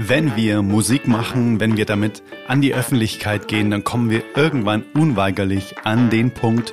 Wenn 0.00 0.36
wir 0.36 0.62
Musik 0.62 1.08
machen, 1.08 1.58
wenn 1.58 1.76
wir 1.76 1.84
damit 1.84 2.22
an 2.46 2.60
die 2.60 2.72
Öffentlichkeit 2.72 3.48
gehen, 3.48 3.70
dann 3.70 3.82
kommen 3.82 4.10
wir 4.10 4.22
irgendwann 4.36 4.84
unweigerlich 4.94 5.74
an 5.84 6.08
den 6.08 6.30
Punkt, 6.30 6.72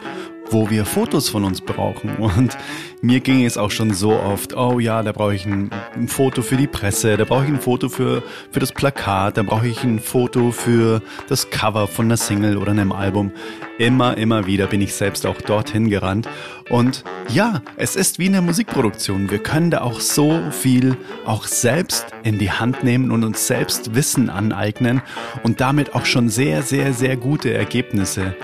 wo 0.52 0.70
wir 0.70 0.86
Fotos 0.86 1.30
von 1.30 1.44
uns 1.44 1.62
brauchen. 1.62 2.16
Und 2.18 2.58
mir 3.02 3.20
ging 3.20 3.44
es 3.46 3.58
auch 3.58 3.72
schon 3.72 3.94
so 3.94 4.12
oft, 4.12 4.56
oh 4.56 4.80
ja, 4.80 5.02
da 5.04 5.12
brauche 5.12 5.36
ich 5.36 5.46
ein, 5.46 5.72
Foto 6.08 6.42
für 6.44 6.56
die 6.56 6.68
Presse, 6.68 7.18
da 7.18 7.26
brauche 7.26 7.46
ich 7.46 7.50
ein 7.50 7.60
Foto 7.60 7.90
für, 7.90 8.22
für 8.52 8.60
das 8.60 8.72
Plakat, 8.72 9.38
da 9.38 9.44
brauche 9.44 9.68
ich 9.68 9.84
ein 9.84 10.00
Foto 10.00 10.52
für 10.52 11.02
das 11.28 11.50
Cover 11.50 11.88
von 11.88 12.06
einer 12.06 12.18
Single 12.18 12.58
oder 12.58 12.72
einem 12.72 12.92
Album. 12.92 13.32
Immer, 13.78 14.16
immer 14.16 14.46
wieder 14.46 14.68
bin 14.68 14.80
ich 14.80 14.94
selbst 14.94 15.26
auch 15.26 15.42
dorthin 15.42 15.90
gerannt. 15.90 16.30
Und 16.70 17.04
ja, 17.28 17.62
es 17.76 17.98
ist 17.98 18.20
wie 18.20 18.28
eine 18.28 18.42
Musikproduktion. 18.42 19.30
Wir 19.30 19.40
können 19.40 19.70
da 19.70 19.82
auch 19.82 20.00
so 20.00 20.40
viel 20.52 20.96
auch 21.26 21.46
selbst 21.46 22.06
in 22.24 22.40
die 22.40 22.52
Hand 22.52 22.86
nehmen 22.86 23.12
und 23.12 23.26
uns 23.26 23.48
selbst 23.48 23.94
Wissen 23.94 24.30
aneignen 24.30 25.02
und 25.44 25.60
damit 25.60 25.94
auch 25.94 26.06
schon 26.06 26.30
sehr, 26.30 26.62
sehr, 26.62 26.94
sehr 26.94 27.18
gute 27.18 27.54
Ergebnisse 27.54 28.36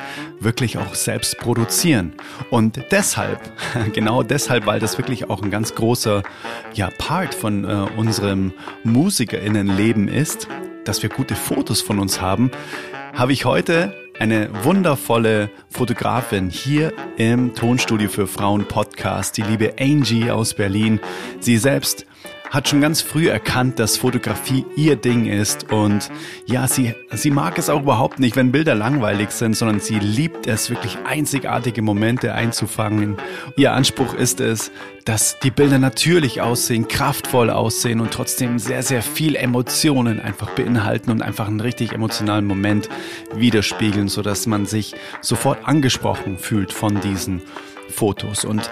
wirklich 0.41 0.77
auch 0.77 0.95
selbst 0.95 1.37
produzieren. 1.37 2.11
Und 2.49 2.81
deshalb, 2.91 3.39
genau 3.93 4.23
deshalb, 4.23 4.65
weil 4.65 4.81
das 4.81 4.97
wirklich 4.97 5.29
auch 5.29 5.41
ein 5.41 5.51
ganz 5.51 5.75
großer 5.75 6.23
ja, 6.73 6.89
Part 6.97 7.33
von 7.33 7.63
äh, 7.63 7.87
unserem 7.95 8.51
MusikerInnenleben 8.83 10.09
ist, 10.09 10.49
dass 10.83 11.01
wir 11.03 11.09
gute 11.09 11.35
Fotos 11.35 11.79
von 11.79 11.99
uns 11.99 12.19
haben, 12.19 12.51
habe 13.13 13.31
ich 13.31 13.45
heute 13.45 14.00
eine 14.19 14.49
wundervolle 14.63 15.49
Fotografin 15.69 16.49
hier 16.49 16.93
im 17.17 17.55
Tonstudio 17.55 18.09
für 18.09 18.27
Frauen 18.27 18.67
Podcast, 18.67 19.37
die 19.37 19.41
liebe 19.41 19.75
Angie 19.79 20.29
aus 20.31 20.53
Berlin. 20.53 20.99
Sie 21.39 21.57
selbst 21.57 22.05
hat 22.51 22.67
schon 22.67 22.81
ganz 22.81 23.01
früh 23.01 23.29
erkannt, 23.29 23.79
dass 23.79 23.95
Fotografie 23.95 24.65
ihr 24.75 24.97
Ding 24.97 25.25
ist 25.25 25.71
und 25.71 26.11
ja, 26.45 26.67
sie, 26.67 26.93
sie 27.11 27.31
mag 27.31 27.57
es 27.57 27.69
auch 27.69 27.83
überhaupt 27.83 28.19
nicht, 28.19 28.35
wenn 28.35 28.51
Bilder 28.51 28.75
langweilig 28.75 29.31
sind, 29.31 29.55
sondern 29.55 29.79
sie 29.79 29.99
liebt 29.99 30.47
es, 30.47 30.69
wirklich 30.69 30.97
einzigartige 31.05 31.81
Momente 31.81 32.33
einzufangen. 32.33 33.15
Ihr 33.55 33.71
Anspruch 33.71 34.13
ist 34.13 34.41
es, 34.41 34.69
dass 35.05 35.39
die 35.39 35.49
Bilder 35.49 35.79
natürlich 35.79 36.41
aussehen, 36.41 36.89
kraftvoll 36.89 37.49
aussehen 37.49 38.01
und 38.01 38.11
trotzdem 38.11 38.59
sehr, 38.59 38.83
sehr 38.83 39.01
viel 39.01 39.37
Emotionen 39.37 40.19
einfach 40.19 40.49
beinhalten 40.51 41.09
und 41.09 41.21
einfach 41.21 41.47
einen 41.47 41.61
richtig 41.61 41.93
emotionalen 41.93 42.45
Moment 42.45 42.89
widerspiegeln, 43.33 44.09
sodass 44.09 44.45
man 44.45 44.65
sich 44.65 44.93
sofort 45.21 45.65
angesprochen 45.65 46.37
fühlt 46.37 46.73
von 46.73 46.99
diesen 46.99 47.41
Fotos. 47.89 48.43
Und 48.43 48.69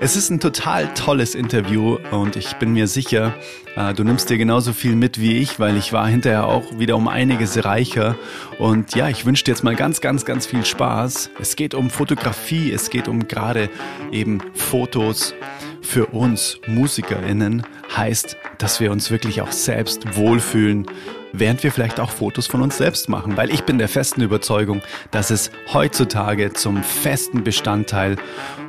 es 0.00 0.16
ist 0.16 0.30
ein 0.30 0.40
total 0.40 0.92
tolles 0.94 1.34
Interview 1.34 1.98
und 2.10 2.36
ich 2.36 2.54
bin 2.54 2.72
mir 2.72 2.88
sicher, 2.88 3.34
äh, 3.76 3.94
du 3.94 4.04
nimmst 4.04 4.28
dir 4.28 4.38
genauso 4.38 4.72
viel 4.72 4.96
mit 4.96 5.20
wie 5.20 5.38
ich, 5.38 5.60
weil 5.60 5.76
ich 5.76 5.92
war 5.92 6.08
hinterher 6.08 6.46
auch 6.46 6.78
wieder 6.78 6.96
um 6.96 7.08
einiges 7.08 7.64
reicher. 7.64 8.16
Und 8.58 8.94
ja, 8.94 9.08
ich 9.08 9.24
wünsche 9.24 9.44
dir 9.44 9.52
jetzt 9.52 9.62
mal 9.62 9.76
ganz, 9.76 10.00
ganz, 10.00 10.24
ganz 10.24 10.46
viel 10.46 10.64
Spaß. 10.64 11.30
Es 11.40 11.56
geht 11.56 11.74
um 11.74 11.90
Fotografie, 11.90 12.72
es 12.72 12.90
geht 12.90 13.08
um 13.08 13.28
gerade 13.28 13.70
eben 14.10 14.40
Fotos. 14.54 15.34
Für 15.80 16.06
uns 16.06 16.58
MusikerInnen 16.66 17.62
heißt, 17.94 18.36
dass 18.58 18.80
wir 18.80 18.90
uns 18.90 19.10
wirklich 19.10 19.42
auch 19.42 19.52
selbst 19.52 20.16
wohlfühlen, 20.16 20.86
während 21.34 21.62
wir 21.62 21.72
vielleicht 21.72 22.00
auch 22.00 22.10
Fotos 22.10 22.46
von 22.46 22.62
uns 22.62 22.78
selbst 22.78 23.08
machen, 23.08 23.36
weil 23.36 23.50
ich 23.50 23.64
bin 23.64 23.78
der 23.78 23.88
festen 23.88 24.22
Überzeugung, 24.22 24.82
dass 25.10 25.30
es 25.30 25.50
heutzutage 25.72 26.52
zum 26.52 26.82
festen 26.82 27.44
Bestandteil 27.44 28.16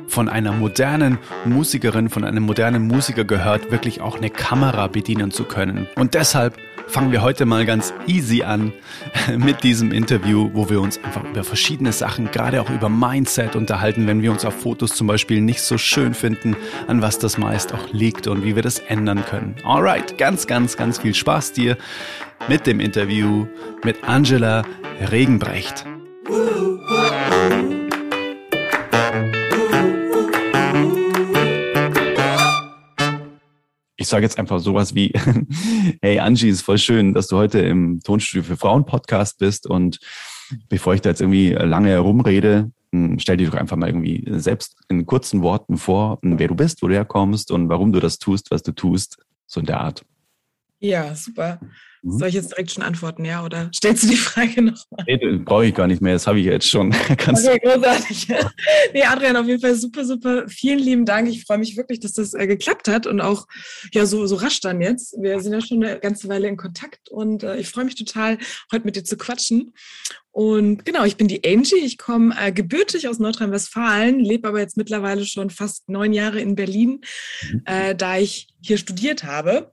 von 0.08 0.28
einer 0.28 0.52
modernen 0.52 1.18
Musikerin, 1.44 2.08
von 2.08 2.24
einem 2.24 2.44
modernen 2.44 2.86
Musiker 2.86 3.24
gehört, 3.24 3.70
wirklich 3.70 4.00
auch 4.00 4.16
eine 4.16 4.30
Kamera 4.30 4.86
bedienen 4.86 5.30
zu 5.30 5.44
können. 5.44 5.88
Und 5.96 6.14
deshalb 6.14 6.58
fangen 6.86 7.12
wir 7.12 7.22
heute 7.22 7.46
mal 7.46 7.66
ganz 7.66 7.92
easy 8.06 8.42
an 8.42 8.72
mit 9.36 9.62
diesem 9.62 9.92
Interview, 9.92 10.50
wo 10.52 10.68
wir 10.70 10.80
uns 10.80 11.02
einfach 11.02 11.24
über 11.24 11.44
verschiedene 11.44 11.92
Sachen, 11.92 12.30
gerade 12.30 12.60
auch 12.60 12.70
über 12.70 12.88
Mindset 12.88 13.56
unterhalten, 13.56 14.06
wenn 14.06 14.22
wir 14.22 14.32
uns 14.32 14.44
auf 14.44 14.54
Fotos 14.54 14.94
zum 14.94 15.06
Beispiel 15.06 15.40
nicht 15.40 15.60
so 15.60 15.78
schön 15.78 16.14
finden, 16.14 16.56
an 16.86 17.02
was 17.02 17.18
das 17.18 17.38
meist 17.38 17.74
auch 17.74 17.92
liegt 17.92 18.26
und 18.26 18.44
wie 18.44 18.54
wir 18.54 18.62
das 18.62 18.78
ändern 18.78 19.24
können. 19.24 19.56
Alright, 19.64 20.18
ganz, 20.18 20.46
ganz, 20.46 20.76
ganz 20.76 20.98
viel 20.98 21.14
Spaß 21.14 21.52
dir 21.52 21.76
mit 22.48 22.66
dem 22.66 22.80
Interview 22.80 23.46
mit 23.84 24.04
Angela 24.04 24.62
Regenbrecht. 25.10 25.86
Ich 34.06 34.10
sage 34.10 34.22
jetzt 34.22 34.38
einfach 34.38 34.60
sowas 34.60 34.94
wie, 34.94 35.12
hey 36.00 36.20
Angie, 36.20 36.48
ist 36.48 36.62
voll 36.62 36.78
schön, 36.78 37.12
dass 37.12 37.26
du 37.26 37.36
heute 37.36 37.58
im 37.58 37.98
Tonstudio 38.04 38.44
für 38.44 38.56
Frauen 38.56 38.86
Podcast 38.86 39.38
bist 39.40 39.66
und 39.66 39.98
bevor 40.68 40.94
ich 40.94 41.00
da 41.00 41.08
jetzt 41.08 41.20
irgendwie 41.20 41.50
lange 41.50 41.88
herumrede, 41.88 42.70
hm, 42.92 43.18
stell 43.18 43.36
dir 43.36 43.50
doch 43.50 43.58
einfach 43.58 43.76
mal 43.76 43.88
irgendwie 43.88 44.24
selbst 44.38 44.76
in 44.88 45.06
kurzen 45.06 45.42
Worten 45.42 45.76
vor, 45.76 46.20
wer 46.22 46.46
du 46.46 46.54
bist, 46.54 46.82
wo 46.82 46.86
du 46.86 46.94
herkommst 46.94 47.50
und 47.50 47.68
warum 47.68 47.92
du 47.92 47.98
das 47.98 48.20
tust, 48.20 48.52
was 48.52 48.62
du 48.62 48.70
tust, 48.70 49.18
so 49.44 49.58
in 49.58 49.66
der 49.66 49.80
Art. 49.80 50.04
Ja, 50.78 51.12
super. 51.16 51.58
Mhm. 52.02 52.18
Soll 52.18 52.28
ich 52.28 52.34
jetzt 52.34 52.50
direkt 52.50 52.70
schon 52.70 52.82
antworten, 52.82 53.24
ja? 53.24 53.44
Oder 53.44 53.70
stellst 53.74 54.04
du 54.04 54.08
die 54.08 54.16
Frage 54.16 54.62
nochmal? 54.62 55.04
Nee, 55.06 55.38
brauche 55.44 55.66
ich 55.66 55.74
gar 55.74 55.86
nicht 55.86 56.02
mehr, 56.02 56.14
das 56.14 56.26
habe 56.26 56.40
ich 56.40 56.46
jetzt 56.46 56.68
schon. 56.68 56.90
Kannst 57.16 57.48
okay, 57.48 57.58
großartig. 57.62 58.28
nee, 58.94 59.02
Adrian, 59.02 59.36
auf 59.36 59.46
jeden 59.46 59.60
Fall 59.60 59.74
super, 59.74 60.04
super. 60.04 60.48
Vielen 60.48 60.78
lieben 60.78 61.04
Dank. 61.04 61.28
Ich 61.28 61.44
freue 61.44 61.58
mich 61.58 61.76
wirklich, 61.76 62.00
dass 62.00 62.12
das 62.12 62.34
äh, 62.34 62.46
geklappt 62.46 62.88
hat 62.88 63.06
und 63.06 63.20
auch 63.20 63.46
ja 63.92 64.06
so, 64.06 64.26
so 64.26 64.36
rasch 64.36 64.60
dann 64.60 64.80
jetzt. 64.80 65.16
Wir 65.20 65.40
sind 65.40 65.52
ja 65.52 65.60
schon 65.60 65.82
eine 65.82 65.98
ganze 65.98 66.28
Weile 66.28 66.48
in 66.48 66.56
Kontakt 66.56 67.08
und 67.10 67.42
äh, 67.42 67.56
ich 67.56 67.68
freue 67.68 67.84
mich 67.84 67.94
total, 67.94 68.38
heute 68.72 68.84
mit 68.84 68.96
dir 68.96 69.04
zu 69.04 69.16
quatschen. 69.16 69.72
Und 70.36 70.84
genau, 70.84 71.04
ich 71.04 71.16
bin 71.16 71.28
die 71.28 71.40
Angie. 71.46 71.76
Ich 71.76 71.96
komme 71.96 72.34
äh, 72.38 72.52
gebürtig 72.52 73.08
aus 73.08 73.18
Nordrhein-Westfalen, 73.18 74.20
lebe 74.20 74.46
aber 74.48 74.60
jetzt 74.60 74.76
mittlerweile 74.76 75.24
schon 75.24 75.48
fast 75.48 75.88
neun 75.88 76.12
Jahre 76.12 76.40
in 76.40 76.54
Berlin, 76.54 77.00
mhm. 77.50 77.62
äh, 77.64 77.94
da 77.94 78.18
ich 78.18 78.48
hier 78.60 78.76
studiert 78.76 79.24
habe. 79.24 79.72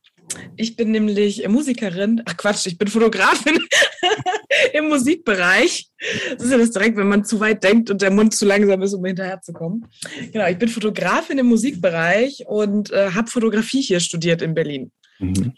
Ich 0.55 0.75
bin 0.75 0.91
nämlich 0.91 1.47
Musikerin, 1.47 2.21
ach 2.25 2.37
Quatsch, 2.37 2.67
ich 2.67 2.77
bin 2.77 2.87
Fotografin 2.87 3.59
im 4.73 4.89
Musikbereich. 4.89 5.89
Das 6.33 6.43
ist 6.43 6.51
ja 6.51 6.57
das 6.57 6.71
direkt, 6.71 6.97
wenn 6.97 7.07
man 7.07 7.25
zu 7.25 7.39
weit 7.39 7.63
denkt 7.63 7.89
und 7.89 8.01
der 8.01 8.11
Mund 8.11 8.35
zu 8.35 8.45
langsam 8.45 8.81
ist, 8.81 8.93
um 8.93 9.05
hinterherzukommen. 9.05 9.85
Genau, 10.31 10.47
ich 10.47 10.57
bin 10.57 10.69
Fotografin 10.69 11.37
im 11.37 11.47
Musikbereich 11.47 12.45
und 12.47 12.91
äh, 12.91 13.11
habe 13.11 13.29
Fotografie 13.29 13.81
hier 13.81 13.99
studiert 13.99 14.41
in 14.41 14.53
Berlin. 14.53 14.91
Mhm. 15.19 15.53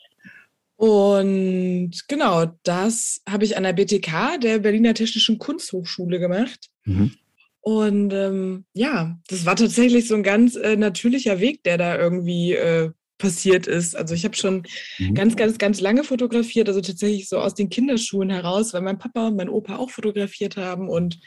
Und 0.77 1.91
genau, 2.07 2.45
das 2.63 3.21
habe 3.29 3.45
ich 3.45 3.57
an 3.57 3.63
der 3.63 3.73
BTK, 3.73 4.39
der 4.41 4.59
Berliner 4.59 4.93
Technischen 4.93 5.39
Kunsthochschule, 5.39 6.19
gemacht. 6.19 6.69
Mhm. 6.83 7.13
Und 7.61 8.13
ähm, 8.13 8.65
ja, 8.73 9.17
das 9.27 9.45
war 9.45 9.55
tatsächlich 9.55 10.07
so 10.07 10.15
ein 10.15 10.23
ganz 10.23 10.55
äh, 10.55 10.75
natürlicher 10.75 11.39
Weg, 11.39 11.63
der 11.63 11.77
da 11.77 11.97
irgendwie 11.97 12.53
äh, 12.53 12.91
passiert 13.17 13.67
ist. 13.67 13.95
Also 13.95 14.13
ich 14.13 14.25
habe 14.25 14.35
schon 14.35 14.63
mhm. 14.99 15.13
ganz, 15.13 15.35
ganz, 15.35 15.57
ganz 15.57 15.79
lange 15.81 16.03
fotografiert, 16.03 16.67
also 16.67 16.81
tatsächlich 16.81 17.29
so 17.29 17.39
aus 17.39 17.53
den 17.53 17.69
Kinderschuhen 17.69 18.29
heraus, 18.29 18.73
weil 18.73 18.81
mein 18.81 18.97
Papa 18.97 19.27
und 19.27 19.37
mein 19.37 19.49
Opa 19.49 19.77
auch 19.77 19.89
fotografiert 19.89 20.57
haben 20.57 20.89
und 20.89 21.19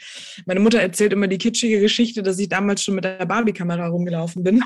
meine 0.45 0.59
Mutter 0.59 0.79
erzählt 0.79 1.13
immer 1.13 1.27
die 1.27 1.37
kitschige 1.37 1.79
Geschichte, 1.79 2.21
dass 2.21 2.37
ich 2.39 2.49
damals 2.49 2.83
schon 2.83 2.95
mit 2.95 3.05
der 3.05 3.25
Barbie-Kamera 3.25 3.87
rumgelaufen 3.87 4.43
bin. 4.43 4.61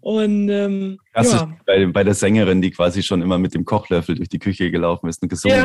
Und 0.00 0.48
ähm, 0.50 0.98
das 1.14 1.32
ja. 1.32 1.52
bei, 1.66 1.86
bei, 1.86 2.04
der 2.04 2.14
Sängerin, 2.14 2.62
die 2.62 2.70
quasi 2.70 3.02
schon 3.02 3.22
immer 3.22 3.38
mit 3.38 3.54
dem 3.54 3.64
Kochlöffel 3.64 4.14
durch 4.14 4.28
die 4.28 4.38
Küche 4.38 4.70
gelaufen 4.70 5.08
ist 5.08 5.20
und 5.22 5.28
gesungen. 5.28 5.56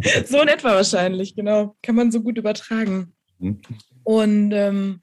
Ja, 0.00 0.24
so 0.24 0.40
in 0.40 0.48
etwa 0.48 0.74
wahrscheinlich, 0.74 1.34
genau. 1.34 1.74
Kann 1.82 1.96
man 1.96 2.12
so 2.12 2.20
gut 2.20 2.38
übertragen. 2.38 3.12
Mhm. 3.40 3.60
Und 4.04 4.52
ähm, 4.52 5.01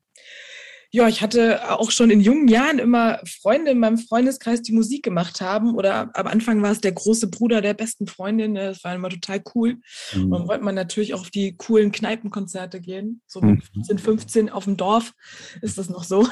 ja, 0.91 1.07
ich 1.07 1.22
hatte 1.22 1.77
auch 1.77 1.91
schon 1.91 2.09
in 2.09 2.19
jungen 2.19 2.47
Jahren 2.47 2.79
immer 2.79 3.19
Freunde 3.23 3.72
in 3.72 3.79
meinem 3.79 4.00
Freundeskreis, 4.00 4.63
die 4.63 4.72
Musik 4.72 5.03
gemacht 5.03 5.39
haben. 5.39 5.75
Oder 5.75 6.09
am 6.16 6.25
Anfang 6.25 6.63
war 6.63 6.71
es 6.71 6.81
der 6.81 6.94
große 6.94 7.30
Bruder 7.30 7.62
der 7.62 7.75
besten 7.75 8.07
Freundin. 8.07 8.53
Ne? 8.53 8.65
Das 8.65 8.83
war 8.83 8.95
immer 8.95 9.09
total 9.09 9.44
cool. 9.53 9.77
Mhm. 10.13 10.24
Und 10.24 10.31
dann 10.31 10.47
wollte 10.47 10.63
man 10.63 10.75
natürlich 10.75 11.13
auch 11.13 11.21
auf 11.21 11.30
die 11.30 11.56
coolen 11.56 11.91
Kneipenkonzerte 11.91 12.81
gehen. 12.81 13.21
So 13.27 13.39
mit 13.41 13.63
14, 13.74 13.95
mhm. 13.95 14.00
15 14.00 14.50
auf 14.50 14.63
dem 14.63 14.77
Dorf 14.77 15.13
ist 15.62 15.77
das 15.77 15.89
noch 15.89 16.03
so. 16.03 16.27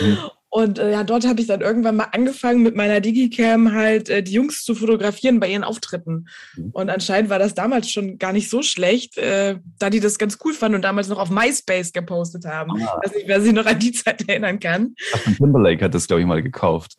Mhm. 0.00 0.18
Und 0.54 0.78
äh, 0.78 0.92
ja, 0.92 1.02
dort 1.02 1.26
habe 1.26 1.40
ich 1.40 1.46
dann 1.46 1.62
irgendwann 1.62 1.96
mal 1.96 2.08
angefangen, 2.12 2.62
mit 2.62 2.76
meiner 2.76 3.00
Digicam 3.00 3.72
halt 3.72 4.10
äh, 4.10 4.22
die 4.22 4.32
Jungs 4.32 4.64
zu 4.64 4.74
fotografieren 4.74 5.40
bei 5.40 5.48
ihren 5.48 5.64
Auftritten. 5.64 6.28
Mhm. 6.56 6.70
Und 6.74 6.90
anscheinend 6.90 7.30
war 7.30 7.38
das 7.38 7.54
damals 7.54 7.90
schon 7.90 8.18
gar 8.18 8.34
nicht 8.34 8.50
so 8.50 8.60
schlecht, 8.60 9.16
äh, 9.16 9.56
da 9.78 9.88
die 9.88 10.00
das 10.00 10.18
ganz 10.18 10.38
cool 10.44 10.52
fanden 10.52 10.74
und 10.74 10.82
damals 10.82 11.08
noch 11.08 11.18
auf 11.18 11.30
MySpace 11.30 11.94
gepostet 11.94 12.44
haben. 12.44 12.72
Ah. 12.72 13.00
Ich 13.02 13.08
weiß 13.08 13.16
nicht, 13.16 13.28
wer 13.28 13.40
sich 13.40 13.54
noch 13.54 13.64
an 13.64 13.78
die 13.78 13.92
Zeit 13.92 14.28
erinnern 14.28 14.60
kann. 14.60 14.94
Ach, 15.14 15.36
Timberlake 15.38 15.82
hat 15.86 15.94
das, 15.94 16.06
glaube 16.06 16.20
ich, 16.20 16.26
mal 16.26 16.42
gekauft. 16.42 16.98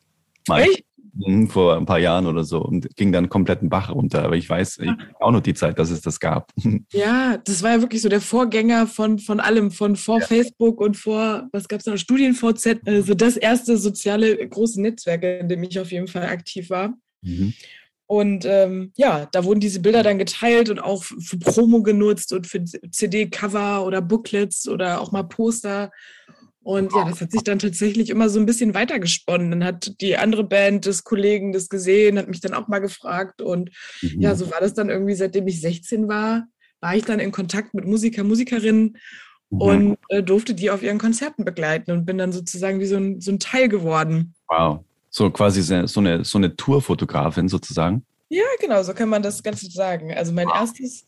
Echt? 0.50 0.84
Mhm, 1.16 1.48
vor 1.48 1.78
ein 1.78 1.86
paar 1.86 2.00
Jahren 2.00 2.26
oder 2.26 2.44
so 2.44 2.60
und 2.60 2.96
ging 2.96 3.12
dann 3.12 3.30
komplett 3.30 3.60
einen 3.60 3.70
Bach 3.70 3.92
runter. 3.92 4.24
Aber 4.24 4.36
ich 4.36 4.50
weiß 4.50 4.80
ich, 4.80 4.90
auch 5.20 5.32
noch 5.32 5.42
die 5.42 5.54
Zeit, 5.54 5.78
dass 5.78 5.92
es 5.92 6.02
das 6.02 6.20
gab. 6.20 6.52
Ja, 6.92 7.38
das 7.38 7.64
war 7.64 7.72
ja 7.72 7.82
wirklich 7.82 8.02
so 8.02 8.10
der 8.10 8.22
Vorgänger 8.22 8.88
von, 8.88 9.20
von 9.20 9.40
allem, 9.40 9.72
von 9.72 9.96
vor 9.96 10.20
ja. 10.20 10.26
Facebook 10.26 10.80
und 10.82 10.98
vor, 10.98 11.48
was 11.52 11.68
gab 11.68 11.80
es 11.80 11.86
noch, 11.86 11.98
StudienVZ, 11.98 12.82
also 12.86 13.14
das 13.14 13.38
erste 13.38 13.78
soziale 13.78 14.36
große 14.48 14.82
Netzwerk, 14.82 15.24
in 15.24 15.50
dem 15.50 15.64
ich 15.64 15.80
auf 15.80 15.92
jeden 15.92 16.08
Fall 16.08 16.24
aktiv 16.24 16.70
war. 16.70 16.94
Mhm. 17.22 17.54
Und 18.06 18.46
ähm, 18.46 18.92
ja, 18.96 19.28
da 19.32 19.44
wurden 19.44 19.60
diese 19.60 19.80
Bilder 19.80 20.04
dann 20.04 20.20
geteilt 20.20 20.70
und 20.70 20.80
auch 20.80 21.04
für 21.04 21.38
Promo 21.38 21.82
genutzt 21.82 22.34
und 22.34 22.48
für 22.48 22.64
CD-Cover 22.64 23.86
oder 23.86 24.02
Booklets 24.02 24.68
oder 24.68 25.02
auch 25.02 25.12
mal 25.12 25.24
Poster. 25.24 25.92
Und 26.64 26.94
ja, 26.94 27.04
das 27.10 27.20
hat 27.20 27.32
sich 27.32 27.44
dann 27.44 27.60
tatsächlich 27.60 28.10
immer 28.10 28.30
so 28.30 28.40
ein 28.40 28.46
bisschen 28.46 28.74
weitergesponnen. 28.74 29.52
Dann 29.52 29.64
hat 29.66 30.00
die 30.00 30.18
andere 30.18 30.46
Band 30.46 30.86
des 30.86 31.04
Kollegen 31.04 31.52
das 31.52 31.68
gesehen, 31.68 32.18
hat 32.18 32.30
mich 32.30 32.40
dann 32.40 32.54
auch 32.54 32.70
mal 32.70 32.80
gefragt. 32.80 33.42
Und 33.42 33.70
mhm. 34.02 34.22
ja, 34.22 34.34
so 34.36 34.50
war 34.50 34.62
das 34.62 34.74
dann 34.74 34.90
irgendwie, 34.90 35.14
seitdem 35.14 35.46
ich 35.48 35.60
16 35.60 36.08
war, 36.08 36.46
war 36.80 36.96
ich 36.96 37.04
dann 37.04 37.20
in 37.20 37.32
Kontakt 37.32 37.74
mit 37.74 37.86
Musiker, 37.86 38.24
Musikerinnen 38.24 38.98
mhm. 39.50 39.62
und 39.62 39.98
äh, 40.08 40.24
durfte 40.24 40.54
die 40.54 40.72
auf 40.72 40.82
ihren 40.82 41.00
Konzerten 41.00 41.44
begleiten 41.44 41.92
und 41.92 42.06
bin 42.06 42.18
dann 42.18 42.32
sozusagen 42.32 42.80
wie 42.80 42.86
so 42.86 42.96
ein, 42.96 43.20
so 43.20 43.32
ein 43.32 43.40
Teil 43.40 43.68
geworden. 43.68 44.34
Wow. 44.48 44.86
So 45.10 45.30
quasi 45.32 45.62
so 45.62 46.00
eine, 46.00 46.24
so 46.24 46.38
eine 46.38 46.56
Tourfotografin 46.56 47.50
sozusagen? 47.50 48.06
Ja, 48.30 48.46
genau, 48.60 48.82
so 48.84 48.94
kann 48.94 49.10
man 49.10 49.22
das 49.22 49.44
Ganze 49.44 49.70
sagen. 49.70 50.14
Also 50.14 50.32
mein 50.32 50.48
wow. 50.48 50.56
erstes 50.56 51.06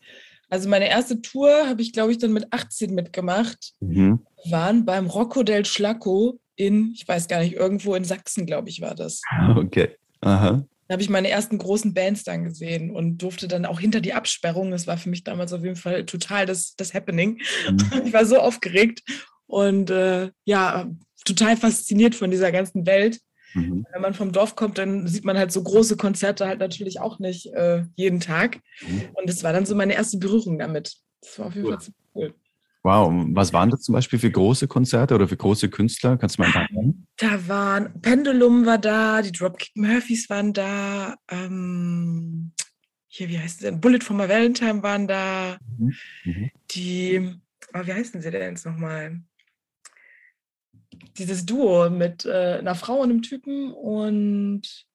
also 0.48 0.68
meine 0.68 0.88
erste 0.88 1.20
Tour 1.20 1.50
habe 1.66 1.82
ich, 1.82 1.92
glaube 1.92 2.12
ich, 2.12 2.18
dann 2.18 2.32
mit 2.32 2.52
18 2.52 2.94
mitgemacht. 2.94 3.72
Mhm. 3.80 4.20
Waren 4.50 4.84
beim 4.84 5.06
Rocco 5.06 5.42
del 5.42 5.64
Schlacco 5.64 6.40
in, 6.56 6.92
ich 6.94 7.06
weiß 7.06 7.28
gar 7.28 7.40
nicht, 7.40 7.54
irgendwo 7.54 7.94
in 7.94 8.04
Sachsen, 8.04 8.46
glaube 8.46 8.68
ich, 8.68 8.80
war 8.80 8.94
das. 8.94 9.20
Okay. 9.56 9.90
Aha. 10.20 10.64
Da 10.88 10.92
habe 10.92 11.02
ich 11.02 11.10
meine 11.10 11.28
ersten 11.28 11.58
großen 11.58 11.94
Bands 11.94 12.22
dann 12.22 12.44
gesehen 12.44 12.90
und 12.90 13.18
durfte 13.18 13.48
dann 13.48 13.66
auch 13.66 13.80
hinter 13.80 14.00
die 14.00 14.14
Absperrung. 14.14 14.70
Das 14.70 14.86
war 14.86 14.96
für 14.96 15.10
mich 15.10 15.24
damals 15.24 15.52
auf 15.52 15.64
jeden 15.64 15.76
Fall 15.76 16.06
total 16.06 16.46
das, 16.46 16.74
das 16.76 16.94
Happening. 16.94 17.40
Mhm. 17.68 17.76
Ich 18.06 18.12
war 18.12 18.24
so 18.24 18.38
aufgeregt 18.38 19.02
und 19.46 19.90
äh, 19.90 20.30
ja, 20.44 20.88
total 21.24 21.56
fasziniert 21.56 22.14
von 22.14 22.30
dieser 22.30 22.52
ganzen 22.52 22.86
Welt. 22.86 23.20
Mhm. 23.54 23.84
Wenn 23.92 24.02
man 24.02 24.14
vom 24.14 24.32
Dorf 24.32 24.54
kommt, 24.54 24.78
dann 24.78 25.08
sieht 25.08 25.24
man 25.24 25.36
halt 25.36 25.50
so 25.50 25.62
große 25.62 25.96
Konzerte 25.96 26.46
halt 26.46 26.60
natürlich 26.60 27.00
auch 27.00 27.18
nicht 27.18 27.46
äh, 27.54 27.84
jeden 27.96 28.20
Tag. 28.20 28.60
Mhm. 28.86 29.02
Und 29.14 29.28
das 29.28 29.42
war 29.42 29.52
dann 29.52 29.66
so 29.66 29.74
meine 29.74 29.94
erste 29.94 30.18
Berührung 30.18 30.58
damit. 30.58 30.94
Das 31.22 31.38
war 31.38 31.46
auf 31.46 31.54
jeden 31.54 31.66
cool. 31.66 31.80
Fall 31.80 31.94
cool. 32.14 32.34
Wow, 32.86 33.12
was 33.34 33.52
waren 33.52 33.70
das 33.70 33.80
zum 33.80 33.94
Beispiel 33.94 34.20
für 34.20 34.30
große 34.30 34.68
Konzerte 34.68 35.16
oder 35.16 35.26
für 35.26 35.36
große 35.36 35.68
Künstler? 35.70 36.16
Kannst 36.16 36.38
du 36.38 36.42
mal 36.42 36.46
ein 36.46 36.52
paar 36.52 36.68
nennen? 36.70 37.08
Da 37.16 37.48
waren, 37.48 38.00
Pendulum 38.00 38.64
war 38.64 38.78
da, 38.78 39.22
die 39.22 39.32
Dropkick 39.32 39.72
Murphys 39.74 40.30
waren 40.30 40.52
da, 40.52 41.16
ähm, 41.28 42.52
hier, 43.08 43.28
wie 43.28 43.40
heißt 43.40 43.56
es 43.56 43.62
denn? 43.62 43.80
Bullet 43.80 43.98
for 44.02 44.14
my 44.14 44.28
Valentine 44.28 44.84
waren 44.84 45.08
da, 45.08 45.58
mhm. 45.76 45.94
Mhm. 46.24 46.50
die, 46.70 47.34
oh, 47.74 47.80
wie 47.84 47.92
heißen 47.92 48.22
sie 48.22 48.30
denn 48.30 48.50
jetzt 48.50 48.64
nochmal? 48.64 49.20
dieses 51.18 51.44
Duo 51.44 51.90
mit 51.90 52.24
äh, 52.24 52.58
einer 52.58 52.76
Frau 52.76 53.00
und 53.00 53.10
einem 53.10 53.22
Typen 53.22 53.72
und 53.72 54.86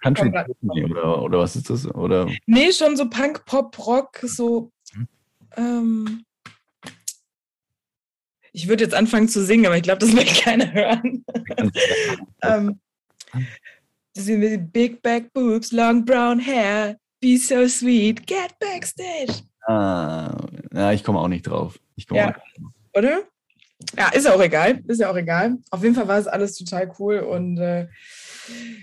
Country 0.00 0.32
oder, 0.84 1.22
oder 1.22 1.38
was 1.38 1.56
ist 1.56 1.70
das? 1.70 1.86
Oder? 1.86 2.28
Nee, 2.46 2.72
schon 2.72 2.96
so 2.96 3.08
Punk, 3.08 3.44
Pop, 3.46 3.76
Rock, 3.86 4.18
so. 4.22 4.70
Hm. 5.56 5.64
Ähm, 5.64 6.24
ich 8.52 8.68
würde 8.68 8.84
jetzt 8.84 8.94
anfangen 8.94 9.28
zu 9.28 9.44
singen, 9.44 9.66
aber 9.66 9.76
ich 9.76 9.82
glaube, 9.82 9.98
das 9.98 10.14
will 10.14 10.24
keiner 10.42 10.72
hören. 10.72 11.24
ähm, 12.42 12.80
Big 14.72 15.02
back 15.02 15.32
boobs, 15.32 15.72
long 15.72 16.04
brown 16.04 16.38
hair, 16.38 16.96
be 17.20 17.36
so 17.36 17.66
sweet, 17.66 18.24
get 18.26 18.56
backstage. 18.60 19.42
Ah, 19.66 20.36
ja, 20.72 20.92
ich 20.92 21.02
komme 21.02 21.18
auch 21.18 21.26
nicht 21.28 21.42
drauf. 21.42 21.78
Ich 21.96 22.06
ja. 22.10 22.30
Drauf. 22.30 22.42
Oder? 22.96 23.22
Ja, 23.96 24.08
ist 24.10 24.24
ja 24.24 24.34
auch 24.34 24.40
egal. 24.40 24.82
Ist 24.86 25.00
ja 25.00 25.10
auch 25.10 25.16
egal. 25.16 25.58
Auf 25.70 25.82
jeden 25.82 25.96
Fall 25.96 26.06
war 26.06 26.18
es 26.18 26.28
alles 26.28 26.56
total 26.56 26.92
cool 26.98 27.18
und 27.18 27.58
äh, 27.58 27.88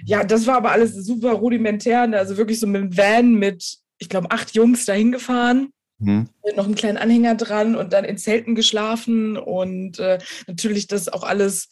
ja, 0.06 0.24
das 0.24 0.46
war 0.48 0.58
aber 0.58 0.72
alles 0.72 0.94
super 0.96 1.32
rudimentär. 1.32 2.08
Ne? 2.08 2.18
Also 2.18 2.36
wirklich 2.36 2.60
so 2.60 2.68
mit 2.68 2.82
dem 2.82 2.98
Van 2.98 3.36
mit, 3.36 3.78
ich 4.00 4.10
glaube, 4.10 4.32
acht 4.32 4.54
Jungs 4.54 4.86
dahin 4.86 5.14
gefahren. 5.14 5.72
Mhm. 6.02 6.28
Noch 6.56 6.66
einen 6.66 6.76
kleinen 6.76 6.98
Anhänger 6.98 7.36
dran 7.36 7.76
und 7.76 7.94
dann 7.94 8.04
in 8.04 8.18
Zelten 8.18 8.56
geschlafen 8.56 9.38
und 9.38 10.00
äh, 10.00 10.18
natürlich 10.48 10.88
das 10.88 11.08
auch 11.08 11.24
alles 11.24 11.70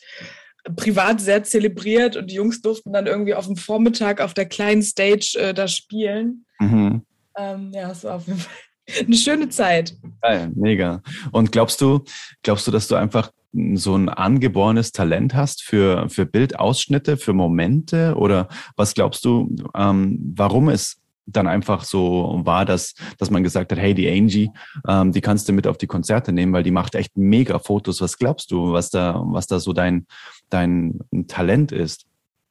privat 0.75 1.19
sehr 1.19 1.43
zelebriert 1.43 2.15
und 2.15 2.29
die 2.29 2.35
Jungs 2.35 2.61
durften 2.61 2.93
dann 2.93 3.07
irgendwie 3.07 3.33
auf 3.33 3.47
dem 3.47 3.55
Vormittag 3.55 4.21
auf 4.21 4.33
der 4.33 4.45
kleinen 4.45 4.83
Stage 4.83 5.37
äh, 5.39 5.53
da 5.53 5.67
spielen. 5.67 6.45
Mhm. 6.59 7.03
Ähm, 7.37 7.71
ja, 7.73 7.89
es 7.91 8.03
war 8.03 8.15
auf 8.15 8.27
jeden 8.27 8.39
Fall 8.39 8.53
eine 9.05 9.15
schöne 9.15 9.49
Zeit. 9.49 9.95
Geil, 10.21 10.51
mega. 10.55 11.01
Und 11.31 11.51
glaubst 11.51 11.81
du, 11.81 12.03
glaubst 12.43 12.67
du, 12.67 12.71
dass 12.71 12.87
du 12.87 12.95
einfach 12.95 13.31
so 13.73 13.95
ein 13.95 14.09
angeborenes 14.09 14.91
Talent 14.91 15.33
hast 15.33 15.63
für, 15.63 16.07
für 16.09 16.27
Bildausschnitte, 16.27 17.17
für 17.17 17.33
Momente? 17.33 18.13
Oder 18.15 18.47
was 18.75 18.93
glaubst 18.93 19.25
du, 19.25 19.55
ähm, 19.75 20.33
warum 20.35 20.69
es 20.69 20.98
dann 21.31 21.47
einfach 21.47 21.83
so 21.83 22.41
war, 22.43 22.65
dass, 22.65 22.93
dass 23.17 23.29
man 23.29 23.43
gesagt 23.43 23.71
hat, 23.71 23.79
hey, 23.79 23.93
die 23.93 24.09
Angie, 24.09 24.49
ähm, 24.87 25.11
die 25.11 25.21
kannst 25.21 25.47
du 25.47 25.53
mit 25.53 25.67
auf 25.67 25.77
die 25.77 25.87
Konzerte 25.87 26.31
nehmen, 26.31 26.53
weil 26.53 26.63
die 26.63 26.71
macht 26.71 26.95
echt 26.95 27.17
mega 27.17 27.59
Fotos. 27.59 28.01
Was 28.01 28.17
glaubst 28.17 28.51
du, 28.51 28.71
was 28.73 28.89
da, 28.89 29.21
was 29.25 29.47
da 29.47 29.59
so 29.59 29.73
dein, 29.73 30.07
dein 30.49 30.99
Talent 31.27 31.71
ist? 31.71 32.05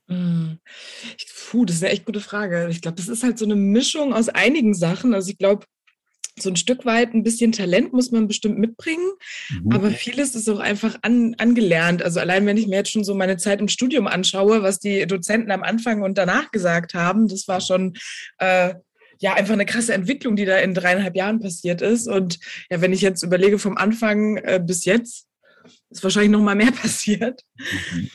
Hm. 0.08 0.58
Puh, 1.50 1.64
das 1.64 1.76
ist 1.76 1.82
eine 1.82 1.92
echt 1.92 2.06
gute 2.06 2.20
Frage. 2.20 2.68
Ich 2.70 2.80
glaube, 2.80 2.96
das 2.96 3.08
ist 3.08 3.22
halt 3.22 3.38
so 3.38 3.44
eine 3.44 3.56
Mischung 3.56 4.14
aus 4.14 4.28
einigen 4.28 4.74
Sachen. 4.74 5.14
Also 5.14 5.30
ich 5.30 5.38
glaube, 5.38 5.66
so 6.42 6.50
ein 6.50 6.56
Stück 6.56 6.84
weit 6.84 7.14
ein 7.14 7.22
bisschen 7.22 7.52
Talent 7.52 7.92
muss 7.92 8.10
man 8.10 8.28
bestimmt 8.28 8.58
mitbringen, 8.58 9.10
mhm. 9.50 9.72
aber 9.72 9.90
vieles 9.90 10.34
ist 10.34 10.48
auch 10.48 10.60
einfach 10.60 10.96
an, 11.02 11.34
angelernt. 11.38 12.02
Also 12.02 12.20
allein 12.20 12.46
wenn 12.46 12.56
ich 12.56 12.66
mir 12.66 12.76
jetzt 12.76 12.90
schon 12.90 13.04
so 13.04 13.14
meine 13.14 13.36
Zeit 13.36 13.60
im 13.60 13.68
Studium 13.68 14.06
anschaue, 14.06 14.62
was 14.62 14.78
die 14.78 15.06
Dozenten 15.06 15.50
am 15.50 15.62
Anfang 15.62 16.02
und 16.02 16.18
danach 16.18 16.50
gesagt 16.50 16.94
haben, 16.94 17.28
das 17.28 17.48
war 17.48 17.60
schon 17.60 17.94
äh, 18.38 18.74
ja 19.20 19.34
einfach 19.34 19.54
eine 19.54 19.66
krasse 19.66 19.94
Entwicklung, 19.94 20.36
die 20.36 20.44
da 20.44 20.58
in 20.58 20.74
dreieinhalb 20.74 21.16
Jahren 21.16 21.40
passiert 21.40 21.82
ist. 21.82 22.06
Und 22.06 22.38
ja, 22.70 22.80
wenn 22.80 22.92
ich 22.92 23.00
jetzt 23.00 23.22
überlege 23.22 23.58
vom 23.58 23.76
Anfang 23.76 24.36
äh, 24.38 24.60
bis 24.64 24.84
jetzt, 24.84 25.26
ist 25.90 26.02
wahrscheinlich 26.02 26.30
noch 26.30 26.40
mal 26.40 26.54
mehr 26.54 26.72
passiert. 26.82 27.42
Mhm. 27.92 28.10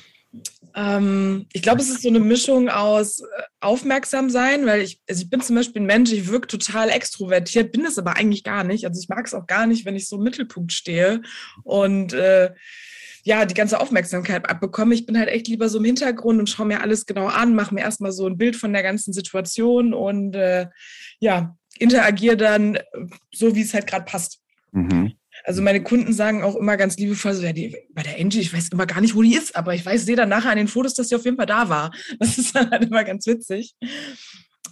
Ähm, 0.75 1.47
ich 1.53 1.61
glaube, 1.61 1.81
es 1.81 1.89
ist 1.89 2.01
so 2.01 2.09
eine 2.09 2.19
Mischung 2.19 2.69
aus 2.69 3.19
äh, 3.19 3.25
aufmerksam 3.59 4.29
sein, 4.29 4.65
weil 4.65 4.81
ich, 4.81 5.01
also 5.07 5.23
ich 5.23 5.29
bin 5.29 5.41
zum 5.41 5.55
Beispiel 5.55 5.81
ein 5.81 5.85
Mensch, 5.87 6.11
ich 6.11 6.27
wirke 6.27 6.47
total 6.47 6.89
extrovertiert, 6.89 7.71
bin 7.71 7.85
es 7.85 7.97
aber 7.97 8.15
eigentlich 8.15 8.43
gar 8.43 8.63
nicht. 8.63 8.85
Also 8.85 8.99
ich 8.99 9.09
mag 9.09 9.25
es 9.25 9.33
auch 9.33 9.45
gar 9.45 9.67
nicht, 9.67 9.85
wenn 9.85 9.95
ich 9.95 10.07
so 10.07 10.17
im 10.17 10.23
Mittelpunkt 10.23 10.71
stehe 10.71 11.21
und 11.63 12.13
äh, 12.13 12.51
ja, 13.23 13.45
die 13.45 13.53
ganze 13.53 13.79
Aufmerksamkeit 13.79 14.49
abbekomme. 14.49 14.93
Ich 14.93 15.05
bin 15.05 15.17
halt 15.17 15.29
echt 15.29 15.47
lieber 15.47 15.69
so 15.69 15.77
im 15.77 15.85
Hintergrund 15.85 16.39
und 16.39 16.49
schaue 16.49 16.65
mir 16.65 16.81
alles 16.81 17.05
genau 17.05 17.27
an, 17.27 17.55
mache 17.55 17.73
mir 17.73 17.81
erstmal 17.81 18.11
so 18.11 18.27
ein 18.27 18.37
Bild 18.37 18.55
von 18.55 18.73
der 18.73 18.83
ganzen 18.83 19.13
Situation 19.13 19.93
und 19.93 20.35
äh, 20.35 20.67
ja, 21.19 21.55
interagiere 21.79 22.37
dann 22.37 22.75
äh, 22.75 22.81
so, 23.33 23.55
wie 23.55 23.61
es 23.61 23.73
halt 23.73 23.87
gerade 23.87 24.05
passt. 24.05 24.41
Mhm. 24.71 25.13
Also 25.43 25.61
meine 25.61 25.83
Kunden 25.83 26.13
sagen 26.13 26.43
auch 26.43 26.55
immer 26.55 26.77
ganz 26.77 26.97
liebevoll 26.97 27.33
so, 27.33 27.43
ja, 27.43 27.51
die, 27.51 27.75
bei 27.93 28.03
der 28.03 28.19
Angie, 28.19 28.39
ich 28.39 28.53
weiß 28.53 28.69
immer 28.69 28.85
gar 28.85 29.01
nicht, 29.01 29.15
wo 29.15 29.21
die 29.21 29.35
ist, 29.35 29.55
aber 29.55 29.75
ich 29.75 29.85
weiß, 29.85 30.05
sehe 30.05 30.15
dann 30.15 30.29
nachher 30.29 30.51
an 30.51 30.57
den 30.57 30.67
Fotos, 30.69 30.93
dass 30.93 31.09
sie 31.09 31.15
auf 31.15 31.25
jeden 31.25 31.37
Fall 31.37 31.45
da 31.45 31.69
war. 31.69 31.91
Das 32.19 32.37
ist 32.37 32.55
dann 32.55 32.71
halt 32.71 32.85
immer 32.85 33.03
ganz 33.03 33.27
witzig. 33.27 33.75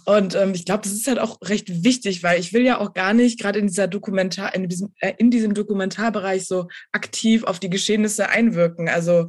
Und 0.04 0.34
ähm, 0.34 0.52
ich 0.54 0.64
glaube, 0.64 0.82
das 0.82 0.92
ist 0.92 1.06
halt 1.06 1.18
auch 1.18 1.38
recht 1.42 1.84
wichtig, 1.84 2.22
weil 2.22 2.40
ich 2.40 2.52
will 2.52 2.64
ja 2.64 2.80
auch 2.80 2.92
gar 2.92 3.14
nicht 3.14 3.38
gerade 3.38 3.58
in 3.58 3.68
dieser 3.68 3.86
Dokumentar, 3.86 4.54
in 4.54 4.68
diesem, 4.68 4.92
äh, 4.98 5.12
in 5.18 5.30
diesem 5.30 5.54
Dokumentarbereich 5.54 6.46
so 6.46 6.68
aktiv 6.90 7.44
auf 7.44 7.60
die 7.60 7.70
Geschehnisse 7.70 8.28
einwirken. 8.28 8.88
Also 8.88 9.28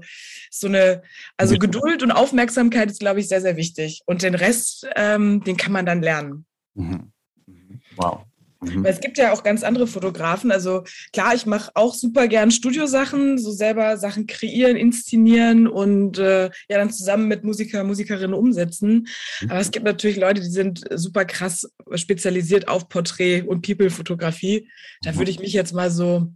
so 0.50 0.68
eine, 0.68 1.04
also 1.38 1.58
Geduld 1.58 2.02
und 2.02 2.12
Aufmerksamkeit 2.12 2.90
ist, 2.90 3.00
glaube 3.00 3.20
ich, 3.20 3.28
sehr, 3.28 3.42
sehr 3.42 3.58
wichtig. 3.58 4.02
Und 4.06 4.24
den 4.24 4.36
Rest, 4.36 4.88
ähm, 4.96 5.44
den 5.44 5.58
kann 5.58 5.74
man 5.74 5.86
dann 5.86 6.02
lernen. 6.02 6.46
Mhm. 6.74 7.12
mhm. 7.46 7.82
Wow. 7.96 8.26
Mhm. 8.64 8.84
Weil 8.84 8.94
es 8.94 9.00
gibt 9.00 9.18
ja 9.18 9.34
auch 9.34 9.44
ganz 9.44 9.64
andere 9.64 9.88
Fotografen. 9.88 10.52
Also 10.52 10.84
klar, 11.12 11.34
ich 11.36 11.46
mache 11.46 11.72
auch 11.76 11.94
super 11.94 12.28
gern 12.28 12.52
Studiosachen, 12.52 13.38
so 13.38 13.52
selber 13.52 13.98
Sachen 13.98 14.28
kreieren, 14.28 14.78
inszenieren 14.78 15.68
und 15.68 16.18
äh, 16.18 16.46
ja 16.70 16.78
dann 16.78 16.92
zusammen 16.92 17.28
mit 17.28 17.44
Musiker, 17.44 17.84
Musikerinnen 17.84 18.34
umsetzen. 18.34 19.08
Mhm. 19.42 19.52
Aber 19.52 19.60
es 19.60 19.72
gibt 19.72 19.86
natürlich 19.86 20.18
Leute, 20.18 20.42
die 20.42 20.50
sind 20.50 20.84
super 20.94 21.26
krass 21.26 21.70
spezialisiert 21.96 22.68
auf 22.68 22.90
Porträt- 22.90 23.44
und 23.44 23.66
People-Fotografie. 23.66 24.70
Da 25.02 25.12
mhm. 25.12 25.18
würde 25.18 25.32
ich 25.32 25.40
mich 25.40 25.54
jetzt 25.54 25.74
mal 25.74 25.92
so 25.92 26.34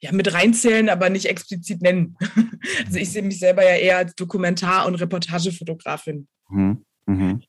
ja, 0.00 0.12
mit 0.12 0.32
reinzählen, 0.32 0.88
aber 0.88 1.10
nicht 1.10 1.26
explizit 1.26 1.82
nennen. 1.82 2.16
also 2.86 2.98
ich 2.98 3.10
sehe 3.10 3.22
mich 3.22 3.38
selber 3.38 3.62
ja 3.62 3.76
eher 3.76 3.98
als 3.98 4.14
Dokumentar- 4.14 4.86
und 4.86 4.94
Reportagefotografin. 4.94 6.26
Mhm. 6.48 6.84
Mhm. 7.06 7.42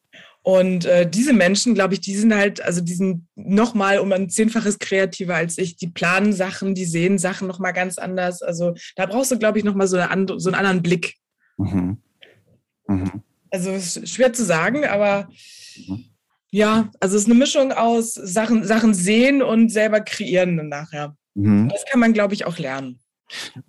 Und 0.44 0.86
äh, 0.86 1.08
diese 1.08 1.34
Menschen, 1.34 1.76
glaube 1.76 1.94
ich, 1.94 2.02
die 2.02 2.16
sind 2.16 2.34
halt, 2.34 2.62
also 2.62 2.82
die 2.82 2.96
sind 2.96 3.28
nochmal 3.36 4.00
um 4.00 4.12
ein 4.12 4.30
Zehnfaches 4.30 4.80
kreativer 4.80 5.36
als 5.36 5.58
ich. 5.60 5.76
Die 5.76 5.88
planen 5.88 6.34
Sachen, 6.34 6.74
die 6.74 6.86
sehen 6.86 7.20
Sachen 7.20 7.48
nochmal 7.48 7.74
ganz 7.74 8.00
anders. 8.00 8.42
Also 8.42 8.74
da 8.96 9.06
brauchst 9.06 9.32
du, 9.32 9.38
glaube 9.38 9.60
ich, 9.60 9.64
nochmal 9.64 9.88
so, 9.88 9.98
eine 9.98 10.40
so 10.40 10.50
einen 10.50 10.56
anderen 10.56 10.82
Blick. 10.82 11.16
Mhm. 11.58 11.98
Mhm. 12.88 13.24
Also 13.52 13.72
ist 13.72 14.08
schwer 14.10 14.34
zu 14.34 14.44
sagen, 14.44 14.84
aber 14.86 15.30
mhm. 15.88 16.06
ja, 16.50 16.90
also 17.00 17.18
es 17.18 17.24
ist 17.24 17.30
eine 17.30 17.38
Mischung 17.38 17.72
aus 17.72 18.14
Sachen, 18.14 18.64
Sachen 18.64 18.96
sehen 18.96 19.44
und 19.44 19.70
selber 19.70 20.02
kreieren 20.02 20.58
dann 20.58 20.70
nachher. 20.70 21.16
Mhm. 21.36 21.70
Das 21.70 21.86
kann 21.86 22.00
man, 22.00 22.14
glaube 22.14 22.34
ich, 22.34 22.46
auch 22.46 22.58
lernen. 22.58 23.00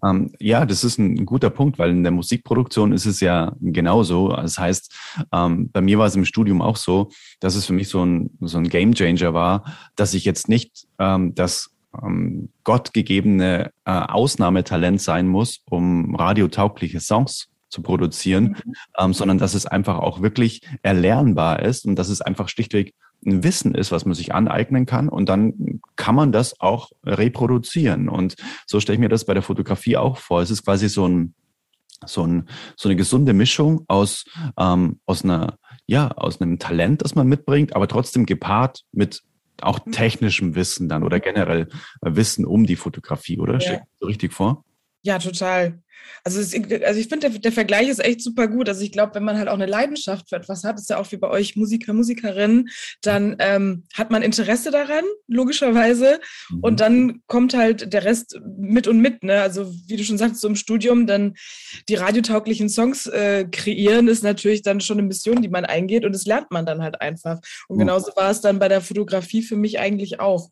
Ähm, 0.04 0.32
ja, 0.38 0.66
das 0.66 0.84
ist 0.84 0.98
ein 0.98 1.24
guter 1.26 1.50
Punkt, 1.50 1.78
weil 1.78 1.90
in 1.90 2.02
der 2.02 2.12
Musikproduktion 2.12 2.92
ist 2.92 3.06
es 3.06 3.20
ja 3.20 3.52
genauso. 3.60 4.28
Das 4.28 4.58
heißt, 4.58 4.94
ähm, 5.32 5.70
bei 5.72 5.80
mir 5.80 5.98
war 5.98 6.06
es 6.06 6.16
im 6.16 6.24
Studium 6.24 6.62
auch 6.62 6.76
so, 6.76 7.10
dass 7.40 7.54
es 7.54 7.66
für 7.66 7.72
mich 7.72 7.88
so 7.88 8.04
ein, 8.04 8.30
so 8.40 8.58
ein 8.58 8.68
Game 8.68 8.94
Changer 8.94 9.34
war, 9.34 9.64
dass 9.96 10.14
ich 10.14 10.24
jetzt 10.24 10.48
nicht 10.48 10.86
ähm, 10.98 11.34
das 11.34 11.70
ähm, 12.02 12.48
gottgegebene 12.64 13.70
äh, 13.84 13.90
Ausnahmetalent 13.90 15.00
sein 15.00 15.28
muss, 15.28 15.60
um 15.68 16.14
radiotaugliche 16.14 17.00
Songs 17.00 17.48
zu 17.68 17.82
produzieren, 17.82 18.56
mhm. 18.64 18.74
ähm, 18.98 19.12
sondern 19.14 19.38
dass 19.38 19.54
es 19.54 19.66
einfach 19.66 19.98
auch 19.98 20.22
wirklich 20.22 20.60
erlernbar 20.82 21.60
ist 21.60 21.86
und 21.86 21.96
dass 21.96 22.08
es 22.08 22.20
einfach 22.20 22.48
schlichtweg 22.48 22.94
ein 23.24 23.44
Wissen 23.44 23.74
ist, 23.74 23.92
was 23.92 24.04
man 24.04 24.14
sich 24.14 24.34
aneignen 24.34 24.86
kann 24.86 25.08
und 25.08 25.28
dann 25.28 25.80
kann 25.96 26.14
man 26.14 26.32
das 26.32 26.60
auch 26.60 26.90
reproduzieren. 27.04 28.08
Und 28.08 28.36
so 28.66 28.80
stelle 28.80 28.94
ich 28.94 29.00
mir 29.00 29.08
das 29.08 29.24
bei 29.24 29.34
der 29.34 29.42
Fotografie 29.42 29.96
auch 29.96 30.16
vor. 30.16 30.42
Es 30.42 30.50
ist 30.50 30.64
quasi 30.64 30.88
so 30.88 31.06
ein 31.06 31.34
so, 32.04 32.26
ein, 32.26 32.48
so 32.76 32.88
eine 32.88 32.96
gesunde 32.96 33.32
Mischung 33.32 33.84
aus, 33.86 34.24
ähm, 34.58 34.98
aus 35.06 35.22
einer, 35.22 35.56
ja, 35.86 36.08
aus 36.08 36.40
einem 36.40 36.58
Talent, 36.58 37.02
das 37.02 37.14
man 37.14 37.28
mitbringt, 37.28 37.76
aber 37.76 37.86
trotzdem 37.86 38.26
gepaart 38.26 38.82
mit 38.90 39.22
auch 39.60 39.78
technischem 39.92 40.56
Wissen 40.56 40.88
dann 40.88 41.04
oder 41.04 41.20
generell 41.20 41.68
Wissen 42.00 42.44
um 42.44 42.66
die 42.66 42.74
Fotografie, 42.74 43.38
oder? 43.38 43.54
Ja. 43.54 43.60
Steckt 43.60 43.86
so 44.00 44.06
richtig 44.06 44.32
vor? 44.32 44.64
Ja, 45.02 45.18
total. 45.18 45.82
Also, 46.24 46.40
es, 46.40 46.54
also 46.54 47.00
ich 47.00 47.08
finde, 47.08 47.30
der, 47.30 47.38
der, 47.38 47.52
Vergleich 47.52 47.88
ist 47.88 48.04
echt 48.04 48.22
super 48.22 48.46
gut. 48.48 48.68
Also 48.68 48.82
ich 48.82 48.92
glaube, 48.92 49.14
wenn 49.14 49.24
man 49.24 49.38
halt 49.38 49.48
auch 49.48 49.54
eine 49.54 49.66
Leidenschaft 49.66 50.28
für 50.28 50.36
etwas 50.36 50.64
hat, 50.64 50.78
ist 50.78 50.90
ja 50.90 50.98
auch 50.98 51.10
wie 51.10 51.16
bei 51.16 51.28
euch 51.28 51.56
Musiker, 51.56 51.92
Musikerin, 51.92 52.68
dann 53.02 53.36
ähm, 53.38 53.84
hat 53.94 54.10
man 54.10 54.22
Interesse 54.22 54.70
daran, 54.70 55.04
logischerweise. 55.26 56.20
Mhm. 56.50 56.58
Und 56.60 56.80
dann 56.80 57.22
kommt 57.26 57.54
halt 57.54 57.92
der 57.92 58.04
Rest 58.04 58.40
mit 58.56 58.86
und 58.86 59.00
mit. 59.00 59.22
Ne? 59.24 59.40
Also 59.40 59.72
wie 59.86 59.96
du 59.96 60.04
schon 60.04 60.18
sagst, 60.18 60.40
so 60.40 60.48
im 60.48 60.56
Studium 60.56 61.06
dann 61.06 61.34
die 61.88 61.96
radiotauglichen 61.96 62.68
Songs 62.68 63.06
äh, 63.06 63.44
kreieren, 63.50 64.08
ist 64.08 64.22
natürlich 64.22 64.62
dann 64.62 64.80
schon 64.80 64.98
eine 64.98 65.08
Mission, 65.08 65.42
die 65.42 65.48
man 65.48 65.64
eingeht. 65.64 66.04
Und 66.04 66.14
das 66.14 66.26
lernt 66.26 66.50
man 66.50 66.66
dann 66.66 66.82
halt 66.82 67.00
einfach. 67.00 67.40
Und 67.68 67.78
genauso 67.78 68.12
war 68.16 68.30
es 68.30 68.40
dann 68.40 68.58
bei 68.58 68.68
der 68.68 68.80
Fotografie 68.80 69.42
für 69.42 69.56
mich 69.56 69.80
eigentlich 69.80 70.20
auch. 70.20 70.50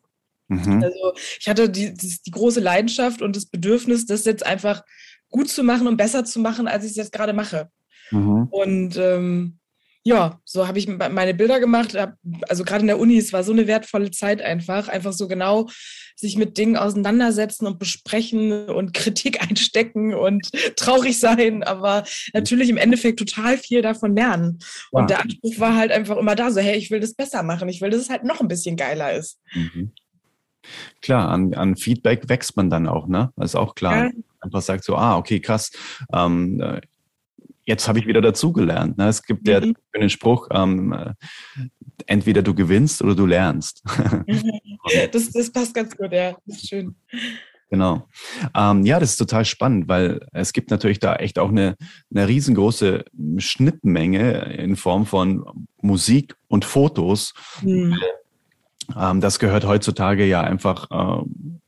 Mhm. 0.51 0.83
Also 0.83 1.13
ich 1.39 1.47
hatte 1.47 1.69
die, 1.69 1.93
die, 1.93 2.17
die 2.25 2.31
große 2.31 2.59
Leidenschaft 2.59 3.21
und 3.21 3.35
das 3.35 3.45
Bedürfnis, 3.45 4.05
das 4.05 4.25
jetzt 4.25 4.45
einfach 4.45 4.83
gut 5.29 5.49
zu 5.49 5.63
machen 5.63 5.87
und 5.87 5.97
besser 5.97 6.25
zu 6.25 6.39
machen, 6.39 6.67
als 6.67 6.83
ich 6.83 6.91
es 6.91 6.97
jetzt 6.97 7.13
gerade 7.13 7.33
mache. 7.33 7.69
Mhm. 8.11 8.47
Und 8.51 8.97
ähm, 8.97 9.59
ja, 10.03 10.39
so 10.45 10.67
habe 10.67 10.79
ich 10.79 10.87
meine 10.87 11.33
Bilder 11.33 11.59
gemacht. 11.59 11.95
Also 12.49 12.63
gerade 12.63 12.81
in 12.81 12.87
der 12.87 12.99
Uni, 12.99 13.17
es 13.17 13.33
war 13.33 13.43
so 13.43 13.51
eine 13.51 13.67
wertvolle 13.67 14.09
Zeit 14.09 14.41
einfach. 14.41 14.87
Einfach 14.87 15.13
so 15.13 15.27
genau 15.27 15.69
sich 16.15 16.37
mit 16.37 16.57
Dingen 16.57 16.75
auseinandersetzen 16.75 17.67
und 17.67 17.77
besprechen 17.77 18.67
und 18.69 18.93
Kritik 18.93 19.41
einstecken 19.47 20.13
und 20.13 20.49
traurig 20.75 21.19
sein, 21.19 21.63
aber 21.63 22.03
natürlich 22.33 22.69
im 22.69 22.77
Endeffekt 22.77 23.19
total 23.19 23.57
viel 23.57 23.81
davon 23.81 24.15
lernen. 24.15 24.59
Und 24.89 25.09
der 25.09 25.21
Anspruch 25.21 25.59
war 25.59 25.75
halt 25.75 25.91
einfach 25.91 26.17
immer 26.17 26.35
da, 26.35 26.51
so 26.51 26.59
hey, 26.59 26.77
ich 26.77 26.89
will 26.89 26.99
das 26.99 27.13
besser 27.13 27.43
machen. 27.43 27.69
Ich 27.69 27.81
will, 27.81 27.91
dass 27.91 28.01
es 28.01 28.09
halt 28.09 28.23
noch 28.23 28.41
ein 28.41 28.47
bisschen 28.47 28.75
geiler 28.75 29.13
ist. 29.13 29.39
Mhm. 29.53 29.91
Klar, 31.01 31.29
an, 31.29 31.53
an 31.53 31.75
Feedback 31.75 32.29
wächst 32.29 32.55
man 32.57 32.69
dann 32.69 32.87
auch, 32.87 33.07
ne? 33.07 33.31
Das 33.35 33.51
ist 33.51 33.55
auch 33.55 33.75
klar. 33.75 34.05
Ja. 34.05 34.11
Einfach 34.39 34.61
sagt 34.61 34.83
so, 34.83 34.95
ah, 34.95 35.17
okay, 35.17 35.39
krass. 35.39 35.71
Ähm, 36.13 36.59
äh, 36.61 36.81
jetzt 37.65 37.87
habe 37.87 37.99
ich 37.99 38.07
wieder 38.07 38.21
dazugelernt. 38.21 38.97
Ne? 38.97 39.07
Es 39.07 39.23
gibt 39.23 39.45
mhm. 39.45 39.51
ja 39.51 39.59
den 39.59 40.09
Spruch, 40.09 40.47
ähm, 40.51 40.93
äh, 40.93 41.13
entweder 42.07 42.41
du 42.41 42.53
gewinnst 42.53 43.01
oder 43.01 43.15
du 43.15 43.25
lernst. 43.25 43.83
das, 45.11 45.31
das 45.31 45.51
passt 45.51 45.73
ganz 45.73 45.95
gut, 45.95 46.11
ja. 46.11 46.35
Das 46.45 46.57
ist 46.57 46.69
schön. 46.69 46.95
Genau. 47.69 48.05
Ähm, 48.53 48.85
ja, 48.85 48.99
das 48.99 49.11
ist 49.11 49.17
total 49.17 49.45
spannend, 49.45 49.87
weil 49.87 50.19
es 50.33 50.51
gibt 50.51 50.71
natürlich 50.71 50.99
da 50.99 51.15
echt 51.15 51.39
auch 51.39 51.49
eine, 51.49 51.77
eine 52.13 52.27
riesengroße 52.27 53.05
Schnittmenge 53.37 54.53
in 54.55 54.75
Form 54.75 55.05
von 55.05 55.67
Musik 55.81 56.35
und 56.49 56.65
Fotos. 56.65 57.33
Mhm. 57.61 57.97
Ähm, 58.97 59.21
das 59.21 59.39
gehört 59.39 59.65
heutzutage 59.65 60.25
ja 60.25 60.41
einfach 60.41 60.89
äh, 60.91 61.23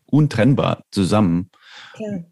untrennbar 0.06 0.84
zusammen. 0.92 1.50
Okay. 1.94 2.25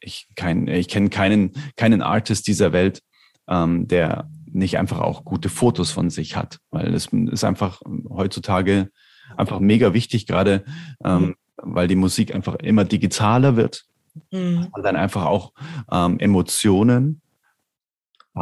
Ich, 0.00 0.28
ich 0.66 0.88
kenne 0.88 1.10
keinen, 1.10 1.52
keinen 1.76 2.02
Artist 2.02 2.46
dieser 2.46 2.72
Welt, 2.72 3.02
ähm, 3.48 3.88
der 3.88 4.28
nicht 4.46 4.78
einfach 4.78 5.00
auch 5.00 5.24
gute 5.24 5.48
Fotos 5.48 5.90
von 5.90 6.10
sich 6.10 6.36
hat, 6.36 6.58
weil 6.70 6.94
es 6.94 7.06
ist 7.06 7.44
einfach 7.44 7.82
heutzutage 8.08 8.90
einfach 9.36 9.60
mega 9.60 9.92
wichtig, 9.92 10.26
gerade 10.26 10.64
ähm, 11.04 11.34
weil 11.56 11.88
die 11.88 11.96
Musik 11.96 12.34
einfach 12.34 12.54
immer 12.56 12.84
digitaler 12.84 13.56
wird 13.56 13.84
mhm. 14.30 14.68
und 14.72 14.82
dann 14.82 14.96
einfach 14.96 15.24
auch 15.24 15.52
ähm, 15.90 16.18
Emotionen 16.18 17.20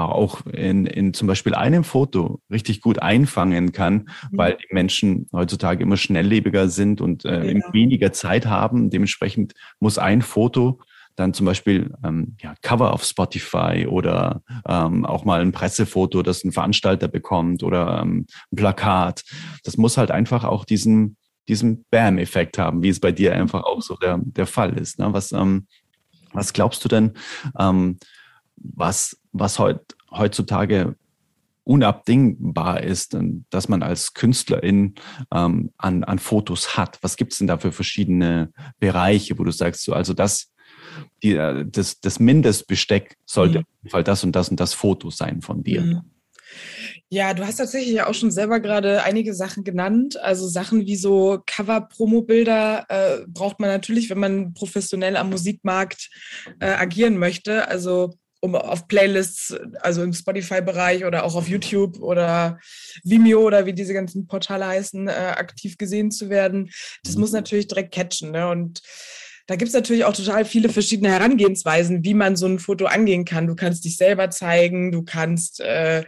auch 0.03 0.45
in, 0.47 0.87
in 0.87 1.15
zum 1.15 1.29
Beispiel 1.29 1.55
einem 1.55 1.85
Foto 1.85 2.41
richtig 2.51 2.81
gut 2.81 3.01
einfangen 3.01 3.73
kann, 3.73 3.95
mhm. 3.95 4.07
weil 4.33 4.57
die 4.57 4.75
Menschen 4.75 5.27
heutzutage 5.33 5.83
immer 5.83 5.97
schnelllebiger 5.97 6.69
sind 6.69 7.01
und 7.01 7.25
äh, 7.25 7.53
ja. 7.53 7.73
weniger 7.73 8.13
Zeit 8.13 8.47
haben. 8.47 8.91
Dementsprechend 8.91 9.55
muss 9.79 9.99
ein 9.99 10.23
Foto 10.23 10.81
dann 11.17 11.33
zum 11.33 11.47
Beispiel 11.47 11.95
ähm, 12.05 12.37
ja, 12.41 12.55
Cover 12.63 12.93
auf 12.93 13.05
Spotify 13.05 13.87
oder 13.89 14.43
ähm, 14.67 15.05
auch 15.05 15.25
mal 15.25 15.41
ein 15.41 15.53
Pressefoto, 15.53 16.23
das 16.23 16.43
ein 16.45 16.53
Veranstalter 16.53 17.09
bekommt 17.09 17.63
oder 17.63 18.01
ähm, 18.03 18.27
ein 18.53 18.57
Plakat. 18.57 19.23
Das 19.63 19.77
muss 19.77 19.97
halt 19.97 20.11
einfach 20.11 20.45
auch 20.45 20.65
diesen, 20.65 21.17
diesen 21.49 21.85
Bam-Effekt 21.91 22.59
haben, 22.59 22.83
wie 22.83 22.89
es 22.89 22.99
bei 22.99 23.13
dir 23.13 23.35
einfach 23.35 23.63
auch 23.63 23.81
so 23.81 23.95
der, 23.97 24.19
der 24.25 24.47
Fall 24.47 24.77
ist. 24.77 24.99
Ne? 24.99 25.13
Was, 25.13 25.31
ähm, 25.31 25.69
was 26.33 26.53
glaubst 26.53 26.85
du 26.85 26.89
denn, 26.89 27.13
ähm, 27.59 27.99
was, 28.57 29.17
was 29.35 29.59
heut, 29.59 29.81
heutzutage 30.11 30.97
unabdingbar 31.65 32.83
ist, 32.83 33.17
dass 33.51 33.69
man 33.69 33.83
als 33.83 34.15
Künstlerin 34.15 34.95
ähm, 35.33 35.73
an, 35.79 36.05
an 36.05 36.19
Fotos 36.19 36.77
hat. 36.77 36.99
Was 37.03 37.17
gibt 37.17 37.33
es 37.33 37.39
denn 37.39 37.47
da 37.47 37.59
für 37.59 37.73
verschiedene 37.73 38.53
Bereiche, 38.79 39.39
wo 39.39 39.45
du 39.45 39.51
sagst, 39.51 39.83
so, 39.83 39.93
also 39.95 40.13
das, 40.13 40.53
die, 41.23 41.33
äh, 41.33 41.65
das, 41.67 42.01
das 42.01 42.21
Mindestbesteck 42.21 43.17
sollte 43.25 43.59
mhm. 43.59 43.65
auf 43.65 43.69
jeden 43.83 43.91
Fall 43.91 44.05
das 44.05 44.25
und 44.25 44.37
das 44.37 44.49
und 44.51 44.61
das 44.61 44.75
Foto 44.75 45.11
sein 45.11 45.41
von 45.41 45.63
dir. 45.63 45.83
Mhm. 45.83 46.01
Ja, 47.09 47.35
du 47.35 47.47
hast 47.47 47.57
tatsächlich 47.57 47.95
ja 47.95 48.07
auch 48.07 48.15
schon 48.15 48.31
selber 48.31 48.61
gerade 48.61 49.03
einige 49.03 49.35
Sachen 49.35 49.65
genannt. 49.65 50.21
Also 50.21 50.47
Sachen 50.47 50.87
wie 50.87 50.97
so 50.97 51.41
Cover-Promo-Bilder 51.47 52.87
äh, 52.89 53.27
braucht 53.27 53.59
man 53.59 53.71
natürlich, 53.71 54.11
wenn 54.11 54.21
man 54.21 54.55
professionell 54.55 55.17
am 55.17 55.31
Musikmarkt 55.31 56.11
äh, 56.61 56.67
agieren 56.67 57.19
möchte. 57.19 57.69
Also 57.69 58.15
um 58.45 58.55
auf 58.55 58.89
Playlists, 58.89 59.57
also 59.81 60.03
im 60.03 60.13
Spotify-Bereich 60.13 61.07
oder 61.07 61.25
auch 61.25 61.35
auf 61.35 61.49
YouTube 61.49 61.99
oder 62.03 62.61
Vimeo 63.03 63.41
oder 63.41 63.65
wie 63.65 63.73
diese 63.73 63.95
ganzen 63.95 64.27
Portale 64.27 64.67
heißen, 64.67 65.09
äh, 65.09 65.13
aktiv 65.13 65.79
gesehen 65.79 66.11
zu 66.11 66.29
werden. 66.29 66.71
Das 67.05 67.17
muss 67.17 67.33
natürlich 67.33 67.69
direkt 67.69 67.95
catchen. 67.95 68.33
Ne? 68.33 68.47
Und 68.47 68.83
da 69.47 69.57
gibt 69.57 69.69
es 69.71 69.75
natürlich 69.75 70.05
auch 70.05 70.13
total 70.13 70.45
viele 70.45 70.69
verschiedene 70.69 71.11
Herangehensweisen, 71.11 72.05
wie 72.05 72.13
man 72.13 72.37
so 72.37 72.45
ein 72.45 72.59
Foto 72.59 72.85
angehen 72.85 73.25
kann. 73.25 73.47
Du 73.47 73.55
kannst 73.55 73.87
dich 73.87 73.97
selber 73.97 74.29
zeigen, 74.29 74.93
du 74.93 75.05
kannst 75.05 75.61
äh, 75.61 76.05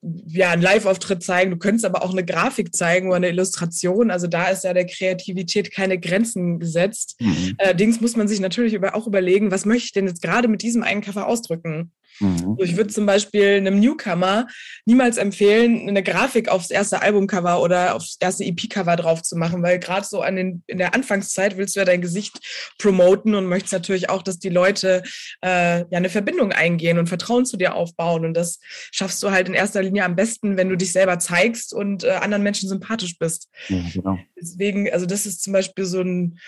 ja, 0.00 0.50
einen 0.50 0.62
Live-Auftritt 0.62 1.22
zeigen, 1.22 1.50
du 1.50 1.56
könntest 1.56 1.84
aber 1.84 2.04
auch 2.04 2.12
eine 2.12 2.24
Grafik 2.24 2.74
zeigen 2.74 3.08
oder 3.08 3.16
eine 3.16 3.30
Illustration. 3.30 4.10
Also 4.10 4.26
da 4.28 4.48
ist 4.48 4.64
ja 4.64 4.72
der 4.72 4.86
Kreativität 4.86 5.72
keine 5.72 5.98
Grenzen 5.98 6.60
gesetzt. 6.60 7.16
Mhm. 7.20 7.54
Allerdings 7.58 8.00
muss 8.00 8.16
man 8.16 8.28
sich 8.28 8.40
natürlich 8.40 8.78
auch 8.94 9.06
überlegen, 9.06 9.50
was 9.50 9.66
möchte 9.66 9.86
ich 9.86 9.92
denn 9.92 10.06
jetzt 10.06 10.22
gerade 10.22 10.48
mit 10.48 10.62
diesem 10.62 10.82
einen 10.82 11.00
Cover 11.00 11.26
ausdrücken? 11.26 11.92
Mhm. 12.20 12.56
Ich 12.58 12.76
würde 12.76 12.90
zum 12.90 13.06
Beispiel 13.06 13.56
einem 13.56 13.80
Newcomer 13.80 14.46
niemals 14.84 15.16
empfehlen, 15.16 15.88
eine 15.88 16.02
Grafik 16.02 16.48
aufs 16.48 16.70
erste 16.70 17.02
Albumcover 17.02 17.62
oder 17.62 17.94
aufs 17.94 18.16
erste 18.20 18.44
EP-Cover 18.44 18.96
drauf 18.96 19.22
zu 19.22 19.36
machen, 19.36 19.62
weil 19.62 19.78
gerade 19.78 20.06
so 20.06 20.22
an 20.22 20.36
den, 20.36 20.62
in 20.66 20.78
der 20.78 20.94
Anfangszeit 20.94 21.56
willst 21.56 21.76
du 21.76 21.80
ja 21.80 21.84
dein 21.84 22.00
Gesicht 22.00 22.38
promoten 22.78 23.34
und 23.34 23.46
möchtest 23.46 23.72
natürlich 23.72 24.10
auch, 24.10 24.22
dass 24.22 24.38
die 24.38 24.48
Leute 24.48 25.02
äh, 25.42 25.80
ja 25.80 25.86
eine 25.92 26.10
Verbindung 26.10 26.52
eingehen 26.52 26.98
und 26.98 27.08
Vertrauen 27.08 27.46
zu 27.46 27.56
dir 27.56 27.74
aufbauen. 27.74 28.24
Und 28.24 28.34
das 28.34 28.58
schaffst 28.90 29.22
du 29.22 29.30
halt 29.30 29.48
in 29.48 29.54
erster 29.54 29.82
Linie 29.82 30.04
am 30.04 30.16
besten, 30.16 30.56
wenn 30.56 30.68
du 30.68 30.76
dich 30.76 30.92
selber 30.92 31.18
zeigst 31.18 31.72
und 31.72 32.04
äh, 32.04 32.10
anderen 32.10 32.42
Menschen 32.42 32.68
sympathisch 32.68 33.18
bist. 33.18 33.48
Ja, 33.68 33.82
genau. 33.92 34.18
Deswegen, 34.40 34.90
also 34.92 35.06
das 35.06 35.26
ist 35.26 35.42
zum 35.42 35.52
Beispiel 35.52 35.84
so 35.84 36.00
ein 36.00 36.38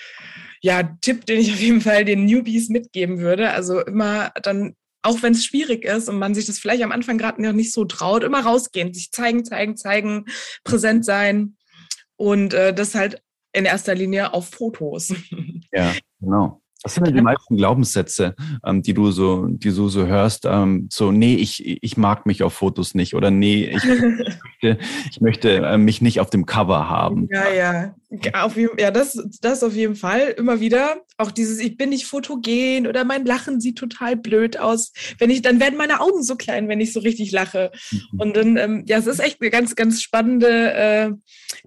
ja, 0.62 0.82
Tipp, 1.00 1.24
den 1.26 1.40
ich 1.40 1.52
auf 1.52 1.60
jeden 1.60 1.80
Fall 1.80 2.04
den 2.04 2.26
Newbies 2.26 2.68
mitgeben 2.68 3.18
würde. 3.18 3.50
Also 3.50 3.80
immer 3.80 4.30
dann 4.42 4.74
auch 5.02 5.22
wenn 5.22 5.32
es 5.32 5.44
schwierig 5.44 5.84
ist 5.84 6.08
und 6.08 6.18
man 6.18 6.34
sich 6.34 6.46
das 6.46 6.58
vielleicht 6.58 6.82
am 6.82 6.92
Anfang 6.92 7.18
gerade 7.18 7.42
noch 7.42 7.52
nicht 7.52 7.72
so 7.72 7.84
traut, 7.84 8.24
immer 8.24 8.44
rausgehen, 8.44 8.92
sich 8.92 9.10
zeigen, 9.12 9.44
zeigen, 9.44 9.76
zeigen, 9.76 10.26
präsent 10.64 11.04
sein 11.04 11.56
und 12.16 12.54
äh, 12.54 12.74
das 12.74 12.94
halt 12.94 13.22
in 13.52 13.64
erster 13.64 13.94
Linie 13.94 14.34
auf 14.34 14.50
Fotos. 14.50 15.14
Ja, 15.72 15.92
genau. 16.18 16.60
Was 16.82 16.94
sind 16.94 17.06
denn 17.06 17.14
die 17.14 17.22
meisten 17.22 17.56
Glaubenssätze, 17.56 18.34
ähm, 18.64 18.82
die 18.82 18.92
du 18.92 19.12
so, 19.12 19.46
die 19.46 19.68
du 19.68 19.88
so 19.88 20.06
hörst? 20.06 20.46
Ähm, 20.46 20.88
so, 20.90 21.12
nee, 21.12 21.34
ich, 21.34 21.64
ich 21.64 21.96
mag 21.96 22.26
mich 22.26 22.42
auf 22.42 22.54
Fotos 22.54 22.94
nicht 22.94 23.14
oder 23.14 23.30
nee, 23.30 23.66
ich, 23.66 23.84
ich 23.84 24.00
möchte, 24.62 24.78
ich 25.10 25.20
möchte 25.20 25.56
äh, 25.58 25.78
mich 25.78 26.00
nicht 26.00 26.18
auf 26.18 26.30
dem 26.30 26.46
Cover 26.46 26.88
haben. 26.88 27.28
Ja, 27.32 27.52
ja. 27.52 27.94
Auf, 28.32 28.56
ja, 28.56 28.90
das, 28.90 29.22
das 29.40 29.62
auf 29.62 29.74
jeden 29.74 29.94
Fall. 29.94 30.34
Immer 30.36 30.58
wieder. 30.58 31.02
Auch 31.16 31.30
dieses, 31.30 31.60
ich 31.60 31.76
bin 31.76 31.90
nicht 31.90 32.06
fotogen 32.06 32.88
oder 32.88 33.04
mein 33.04 33.24
Lachen 33.24 33.60
sieht 33.60 33.78
total 33.78 34.16
blöd 34.16 34.58
aus. 34.58 34.92
Wenn 35.18 35.30
ich, 35.30 35.42
dann 35.42 35.60
werden 35.60 35.76
meine 35.76 36.00
Augen 36.00 36.24
so 36.24 36.34
klein, 36.34 36.68
wenn 36.68 36.80
ich 36.80 36.92
so 36.92 37.00
richtig 37.00 37.30
lache. 37.30 37.70
Mhm. 37.92 38.20
Und 38.20 38.36
dann, 38.36 38.56
ähm, 38.56 38.84
ja, 38.86 38.98
es 38.98 39.06
ist 39.06 39.20
echt 39.20 39.40
eine 39.40 39.50
ganz, 39.50 39.76
ganz 39.76 40.02
spannende 40.02 40.72
äh, 40.72 41.10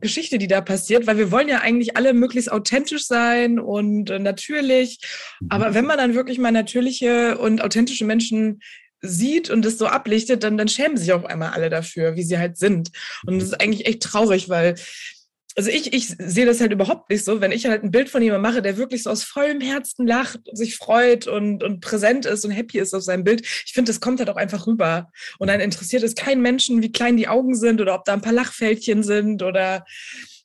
Geschichte, 0.02 0.38
die 0.38 0.48
da 0.48 0.60
passiert, 0.60 1.08
weil 1.08 1.18
wir 1.18 1.32
wollen 1.32 1.48
ja 1.48 1.60
eigentlich 1.60 1.96
alle 1.96 2.14
möglichst 2.14 2.52
authentisch 2.52 3.06
sein 3.06 3.58
und 3.58 4.10
äh, 4.10 4.20
natürlich. 4.20 5.00
Mhm. 5.40 5.48
Aber 5.50 5.74
wenn 5.74 5.86
man 5.86 5.98
dann 5.98 6.14
wirklich 6.14 6.40
mal 6.40 6.52
natürliche 6.52 7.38
und 7.38 7.62
authentische 7.62 8.04
Menschen 8.04 8.60
sieht 9.04 9.50
und 9.50 9.66
es 9.66 9.78
so 9.78 9.86
ablichtet, 9.86 10.44
dann, 10.44 10.58
dann 10.58 10.70
schämen 10.70 10.98
sich 10.98 11.12
auf 11.12 11.26
einmal 11.26 11.50
alle 11.50 11.70
dafür, 11.70 12.16
wie 12.16 12.24
sie 12.24 12.40
halt 12.40 12.58
sind. 12.58 12.90
Und 13.26 13.40
das 13.40 13.50
ist 13.50 13.62
eigentlich 13.62 13.86
echt 13.86 14.02
traurig, 14.02 14.50
weil 14.50 14.76
also 15.56 15.70
ich, 15.70 15.94
ich 15.94 16.08
sehe 16.08 16.46
das 16.46 16.62
halt 16.62 16.72
überhaupt 16.72 17.10
nicht 17.10 17.24
so, 17.24 17.42
wenn 17.42 17.52
ich 17.52 17.66
halt 17.66 17.84
ein 17.84 17.92
Bild 17.92 18.10
von 18.10 18.22
jemandem 18.22 18.52
mache, 18.52 18.62
der 18.62 18.78
wirklich 18.78 19.04
so 19.04 19.10
aus 19.10 19.24
vollem 19.24 19.62
Herzen 19.62 20.08
lacht, 20.08 20.40
sich 20.52 20.78
freut 20.78 21.28
und, 21.28 21.64
und 21.64 21.80
präsent 21.80 22.26
ist 22.26 22.46
und 22.46 22.52
happy 22.52 22.80
ist 22.80 22.94
auf 22.94 23.04
seinem 23.04 23.24
Bild. 23.24 23.42
Ich 23.66 23.74
finde, 23.74 23.90
das 23.90 24.00
kommt 24.00 24.20
halt 24.20 24.30
auch 24.30 24.36
einfach 24.36 24.66
rüber. 24.66 25.12
Und 25.38 25.48
dann 25.48 25.60
interessiert 25.60 26.04
es 26.04 26.16
keinen 26.16 26.42
Menschen, 26.42 26.82
wie 26.82 26.92
klein 26.92 27.18
die 27.18 27.28
Augen 27.28 27.56
sind 27.56 27.82
oder 27.82 27.96
ob 27.96 28.06
da 28.06 28.14
ein 28.14 28.22
paar 28.22 28.34
Lachfältchen 28.34 29.04
sind 29.04 29.44
oder 29.44 29.86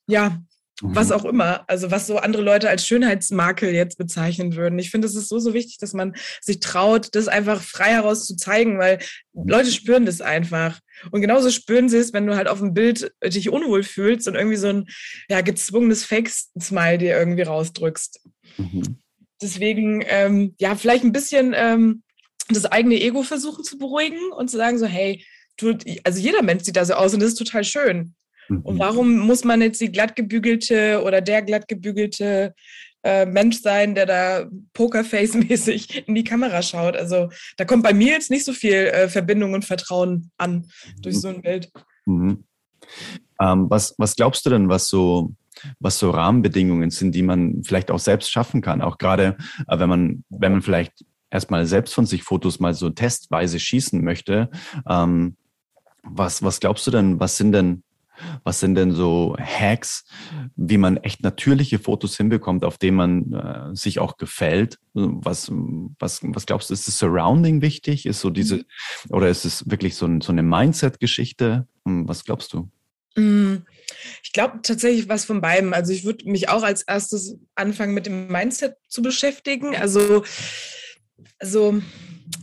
ja, 0.07 0.39
was 0.83 1.09
mhm. 1.09 1.13
auch 1.15 1.25
immer, 1.25 1.65
also 1.69 1.91
was 1.91 2.07
so 2.07 2.19
andere 2.19 2.43
Leute 2.43 2.69
als 2.69 2.87
Schönheitsmakel 2.87 3.75
jetzt 3.75 3.99
bezeichnen 3.99 4.55
würden. 4.55 4.79
Ich 4.79 4.91
finde, 4.91 5.09
es 5.09 5.17
ist 5.17 5.29
so, 5.29 5.39
so 5.39 5.53
wichtig, 5.53 5.79
dass 5.79 5.93
man 5.93 6.15
sich 6.41 6.61
traut, 6.61 7.15
das 7.15 7.27
einfach 7.27 7.63
frei 7.63 7.91
heraus 7.91 8.27
zu 8.27 8.37
zeigen, 8.37 8.79
weil 8.79 8.99
Leute 9.35 9.73
spüren 9.73 10.07
das 10.07 10.21
einfach. 10.21 10.79
Und 11.11 11.21
genauso 11.21 11.51
spüren 11.51 11.89
sie 11.89 11.99
es, 11.99 12.13
wenn 12.13 12.27
du 12.27 12.37
halt 12.37 12.49
auf 12.49 12.59
dem 12.59 12.75
Bild 12.75 13.13
dich 13.25 13.51
unwohl 13.51 13.83
fühlst 13.83 14.29
und 14.29 14.35
irgendwie 14.35 14.57
so 14.57 14.69
ein 14.69 14.87
ja, 15.29 15.41
gezwungenes 15.41 16.05
Fake-Smile 16.05 16.99
dir 16.99 17.19
irgendwie 17.19 17.43
rausdrückst. 17.43 18.21
Mhm. 18.57 18.99
Deswegen, 19.43 20.05
ähm, 20.07 20.55
ja, 20.59 20.75
vielleicht 20.75 21.05
ein 21.05 21.13
bisschen 21.13 21.55
ähm, 21.57 22.03
das 22.49 22.67
eigene 22.67 23.01
Ego 23.01 23.23
versuchen 23.23 23.65
zu 23.65 23.79
beruhigen 23.79 24.33
und 24.33 24.49
zu 24.49 24.57
sagen 24.57 24.79
so, 24.79 24.87
hey, 24.87 25.25
du, 25.57 25.77
also 26.05 26.21
jeder 26.21 26.43
Mensch 26.43 26.65
sieht 26.65 26.77
da 26.77 26.85
so 26.85 26.95
aus 26.95 27.15
und 27.15 27.21
das 27.21 27.31
ist 27.31 27.39
total 27.39 27.65
schön. 27.65 28.15
Und 28.49 28.75
mhm. 28.75 28.79
warum 28.79 29.19
muss 29.19 29.45
man 29.45 29.61
jetzt 29.61 29.81
die 29.81 29.93
glattgebügelte 29.93 31.03
oder 31.05 31.21
der 31.21 31.43
glattgebügelte 31.43 32.55
äh, 33.03 33.27
Mensch 33.27 33.61
sein, 33.61 33.95
der 33.95 34.07
da 34.07 34.47
Pokerface-mäßig 34.75 36.07
in 36.07 36.15
die 36.15 36.25
Kamera 36.25 36.63
schaut? 36.63 36.97
Also 36.97 37.31
da 37.57 37.65
kommt 37.65 37.83
bei 37.83 37.93
mir 37.93 38.13
jetzt 38.13 38.31
nicht 38.31 38.45
so 38.45 38.53
viel 38.53 38.75
äh, 38.75 39.09
Verbindung 39.09 39.55
und 39.55 39.65
Vertrauen 39.65 40.31
an 40.39 40.69
durch 41.03 41.21
so 41.21 41.29
ein 41.29 41.43
Bild. 41.43 41.71
Mhm. 42.07 42.45
Ähm, 43.41 43.71
was, 43.71 43.95
was 43.99 44.17
glaubst 44.17 44.47
du 44.47 44.51
denn, 44.51 44.69
was 44.69 44.89
so 44.89 45.33
was 45.81 45.99
so 45.99 46.11
Rahmenbedingungen 46.11 46.91
sind, 46.91 47.17
die 47.17 47.23
man 47.23 47.65
vielleicht 47.65 47.91
auch 47.91 47.99
selbst 47.99 48.31
schaffen 48.31 48.61
kann. 48.61 48.81
Auch 48.81 48.97
gerade, 48.97 49.37
äh, 49.67 49.79
wenn 49.79 49.89
man, 49.89 50.25
wenn 50.29 50.53
man 50.53 50.63
vielleicht 50.63 51.05
erstmal 51.31 51.67
selbst 51.67 51.95
von 51.95 52.07
sich 52.07 52.23
Fotos 52.23 52.61
mal 52.61 52.75
so 52.75 52.91
testweise 52.91 53.59
schießen 53.59 54.03
möchte. 54.03 54.51
Ähm, 54.89 55.37
was, 56.03 56.43
was 56.43 56.61
glaubst 56.61 56.87
du 56.87 56.91
denn, 56.91 57.21
was 57.21 57.37
sind 57.37 57.53
denn 57.53 57.83
was 58.45 58.61
sind 58.61 58.75
denn 58.75 58.93
so 58.93 59.37
Hacks, 59.39 60.05
wie 60.57 60.79
man 60.79 60.97
echt 60.99 61.23
natürliche 61.23 61.79
Fotos 61.79 62.17
hinbekommt, 62.17 62.65
auf 62.65 62.79
denen 62.79 62.97
man 62.97 63.33
äh, 63.33 63.77
sich 63.77 63.99
auch 63.99 64.17
gefällt? 64.17 64.79
Was, 64.95 65.51
was, 65.51 66.21
was 66.23 66.47
glaubst 66.47 66.71
du, 66.71 66.75
ist 66.75 66.89
das 66.89 66.99
Surrounding 66.99 67.63
wichtig? 67.63 68.07
Ist 68.07 68.21
so 68.21 68.31
diese, 68.31 68.57
mhm. 68.57 68.65
oder 69.11 69.29
ist 69.29 69.45
es 69.45 69.69
wirklich 69.71 69.95
so, 69.97 70.07
ein, 70.07 70.21
so 70.21 70.33
eine 70.33 70.43
Mindset-Geschichte? 70.43 71.67
Hm, 71.85 72.09
was 72.09 72.25
glaubst 72.25 72.53
du? 72.53 72.71
Mm, 73.17 73.65
ich 74.23 74.33
glaube 74.33 74.61
tatsächlich 74.63 75.09
was 75.09 75.25
von 75.25 75.41
beidem. 75.41 75.73
Also 75.73 75.93
ich 75.93 76.05
würde 76.05 76.29
mich 76.31 76.49
auch 76.49 76.63
als 76.63 76.83
erstes 76.83 77.37
anfangen, 77.55 77.95
mit 77.95 78.07
dem 78.07 78.29
Mindset 78.29 78.77
zu 78.89 79.03
beschäftigen. 79.03 79.75
Also, 79.75 80.25
also 81.39 81.83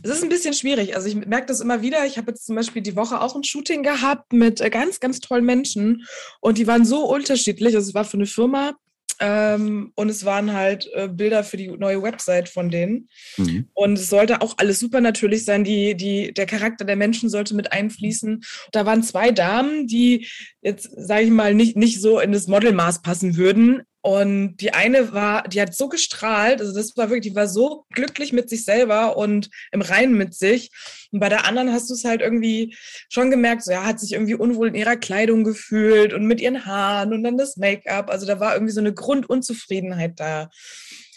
es 0.02 0.10
ist 0.10 0.22
ein 0.22 0.28
bisschen 0.28 0.54
schwierig. 0.54 0.96
Also 0.96 1.08
ich 1.08 1.14
merke 1.14 1.46
das 1.46 1.60
immer 1.60 1.82
wieder. 1.82 2.06
Ich 2.06 2.18
habe 2.18 2.30
jetzt 2.30 2.46
zum 2.46 2.56
Beispiel 2.56 2.82
die 2.82 2.96
Woche 2.96 3.20
auch 3.20 3.36
ein 3.36 3.44
Shooting 3.44 3.82
gehabt 3.82 4.32
mit 4.32 4.60
äh, 4.60 4.70
ganz, 4.70 5.00
ganz 5.00 5.20
tollen 5.20 5.44
Menschen 5.44 6.04
und 6.40 6.58
die 6.58 6.66
waren 6.66 6.84
so 6.84 7.04
unterschiedlich. 7.04 7.74
Also 7.74 7.88
es 7.88 7.94
war 7.94 8.04
für 8.04 8.16
eine 8.16 8.26
Firma 8.26 8.76
ähm, 9.18 9.92
und 9.94 10.08
es 10.08 10.24
waren 10.24 10.52
halt 10.52 10.90
äh, 10.92 11.08
Bilder 11.08 11.42
für 11.44 11.56
die 11.56 11.68
neue 11.68 12.02
Website 12.02 12.48
von 12.48 12.70
denen. 12.70 13.08
Mhm. 13.36 13.68
Und 13.72 13.98
es 13.98 14.10
sollte 14.10 14.42
auch 14.42 14.54
alles 14.58 14.78
super 14.78 15.00
natürlich 15.00 15.44
sein. 15.44 15.64
Die, 15.64 15.96
die, 15.96 16.34
der 16.34 16.46
Charakter 16.46 16.84
der 16.84 16.96
Menschen 16.96 17.30
sollte 17.30 17.54
mit 17.54 17.72
einfließen. 17.72 18.44
Da 18.72 18.84
waren 18.84 19.02
zwei 19.02 19.30
Damen, 19.30 19.86
die 19.86 20.28
jetzt, 20.60 20.90
sage 20.96 21.24
ich 21.24 21.30
mal, 21.30 21.54
nicht, 21.54 21.76
nicht 21.76 22.00
so 22.00 22.20
in 22.20 22.32
das 22.32 22.46
Modelmaß 22.46 23.02
passen 23.02 23.36
würden. 23.36 23.82
Und 24.06 24.58
die 24.58 24.72
eine 24.72 25.12
war, 25.12 25.48
die 25.48 25.60
hat 25.60 25.74
so 25.74 25.88
gestrahlt, 25.88 26.60
also 26.60 26.72
das 26.72 26.96
war 26.96 27.10
wirklich, 27.10 27.32
die 27.32 27.34
war 27.34 27.48
so 27.48 27.86
glücklich 27.90 28.32
mit 28.32 28.48
sich 28.48 28.64
selber 28.64 29.16
und 29.16 29.50
im 29.72 29.82
Reinen 29.82 30.16
mit 30.16 30.32
sich. 30.32 30.70
Und 31.10 31.18
bei 31.18 31.28
der 31.28 31.44
anderen 31.44 31.72
hast 31.72 31.90
du 31.90 31.94
es 31.94 32.04
halt 32.04 32.20
irgendwie 32.20 32.76
schon 33.08 33.32
gemerkt, 33.32 33.64
so 33.64 33.72
ja, 33.72 33.84
hat 33.84 33.98
sich 33.98 34.12
irgendwie 34.12 34.36
unwohl 34.36 34.68
in 34.68 34.76
ihrer 34.76 34.94
Kleidung 34.94 35.42
gefühlt 35.42 36.12
und 36.12 36.24
mit 36.24 36.40
ihren 36.40 36.66
Haaren 36.66 37.14
und 37.14 37.24
dann 37.24 37.36
das 37.36 37.56
Make-up. 37.56 38.08
Also 38.08 38.26
da 38.26 38.38
war 38.38 38.54
irgendwie 38.54 38.72
so 38.72 38.78
eine 38.78 38.94
Grundunzufriedenheit 38.94 40.20
da. 40.20 40.50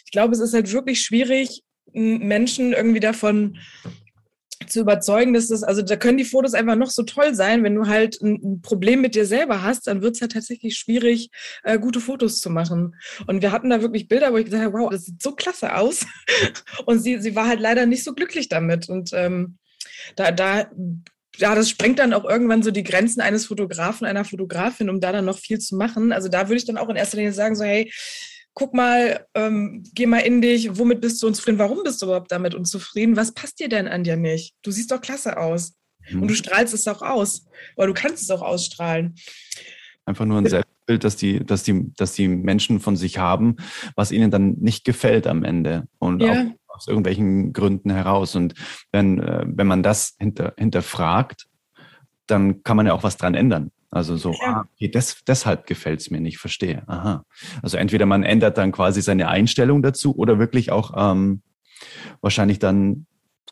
Ich 0.06 0.12
glaube, 0.12 0.34
es 0.34 0.40
ist 0.40 0.56
halt 0.56 0.72
wirklich 0.72 1.02
schwierig, 1.02 1.62
Menschen 1.94 2.74
irgendwie 2.74 3.02
davon 3.02 3.60
zu 4.68 4.82
überzeugen, 4.82 5.34
dass 5.34 5.48
das, 5.48 5.64
also 5.64 5.82
da 5.82 5.96
können 5.96 6.18
die 6.18 6.26
Fotos 6.26 6.54
einfach 6.54 6.76
noch 6.76 6.90
so 6.90 7.04
toll 7.04 7.34
sein. 7.34 7.64
Wenn 7.64 7.76
du 7.76 7.88
halt 7.88 8.22
ein, 8.22 8.62
Problem 8.62 9.02
mit 9.02 9.16
dir 9.16 9.26
selber 9.26 9.64
hast, 9.64 9.88
dann 9.88 10.02
wird 10.02 10.16
es 10.16 10.20
ja 10.20 10.28
tatsächlich 10.28 10.76
schwierig, 10.76 11.30
äh, 11.64 11.80
gute 11.80 12.02
Fotos 12.02 12.40
zu 12.40 12.50
machen. 12.50 12.96
Und 13.28 13.42
wir 13.42 13.52
hatten 13.52 13.70
da 13.70 13.82
wirklich 13.82 14.08
Bilder, 14.08 14.34
wo 14.34 14.38
ich 14.38 14.46
gesagt 14.46 14.64
habe, 14.64 14.78
wow, 14.78 14.90
das 14.90 15.06
sieht 15.06 15.22
so 15.22 15.32
klasse 15.32 15.76
aus. 15.76 16.06
Und 16.86 17.00
sie, 17.00 17.20
sie 17.20 17.36
war 17.36 17.48
halt 17.48 17.60
leider 17.60 17.86
nicht 17.86 18.04
so 18.04 18.14
glücklich 18.14 18.50
damit. 18.50 18.90
Und 18.90 19.12
ähm, 19.14 19.58
da, 20.16 20.32
da 20.32 20.70
ja, 21.38 21.56
das 21.56 21.70
sprengt 21.70 22.00
dann 22.00 22.14
auch 22.14 22.26
irgendwann 22.26 22.64
so 22.64 22.72
die 22.72 22.84
Grenzen 22.84 23.22
eines 23.22 23.46
Fotografen, 23.46 24.06
einer 24.06 24.26
Fotografin, 24.26 24.90
um 24.90 25.00
da 25.00 25.14
dann 25.14 25.26
noch 25.26 25.40
viel 25.40 25.60
zu 25.60 25.78
machen. 25.78 26.12
Also 26.12 26.28
da 26.28 26.50
würde 26.50 26.58
ich 26.58 26.66
dann 26.66 26.78
auch 26.78 26.90
in 26.90 26.98
erster 26.98 27.18
Linie 27.18 27.32
sagen, 27.32 27.56
so, 27.56 27.64
hey, 27.64 27.92
guck 28.54 28.74
mal, 28.74 29.26
ähm, 29.36 29.84
geh 29.94 30.06
mal 30.06 30.20
in 30.20 30.42
dich, 30.42 30.78
womit 30.78 31.02
bist 31.02 31.22
du 31.22 31.28
unzufrieden, 31.28 31.60
warum 31.60 31.84
bist 31.84 32.02
du 32.02 32.08
überhaupt 32.08 32.32
damit 32.32 32.56
unzufrieden, 32.56 33.16
was 33.16 33.34
passt 33.34 33.60
dir 33.60 33.70
denn 33.70 33.88
an 33.88 34.04
dir 34.04 34.18
nicht? 34.18 34.56
Du 34.64 34.72
siehst 34.72 34.92
doch 34.92 35.02
klasse 35.02 35.38
aus 35.38 35.74
mhm. 36.10 36.24
und 36.24 36.28
du 36.30 36.36
strahlst 36.36 36.74
es 36.74 36.88
auch 36.88 37.02
aus, 37.02 37.46
weil 37.76 37.88
du 37.88 37.94
kannst 37.94 38.24
es 38.24 38.30
auch 38.32 38.42
ausstrahlen. 38.42 39.16
Einfach 40.06 40.26
nur 40.26 40.40
ein 40.40 40.48
Selbstbild, 40.48 41.04
dass 41.04 41.16
die, 41.16 41.46
dass 41.46 41.64
die, 41.64 41.94
dass 41.96 42.14
die 42.14 42.28
Menschen 42.28 42.80
von 42.80 42.96
sich 42.96 43.18
haben, 43.18 43.58
was 43.96 44.12
ihnen 44.12 44.32
dann 44.32 44.56
nicht 44.60 44.84
gefällt 44.84 45.28
am 45.28 45.44
Ende 45.44 45.88
und 46.00 46.22
ja. 46.22 46.32
auch 46.68 46.76
aus 46.76 46.88
irgendwelchen 46.88 47.54
Gründen 47.54 47.92
heraus. 47.92 48.36
Und 48.36 48.56
wenn, 48.92 49.20
äh, 49.20 49.46
wenn 49.46 49.68
man 49.68 49.84
das 49.84 50.16
hinter, 50.18 50.54
hinterfragt, 50.58 51.48
dann 52.26 52.64
kann 52.64 52.78
man 52.78 52.88
ja 52.88 52.94
auch 52.94 53.04
was 53.04 53.18
dran 53.18 53.36
ändern. 53.36 53.72
Also 53.92 54.18
so, 54.18 54.34
ah, 54.44 54.66
okay, 54.76 54.88
des, 54.88 55.24
deshalb 55.28 55.66
gefällt 55.66 56.02
es 56.02 56.12
mir 56.12 56.20
nicht, 56.22 56.38
verstehe. 56.38 56.84
Aha. 56.88 57.26
Also 57.64 57.78
entweder 57.78 58.06
man 58.06 58.24
ändert 58.24 58.58
dann 58.58 58.72
quasi 58.72 59.02
seine 59.02 59.28
Einstellung 59.28 59.82
dazu 59.82 60.16
oder 60.16 60.38
wirklich 60.38 60.72
auch 60.72 60.94
ähm, 60.96 61.42
wahrscheinlich 62.22 62.60
dann, 62.60 63.08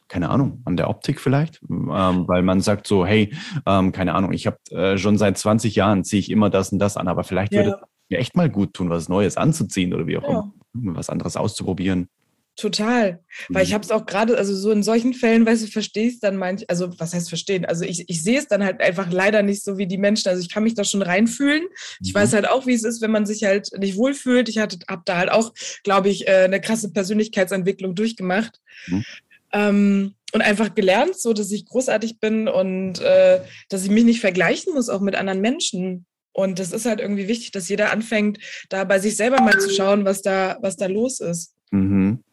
keine 0.08 0.30
Ahnung, 0.30 0.62
an 0.66 0.78
der 0.78 0.90
Optik 0.90 1.20
vielleicht, 1.20 1.62
ähm, 1.70 2.28
weil 2.28 2.44
man 2.44 2.62
sagt 2.62 2.86
so, 2.86 3.06
hey, 3.06 3.34
ähm, 3.66 3.92
keine 3.92 4.14
Ahnung, 4.14 4.32
ich 4.32 4.46
habe 4.46 4.58
äh, 4.70 4.98
schon 4.98 5.18
seit 5.18 5.38
20 5.40 5.76
Jahren 5.76 6.04
ziehe 6.04 6.20
ich 6.20 6.30
immer 6.30 6.52
das 6.52 6.72
und 6.72 6.80
das 6.80 6.98
an, 6.98 7.08
aber 7.08 7.24
vielleicht 7.24 7.54
ja. 7.54 7.66
würde 7.66 7.80
es 7.82 7.88
mir 8.10 8.20
echt 8.20 8.36
mal 8.36 8.50
gut 8.50 8.74
tun, 8.74 8.90
was 8.92 9.10
Neues 9.10 9.38
anzuziehen 9.38 9.94
oder 9.94 10.06
wie 10.06 10.18
auch 10.18 10.24
ja. 10.24 10.52
immer, 10.74 10.96
was 10.96 11.10
anderes 11.10 11.36
auszuprobieren. 11.36 12.10
Total. 12.58 13.20
Weil 13.50 13.64
ich 13.64 13.70
mhm. 13.70 13.74
habe 13.76 13.84
es 13.84 13.92
auch 13.92 14.08
gerade, 14.08 14.36
also 14.36 14.56
so 14.56 14.72
in 14.72 14.82
solchen 14.82 15.14
Fällen, 15.14 15.46
weißt 15.46 15.64
du, 15.64 15.68
verstehe 15.68 16.08
ich 16.08 16.20
dann 16.20 16.38
manch, 16.38 16.68
also 16.68 16.90
was 17.00 17.14
heißt 17.14 17.30
verstehen? 17.30 17.66
Also 17.66 17.86
ich, 17.86 18.10
ich 18.10 18.24
sehe 18.24 18.40
es 18.40 18.48
dann 18.48 18.64
halt 18.64 18.82
einfach 18.82 19.12
leider 19.12 19.44
nicht 19.44 19.64
so 19.64 19.78
wie 19.78 19.86
die 19.86 20.00
Menschen. 20.00 20.28
Also 20.30 20.42
ich 20.42 20.52
kann 20.52 20.64
mich 20.64 20.74
da 20.74 20.84
schon 20.84 21.04
reinfühlen. 21.04 21.68
Ich 22.02 22.14
mhm. 22.14 22.18
weiß 22.18 22.34
halt 22.34 22.50
auch, 22.50 22.66
wie 22.66 22.74
es 22.74 22.84
ist, 22.84 23.00
wenn 23.04 23.12
man 23.12 23.28
sich 23.28 23.44
halt 23.44 23.70
nicht 23.78 23.96
wohlfühlt. 23.96 24.50
Ich 24.50 24.58
hatte, 24.58 24.80
habe 24.90 25.04
da 25.06 25.18
halt 25.18 25.32
auch, 25.32 25.54
glaube 25.84 26.10
ich, 26.10 26.28
äh, 26.28 26.46
eine 26.46 26.60
krasse 26.60 26.92
Persönlichkeitsentwicklung 26.92 27.94
durchgemacht. 27.94 28.60
Mhm. 28.88 29.06
Ähm, 29.54 30.14
und 30.34 30.42
einfach 30.42 30.74
gelernt, 30.74 31.16
so 31.18 31.34
dass 31.34 31.52
ich 31.52 31.66
großartig 31.66 32.20
bin 32.20 32.48
und 32.48 33.00
äh, 33.00 33.40
dass 33.70 33.84
ich 33.84 33.92
mich 33.92 34.04
nicht 34.04 34.20
vergleichen 34.20 34.74
muss, 34.74 34.90
auch 34.90 35.00
mit 35.00 35.16
anderen 35.16 35.42
Menschen. 35.42 36.08
Und 36.34 36.58
das 36.58 36.72
ist 36.72 36.88
halt 36.88 37.00
irgendwie 37.00 37.28
wichtig, 37.28 37.52
dass 37.52 37.70
jeder 37.70 37.92
anfängt, 37.92 38.40
da 38.70 38.84
bei 38.84 38.98
sich 38.98 39.16
selber 39.16 39.42
mal 39.42 39.60
zu 39.60 39.70
schauen, 39.70 40.06
was 40.06 40.24
da, 40.24 40.58
was 40.62 40.76
da 40.76 40.88
los 40.88 41.20
ist. 41.20 41.54
Mhm. 41.72 42.24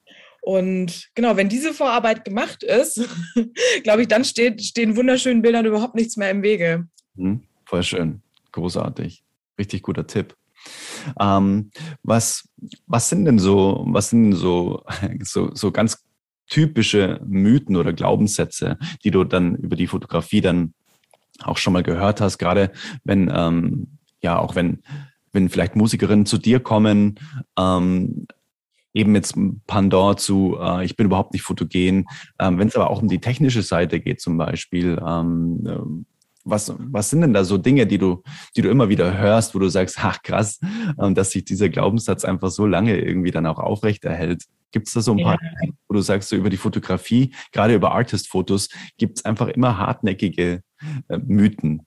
Und 0.44 1.08
genau, 1.14 1.38
wenn 1.38 1.48
diese 1.48 1.72
Vorarbeit 1.72 2.26
gemacht 2.26 2.62
ist, 2.62 3.08
glaube 3.82 4.02
ich, 4.02 4.08
dann 4.08 4.24
steht, 4.24 4.62
stehen 4.62 4.94
wunderschönen 4.94 5.40
Bildern 5.40 5.64
überhaupt 5.64 5.94
nichts 5.94 6.18
mehr 6.18 6.30
im 6.30 6.42
Wege. 6.42 6.86
Mhm, 7.14 7.44
voll 7.64 7.82
schön. 7.82 8.20
Großartig. 8.52 9.24
Richtig 9.58 9.82
guter 9.82 10.06
Tipp. 10.06 10.36
Ähm, 11.18 11.70
was, 12.02 12.46
was 12.86 13.08
sind 13.08 13.24
denn 13.24 13.38
so, 13.38 13.84
was 13.88 14.10
sind 14.10 14.24
denn 14.24 14.32
so, 14.34 14.82
so, 15.22 15.54
so 15.54 15.72
ganz 15.72 16.04
typische 16.46 17.20
Mythen 17.24 17.76
oder 17.76 17.94
Glaubenssätze, 17.94 18.76
die 19.02 19.10
du 19.10 19.24
dann 19.24 19.56
über 19.56 19.76
die 19.76 19.86
Fotografie 19.86 20.42
dann 20.42 20.74
auch 21.42 21.56
schon 21.56 21.72
mal 21.72 21.82
gehört 21.82 22.20
hast, 22.20 22.36
gerade 22.36 22.70
wenn, 23.02 23.32
ähm, 23.34 23.98
ja, 24.20 24.38
auch 24.38 24.54
wenn 24.54 24.82
wenn 25.34 25.50
vielleicht 25.50 25.76
Musikerinnen 25.76 26.26
zu 26.26 26.38
dir 26.38 26.60
kommen, 26.60 27.18
ähm, 27.58 28.26
eben 28.94 29.14
jetzt 29.14 29.36
Pandor 29.66 30.16
zu, 30.16 30.56
äh, 30.58 30.84
ich 30.84 30.96
bin 30.96 31.06
überhaupt 31.06 31.32
nicht 31.32 31.42
fotogen. 31.42 32.06
Ähm, 32.38 32.58
Wenn 32.58 32.68
es 32.68 32.76
aber 32.76 32.90
auch 32.90 33.02
um 33.02 33.08
die 33.08 33.20
technische 33.20 33.62
Seite 33.62 34.00
geht 34.00 34.20
zum 34.20 34.38
Beispiel, 34.38 35.00
ähm, 35.04 35.66
äh, 35.66 36.04
was, 36.44 36.74
was 36.78 37.10
sind 37.10 37.22
denn 37.22 37.32
da 37.32 37.42
so 37.44 37.58
Dinge, 37.58 37.86
die 37.86 37.98
du, 37.98 38.22
die 38.54 38.62
du 38.62 38.70
immer 38.70 38.88
wieder 38.88 39.16
hörst, 39.16 39.54
wo 39.54 39.58
du 39.58 39.68
sagst, 39.68 39.98
ach 40.00 40.22
krass, 40.22 40.60
ähm, 41.00 41.14
dass 41.14 41.30
sich 41.30 41.44
dieser 41.44 41.68
Glaubenssatz 41.68 42.24
einfach 42.24 42.50
so 42.50 42.66
lange 42.66 42.98
irgendwie 42.98 43.30
dann 43.30 43.46
auch 43.46 43.58
aufrechterhält? 43.58 44.44
Gibt 44.70 44.88
es 44.88 44.94
da 44.94 45.00
so 45.00 45.12
ein 45.12 45.22
paar, 45.22 45.38
ja. 45.40 45.70
wo 45.88 45.94
du 45.94 46.00
sagst, 46.00 46.28
so 46.28 46.36
über 46.36 46.50
die 46.50 46.56
Fotografie, 46.56 47.34
gerade 47.52 47.74
über 47.74 47.92
Artist-Fotos, 47.92 48.68
gibt 48.98 49.18
es 49.18 49.24
einfach 49.24 49.48
immer 49.48 49.78
hartnäckige 49.78 50.62
äh, 51.08 51.18
Mythen? 51.18 51.82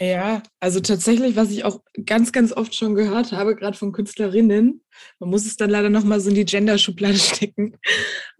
Ja, 0.00 0.42
also 0.60 0.80
tatsächlich, 0.80 1.36
was 1.36 1.50
ich 1.50 1.64
auch 1.64 1.80
ganz, 2.04 2.32
ganz 2.32 2.52
oft 2.52 2.74
schon 2.74 2.94
gehört 2.94 3.32
habe, 3.32 3.54
gerade 3.54 3.76
von 3.76 3.92
Künstlerinnen, 3.92 4.82
man 5.20 5.30
muss 5.30 5.46
es 5.46 5.56
dann 5.56 5.70
leider 5.70 5.90
nochmal 5.90 6.20
so 6.20 6.28
in 6.28 6.34
die 6.34 6.44
Gender-Schublade 6.44 7.18
stecken, 7.18 7.76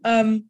ähm, 0.04 0.48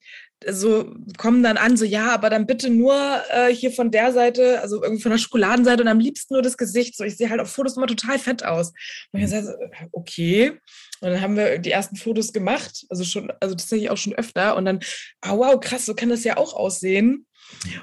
so 0.48 0.92
kommen 1.16 1.42
dann 1.42 1.56
an, 1.56 1.76
so 1.76 1.84
ja, 1.84 2.12
aber 2.12 2.28
dann 2.28 2.46
bitte 2.46 2.70
nur 2.70 2.94
äh, 3.30 3.52
hier 3.54 3.72
von 3.72 3.90
der 3.90 4.12
Seite, 4.12 4.60
also 4.60 4.82
irgendwie 4.82 5.02
von 5.02 5.12
der 5.12 5.18
Schokoladenseite 5.18 5.82
und 5.82 5.88
am 5.88 5.98
liebsten 5.98 6.34
nur 6.34 6.42
das 6.42 6.58
Gesicht. 6.58 6.96
So, 6.96 7.04
ich 7.04 7.16
sehe 7.16 7.30
halt 7.30 7.40
auf 7.40 7.50
Fotos 7.50 7.76
immer 7.76 7.86
total 7.86 8.18
fett 8.18 8.44
aus. 8.44 8.72
Und 9.12 9.20
ich 9.20 9.30
sage, 9.30 9.56
okay. 9.92 10.50
Und 11.00 11.10
dann 11.10 11.20
haben 11.20 11.36
wir 11.36 11.58
die 11.58 11.70
ersten 11.70 11.96
Fotos 11.96 12.32
gemacht, 12.32 12.84
also 12.90 13.04
schon, 13.04 13.32
also 13.40 13.54
tatsächlich 13.54 13.90
auch 13.90 13.96
schon 13.96 14.14
öfter. 14.14 14.56
Und 14.56 14.66
dann, 14.66 14.80
oh 15.26 15.38
wow, 15.38 15.58
krass, 15.58 15.86
so 15.86 15.94
kann 15.94 16.10
das 16.10 16.24
ja 16.24 16.36
auch 16.36 16.52
aussehen. 16.54 17.25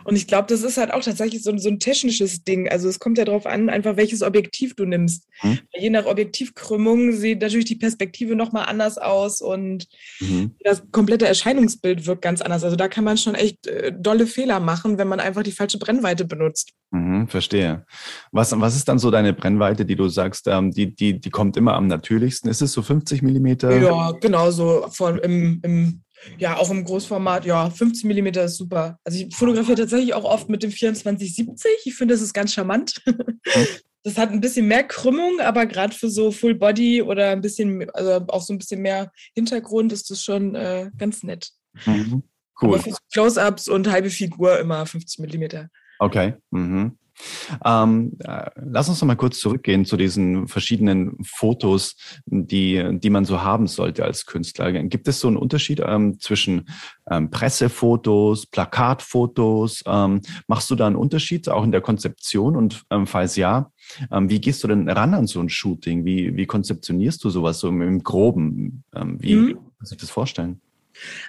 Und 0.04 0.16
ich 0.16 0.28
glaube, 0.28 0.48
das 0.48 0.64
ist 0.64 0.78
halt 0.78 0.94
auch 0.94 1.02
tatsächlich 1.02 1.44
so, 1.44 1.56
so, 1.58 1.70
ein 1.70 1.80
technisches 1.80 2.44
Ding. 2.44 2.70
Also 2.70 2.88
es 2.88 3.00
kommt 3.00 3.18
ja 3.18 3.26
darauf 3.26 3.46
an, 3.46 3.70
einfach 3.70 3.98
welches 3.98 4.22
Objektiv 4.22 4.76
du 4.76 4.86
nimmst. 4.86 5.28
Mhm. 5.42 5.60
Je 5.78 5.90
nach 5.90 6.06
Objektivkrümmung 6.06 7.14
sieht 7.14 7.42
natürlich 7.42 7.66
die 7.66 7.76
Perspektive 7.76 8.36
nochmal 8.36 8.66
anders 8.68 8.98
aus 8.98 9.42
und 9.42 9.88
mhm. 10.20 10.56
das 10.64 10.84
komplette 10.92 11.28
Erscheinungsbild 11.28 12.06
wirkt 12.06 12.22
ganz 12.22 12.42
anders. 12.42 12.64
Also 12.64 12.76
da 12.76 12.88
kann 12.88 13.04
man 13.04 13.18
schon 13.18 13.36
echt 13.36 13.68
äh, 13.68 13.92
dolle 13.98 14.28
Fehler 14.28 14.60
machen, 14.60 14.98
wenn 14.98 15.08
man 15.08 15.20
einfach 15.20 15.44
die 15.44 15.52
falsche 15.52 15.80
Brennweite 15.80 16.26
benutzt. 16.26 16.72
Mhm, 16.92 17.28
verstehe. 17.28 17.86
Was, 18.32 18.58
was 18.60 18.76
ist 18.76 18.88
dann 18.88 19.00
so 19.00 19.10
deine 19.10 19.34
Brennweite, 19.34 19.86
die 19.86 19.96
du 19.96 20.08
sagst, 20.10 20.48
ähm, 20.48 20.72
die, 20.72 20.94
die, 20.94 21.20
die 21.20 21.30
kommt 21.30 21.58
immer 21.58 21.74
am 21.74 21.88
natürlichsten? 21.88 22.50
Ist 22.50 22.62
es 22.62 22.74
so 22.74 22.82
50 22.82 23.22
Millimeter? 23.24 23.76
Ja, 23.82 24.12
genau, 24.12 24.52
so 24.52 24.86
von, 24.92 25.18
im, 25.18 25.60
im 25.64 26.03
ja, 26.38 26.58
auch 26.58 26.70
im 26.72 26.84
Großformat, 26.84 27.46
ja, 27.46 27.70
15 27.70 28.10
mm 28.10 28.28
ist 28.40 28.58
super. 28.58 28.98
Also 29.04 29.20
ich 29.20 29.36
fotografiere 29.36 29.78
tatsächlich 29.78 30.14
auch 30.14 30.24
oft 30.24 30.50
mit 30.50 30.64
dem 30.64 30.72
2470. 30.72 31.72
Ich 31.86 31.96
finde, 31.96 32.14
das 32.14 32.22
ist 32.22 32.34
ganz 32.34 32.54
charmant. 32.54 33.02
Das 34.06 34.18
hat 34.18 34.32
ein 34.32 34.42
bisschen 34.42 34.68
mehr 34.68 34.84
Krümmung, 34.84 35.40
aber 35.40 35.66
gerade 35.66 35.96
für 35.96 36.10
so 36.10 36.30
Full 36.30 36.56
Body 36.56 37.02
oder 37.02 37.30
ein 37.30 37.40
bisschen, 37.40 37.90
also 37.92 38.26
auch 38.28 38.42
so 38.42 38.54
ein 38.54 38.58
bisschen 38.58 38.82
mehr 38.82 39.10
Hintergrund 39.34 39.94
ist 39.94 40.12
das 40.12 40.22
schon 40.22 40.56
äh, 40.56 40.92
ganz 40.98 41.24
nett. 41.24 41.52
Mhm. 41.86 42.22
Cool. 42.62 42.82
Close-Ups 43.14 43.70
und 43.70 43.90
halbe 43.90 44.10
Figur 44.10 44.60
immer 44.60 44.86
50 44.86 45.20
mm. 45.20 45.68
Okay. 46.00 46.36
Mhm. 46.52 46.98
Ähm, 47.64 48.14
äh, 48.20 48.50
lass 48.56 48.90
uns 48.90 49.02
noch 49.02 49.08
mal 49.08 49.16
kurz 49.16 49.40
zurückgehen 49.40 49.86
zu 49.86 49.98
diesen 49.98 50.48
verschiedenen 50.48 51.18
Fotos, 51.24 51.96
die, 52.26 53.00
die 53.00 53.10
man 53.10 53.26
so 53.26 53.42
haben 53.42 53.68
sollte 53.68 54.04
als 54.04 54.26
Künstler. 54.26 54.72
Gibt 54.72 55.08
es 55.08 55.20
so 55.20 55.28
einen 55.28 55.38
Unterschied 55.38 55.82
ähm, 55.86 56.20
zwischen 56.20 56.70
ähm, 57.10 57.30
Pressefotos, 57.30 58.46
Plakatfotos? 58.48 59.84
Ähm, 59.86 60.22
machst 60.48 60.70
du 60.70 60.76
da 60.76 60.88
einen 60.88 60.96
Unterschied 60.96 61.50
auch 61.50 61.64
in 61.64 61.72
der 61.72 61.82
Konzeption? 61.82 62.56
Und 62.56 62.84
ähm, 62.90 63.08
falls 63.08 63.36
ja, 63.36 63.72
ähm, 64.12 64.30
wie 64.30 64.42
gehst 64.42 64.64
du 64.64 64.68
denn 64.68 64.90
ran 64.90 65.14
an 65.14 65.28
so 65.28 65.40
ein 65.40 65.50
Shooting? 65.50 66.06
Wie, 66.06 66.36
wie 66.36 66.46
konzeptionierst 66.46 67.24
du 67.24 67.30
sowas 67.30 67.60
so 67.60 67.70
im, 67.70 67.82
im 67.82 68.04
Groben? 68.04 68.84
wie 68.94 69.36
mhm. 69.36 69.48
kann 69.54 69.64
man 69.80 69.86
sich 69.86 69.98
das 69.98 70.10
vorstellen? 70.10 70.62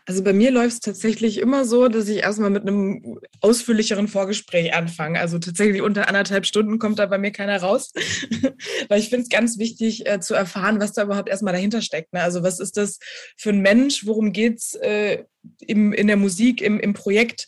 Also 0.07 0.23
bei 0.23 0.33
mir 0.33 0.51
läuft 0.51 0.73
es 0.73 0.81
tatsächlich 0.81 1.39
immer 1.39 1.65
so, 1.65 1.89
dass 1.89 2.09
ich 2.09 2.19
erstmal 2.19 2.51
mit 2.51 2.63
einem 2.63 3.19
ausführlicheren 3.41 4.09
Vorgespräch 4.09 4.75
anfange. 4.75 5.21
Also 5.21 5.39
tatsächlich 5.39 5.83
unter 5.83 6.09
anderthalb 6.09 6.47
Stunden 6.47 6.79
kommt 6.79 6.99
da 6.99 7.07
bei 7.07 7.19
mir 7.19 7.31
keiner 7.31 7.61
raus. 7.61 7.93
Weil 8.89 9.01
ich 9.01 9.09
finde 9.09 9.25
es 9.25 9.29
ganz 9.29 9.59
wichtig 9.59 10.07
äh, 10.07 10.21
zu 10.21 10.35
erfahren, 10.35 10.81
was 10.81 10.93
da 10.93 11.03
überhaupt 11.03 11.29
erstmal 11.29 11.55
dahinter 11.55 11.83
steckt. 11.83 12.13
Ne? 12.13 12.23
Also 12.23 12.43
was 12.43 12.61
ist 12.61 12.77
das 12.77 12.99
für 13.37 13.51
ein 13.51 13.61
Mensch? 13.61 14.07
Worum 14.07 14.33
geht's 14.33 14.75
äh, 14.75 15.25
im, 15.61 15.93
in 15.93 16.07
der 16.07 16.17
Musik, 16.17 16.61
im, 16.61 16.81
im 16.81 16.95
Projekt? 16.95 17.47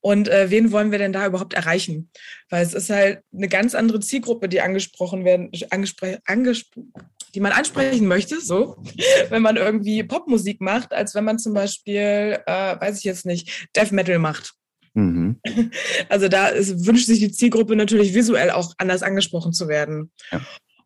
Und 0.00 0.28
äh, 0.28 0.50
wen 0.50 0.70
wollen 0.70 0.92
wir 0.92 0.98
denn 0.98 1.12
da 1.12 1.26
überhaupt 1.26 1.54
erreichen? 1.54 2.10
Weil 2.50 2.64
es 2.64 2.74
ist 2.74 2.90
halt 2.90 3.20
eine 3.34 3.48
ganz 3.48 3.74
andere 3.74 4.00
Zielgruppe, 4.00 4.48
die 4.48 4.60
angesprochen 4.60 5.24
werden, 5.24 5.50
angespr 5.70 6.18
angespr 6.24 6.80
die 7.34 7.40
man 7.40 7.52
ansprechen 7.52 8.06
möchte, 8.06 8.40
so, 8.40 8.82
wenn 9.28 9.42
man 9.42 9.56
irgendwie 9.56 10.02
Popmusik 10.02 10.60
macht, 10.60 10.92
als 10.92 11.14
wenn 11.14 11.24
man 11.24 11.38
zum 11.38 11.54
Beispiel, 11.54 12.38
äh, 12.46 12.80
weiß 12.80 12.98
ich 12.98 13.04
jetzt 13.04 13.26
nicht, 13.26 13.68
Death 13.76 13.92
Metal 13.92 14.18
macht. 14.18 14.54
Mhm. 14.94 15.40
Also 16.08 16.28
da 16.28 16.48
ist, 16.48 16.86
wünscht 16.86 17.06
sich 17.06 17.18
die 17.18 17.32
Zielgruppe 17.32 17.76
natürlich 17.76 18.14
visuell 18.14 18.50
auch 18.50 18.72
anders 18.78 19.02
angesprochen 19.02 19.52
zu 19.52 19.68
werden. 19.68 20.10
Ja. 20.32 20.40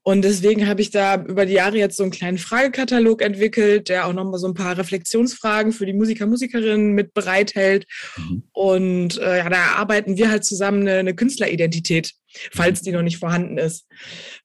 Und 0.04 0.22
deswegen 0.22 0.66
habe 0.66 0.80
ich 0.80 0.90
da 0.90 1.22
über 1.22 1.46
die 1.46 1.52
Jahre 1.52 1.78
jetzt 1.78 1.96
so 1.96 2.02
einen 2.02 2.10
kleinen 2.10 2.38
Fragekatalog 2.38 3.22
entwickelt, 3.22 3.88
der 3.88 4.06
auch 4.06 4.12
nochmal 4.12 4.40
so 4.40 4.48
ein 4.48 4.54
paar 4.54 4.76
Reflexionsfragen 4.76 5.72
für 5.72 5.86
die 5.86 5.92
Musiker, 5.92 6.26
Musikerinnen 6.26 6.92
mit 6.92 7.14
bereithält. 7.14 7.86
Mhm. 8.16 8.42
Und 8.52 9.18
äh, 9.18 9.38
ja, 9.38 9.48
da 9.48 9.56
erarbeiten 9.56 10.16
wir 10.16 10.30
halt 10.30 10.44
zusammen 10.44 10.82
eine, 10.82 10.98
eine 10.98 11.14
Künstleridentität 11.14 12.12
falls 12.52 12.82
die 12.82 12.92
noch 12.92 13.02
nicht 13.02 13.18
vorhanden 13.18 13.58
ist. 13.58 13.86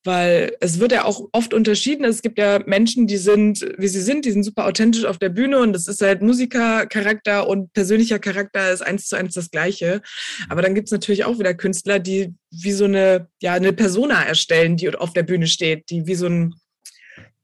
Weil 0.03 0.55
es 0.59 0.79
wird 0.79 0.91
ja 0.91 1.05
auch 1.05 1.27
oft 1.31 1.53
unterschieden. 1.53 2.05
Es 2.05 2.21
gibt 2.21 2.37
ja 2.37 2.59
Menschen, 2.65 3.07
die 3.07 3.17
sind, 3.17 3.65
wie 3.77 3.87
sie 3.87 4.01
sind, 4.01 4.25
die 4.25 4.31
sind 4.31 4.43
super 4.43 4.65
authentisch 4.65 5.05
auf 5.05 5.17
der 5.17 5.29
Bühne 5.29 5.59
und 5.59 5.73
das 5.73 5.87
ist 5.87 6.01
halt 6.01 6.21
Musikercharakter 6.21 7.47
und 7.47 7.73
persönlicher 7.73 8.19
Charakter 8.19 8.71
ist 8.71 8.81
eins 8.81 9.07
zu 9.07 9.15
eins 9.15 9.33
das 9.33 9.51
Gleiche. 9.51 10.01
Aber 10.49 10.61
dann 10.61 10.75
gibt 10.75 10.87
es 10.87 10.91
natürlich 10.91 11.25
auch 11.25 11.39
wieder 11.39 11.53
Künstler, 11.53 11.99
die 11.99 12.33
wie 12.51 12.71
so 12.71 12.85
eine, 12.85 13.27
ja, 13.41 13.53
eine 13.53 13.73
Persona 13.73 14.23
erstellen, 14.23 14.77
die 14.77 14.93
auf 14.95 15.13
der 15.13 15.23
Bühne 15.23 15.47
steht, 15.47 15.89
die 15.89 16.07
wie 16.07 16.15
so 16.15 16.27
ein, 16.27 16.55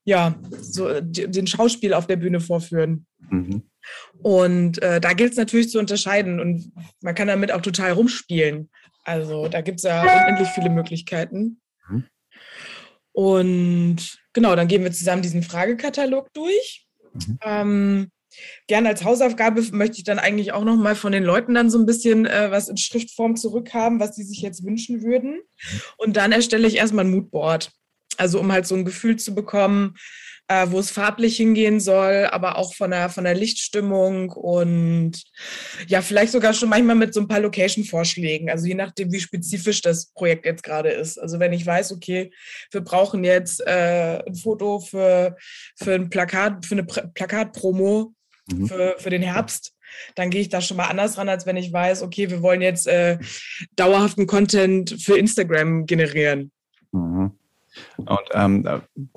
ja, 0.05 0.35
so 0.61 0.99
den 1.01 1.47
Schauspiel 1.47 1.93
auf 1.93 2.07
der 2.07 2.17
Bühne 2.17 2.41
vorführen. 2.41 3.05
Mhm. 3.29 3.63
Und 4.21 4.81
äh, 4.81 5.01
da 5.01 5.13
gilt 5.13 5.31
es 5.31 5.37
natürlich 5.37 5.69
zu 5.69 5.79
unterscheiden 5.79 6.39
und 6.39 6.71
man 7.01 7.15
kann 7.15 7.27
damit 7.27 7.51
auch 7.51 7.61
total 7.61 7.91
rumspielen. 7.91 8.69
Also 9.03 9.47
da 9.47 9.61
gibt 9.61 9.79
es 9.79 9.83
ja 9.83 10.01
unendlich 10.01 10.49
viele 10.49 10.69
Möglichkeiten. 10.69 11.61
Mhm. 11.87 12.05
Und 13.11 14.19
genau, 14.33 14.55
dann 14.55 14.67
gehen 14.67 14.83
wir 14.83 14.91
zusammen 14.91 15.21
diesen 15.21 15.43
Fragekatalog 15.43 16.33
durch. 16.33 16.87
Mhm. 17.13 17.39
Ähm, 17.43 18.11
Gerne 18.67 18.89
als 18.89 19.03
Hausaufgabe 19.03 19.61
möchte 19.71 19.97
ich 19.97 20.03
dann 20.03 20.19
eigentlich 20.19 20.53
auch 20.53 20.63
noch 20.63 20.75
mal 20.75 20.95
von 20.95 21.11
den 21.11 21.23
Leuten 21.23 21.53
dann 21.53 21.69
so 21.69 21.77
ein 21.77 21.85
bisschen 21.85 22.25
äh, 22.25 22.49
was 22.49 22.67
in 22.67 22.77
Schriftform 22.77 23.35
zurückhaben, 23.35 23.99
was 23.99 24.15
sie 24.15 24.23
sich 24.23 24.41
jetzt 24.41 24.65
wünschen 24.65 25.03
würden. 25.03 25.33
Mhm. 25.33 25.81
Und 25.97 26.17
dann 26.17 26.31
erstelle 26.31 26.67
ich 26.67 26.77
erstmal 26.77 27.05
ein 27.05 27.11
Moodboard. 27.11 27.71
Also 28.17 28.39
um 28.39 28.51
halt 28.51 28.67
so 28.67 28.75
ein 28.75 28.85
Gefühl 28.85 29.17
zu 29.17 29.33
bekommen, 29.33 29.95
äh, 30.47 30.67
wo 30.69 30.79
es 30.79 30.91
farblich 30.91 31.37
hingehen 31.37 31.79
soll, 31.79 32.27
aber 32.31 32.57
auch 32.57 32.73
von 32.73 32.91
der, 32.91 33.09
von 33.09 33.23
der 33.23 33.35
Lichtstimmung 33.35 34.31
und 34.31 35.23
ja, 35.87 36.01
vielleicht 36.01 36.31
sogar 36.31 36.53
schon 36.53 36.69
manchmal 36.69 36.95
mit 36.95 37.13
so 37.13 37.21
ein 37.21 37.27
paar 37.27 37.39
Location-Vorschlägen, 37.39 38.49
also 38.49 38.65
je 38.65 38.75
nachdem, 38.75 39.11
wie 39.11 39.19
spezifisch 39.19 39.81
das 39.81 40.07
Projekt 40.07 40.45
jetzt 40.45 40.63
gerade 40.63 40.89
ist. 40.89 41.17
Also 41.17 41.39
wenn 41.39 41.53
ich 41.53 41.65
weiß, 41.65 41.93
okay, 41.93 42.31
wir 42.71 42.81
brauchen 42.81 43.23
jetzt 43.23 43.65
äh, 43.65 44.21
ein 44.25 44.35
Foto 44.35 44.79
für, 44.79 45.37
für 45.75 45.93
ein 45.93 46.09
Plakat, 46.09 46.65
für 46.65 46.75
eine 46.75 46.83
Plakatpromo 46.83 48.13
mhm. 48.51 48.67
für, 48.67 48.95
für 48.97 49.09
den 49.09 49.21
Herbst, 49.21 49.73
dann 50.15 50.29
gehe 50.29 50.41
ich 50.41 50.49
da 50.49 50.59
schon 50.59 50.77
mal 50.77 50.87
anders 50.87 51.17
ran, 51.17 51.29
als 51.29 51.45
wenn 51.45 51.57
ich 51.57 51.71
weiß, 51.71 52.01
okay, 52.01 52.29
wir 52.29 52.41
wollen 52.41 52.61
jetzt 52.61 52.87
äh, 52.87 53.19
dauerhaften 53.75 54.27
Content 54.27 54.97
für 55.01 55.17
Instagram 55.17 55.85
generieren. 55.85 56.51
Mhm. 56.91 57.37
Und 57.97 58.19
ähm, 58.33 58.67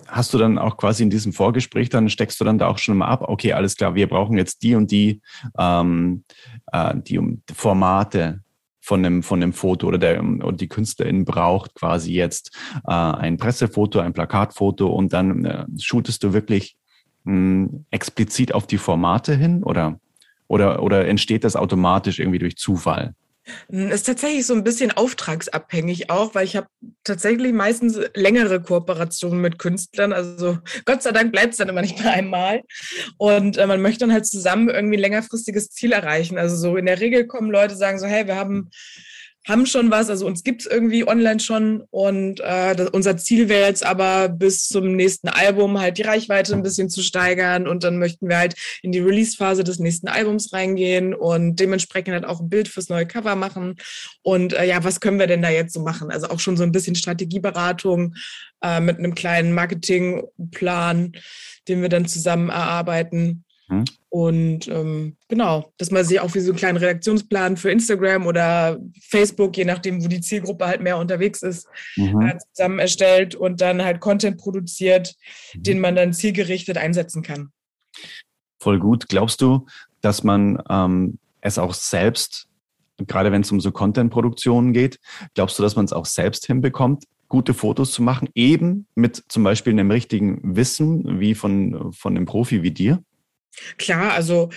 hast 0.07 0.33
du 0.35 0.39
dann 0.39 0.59
auch 0.59 0.77
quasi 0.77 1.03
in 1.03 1.11
diesem 1.11 1.33
Vorgespräch, 1.33 1.89
dann 1.89 2.09
steckst 2.09 2.41
du 2.41 2.45
dann 2.45 2.59
da 2.59 2.69
auch 2.69 2.79
schon 2.79 2.97
mal 2.97 3.09
ab, 3.09 3.23
okay, 3.23 3.53
alles 3.53 3.77
klar, 3.77 3.95
wir 3.95 4.09
brauchen 4.09 4.37
jetzt 4.37 4.63
die 4.63 4.75
und 4.75 4.91
die, 4.91 5.21
ähm, 5.59 6.25
äh, 6.73 6.95
die 6.97 7.21
Formate 7.55 8.41
von 8.81 9.03
dem, 9.03 9.23
von 9.23 9.41
dem 9.41 9.53
Foto 9.53 9.89
oder 9.89 9.99
der 9.99 10.23
und 10.23 10.61
die 10.61 10.69
Künstlerin 10.69 11.25
braucht 11.25 11.75
quasi 11.75 12.13
jetzt 12.13 12.57
äh, 12.87 12.93
ein 12.93 13.37
Pressefoto, 13.37 13.99
ein 13.99 14.13
Plakatfoto 14.13 14.87
und 14.87 15.13
dann 15.13 15.45
äh, 15.45 15.67
shootest 15.79 16.23
du 16.23 16.33
wirklich 16.33 16.77
mh, 17.25 17.33
hm, 17.33 17.85
explizit 17.91 18.55
auf 18.55 18.67
die 18.69 18.79
Formate 18.79 19.35
hin 19.35 19.65
oder, 19.65 19.99
oder, 20.47 20.83
oder 20.83 21.09
entsteht 21.09 21.43
das 21.43 21.57
automatisch 21.57 22.21
irgendwie 22.21 22.39
durch 22.39 22.57
Zufall? 22.57 23.15
Hm, 23.71 23.91
ist 23.91 24.05
tatsächlich 24.07 24.47
so 24.47 24.55
ein 24.55 24.65
bisschen 24.65 24.91
auftragsabhängig 24.91 26.11
auch, 26.11 26.35
weil 26.35 26.45
ich 26.45 26.57
habe 26.57 26.67
tatsächlich 27.05 27.53
meistens 27.53 27.99
längere 28.15 28.61
Kooperationen 28.61 29.41
mit 29.41 29.59
Künstlern. 29.59 30.13
Also 30.13 30.59
Gott 30.85 31.03
sei 31.03 31.13
Dank 31.13 31.33
bleibt 31.33 31.53
es 31.53 31.59
dann 31.59 31.69
immer 31.69 31.83
nicht 31.83 32.03
bei 32.03 32.11
einmal. 32.11 32.63
Und 33.19 33.57
äh, 33.57 33.67
man 33.67 33.81
möchte 33.81 34.01
dann 34.01 34.13
halt 34.13 34.27
zusammen 34.27 34.69
irgendwie 34.69 34.97
ein 34.97 35.01
längerfristiges 35.01 35.71
Ziel 35.71 35.93
erreichen. 35.93 36.39
Also 36.39 36.57
so 36.57 36.77
in 36.77 36.87
der 36.87 37.01
Regel 37.01 37.27
kommen 37.27 37.51
Leute, 37.51 37.77
sagen 37.77 37.99
so, 37.99 38.07
hey, 38.07 38.27
wir 38.27 38.37
haben 38.37 38.71
haben 39.47 39.65
schon 39.65 39.91
was, 39.91 40.11
also 40.11 40.27
uns 40.27 40.43
gibt's 40.43 40.67
irgendwie 40.67 41.07
online 41.07 41.39
schon 41.39 41.85
und 41.91 42.41
äh, 42.41 42.75
das, 42.75 42.91
unser 42.91 43.17
Ziel 43.17 43.49
wäre 43.49 43.67
jetzt 43.67 43.87
aber 43.87 44.29
bis 44.29 44.67
zum 44.67 44.97
nächsten 44.97 45.29
Album 45.29 45.79
halt 45.79 45.99
die 45.99 46.03
Reichweite 46.03 46.53
ein 46.53 46.65
bisschen 46.65 46.91
zu 46.91 47.03
steigern 47.03 47.69
und 47.69 47.85
dann 47.85 47.99
möchten 47.99 48.29
wir 48.29 48.39
halt 48.39 48.57
in 48.83 48.91
die 48.91 48.99
Release-Phase 48.99 49.63
des 49.63 49.79
nächsten 49.79 50.09
Albums 50.09 50.53
reingehen 50.53 51.15
und 51.15 51.57
dementsprechend 51.57 52.15
halt 52.15 52.25
auch 52.25 52.41
ein 52.41 52.49
Bild 52.49 52.67
fürs 52.67 52.89
neue 52.89 53.07
Cover 53.07 53.37
machen 53.37 53.77
und 54.23 54.53
äh, 54.53 54.67
ja, 54.67 54.83
was 54.83 55.01
können 55.01 55.21
wir 55.21 55.29
denn 55.29 55.43
da 55.43 55.51
jetzt 55.51 55.75
so 55.75 55.81
machen? 55.81 56.11
Also 56.11 56.29
auch 56.29 56.41
schon 56.41 56.57
so 56.57 56.65
ein 56.65 56.73
bisschen 56.73 56.97
Strategieberatung 56.97 58.15
äh, 58.63 58.81
mit 58.81 58.99
einem 58.99 59.15
kleinen 59.15 59.53
Marketingplan, 59.53 61.13
den 61.69 61.83
wir 61.83 61.89
dann 61.89 62.07
zusammen 62.07 62.49
erarbeiten. 62.49 63.45
Hm. 63.69 63.85
Und 64.17 64.67
ähm, 64.69 65.19
genau, 65.29 65.75
dass 65.77 65.91
man 65.91 66.03
sich 66.03 66.19
auch 66.21 66.35
wie 66.35 66.41
so 66.41 66.51
einen 66.51 66.57
kleinen 66.57 66.79
Redaktionsplan 66.79 67.59
für 67.59 67.71
Instagram 67.71 68.27
oder 68.27 68.79
Facebook, 69.11 69.55
je 69.59 69.67
nachdem, 69.67 70.03
wo 70.03 70.09
die 70.09 70.23
Zielgruppe 70.23 70.67
halt 70.67 70.81
mehr 70.81 70.97
unterwegs 70.97 71.43
ist, 71.43 71.69
mhm. 71.97 72.23
äh, 72.23 72.39
zusammen 72.55 72.79
erstellt 72.79 73.35
und 73.35 73.61
dann 73.61 73.85
halt 73.85 74.01
Content 74.01 74.39
produziert, 74.39 75.17
mhm. 75.53 75.63
den 75.65 75.81
man 75.81 75.97
dann 75.97 76.15
zielgerichtet 76.15 76.79
einsetzen 76.79 77.23
kann. 77.23 77.51
Voll 78.59 78.79
gut. 78.79 79.07
Glaubst 79.11 79.43
du, 79.43 79.67
dass 80.01 80.25
man 80.25 80.63
ähm, 80.71 81.19
es 81.43 81.59
auch 81.59 81.75
selbst, 81.75 82.49
gerade 82.97 83.33
wenn 83.33 83.43
es 83.43 83.53
um 83.53 83.61
so 83.61 83.71
Content-Produktionen 83.71 84.73
geht, 84.73 84.99
glaubst 85.35 85.59
du, 85.59 85.63
dass 85.63 85.77
man 85.77 85.85
es 85.85 85.93
auch 85.93 86.07
selbst 86.07 86.47
hinbekommt, 86.47 87.05
gute 87.29 87.53
Fotos 87.53 87.93
zu 87.93 88.03
machen, 88.03 88.31
eben 88.35 88.87
mit 88.95 89.25
zum 89.29 89.45
Beispiel 89.45 89.75
einem 89.75 89.91
richtigen 89.91 90.57
Wissen 90.57 91.21
wie 91.21 91.35
von, 91.35 91.93
von 91.93 92.17
einem 92.17 92.25
Profi 92.25 92.63
wie 92.63 92.71
dir? 92.71 93.03
Klar, 93.79 94.15
also 94.17 94.51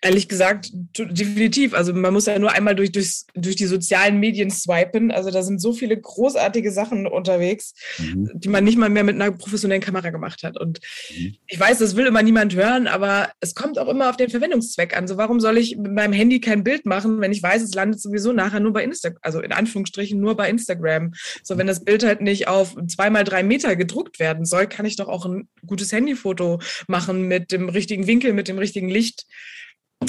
Ehrlich 0.00 0.28
gesagt, 0.28 0.70
definitiv. 0.96 1.74
Also 1.74 1.92
man 1.92 2.12
muss 2.12 2.26
ja 2.26 2.38
nur 2.38 2.52
einmal 2.52 2.76
durch, 2.76 2.92
durch, 2.92 3.24
durch 3.34 3.56
die 3.56 3.66
sozialen 3.66 4.20
Medien 4.20 4.48
swipen. 4.48 5.10
Also 5.10 5.32
da 5.32 5.42
sind 5.42 5.60
so 5.60 5.72
viele 5.72 6.00
großartige 6.00 6.70
Sachen 6.70 7.08
unterwegs, 7.08 7.74
mhm. 7.98 8.30
die 8.34 8.48
man 8.48 8.62
nicht 8.62 8.78
mal 8.78 8.90
mehr 8.90 9.02
mit 9.02 9.16
einer 9.16 9.32
professionellen 9.32 9.82
Kamera 9.82 10.10
gemacht 10.10 10.44
hat. 10.44 10.56
Und 10.56 10.78
mhm. 11.10 11.34
ich 11.48 11.58
weiß, 11.58 11.78
das 11.78 11.96
will 11.96 12.06
immer 12.06 12.22
niemand 12.22 12.54
hören, 12.54 12.86
aber 12.86 13.30
es 13.40 13.56
kommt 13.56 13.76
auch 13.76 13.88
immer 13.88 14.08
auf 14.08 14.16
den 14.16 14.30
Verwendungszweck 14.30 14.96
an. 14.96 15.08
So 15.08 15.16
warum 15.16 15.40
soll 15.40 15.58
ich 15.58 15.76
mit 15.76 15.92
meinem 15.92 16.12
Handy 16.12 16.40
kein 16.40 16.62
Bild 16.62 16.86
machen, 16.86 17.20
wenn 17.20 17.32
ich 17.32 17.42
weiß, 17.42 17.62
es 17.62 17.74
landet 17.74 18.00
sowieso 18.00 18.32
nachher 18.32 18.60
nur 18.60 18.72
bei 18.72 18.84
Instagram, 18.84 19.18
also 19.22 19.40
in 19.40 19.50
Anführungsstrichen 19.50 20.20
nur 20.20 20.36
bei 20.36 20.48
Instagram. 20.48 21.12
So 21.42 21.58
wenn 21.58 21.66
das 21.66 21.82
Bild 21.84 22.04
halt 22.04 22.20
nicht 22.20 22.46
auf 22.46 22.76
zweimal 22.86 23.24
drei 23.24 23.42
Meter 23.42 23.74
gedruckt 23.74 24.20
werden 24.20 24.44
soll, 24.44 24.68
kann 24.68 24.86
ich 24.86 24.94
doch 24.94 25.08
auch 25.08 25.26
ein 25.26 25.48
gutes 25.66 25.90
Handyfoto 25.90 26.60
machen 26.86 27.22
mit 27.22 27.50
dem 27.50 27.68
richtigen 27.68 28.06
Winkel, 28.06 28.32
mit 28.32 28.46
dem 28.46 28.58
richtigen 28.58 28.88
Licht. 28.88 29.26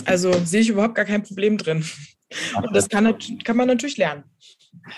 Also 0.05 0.31
sehe 0.43 0.61
ich 0.61 0.69
überhaupt 0.69 0.95
gar 0.95 1.05
kein 1.05 1.23
Problem 1.23 1.57
drin. 1.57 1.83
Und 2.55 2.75
das 2.75 2.89
kann, 2.89 3.15
kann 3.43 3.57
man 3.57 3.67
natürlich 3.67 3.97
lernen. 3.97 4.23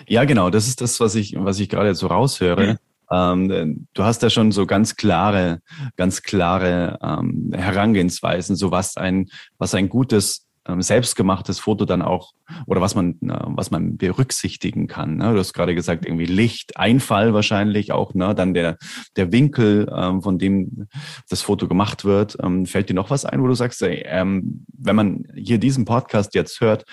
Ja, 0.08 0.26
genau. 0.26 0.50
Das 0.50 0.68
ist 0.68 0.82
das, 0.82 1.00
was 1.00 1.16
ich, 1.16 1.36
was 1.38 1.60
ich 1.60 1.70
gerade 1.70 1.96
so 1.96 2.08
raushöre. 2.08 2.78
Ähm, 3.12 3.88
du 3.94 4.04
hast 4.04 4.22
ja 4.22 4.30
schon 4.30 4.52
so 4.52 4.66
ganz 4.66 4.96
klare, 4.96 5.62
ganz 5.98 6.22
klare 6.22 6.98
ähm, 7.04 7.52
Herangehensweisen, 7.54 8.56
so 8.56 8.72
was 8.72 8.96
ein, 8.98 9.30
was 9.58 9.76
ein 9.76 9.90
gutes 9.90 10.48
selbstgemachtes 10.66 11.60
Foto 11.60 11.86
dann 11.86 12.02
auch 12.02 12.34
oder 12.68 12.82
was 12.82 12.96
man 12.96 13.18
was 13.22 13.72
man 13.72 13.98
berücksichtigen 13.98 14.88
kann. 14.88 15.18
Ne? 15.18 15.34
Du 15.34 15.40
hast 15.40 15.54
gerade 15.54 15.74
gesagt 15.76 16.06
irgendwie 16.06 16.26
Licht, 16.26 16.78
Einfall 16.78 17.34
wahrscheinlich 17.34 17.92
auch, 17.92 18.14
ne? 18.14 18.36
dann 18.36 18.54
der 18.54 18.78
der 19.16 19.32
Winkel, 19.32 19.92
ähm, 19.96 20.22
von 20.22 20.38
dem 20.38 20.88
das 21.30 21.42
Foto 21.42 21.68
gemacht 21.68 22.06
wird. 22.06 22.38
Ähm, 22.44 22.66
fällt 22.66 22.90
dir 22.90 22.94
noch 22.94 23.10
was 23.10 23.26
ein, 23.26 23.42
wo 23.42 23.48
du 23.48 23.56
sagst, 23.56 23.82
ey, 23.82 24.04
ähm, 24.06 24.66
wenn 24.78 24.96
man 24.96 25.24
hier 25.36 25.58
diesen 25.58 25.86
Podcast 25.86 26.36
jetzt 26.36 26.62
hört, 26.62 26.86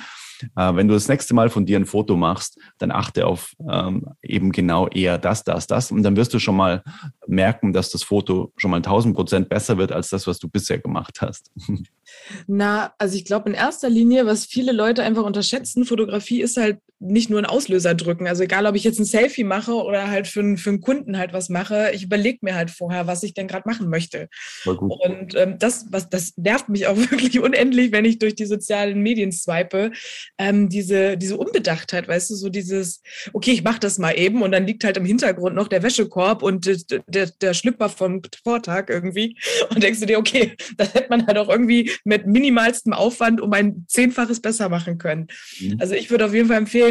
äh, 0.56 0.74
wenn 0.74 0.88
du 0.88 0.94
das 0.94 1.08
nächste 1.08 1.34
Mal 1.34 1.50
von 1.50 1.66
dir 1.66 1.78
ein 1.78 1.86
Foto 1.86 2.16
machst, 2.16 2.58
dann 2.78 2.90
achte 2.90 3.26
auf 3.26 3.52
ähm, 3.70 4.06
eben 4.22 4.52
genau 4.52 4.88
eher 4.88 5.18
das, 5.18 5.44
das, 5.44 5.66
das. 5.66 5.90
Und 5.90 6.02
dann 6.02 6.16
wirst 6.16 6.34
du 6.34 6.38
schon 6.38 6.56
mal 6.56 6.82
merken, 7.26 7.72
dass 7.72 7.90
das 7.90 8.02
Foto 8.02 8.52
schon 8.56 8.70
mal 8.70 8.78
1000 8.78 9.14
Prozent 9.14 9.48
besser 9.48 9.78
wird 9.78 9.92
als 9.92 10.08
das, 10.10 10.26
was 10.26 10.38
du 10.38 10.48
bisher 10.48 10.78
gemacht 10.78 11.20
hast. 11.20 11.50
Na, 12.46 12.92
also 12.98 13.16
ich 13.16 13.24
glaube 13.24 13.50
in 13.50 13.54
erster 13.54 13.88
Linie, 13.88 14.26
was 14.26 14.46
viele 14.46 14.72
Leute 14.72 15.02
einfach 15.02 15.24
unterschätzen, 15.24 15.84
Fotografie 15.84 16.40
ist 16.40 16.56
halt 16.56 16.78
nicht 17.00 17.30
nur 17.30 17.38
ein 17.38 17.46
Auslöser 17.46 17.94
drücken. 17.94 18.26
Also 18.26 18.42
egal, 18.42 18.66
ob 18.66 18.74
ich 18.74 18.84
jetzt 18.84 18.98
ein 18.98 19.04
Selfie 19.04 19.44
mache 19.44 19.72
oder 19.72 20.08
halt 20.08 20.26
für, 20.26 20.56
für 20.56 20.70
einen 20.70 20.80
Kunden 20.80 21.18
halt 21.18 21.32
was 21.32 21.48
mache, 21.48 21.90
ich 21.92 22.02
überlege 22.02 22.38
mir 22.42 22.54
halt 22.54 22.70
vorher, 22.70 23.06
was 23.06 23.22
ich 23.22 23.34
denn 23.34 23.48
gerade 23.48 23.68
machen 23.68 23.88
möchte. 23.88 24.28
Und 24.64 25.34
ähm, 25.34 25.58
das, 25.58 25.86
was 25.90 26.08
das 26.08 26.36
nervt 26.36 26.68
mich 26.68 26.86
auch 26.86 26.96
wirklich 27.10 27.38
unendlich, 27.40 27.92
wenn 27.92 28.04
ich 28.04 28.18
durch 28.18 28.34
die 28.34 28.46
sozialen 28.46 29.00
Medien 29.00 29.32
swipe. 29.32 29.92
Ähm, 30.38 30.68
diese, 30.68 31.16
diese 31.16 31.36
Unbedachtheit, 31.36 32.08
weißt 32.08 32.30
du, 32.30 32.34
so 32.34 32.48
dieses, 32.48 33.02
okay, 33.32 33.52
ich 33.52 33.62
mache 33.62 33.80
das 33.80 33.98
mal 33.98 34.12
eben 34.12 34.42
und 34.42 34.52
dann 34.52 34.66
liegt 34.66 34.84
halt 34.84 34.96
im 34.96 35.04
Hintergrund 35.04 35.54
noch 35.54 35.68
der 35.68 35.82
Wäschekorb 35.82 36.42
und 36.42 36.66
der, 36.66 37.02
der, 37.06 37.26
der 37.26 37.54
Schlüpper 37.54 37.88
vom 37.88 38.22
Vortag 38.42 38.88
irgendwie. 38.88 39.36
Und 39.70 39.82
denkst 39.82 40.00
du 40.00 40.06
dir, 40.06 40.18
okay, 40.18 40.56
das 40.76 40.94
hätte 40.94 41.08
man 41.10 41.26
halt 41.26 41.36
auch 41.38 41.48
irgendwie 41.48 41.90
mit 42.04 42.26
minimalstem 42.26 42.92
Aufwand 42.92 43.40
um 43.40 43.52
ein 43.52 43.84
Zehnfaches 43.88 44.40
besser 44.40 44.68
machen 44.68 44.98
können. 44.98 45.28
Mhm. 45.60 45.76
Also 45.78 45.94
ich 45.94 46.10
würde 46.10 46.26
auf 46.26 46.34
jeden 46.34 46.48
Fall 46.48 46.58
empfehlen, 46.58 46.87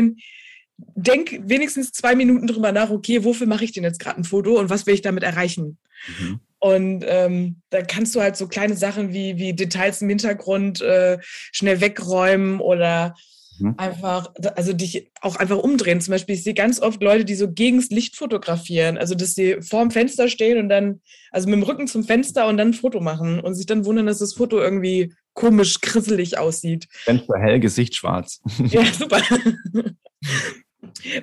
denk 0.78 1.40
wenigstens 1.44 1.92
zwei 1.92 2.16
Minuten 2.16 2.48
drüber 2.48 2.72
nach, 2.72 2.90
okay, 2.90 3.24
wofür 3.24 3.48
mache 3.48 3.64
ich 3.64 3.72
denn 3.72 3.84
jetzt 3.84 4.00
gerade 4.00 4.22
ein 4.22 4.24
Foto 4.24 4.60
und 4.60 4.70
was 4.70 4.86
will 4.86 4.94
ich 4.94 5.02
damit 5.02 5.24
erreichen? 5.24 5.78
Mhm. 6.20 6.40
Und 6.60 7.06
ähm, 7.08 7.62
da 7.70 7.82
kannst 7.82 8.16
du 8.16 8.22
halt 8.22 8.36
so 8.36 8.48
kleine 8.48 8.76
Sachen 8.76 9.14
wie, 9.14 9.38
wie 9.38 9.54
Details 9.54 10.02
im 10.02 10.10
Hintergrund 10.10 10.82
äh, 10.82 11.20
schnell 11.22 11.82
wegräumen 11.82 12.60
oder 12.60 13.16
mhm. 13.60 13.76
einfach, 13.78 14.34
also 14.56 14.74
dich 14.74 15.12
auch 15.22 15.36
einfach 15.36 15.58
umdrehen. 15.58 16.02
Zum 16.02 16.14
Beispiel, 16.14 16.36
ich 16.36 16.44
sehe 16.44 16.56
ganz 16.56 16.80
oft 16.80 17.02
Leute, 17.02 17.26
die 17.26 17.36
so 17.36 17.52
gegens 17.52 17.90
Licht 17.90 18.16
fotografieren. 18.16 18.98
Also, 18.98 19.14
dass 19.14 19.36
sie 19.36 19.58
vorm 19.62 19.92
Fenster 19.92 20.30
stehen 20.30 20.58
und 20.58 20.70
dann, 20.70 21.02
also 21.32 21.48
mit 21.48 21.58
dem 21.58 21.64
Rücken 21.64 21.88
zum 21.88 22.04
Fenster 22.04 22.48
und 22.48 22.58
dann 22.58 22.70
ein 22.70 22.74
Foto 22.74 23.02
machen 23.02 23.40
und 23.40 23.54
sich 23.54 23.68
dann 23.68 23.86
wundern, 23.86 24.08
dass 24.08 24.20
das 24.20 24.34
Foto 24.34 24.58
irgendwie 24.58 25.14
komisch, 25.38 25.80
krisselig 25.82 26.38
aussieht. 26.38 26.88
Fenster 26.92 27.38
hell, 27.40 27.60
Gesicht 27.60 27.96
schwarz. 27.96 28.42
Ja, 28.70 28.84
super. 28.86 29.22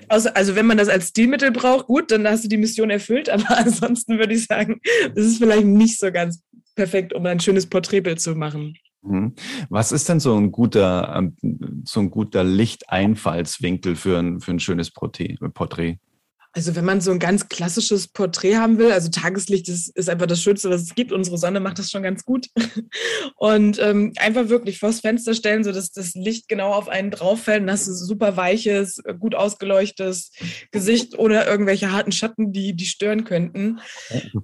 Also, 0.09 0.29
also 0.31 0.57
wenn 0.57 0.67
man 0.67 0.79
das 0.79 0.89
als 0.89 1.09
Stilmittel 1.09 1.51
braucht, 1.51 1.87
gut, 1.87 2.11
dann 2.11 2.27
hast 2.27 2.45
du 2.45 2.49
die 2.49 2.57
Mission 2.57 2.91
erfüllt, 2.91 3.29
aber 3.29 3.45
ansonsten 3.59 4.19
würde 4.19 4.35
ich 4.35 4.47
sagen, 4.47 4.81
das 5.15 5.27
ist 5.27 5.39
vielleicht 5.39 5.67
nicht 5.67 5.99
so 5.99 6.13
ganz 6.13 6.43
perfekt, 6.77 7.13
um 7.13 7.27
ein 7.27 7.41
schönes 7.41 7.67
Porträtbild 7.67 8.21
zu 8.21 8.35
machen. 8.35 8.77
Mhm. 9.03 9.35
Was 9.69 9.93
ist 9.93 10.09
denn 10.09 10.21
so 10.21 10.37
ein 10.37 10.53
guter, 10.53 11.15
ähm, 11.17 11.83
so 11.85 12.01
ein 12.01 12.11
guter 12.11 12.45
Lichteinfallswinkel 12.45 13.97
für 13.97 14.19
ein, 14.19 14.41
für 14.41 14.53
ein 14.53 14.61
schönes 14.61 14.91
Porträt? 14.91 15.99
Also 16.55 16.77
wenn 16.77 16.85
man 16.85 17.01
so 17.01 17.11
ein 17.11 17.19
ganz 17.19 17.49
klassisches 17.49 18.07
Porträt 18.07 18.57
haben 18.57 18.79
will, 18.79 18.93
also 18.93 19.11
Tageslicht 19.11 19.69
ist, 19.69 19.89
ist 19.97 20.09
einfach 20.09 20.27
das 20.27 20.41
Schönste, 20.41 20.71
was 20.71 20.83
es 20.83 20.95
gibt. 20.95 21.11
Unsere 21.11 21.37
Sonne 21.37 21.59
macht 21.59 21.81
das 21.81 21.91
schon 21.91 22.05
ganz 22.05 22.25
gut. 22.25 22.47
Und 23.37 23.81
ähm, 23.81 24.13
einfach 24.17 24.49
wirklich 24.49 24.79
vors 24.79 25.01
Fenster 25.01 25.35
stellen, 25.35 25.65
sodass 25.65 25.91
das 25.91 26.15
Licht 26.15 26.49
genau 26.49 26.73
auf 26.73 26.89
einen 26.89 27.11
drauf 27.11 27.43
fällt 27.43 27.63
und 27.63 27.71
hast 27.71 27.89
du 27.89 27.93
super 27.93 28.37
weiches, 28.37 29.03
gut 29.19 29.35
ausgeleuchtetes 29.35 30.31
Gesicht 30.71 31.19
ohne 31.19 31.45
irgendwelche 31.45 31.93
harten 31.93 32.13
Schatten, 32.13 32.53
die, 32.53 32.75
die 32.75 32.87
stören 32.87 33.25
könnten. 33.25 33.81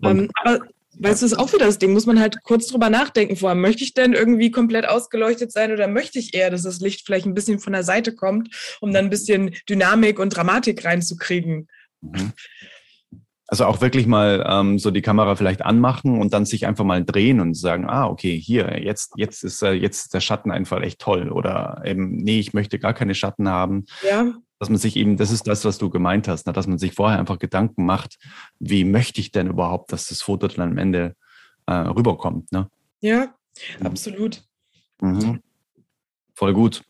Ähm, 0.03 0.31
aber 0.43 0.61
Weißt 1.03 1.23
du, 1.23 1.25
das 1.25 1.33
ist 1.33 1.39
auch 1.39 1.53
wieder 1.53 1.67
das 1.67 1.79
Ding, 1.79 1.93
muss 1.93 2.05
man 2.05 2.21
halt 2.21 2.43
kurz 2.43 2.67
drüber 2.67 2.91
nachdenken 2.91 3.37
vorher. 3.37 3.55
Möchte 3.55 3.85
ich 3.85 3.95
denn 3.95 4.13
irgendwie 4.13 4.51
komplett 4.51 4.87
ausgeleuchtet 4.87 5.51
sein 5.51 5.73
oder 5.73 5.89
möchte 5.89 6.19
ich 6.19 6.35
eher, 6.35 6.51
dass 6.51 6.65
das 6.65 6.81
Licht 6.81 7.07
vielleicht 7.07 7.25
ein 7.25 7.33
bisschen 7.33 7.59
von 7.59 7.73
der 7.73 7.85
Seite 7.85 8.15
kommt, 8.15 8.55
um 8.81 8.93
dann 8.93 9.07
ein 9.07 9.11
bisschen 9.11 9.55
Dynamik 9.69 10.19
und 10.19 10.31
Dramatik 10.31 10.85
reinzukriegen? 10.85 11.69
Mhm. 12.01 12.33
Also 13.47 13.65
auch 13.65 13.81
wirklich 13.81 14.07
mal 14.07 14.47
ähm, 14.49 14.79
so 14.79 14.93
die 14.93 15.03
Kamera 15.03 15.35
vielleicht 15.35 15.63
anmachen 15.63 16.21
und 16.21 16.33
dann 16.33 16.45
sich 16.45 16.67
einfach 16.67 16.85
mal 16.85 17.05
drehen 17.05 17.41
und 17.41 17.55
sagen, 17.55 17.85
ah, 17.89 18.07
okay, 18.07 18.39
hier, 18.39 18.81
jetzt, 18.81 19.15
jetzt 19.17 19.43
ist 19.43 19.63
äh, 19.63 19.73
jetzt 19.73 20.15
der 20.15 20.21
Schatteneinfall 20.21 20.85
echt 20.85 21.01
toll. 21.01 21.31
Oder 21.31 21.83
eben, 21.85 22.17
nee, 22.17 22.39
ich 22.39 22.53
möchte 22.53 22.79
gar 22.79 22.95
keine 22.95 23.15
Schatten 23.17 23.49
haben. 23.49 23.87
Ja 24.09 24.35
dass 24.61 24.69
man 24.69 24.79
sich 24.79 24.97
eben, 24.97 25.17
das 25.17 25.31
ist 25.31 25.49
das, 25.49 25.65
was 25.65 25.79
du 25.79 25.89
gemeint 25.89 26.29
hast, 26.29 26.47
ne? 26.47 26.53
dass 26.53 26.67
man 26.67 26.79
sich 26.79 26.93
vorher 26.93 27.19
einfach 27.19 27.39
Gedanken 27.39 27.87
macht, 27.87 28.19
wie 28.59 28.85
möchte 28.85 29.19
ich 29.21 29.33
denn 29.33 29.49
überhaupt, 29.49 29.91
dass 29.91 30.09
das 30.09 30.21
Foto 30.21 30.49
dann 30.49 30.73
am 30.73 30.79
Ende 30.79 31.17
äh, 31.67 31.73
rüberkommt. 31.73 32.53
Ne? 32.53 32.71
Ja, 33.01 33.35
mhm. 33.81 33.87
absolut. 33.87 34.45
Mhm. 35.01 35.41
Voll 36.35 36.53
gut. 36.53 36.83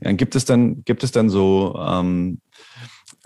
Ja, 0.00 0.12
gibt 0.12 0.36
es 0.36 0.44
dann, 0.44 0.84
gibt 0.84 1.02
es 1.02 1.10
dann 1.10 1.28
so, 1.28 1.76
ähm, 1.84 2.40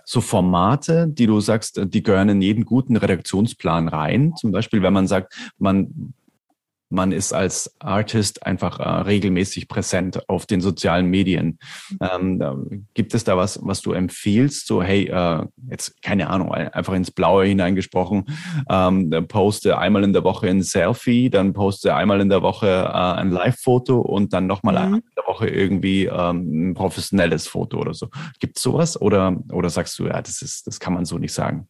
so 0.04 0.20
Formate, 0.20 1.06
die 1.08 1.26
du 1.26 1.40
sagst, 1.40 1.80
die 1.84 2.02
gehören 2.02 2.28
in 2.28 2.42
jeden 2.42 2.64
guten 2.64 2.96
Redaktionsplan 2.96 3.88
rein? 3.88 4.34
Zum 4.36 4.52
Beispiel, 4.52 4.82
wenn 4.82 4.92
man 4.92 5.06
sagt, 5.06 5.34
man 5.58 6.12
man 6.90 7.12
ist 7.12 7.32
als 7.32 7.74
Artist 7.78 8.44
einfach 8.44 8.80
äh, 8.80 8.82
regelmäßig 8.82 9.68
präsent 9.68 10.28
auf 10.28 10.44
den 10.44 10.60
sozialen 10.60 11.06
Medien. 11.06 11.58
Ähm, 12.00 12.86
gibt 12.94 13.14
es 13.14 13.24
da 13.24 13.36
was, 13.36 13.60
was 13.62 13.80
du 13.80 13.92
empfiehlst? 13.92 14.66
So, 14.66 14.82
hey, 14.82 15.06
äh, 15.06 15.46
jetzt 15.70 16.02
keine 16.02 16.28
Ahnung, 16.28 16.52
einfach 16.52 16.92
ins 16.94 17.10
Blaue 17.10 17.46
hineingesprochen, 17.46 18.24
ähm, 18.68 19.10
poste 19.28 19.78
einmal 19.78 20.04
in 20.04 20.12
der 20.12 20.24
Woche 20.24 20.48
ein 20.48 20.62
Selfie, 20.62 21.30
dann 21.30 21.52
poste 21.52 21.94
einmal 21.94 22.20
in 22.20 22.28
der 22.28 22.42
Woche 22.42 22.66
äh, 22.68 23.20
ein 23.20 23.30
Live-Foto 23.30 24.00
und 24.00 24.32
dann 24.32 24.46
nochmal 24.46 24.74
mhm. 24.74 24.80
einmal 24.80 25.00
in 25.00 25.12
der 25.16 25.26
Woche 25.26 25.48
irgendwie 25.48 26.06
ähm, 26.06 26.70
ein 26.70 26.74
professionelles 26.74 27.46
Foto 27.46 27.78
oder 27.78 27.94
so. 27.94 28.08
Gibt 28.40 28.56
es 28.56 28.62
sowas? 28.62 29.00
Oder, 29.00 29.36
oder 29.52 29.70
sagst 29.70 29.98
du, 29.98 30.06
ja, 30.06 30.20
das 30.20 30.42
ist, 30.42 30.66
das 30.66 30.80
kann 30.80 30.92
man 30.92 31.04
so 31.04 31.18
nicht 31.18 31.32
sagen? 31.32 31.68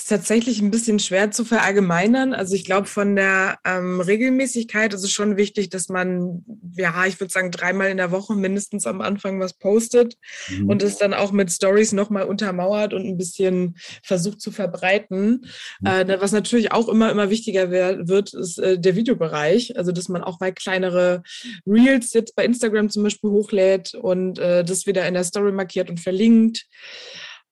Ist 0.00 0.08
tatsächlich 0.08 0.62
ein 0.62 0.70
bisschen 0.70 0.98
schwer 0.98 1.30
zu 1.30 1.44
verallgemeinern. 1.44 2.32
Also 2.32 2.54
ich 2.54 2.64
glaube, 2.64 2.86
von 2.86 3.16
der 3.16 3.58
ähm, 3.66 4.00
Regelmäßigkeit 4.00 4.94
ist 4.94 5.04
es 5.04 5.12
schon 5.12 5.36
wichtig, 5.36 5.68
dass 5.68 5.90
man, 5.90 6.42
ja, 6.74 7.04
ich 7.04 7.20
würde 7.20 7.30
sagen, 7.30 7.50
dreimal 7.50 7.90
in 7.90 7.98
der 7.98 8.10
Woche 8.10 8.34
mindestens 8.34 8.86
am 8.86 9.02
Anfang 9.02 9.40
was 9.40 9.52
postet 9.52 10.16
mhm. 10.48 10.70
und 10.70 10.82
es 10.82 10.96
dann 10.96 11.12
auch 11.12 11.32
mit 11.32 11.52
Stories 11.52 11.92
nochmal 11.92 12.24
untermauert 12.24 12.94
und 12.94 13.04
ein 13.06 13.18
bisschen 13.18 13.76
versucht 14.02 14.40
zu 14.40 14.50
verbreiten. 14.50 15.46
Mhm. 15.80 15.86
Äh, 15.86 16.18
was 16.18 16.32
natürlich 16.32 16.72
auch 16.72 16.88
immer, 16.88 17.10
immer 17.10 17.28
wichtiger 17.28 17.70
wird, 17.70 18.32
ist 18.32 18.58
äh, 18.58 18.78
der 18.78 18.96
Videobereich. 18.96 19.76
Also 19.76 19.92
dass 19.92 20.08
man 20.08 20.24
auch 20.24 20.40
mal 20.40 20.54
kleinere 20.54 21.22
Reels 21.66 22.14
jetzt 22.14 22.34
bei 22.34 22.46
Instagram 22.46 22.88
zum 22.88 23.02
Beispiel 23.02 23.28
hochlädt 23.28 23.94
und 23.94 24.38
äh, 24.38 24.64
das 24.64 24.86
wieder 24.86 25.06
in 25.06 25.12
der 25.12 25.24
Story 25.24 25.52
markiert 25.52 25.90
und 25.90 26.00
verlinkt. 26.00 26.64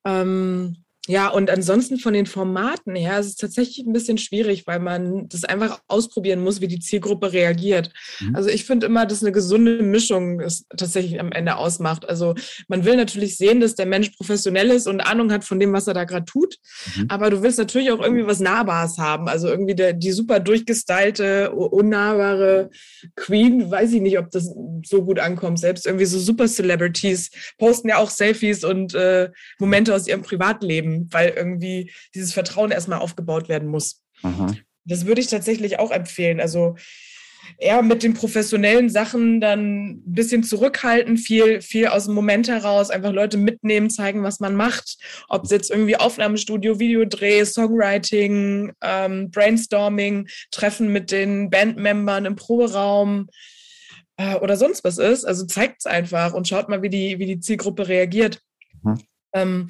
Ähm, 0.06 0.78
ja, 1.08 1.28
und 1.28 1.48
ansonsten 1.48 1.98
von 1.98 2.12
den 2.12 2.26
Formaten 2.26 2.94
her 2.94 3.18
ist 3.18 3.26
es 3.26 3.36
tatsächlich 3.36 3.86
ein 3.86 3.94
bisschen 3.94 4.18
schwierig, 4.18 4.66
weil 4.66 4.78
man 4.78 5.26
das 5.30 5.42
einfach 5.42 5.80
ausprobieren 5.88 6.40
muss, 6.40 6.60
wie 6.60 6.68
die 6.68 6.80
Zielgruppe 6.80 7.32
reagiert. 7.32 7.90
Mhm. 8.20 8.36
Also 8.36 8.50
ich 8.50 8.66
finde 8.66 8.86
immer, 8.86 9.06
dass 9.06 9.22
eine 9.22 9.32
gesunde 9.32 9.82
Mischung 9.82 10.40
es 10.40 10.66
tatsächlich 10.76 11.18
am 11.18 11.32
Ende 11.32 11.56
ausmacht. 11.56 12.06
Also 12.06 12.34
man 12.68 12.84
will 12.84 12.96
natürlich 12.96 13.38
sehen, 13.38 13.60
dass 13.60 13.74
der 13.74 13.86
Mensch 13.86 14.10
professionell 14.10 14.68
ist 14.68 14.86
und 14.86 15.00
Ahnung 15.00 15.32
hat 15.32 15.44
von 15.44 15.58
dem, 15.58 15.72
was 15.72 15.86
er 15.86 15.94
da 15.94 16.04
gerade 16.04 16.26
tut. 16.26 16.56
Mhm. 16.96 17.06
Aber 17.08 17.30
du 17.30 17.42
willst 17.42 17.58
natürlich 17.58 17.90
auch 17.90 18.02
irgendwie 18.02 18.26
was 18.26 18.40
Nahbares 18.40 18.98
haben. 18.98 19.28
Also 19.28 19.48
irgendwie 19.48 19.74
der, 19.74 19.94
die 19.94 20.12
super 20.12 20.40
durchgestylte, 20.40 21.52
unnahbare 21.52 22.68
Queen, 23.16 23.70
weiß 23.70 23.94
ich 23.94 24.02
nicht, 24.02 24.18
ob 24.18 24.30
das 24.30 24.54
so 24.84 25.06
gut 25.06 25.20
ankommt. 25.20 25.58
Selbst 25.58 25.86
irgendwie 25.86 26.04
so 26.04 26.18
Super 26.18 26.48
Celebrities 26.48 27.30
posten 27.56 27.88
ja 27.88 27.96
auch 27.96 28.10
Selfies 28.10 28.62
und 28.62 28.94
äh, 28.94 29.30
Momente 29.58 29.94
aus 29.94 30.06
ihrem 30.06 30.20
Privatleben 30.20 30.97
weil 31.10 31.30
irgendwie 31.30 31.92
dieses 32.14 32.32
Vertrauen 32.32 32.70
erstmal 32.70 32.98
aufgebaut 32.98 33.48
werden 33.48 33.68
muss. 33.68 34.02
Aha. 34.22 34.54
Das 34.84 35.06
würde 35.06 35.20
ich 35.20 35.26
tatsächlich 35.28 35.78
auch 35.78 35.90
empfehlen. 35.90 36.40
Also 36.40 36.76
eher 37.56 37.82
mit 37.82 38.02
den 38.02 38.14
professionellen 38.14 38.90
Sachen 38.90 39.40
dann 39.40 39.86
ein 39.86 40.02
bisschen 40.04 40.42
zurückhalten, 40.42 41.16
viel, 41.16 41.60
viel 41.60 41.88
aus 41.88 42.04
dem 42.04 42.14
Moment 42.14 42.48
heraus, 42.48 42.90
einfach 42.90 43.12
Leute 43.12 43.38
mitnehmen, 43.38 43.90
zeigen, 43.90 44.22
was 44.22 44.40
man 44.40 44.54
macht. 44.54 44.98
Ob 45.28 45.44
es 45.44 45.50
jetzt 45.50 45.70
irgendwie 45.70 45.96
Aufnahmestudio, 45.96 46.78
Videodreh, 46.78 47.44
Songwriting, 47.44 48.72
ähm, 48.82 49.30
Brainstorming, 49.30 50.28
Treffen 50.50 50.92
mit 50.92 51.10
den 51.10 51.50
Bandmembern 51.50 52.26
im 52.26 52.36
Proberaum 52.36 53.28
äh, 54.16 54.34
oder 54.36 54.56
sonst 54.56 54.84
was 54.84 54.98
ist. 54.98 55.24
Also 55.24 55.46
zeigt 55.46 55.76
es 55.80 55.86
einfach 55.86 56.34
und 56.34 56.46
schaut 56.48 56.68
mal, 56.68 56.82
wie 56.82 56.90
die, 56.90 57.18
wie 57.18 57.26
die 57.26 57.40
Zielgruppe 57.40 57.88
reagiert. 57.88 58.40
Mhm. 58.82 59.00
Ähm, 59.32 59.68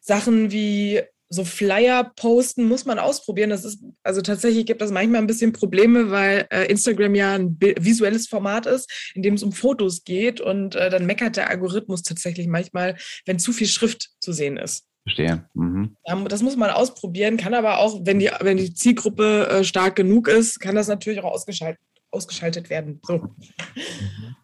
Sachen 0.00 0.50
wie 0.50 1.02
so 1.30 1.44
Flyer 1.44 2.10
posten 2.16 2.66
muss 2.66 2.86
man 2.86 2.98
ausprobieren. 2.98 3.50
Das 3.50 3.64
ist, 3.64 3.82
also 4.02 4.22
tatsächlich 4.22 4.66
gibt 4.66 4.80
es 4.80 4.90
manchmal 4.90 5.20
ein 5.20 5.26
bisschen 5.26 5.52
Probleme, 5.52 6.10
weil 6.10 6.46
äh, 6.50 6.64
Instagram 6.70 7.14
ja 7.14 7.34
ein 7.34 7.56
visuelles 7.60 8.28
Format 8.28 8.66
ist, 8.66 9.12
in 9.14 9.22
dem 9.22 9.34
es 9.34 9.42
um 9.42 9.52
Fotos 9.52 10.04
geht 10.04 10.40
und 10.40 10.74
äh, 10.74 10.90
dann 10.90 11.06
meckert 11.06 11.36
der 11.36 11.50
Algorithmus 11.50 12.02
tatsächlich 12.02 12.46
manchmal, 12.46 12.96
wenn 13.26 13.38
zu 13.38 13.52
viel 13.52 13.66
Schrift 13.66 14.10
zu 14.20 14.32
sehen 14.32 14.56
ist. 14.56 14.86
Verstehe. 15.02 15.48
Mhm. 15.54 15.96
Das 16.28 16.42
muss 16.42 16.56
man 16.56 16.70
ausprobieren, 16.70 17.36
kann 17.36 17.54
aber 17.54 17.78
auch, 17.78 18.00
wenn 18.04 18.18
die, 18.18 18.30
wenn 18.40 18.56
die 18.56 18.74
Zielgruppe 18.74 19.48
äh, 19.48 19.64
stark 19.64 19.96
genug 19.96 20.28
ist, 20.28 20.60
kann 20.60 20.74
das 20.74 20.88
natürlich 20.88 21.20
auch 21.20 21.32
ausgeschaltet, 21.32 21.80
ausgeschaltet 22.10 22.70
werden. 22.70 23.00
So. 23.06 23.18
Mhm. 23.18 24.36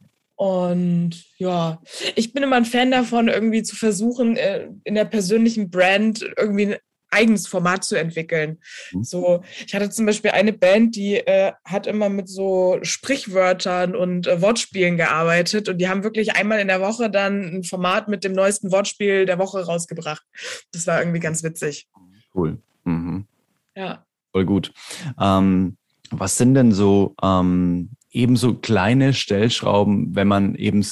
Und 0.44 1.24
ja, 1.38 1.80
ich 2.16 2.34
bin 2.34 2.42
immer 2.42 2.56
ein 2.56 2.66
Fan 2.66 2.90
davon, 2.90 3.28
irgendwie 3.28 3.62
zu 3.62 3.76
versuchen, 3.76 4.36
äh, 4.36 4.68
in 4.84 4.94
der 4.94 5.06
persönlichen 5.06 5.70
Brand 5.70 6.22
irgendwie 6.36 6.66
ein 6.66 6.76
eigenes 7.08 7.46
Format 7.46 7.82
zu 7.82 7.98
entwickeln. 7.98 8.58
Mhm. 8.92 9.04
So, 9.04 9.42
ich 9.66 9.74
hatte 9.74 9.88
zum 9.88 10.04
Beispiel 10.04 10.32
eine 10.32 10.52
Band, 10.52 10.96
die 10.96 11.14
äh, 11.14 11.52
hat 11.64 11.86
immer 11.86 12.10
mit 12.10 12.28
so 12.28 12.78
Sprichwörtern 12.82 13.96
und 13.96 14.26
äh, 14.26 14.42
Wortspielen 14.42 14.98
gearbeitet 14.98 15.70
und 15.70 15.78
die 15.78 15.88
haben 15.88 16.04
wirklich 16.04 16.36
einmal 16.36 16.60
in 16.60 16.68
der 16.68 16.82
Woche 16.82 17.08
dann 17.08 17.42
ein 17.44 17.64
Format 17.64 18.08
mit 18.08 18.22
dem 18.22 18.32
neuesten 18.32 18.70
Wortspiel 18.70 19.24
der 19.24 19.38
Woche 19.38 19.64
rausgebracht. 19.64 20.26
Das 20.72 20.86
war 20.86 20.98
irgendwie 20.98 21.20
ganz 21.20 21.42
witzig. 21.42 21.88
Cool. 22.34 22.58
Mhm. 22.84 23.26
Ja. 23.74 24.04
Voll 24.30 24.44
gut. 24.44 24.74
Ähm, 25.18 25.78
was 26.10 26.36
sind 26.36 26.52
denn 26.52 26.72
so 26.72 27.14
ähm, 27.22 27.96
ebenso 28.14 28.54
kleine 28.54 29.12
Stellschrauben, 29.12 30.14
wenn 30.14 30.28
man 30.28 30.54
eben 30.54 30.86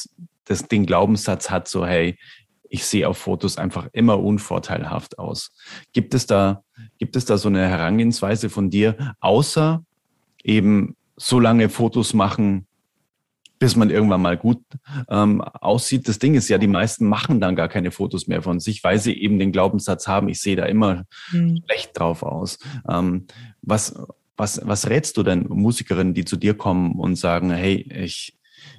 das, 0.45 0.69
den 0.69 0.85
Glaubenssatz 0.85 1.51
hat, 1.51 1.69
so 1.69 1.87
hey, 1.87 2.19
ich 2.69 2.85
sehe 2.85 3.09
auf 3.09 3.19
Fotos 3.19 3.59
einfach 3.59 3.89
immer 3.93 4.19
unvorteilhaft 4.19 5.19
aus. 5.19 5.53
Gibt 5.93 6.15
es 6.15 6.27
da, 6.27 6.63
gibt 6.99 7.17
es 7.17 7.25
da 7.25 7.37
so 7.39 7.49
eine 7.49 7.69
Herangehensweise 7.69 8.51
von 8.51 8.71
dir, 8.71 9.15
außer 9.21 9.85
eben 10.43 10.97
so 11.17 11.39
lange 11.39 11.69
Fotos 11.69 12.15
machen, 12.15 12.67
bis 13.59 13.77
man 13.77 13.91
irgendwann 13.91 14.23
mal 14.23 14.37
gut 14.37 14.59
ähm, 15.09 15.41
aussieht. 15.43 16.09
Das 16.09 16.19
Ding 16.19 16.35
ist 16.35 16.49
ja, 16.49 16.59
die 16.59 16.67
meisten 16.67 17.07
machen 17.07 17.41
dann 17.41 17.55
gar 17.55 17.69
keine 17.69 17.93
Fotos 17.93 18.27
mehr 18.27 18.43
von 18.43 18.59
sich, 18.59 18.83
weil 18.83 18.99
sie 18.99 19.13
eben 19.13 19.39
den 19.39 19.53
Glaubenssatz 19.53 20.09
haben, 20.09 20.29
ich 20.29 20.41
sehe 20.41 20.57
da 20.57 20.65
immer 20.65 21.05
mhm. 21.31 21.63
schlecht 21.65 21.91
drauf 21.97 22.23
aus. 22.23 22.59
Ähm, 22.89 23.27
was, 23.61 23.95
was, 24.37 24.61
was 24.65 24.89
rätst 24.89 25.17
du 25.17 25.23
denn 25.23 25.47
Musikerinnen, 25.49 26.15
die 26.15 26.25
zu 26.25 26.37
dir 26.37 26.55
kommen 26.55 26.99
und 26.99 27.17
sagen, 27.17 27.51
hey, 27.51 27.87
ich, 28.05 28.39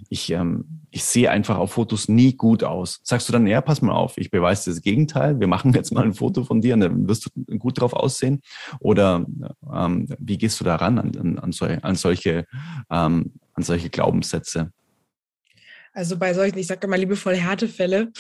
ich, 0.10 0.32
ähm, 0.32 0.82
ich 0.92 1.04
sehe 1.04 1.30
einfach 1.30 1.58
auf 1.58 1.74
Fotos 1.74 2.08
nie 2.08 2.34
gut 2.34 2.64
aus. 2.64 3.00
Sagst 3.04 3.28
du 3.28 3.34
dann, 3.34 3.48
ja, 3.48 3.62
pass 3.62 3.82
mal 3.82 3.94
auf, 3.94 4.18
ich 4.18 4.32
beweise 4.32 4.70
das 4.70 4.82
Gegenteil, 4.82 5.40
wir 5.40 5.48
machen 5.48 5.74
jetzt 5.74 5.92
mal 5.92 6.04
ein 6.04 6.14
Foto 6.14 6.44
von 6.44 6.62
dir 6.62 6.74
und 6.76 6.82
dann 6.82 7.08
wirst 7.08 7.26
du 7.26 7.58
gut 7.58 7.80
drauf 7.80 7.94
aussehen? 7.94 8.42
Oder 8.80 9.26
ähm, 9.74 10.08
wie 10.20 10.38
gehst 10.38 10.60
du 10.60 10.64
daran 10.64 11.00
an, 11.00 11.16
an, 11.18 11.40
an, 11.40 11.52
sol 11.52 11.80
an 11.82 11.96
solche, 11.96 12.46
ähm, 12.90 13.34
an 13.54 13.64
solche 13.64 13.90
Glaubenssätze? 13.90 14.72
Also 15.94 16.18
bei 16.18 16.34
solchen, 16.34 16.58
ich 16.58 16.68
sage 16.68 16.88
immer 16.88 16.98
liebevoll 16.98 17.36
Härtefälle, 17.36 18.12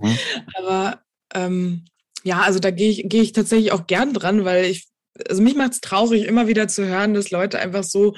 mhm. 0.00 0.18
aber 0.56 1.00
ähm, 1.34 1.84
ja, 2.22 2.40
also 2.40 2.58
da 2.58 2.70
gehe 2.70 2.90
ich, 2.90 3.04
geh 3.06 3.20
ich 3.20 3.32
tatsächlich 3.32 3.72
auch 3.72 3.86
gern 3.86 4.12
dran, 4.12 4.44
weil 4.44 4.64
ich 4.64 4.88
also 5.28 5.42
mich 5.42 5.54
macht 5.54 5.72
es 5.72 5.80
traurig, 5.80 6.24
immer 6.24 6.46
wieder 6.46 6.68
zu 6.68 6.86
hören, 6.86 7.14
dass 7.14 7.30
Leute 7.30 7.58
einfach 7.58 7.84
so 7.84 8.14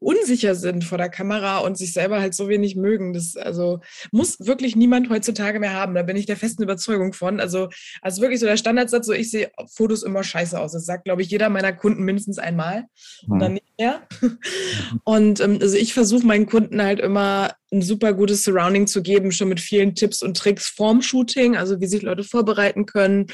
unsicher 0.00 0.54
sind 0.54 0.82
vor 0.84 0.98
der 0.98 1.10
Kamera 1.10 1.58
und 1.58 1.76
sich 1.76 1.92
selber 1.92 2.20
halt 2.20 2.34
so 2.34 2.48
wenig 2.48 2.74
mögen. 2.74 3.12
Das 3.12 3.36
also 3.36 3.80
muss 4.10 4.40
wirklich 4.40 4.74
niemand 4.74 5.10
heutzutage 5.10 5.60
mehr 5.60 5.74
haben. 5.74 5.94
Da 5.94 6.02
bin 6.02 6.16
ich 6.16 6.26
der 6.26 6.38
festen 6.38 6.62
Überzeugung 6.62 7.12
von. 7.12 7.38
Also, 7.38 7.68
also 8.00 8.22
wirklich 8.22 8.40
so 8.40 8.46
der 8.46 8.56
Standardsatz, 8.56 9.06
so 9.06 9.12
ich 9.12 9.30
sehe 9.30 9.52
Fotos 9.70 10.02
immer 10.02 10.24
scheiße 10.24 10.58
aus. 10.58 10.72
Das 10.72 10.86
sagt, 10.86 11.04
glaube 11.04 11.22
ich, 11.22 11.30
jeder 11.30 11.50
meiner 11.50 11.74
Kunden 11.74 12.02
mindestens 12.02 12.38
einmal 12.38 12.86
mhm. 13.26 13.32
und 13.32 13.38
dann 13.40 13.52
nicht 13.52 13.78
mehr. 13.78 14.00
Und 15.04 15.40
ähm, 15.40 15.58
also 15.60 15.76
ich 15.76 15.92
versuche 15.92 16.26
meinen 16.26 16.46
Kunden 16.46 16.82
halt 16.82 17.00
immer 17.00 17.50
ein 17.72 17.82
super 17.82 18.12
gutes 18.12 18.42
Surrounding 18.42 18.86
zu 18.86 19.02
geben, 19.02 19.32
schon 19.32 19.48
mit 19.48 19.60
vielen 19.60 19.94
Tipps 19.94 20.22
und 20.22 20.36
Tricks 20.36 20.68
vorm 20.68 21.02
Shooting, 21.02 21.56
also 21.56 21.80
wie 21.80 21.86
sich 21.86 22.02
Leute 22.02 22.24
vorbereiten 22.24 22.86
können, 22.86 23.26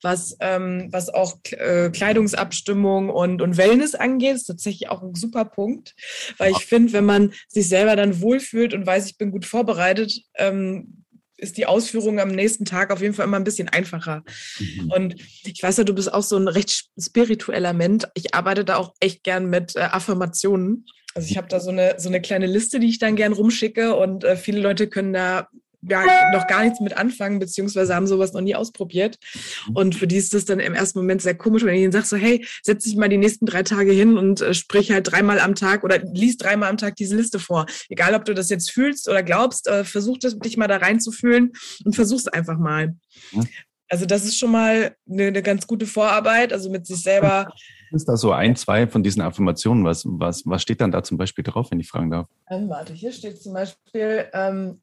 was, 0.00 0.36
ähm, 0.40 0.88
was 0.90 1.08
auch 1.08 1.36
äh, 1.50 1.90
Kleidungsabstimmung 1.90 3.10
und, 3.10 3.42
und 3.42 3.56
Wellness 3.56 3.94
angeht, 3.94 4.36
ist 4.36 4.46
tatsächlich 4.46 4.88
auch 4.88 5.02
ein 5.02 5.14
super 5.14 5.44
Punkt, 5.44 5.94
weil 6.38 6.52
ich 6.52 6.64
finde, 6.64 6.92
wenn 6.92 7.04
man 7.04 7.32
sich 7.48 7.68
selber 7.68 7.96
dann 7.96 8.20
wohlfühlt 8.20 8.74
und 8.74 8.86
weiß, 8.86 9.06
ich 9.06 9.18
bin 9.18 9.30
gut 9.30 9.44
vorbereitet, 9.44 10.22
ähm, 10.36 11.01
ist 11.42 11.58
die 11.58 11.66
Ausführung 11.66 12.20
am 12.20 12.28
nächsten 12.28 12.64
Tag 12.64 12.90
auf 12.90 13.02
jeden 13.02 13.14
Fall 13.14 13.26
immer 13.26 13.38
ein 13.38 13.44
bisschen 13.44 13.68
einfacher. 13.68 14.22
Mhm. 14.58 14.90
Und 14.90 15.14
ich 15.44 15.62
weiß 15.62 15.76
ja, 15.76 15.84
du 15.84 15.94
bist 15.94 16.12
auch 16.12 16.22
so 16.22 16.36
ein 16.36 16.48
recht 16.48 16.86
spiritueller 16.98 17.72
Mensch. 17.72 18.04
Ich 18.14 18.34
arbeite 18.34 18.64
da 18.64 18.76
auch 18.76 18.94
echt 19.00 19.24
gern 19.24 19.50
mit 19.50 19.76
äh, 19.76 19.80
Affirmationen. 19.80 20.86
Also 21.14 21.28
ich 21.28 21.36
habe 21.36 21.48
da 21.48 21.60
so 21.60 21.70
eine, 21.70 21.96
so 21.98 22.08
eine 22.08 22.22
kleine 22.22 22.46
Liste, 22.46 22.80
die 22.80 22.88
ich 22.88 22.98
dann 22.98 23.16
gern 23.16 23.32
rumschicke 23.32 23.94
und 23.94 24.24
äh, 24.24 24.36
viele 24.36 24.60
Leute 24.60 24.88
können 24.88 25.12
da 25.12 25.48
ja, 25.82 26.30
noch 26.32 26.46
gar 26.46 26.62
nichts 26.62 26.80
mit 26.80 26.96
anfangen, 26.96 27.38
beziehungsweise 27.38 27.94
haben 27.94 28.06
sowas 28.06 28.32
noch 28.32 28.40
nie 28.40 28.54
ausprobiert. 28.54 29.18
Mhm. 29.66 29.76
Und 29.76 29.94
für 29.94 30.06
die 30.06 30.16
ist 30.16 30.32
das 30.34 30.44
dann 30.44 30.60
im 30.60 30.74
ersten 30.74 30.98
Moment 30.98 31.22
sehr 31.22 31.34
komisch, 31.34 31.64
wenn 31.64 31.74
ich 31.74 31.82
ihnen 31.82 31.92
sage, 31.92 32.06
so, 32.06 32.16
hey, 32.16 32.46
setz 32.62 32.84
dich 32.84 32.96
mal 32.96 33.08
die 33.08 33.16
nächsten 33.16 33.46
drei 33.46 33.62
Tage 33.62 33.92
hin 33.92 34.16
und 34.16 34.40
äh, 34.40 34.54
sprich 34.54 34.90
halt 34.92 35.10
dreimal 35.10 35.40
am 35.40 35.54
Tag 35.54 35.84
oder 35.84 35.98
lies 35.98 36.36
dreimal 36.36 36.70
am 36.70 36.76
Tag 36.76 36.96
diese 36.96 37.16
Liste 37.16 37.38
vor. 37.38 37.66
Egal, 37.88 38.14
ob 38.14 38.24
du 38.24 38.34
das 38.34 38.48
jetzt 38.48 38.70
fühlst 38.70 39.08
oder 39.08 39.22
glaubst, 39.22 39.66
äh, 39.66 39.84
versuch 39.84 40.18
das, 40.18 40.38
dich 40.38 40.56
mal 40.56 40.68
da 40.68 40.76
reinzufühlen 40.76 41.52
und 41.84 41.94
versuch's 41.94 42.28
einfach 42.28 42.58
mal. 42.58 42.94
Mhm. 43.32 43.48
Also 43.88 44.06
das 44.06 44.24
ist 44.24 44.38
schon 44.38 44.52
mal 44.52 44.96
eine, 45.10 45.26
eine 45.26 45.42
ganz 45.42 45.66
gute 45.66 45.86
Vorarbeit, 45.86 46.52
also 46.52 46.70
mit 46.70 46.86
sich 46.86 47.02
selber 47.02 47.52
ist 47.94 48.08
da 48.08 48.16
so 48.16 48.32
ein, 48.32 48.56
zwei 48.56 48.86
von 48.86 49.02
diesen 49.02 49.22
Affirmationen? 49.22 49.84
Was, 49.84 50.04
was, 50.06 50.42
was 50.46 50.62
steht 50.62 50.80
dann 50.80 50.92
da 50.92 51.02
zum 51.02 51.18
Beispiel 51.18 51.44
drauf, 51.44 51.70
wenn 51.70 51.80
ich 51.80 51.88
fragen 51.88 52.10
darf? 52.10 52.28
Ähm, 52.50 52.68
warte, 52.68 52.92
hier 52.92 53.12
steht 53.12 53.40
zum 53.42 53.52
Beispiel, 53.52 54.26
ähm, 54.32 54.80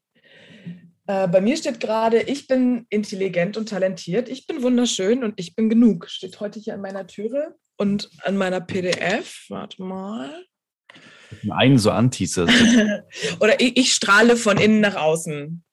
äh, 1.10 1.26
bei 1.26 1.40
mir 1.40 1.56
steht 1.56 1.80
gerade, 1.80 2.22
ich 2.22 2.46
bin 2.46 2.86
intelligent 2.88 3.56
und 3.56 3.68
talentiert, 3.68 4.28
ich 4.28 4.46
bin 4.46 4.62
wunderschön 4.62 5.24
und 5.24 5.34
ich 5.40 5.56
bin 5.56 5.68
genug. 5.68 6.08
Steht 6.08 6.38
heute 6.38 6.60
hier 6.60 6.74
an 6.74 6.80
meiner 6.80 7.04
Türe 7.08 7.56
und 7.76 8.08
an 8.22 8.36
meiner 8.36 8.60
PDF. 8.60 9.46
Warte 9.48 9.82
mal. 9.82 10.46
Einen 11.50 11.78
so 11.78 11.90
anteasert. 11.90 12.50
Oder 13.40 13.60
ich, 13.60 13.76
ich, 13.76 13.92
strahle 13.92 14.36
von 14.36 14.58
innen 14.58 14.80
nach 14.80 14.94
außen. 14.94 15.64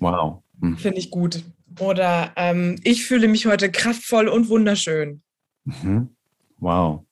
Wow. 0.00 0.42
Hm. 0.60 0.76
Finde 0.76 0.98
ich 0.98 1.10
gut. 1.10 1.44
Oder 1.78 2.32
ähm, 2.34 2.76
ich 2.82 3.04
fühle 3.04 3.28
mich 3.28 3.46
heute 3.46 3.70
kraftvoll 3.70 4.26
und 4.26 4.48
wunderschön. 4.48 5.22
Mhm. 5.64 6.16
Wow. 6.58 7.06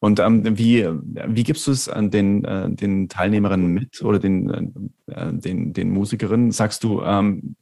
Und 0.00 0.20
ähm, 0.20 0.58
wie, 0.58 0.88
wie 1.26 1.42
gibst 1.42 1.66
du 1.66 1.72
es 1.72 1.88
an 1.88 2.10
den, 2.10 2.44
äh, 2.44 2.70
den 2.70 3.08
Teilnehmerinnen 3.08 3.72
mit 3.72 4.02
oder 4.02 4.18
den, 4.18 4.92
äh, 5.06 5.32
den, 5.32 5.72
den 5.72 5.90
Musikerinnen? 5.90 6.52
Sagst 6.52 6.84
du, 6.84 7.02
ähm, 7.02 7.56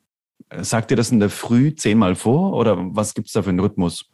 sagt 0.60 0.90
dir 0.90 0.96
das 0.96 1.10
in 1.10 1.20
der 1.20 1.30
Früh 1.30 1.74
zehnmal 1.74 2.14
vor 2.14 2.52
oder 2.52 2.76
was 2.94 3.14
gibt 3.14 3.28
es 3.28 3.32
da 3.32 3.42
für 3.42 3.50
einen 3.50 3.60
Rhythmus? 3.60 4.10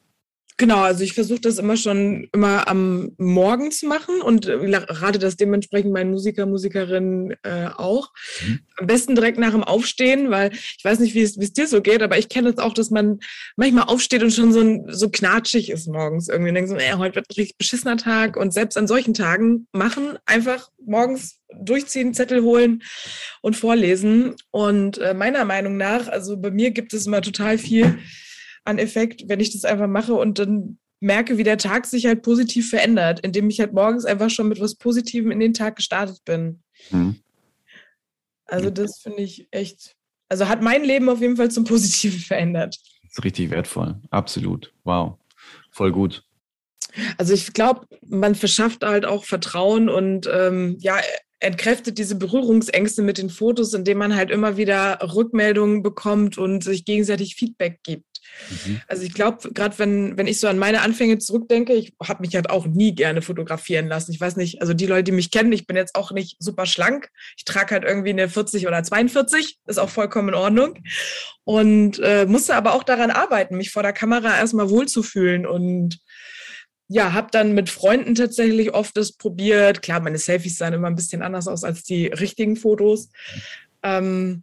Genau, 0.62 0.78
also 0.78 1.02
ich 1.02 1.14
versuche 1.14 1.40
das 1.40 1.58
immer 1.58 1.76
schon 1.76 2.28
immer 2.32 2.68
am 2.68 3.10
Morgen 3.18 3.72
zu 3.72 3.86
machen 3.86 4.22
und 4.22 4.46
äh, 4.46 4.58
gerade 4.58 5.18
das 5.18 5.36
dementsprechend 5.36 5.92
meinen 5.92 6.12
Musiker, 6.12 6.46
Musikerinnen 6.46 7.34
äh, 7.42 7.66
auch. 7.76 8.12
Mhm. 8.46 8.60
Am 8.76 8.86
besten 8.86 9.16
direkt 9.16 9.40
nach 9.40 9.50
dem 9.50 9.64
Aufstehen, 9.64 10.30
weil 10.30 10.52
ich 10.52 10.84
weiß 10.84 11.00
nicht, 11.00 11.16
wie 11.16 11.22
es, 11.22 11.34
dir 11.34 11.66
so 11.66 11.82
geht, 11.82 12.00
aber 12.00 12.16
ich 12.16 12.28
kenne 12.28 12.50
es 12.50 12.54
das 12.54 12.64
auch, 12.64 12.74
dass 12.74 12.90
man 12.90 13.18
manchmal 13.56 13.88
aufsteht 13.88 14.22
und 14.22 14.32
schon 14.32 14.52
so, 14.52 14.84
so 14.86 15.10
knatschig 15.10 15.68
ist 15.68 15.88
morgens 15.88 16.28
irgendwie 16.28 16.50
und 16.50 16.54
denkt 16.54 16.70
so, 16.70 16.76
ey, 16.76 16.92
heute 16.92 17.16
wird 17.16 17.26
ein 17.28 17.34
richtig 17.36 17.58
beschissener 17.58 17.96
Tag 17.96 18.36
und 18.36 18.54
selbst 18.54 18.78
an 18.78 18.86
solchen 18.86 19.14
Tagen 19.14 19.66
machen, 19.72 20.16
einfach 20.26 20.70
morgens 20.86 21.40
durchziehen, 21.60 22.14
Zettel 22.14 22.44
holen 22.44 22.84
und 23.40 23.56
vorlesen. 23.56 24.36
Und 24.52 24.98
äh, 24.98 25.12
meiner 25.12 25.44
Meinung 25.44 25.76
nach, 25.76 26.06
also 26.06 26.36
bei 26.36 26.52
mir 26.52 26.70
gibt 26.70 26.94
es 26.94 27.08
immer 27.08 27.20
total 27.20 27.58
viel 27.58 27.98
an 28.64 28.78
Effekt, 28.78 29.24
wenn 29.28 29.40
ich 29.40 29.52
das 29.52 29.64
einfach 29.64 29.88
mache 29.88 30.14
und 30.14 30.38
dann 30.38 30.78
merke, 31.00 31.36
wie 31.36 31.42
der 31.42 31.58
Tag 31.58 31.86
sich 31.86 32.06
halt 32.06 32.22
positiv 32.22 32.70
verändert, 32.70 33.20
indem 33.20 33.50
ich 33.50 33.58
halt 33.60 33.72
morgens 33.72 34.04
einfach 34.04 34.30
schon 34.30 34.48
mit 34.48 34.60
was 34.60 34.76
Positivem 34.76 35.30
in 35.32 35.40
den 35.40 35.52
Tag 35.52 35.76
gestartet 35.76 36.24
bin. 36.24 36.62
Mhm. 36.90 37.16
Also 38.46 38.70
das 38.70 39.00
finde 39.00 39.22
ich 39.22 39.48
echt, 39.50 39.96
also 40.28 40.48
hat 40.48 40.62
mein 40.62 40.84
Leben 40.84 41.08
auf 41.08 41.20
jeden 41.20 41.36
Fall 41.36 41.50
zum 41.50 41.64
Positiven 41.64 42.20
verändert. 42.20 42.76
Das 43.02 43.18
ist 43.18 43.24
richtig 43.24 43.50
wertvoll, 43.50 43.96
absolut. 44.10 44.72
Wow, 44.84 45.18
voll 45.70 45.90
gut. 45.90 46.22
Also 47.16 47.32
ich 47.32 47.52
glaube, 47.52 47.86
man 48.06 48.34
verschafft 48.34 48.84
halt 48.84 49.04
auch 49.04 49.24
Vertrauen 49.24 49.88
und 49.88 50.28
ähm, 50.32 50.76
ja, 50.80 51.00
entkräftet 51.40 51.98
diese 51.98 52.14
Berührungsängste 52.14 53.02
mit 53.02 53.18
den 53.18 53.30
Fotos, 53.30 53.74
indem 53.74 53.98
man 53.98 54.14
halt 54.14 54.30
immer 54.30 54.56
wieder 54.56 54.98
Rückmeldungen 55.02 55.82
bekommt 55.82 56.38
und 56.38 56.62
sich 56.62 56.84
gegenseitig 56.84 57.34
Feedback 57.34 57.80
gibt. 57.82 58.11
Mhm. 58.66 58.80
Also 58.86 59.02
ich 59.02 59.14
glaube, 59.14 59.52
gerade 59.52 59.78
wenn, 59.78 60.16
wenn 60.16 60.26
ich 60.26 60.40
so 60.40 60.48
an 60.48 60.58
meine 60.58 60.82
Anfänge 60.82 61.18
zurückdenke, 61.18 61.74
ich 61.74 61.94
habe 62.02 62.22
mich 62.22 62.34
halt 62.34 62.50
auch 62.50 62.66
nie 62.66 62.94
gerne 62.94 63.22
fotografieren 63.22 63.88
lassen. 63.88 64.12
Ich 64.12 64.20
weiß 64.20 64.36
nicht, 64.36 64.60
also 64.60 64.74
die 64.74 64.86
Leute, 64.86 65.04
die 65.04 65.12
mich 65.12 65.30
kennen, 65.30 65.52
ich 65.52 65.66
bin 65.66 65.76
jetzt 65.76 65.94
auch 65.94 66.12
nicht 66.12 66.36
super 66.38 66.66
schlank. 66.66 67.08
Ich 67.36 67.44
trage 67.44 67.74
halt 67.74 67.84
irgendwie 67.84 68.10
eine 68.10 68.28
40 68.28 68.66
oder 68.66 68.82
42, 68.82 69.58
ist 69.66 69.78
auch 69.78 69.90
vollkommen 69.90 70.30
in 70.30 70.34
Ordnung. 70.34 70.78
Und 71.44 71.98
äh, 71.98 72.26
musste 72.26 72.54
aber 72.54 72.74
auch 72.74 72.84
daran 72.84 73.10
arbeiten, 73.10 73.56
mich 73.56 73.70
vor 73.70 73.82
der 73.82 73.92
Kamera 73.92 74.36
erstmal 74.36 74.70
wohlzufühlen 74.70 75.46
und 75.46 75.98
ja, 76.88 77.14
habe 77.14 77.28
dann 77.30 77.54
mit 77.54 77.70
Freunden 77.70 78.14
tatsächlich 78.14 78.74
oft 78.74 78.96
das 78.96 79.12
probiert. 79.12 79.80
Klar, 79.80 80.00
meine 80.00 80.18
Selfies 80.18 80.58
sahen 80.58 80.74
immer 80.74 80.88
ein 80.88 80.94
bisschen 80.94 81.22
anders 81.22 81.48
aus 81.48 81.64
als 81.64 81.84
die 81.84 82.08
richtigen 82.08 82.54
Fotos. 82.54 83.08
Ähm, 83.82 84.42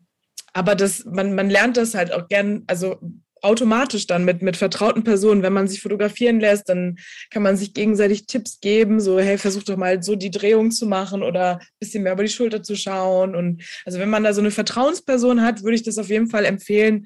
aber 0.53 0.75
das, 0.75 1.05
man, 1.05 1.35
man 1.35 1.49
lernt 1.49 1.77
das 1.77 1.93
halt 1.93 2.11
auch 2.11 2.27
gern, 2.27 2.63
also 2.67 2.99
automatisch 3.41 4.07
dann 4.07 4.25
mit, 4.25 4.41
mit 4.41 4.57
vertrauten 4.57 5.03
Personen, 5.03 5.43
wenn 5.43 5.53
man 5.53 5.67
sich 5.67 5.81
fotografieren 5.81 6.39
lässt, 6.39 6.69
dann 6.69 6.97
kann 7.29 7.43
man 7.43 7.57
sich 7.57 7.73
gegenseitig 7.73 8.25
Tipps 8.25 8.59
geben, 8.59 8.99
so, 8.99 9.19
hey, 9.19 9.37
versuch 9.37 9.63
doch 9.63 9.77
mal 9.77 10.01
so 10.03 10.15
die 10.15 10.31
Drehung 10.31 10.71
zu 10.71 10.85
machen 10.85 11.23
oder 11.23 11.59
ein 11.59 11.67
bisschen 11.79 12.03
mehr 12.03 12.13
über 12.13 12.23
die 12.23 12.29
Schulter 12.29 12.63
zu 12.63 12.75
schauen. 12.75 13.35
Und 13.35 13.63
also 13.85 13.99
wenn 13.99 14.09
man 14.09 14.23
da 14.23 14.33
so 14.33 14.41
eine 14.41 14.51
Vertrauensperson 14.51 15.41
hat, 15.41 15.63
würde 15.63 15.75
ich 15.75 15.83
das 15.83 15.97
auf 15.97 16.09
jeden 16.09 16.29
Fall 16.29 16.45
empfehlen, 16.45 17.05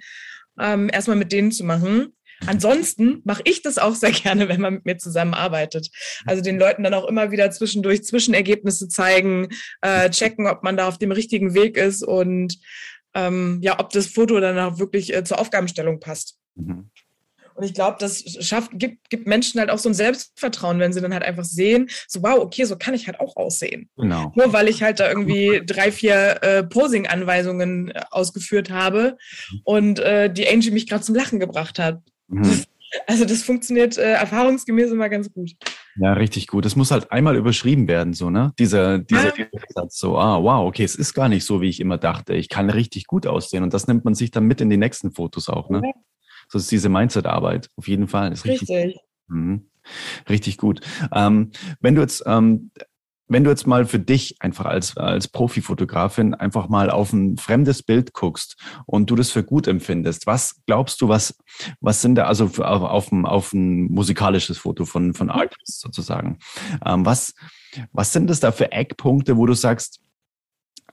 ähm, 0.60 0.90
erstmal 0.92 1.18
mit 1.18 1.32
denen 1.32 1.52
zu 1.52 1.64
machen. 1.64 2.14
Ansonsten 2.46 3.22
mache 3.24 3.42
ich 3.46 3.62
das 3.62 3.78
auch 3.78 3.96
sehr 3.96 4.12
gerne, 4.12 4.50
wenn 4.50 4.62
man 4.62 4.76
mit 4.76 4.86
mir 4.86 4.98
zusammenarbeitet. 4.98 5.90
Also 6.26 6.42
den 6.42 6.60
Leuten 6.60 6.84
dann 6.84 6.94
auch 6.94 7.08
immer 7.08 7.32
wieder 7.32 7.52
zwischendurch 7.52 8.04
Zwischenergebnisse 8.04 8.88
zeigen, 8.88 9.50
äh, 9.82 10.10
checken, 10.10 10.48
ob 10.48 10.64
man 10.64 10.78
da 10.78 10.88
auf 10.88 10.98
dem 10.98 11.12
richtigen 11.12 11.54
Weg 11.54 11.78
ist 11.78 12.04
und 12.04 12.58
ähm, 13.16 13.60
ja, 13.62 13.80
ob 13.80 13.90
das 13.92 14.08
Foto 14.08 14.40
dann 14.40 14.58
auch 14.60 14.80
wirklich 14.80 15.14
äh, 15.14 15.24
zur 15.24 15.40
Aufgabenstellung 15.40 16.00
passt. 16.00 16.38
Mhm. 16.56 16.90
Und 17.56 17.64
ich 17.64 17.74
glaube, 17.74 17.98
das 18.00 18.24
schafft, 18.40 18.72
gibt, 18.74 19.10
gibt 19.10 19.28
Menschen 19.28 19.60
halt 19.60 19.70
auch 19.70 19.78
so 19.78 19.90
ein 19.90 19.94
Selbstvertrauen, 19.94 20.80
wenn 20.80 20.92
sie 20.94 21.02
dann 21.02 21.14
halt 21.14 21.24
einfach 21.24 21.44
sehen, 21.44 21.90
so 22.08 22.24
wow, 22.24 22.40
okay, 22.40 22.64
so 22.64 22.78
kann 22.78 22.94
ich 22.94 23.08
halt 23.08 23.20
auch 23.20 23.36
aussehen. 23.36 23.90
Genau. 23.96 24.32
Nur 24.36 24.54
weil 24.54 24.68
ich 24.68 24.82
halt 24.82 25.00
da 25.00 25.08
irgendwie 25.08 25.62
drei, 25.66 25.92
vier 25.92 26.42
äh, 26.42 26.64
Posing-Anweisungen 26.64 27.92
äh, 27.92 28.02
ausgeführt 28.10 28.70
habe 28.70 29.18
und 29.64 30.00
äh, 30.00 30.32
die 30.32 30.48
Angie 30.48 30.72
mich 30.72 30.88
gerade 30.88 31.04
zum 31.04 31.16
Lachen 31.16 31.40
gebracht 31.40 31.80
hat. 31.80 32.02
Mhm. 32.28 32.64
Also 33.08 33.26
das 33.26 33.42
funktioniert 33.42 33.98
äh, 33.98 34.12
erfahrungsgemäß 34.12 34.92
immer 34.92 35.10
ganz 35.10 35.34
gut. 35.34 35.56
Ja, 35.96 36.14
richtig 36.14 36.48
gut. 36.48 36.66
Es 36.66 36.76
muss 36.76 36.92
halt 36.92 37.12
einmal 37.12 37.36
überschrieben 37.36 37.88
werden, 37.88 38.14
so, 38.14 38.30
ne? 38.30 38.54
Dieser, 38.58 39.00
dieser 39.00 39.38
ja. 39.38 39.46
Satz, 39.70 39.98
so, 39.98 40.18
ah, 40.18 40.42
wow, 40.42 40.68
okay, 40.68 40.84
es 40.84 40.96
ist 40.96 41.14
gar 41.14 41.30
nicht 41.30 41.46
so, 41.46 41.62
wie 41.62 41.70
ich 41.70 41.80
immer 41.80 41.98
dachte. 41.98 42.34
Ich 42.34 42.50
kann 42.50 42.70
richtig 42.70 43.06
gut 43.06 43.28
aussehen. 43.28 43.64
Und 43.64 43.74
das 43.74 43.88
nimmt 43.88 44.04
man 44.06 44.16
sich 44.16 44.32
dann 44.32 44.46
mit 44.46 44.62
in 44.62 44.70
die 44.70 44.78
nächsten 44.78 45.12
Fotos 45.12 45.50
auch, 45.50 45.70
ne? 45.70 45.80
Okay. 45.80 45.94
So 46.50 46.58
ist 46.58 46.72
diese 46.72 46.90
Mindset-Arbeit. 46.90 47.70
Auf 47.76 47.88
jeden 47.88 48.08
Fall. 48.08 48.32
Das 48.32 48.40
ist 48.40 48.46
richtig. 48.46 48.70
Richtig. 48.70 49.02
Mhm. 49.28 49.68
Richtig 50.30 50.58
gut. 50.58 50.82
Ähm, 51.14 51.52
wenn 51.80 51.96
du 51.96 52.02
jetzt 52.02 52.24
ähm, 52.26 52.72
wenn 53.28 53.44
du 53.44 53.50
jetzt 53.50 53.66
mal 53.66 53.86
für 53.86 54.00
dich 54.00 54.36
einfach 54.42 54.66
als, 54.66 54.98
als 54.98 55.28
Profifotografin 55.28 56.34
einfach 56.34 56.68
mal 56.68 56.90
auf 56.90 57.14
ein 57.14 57.38
fremdes 57.38 57.82
Bild 57.82 58.14
guckst 58.14 58.58
und 58.86 59.10
du 59.10 59.16
das 59.16 59.32
für 59.32 59.44
gut 59.44 59.68
empfindest, 59.68 60.28
was 60.28 60.62
glaubst 60.66 61.02
du, 61.02 61.08
was, 61.08 61.36
was 61.80 62.02
sind 62.02 62.16
da, 62.16 62.26
also 62.26 62.46
auf, 62.46 62.60
auf, 62.60 63.12
ein, 63.12 63.26
auf 63.26 63.54
ein 63.54 63.86
musikalisches 63.86 64.58
Foto 64.58 64.86
von, 64.86 65.14
von 65.14 65.30
Artists 65.30 65.80
sozusagen, 65.80 66.40
ähm, 66.86 67.06
was, 67.06 67.34
was 67.92 68.12
sind 68.12 68.30
das 68.30 68.40
da 68.40 68.52
für 68.52 68.72
Eckpunkte, 68.72 69.38
wo 69.38 69.46
du 69.46 69.54
sagst, 69.54 70.02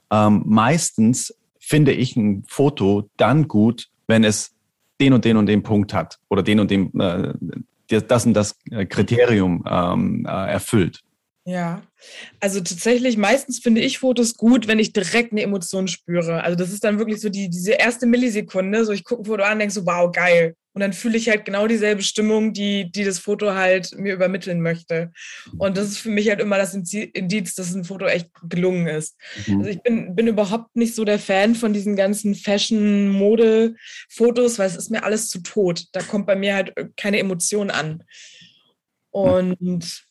ähm, 0.09 0.43
meistens 0.45 1.35
finde 1.59 1.91
ich 1.91 2.15
ein 2.15 2.43
Foto 2.47 3.09
dann 3.17 3.47
gut, 3.47 3.89
wenn 4.07 4.23
es 4.23 4.55
den 4.99 5.13
und 5.13 5.25
den 5.25 5.37
und 5.37 5.47
den 5.47 5.63
Punkt 5.63 5.93
hat 5.93 6.19
oder 6.29 6.43
den 6.43 6.59
und 6.59 6.71
den, 6.71 6.97
äh, 6.99 7.33
das 7.87 8.25
und 8.25 8.33
das 8.33 8.57
Kriterium 8.87 9.65
ähm, 9.67 10.25
äh, 10.25 10.51
erfüllt. 10.51 11.03
Ja, 11.51 11.83
also 12.39 12.61
tatsächlich, 12.61 13.17
meistens 13.17 13.59
finde 13.59 13.81
ich 13.81 13.99
Fotos 13.99 14.37
gut, 14.37 14.69
wenn 14.69 14.79
ich 14.79 14.93
direkt 14.93 15.33
eine 15.33 15.41
Emotion 15.41 15.89
spüre. 15.89 16.45
Also 16.45 16.55
das 16.55 16.71
ist 16.71 16.85
dann 16.85 16.97
wirklich 16.97 17.19
so 17.19 17.27
die, 17.27 17.49
diese 17.49 17.73
erste 17.73 18.05
Millisekunde, 18.05 18.85
so 18.85 18.93
ich 18.93 19.03
gucke 19.03 19.23
ein 19.23 19.25
Foto 19.25 19.43
an, 19.43 19.59
denke 19.59 19.73
so, 19.73 19.85
wow, 19.85 20.09
geil. 20.09 20.55
Und 20.71 20.79
dann 20.79 20.93
fühle 20.93 21.17
ich 21.17 21.27
halt 21.27 21.43
genau 21.43 21.67
dieselbe 21.67 22.03
Stimmung, 22.03 22.53
die, 22.53 22.89
die 22.89 23.03
das 23.03 23.19
Foto 23.19 23.53
halt 23.53 23.93
mir 23.97 24.13
übermitteln 24.13 24.61
möchte. 24.61 25.11
Und 25.57 25.75
das 25.75 25.87
ist 25.87 25.97
für 25.97 26.09
mich 26.09 26.29
halt 26.29 26.39
immer 26.39 26.57
das 26.57 26.73
Indiz, 26.73 27.53
dass 27.55 27.75
ein 27.75 27.83
Foto 27.83 28.05
echt 28.05 28.29
gelungen 28.43 28.87
ist. 28.87 29.17
Mhm. 29.47 29.57
Also 29.57 29.71
ich 29.71 29.81
bin, 29.81 30.15
bin 30.15 30.27
überhaupt 30.27 30.73
nicht 30.77 30.95
so 30.95 31.03
der 31.03 31.19
Fan 31.19 31.55
von 31.55 31.73
diesen 31.73 31.97
ganzen 31.97 32.33
Fashion-Mode-Fotos, 32.33 34.57
weil 34.57 34.67
es 34.67 34.77
ist 34.77 34.89
mir 34.89 35.03
alles 35.03 35.27
zu 35.27 35.39
tot. 35.39 35.87
Da 35.91 36.01
kommt 36.01 36.27
bei 36.27 36.37
mir 36.37 36.55
halt 36.55 36.73
keine 36.95 37.19
Emotion 37.19 37.69
an. 37.69 38.05
Und 39.09 40.05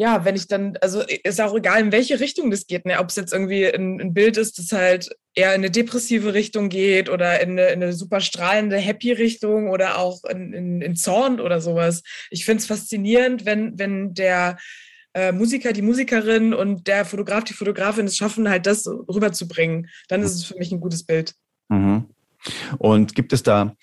ja, 0.00 0.24
wenn 0.24 0.36
ich 0.36 0.46
dann, 0.46 0.76
also 0.80 1.02
ist 1.24 1.40
auch 1.40 1.56
egal, 1.56 1.80
in 1.80 1.90
welche 1.90 2.20
Richtung 2.20 2.52
das 2.52 2.68
geht, 2.68 2.86
ne? 2.86 3.00
ob 3.00 3.08
es 3.08 3.16
jetzt 3.16 3.32
irgendwie 3.32 3.66
ein, 3.66 4.00
ein, 4.00 4.14
Bild 4.14 4.36
ist, 4.36 4.56
das 4.58 4.70
halt 4.70 5.10
eher 5.34 5.54
in 5.56 5.60
eine 5.60 5.72
depressive 5.72 6.34
Richtung 6.34 6.68
geht 6.68 7.08
oder 7.08 7.40
in 7.40 7.50
eine, 7.50 7.66
in 7.70 7.82
eine 7.82 7.92
super 7.92 8.20
strahlende, 8.20 8.76
happy 8.76 9.10
Richtung 9.10 9.68
oder 9.68 9.98
auch 9.98 10.22
in, 10.24 10.52
in, 10.52 10.82
in 10.82 10.94
Zorn 10.94 11.40
oder 11.40 11.60
sowas. 11.60 12.04
Ich 12.30 12.44
finde 12.44 12.60
es 12.60 12.66
faszinierend, 12.66 13.44
wenn, 13.44 13.76
wenn 13.76 14.14
der 14.14 14.58
äh, 15.14 15.32
Musiker, 15.32 15.72
die 15.72 15.82
Musikerin 15.82 16.54
und 16.54 16.86
der 16.86 17.04
Fotograf, 17.04 17.42
die 17.42 17.54
Fotografin 17.54 18.06
es 18.06 18.16
schaffen, 18.16 18.48
halt 18.48 18.66
das 18.66 18.86
rüberzubringen. 18.86 19.88
Dann 20.06 20.22
ist 20.22 20.34
es 20.36 20.44
für 20.44 20.56
mich 20.58 20.70
ein 20.70 20.80
gutes 20.80 21.02
Bild. 21.02 21.34
Mhm. 21.70 22.06
Und 22.78 23.16
gibt 23.16 23.32
es 23.32 23.42
da 23.42 23.74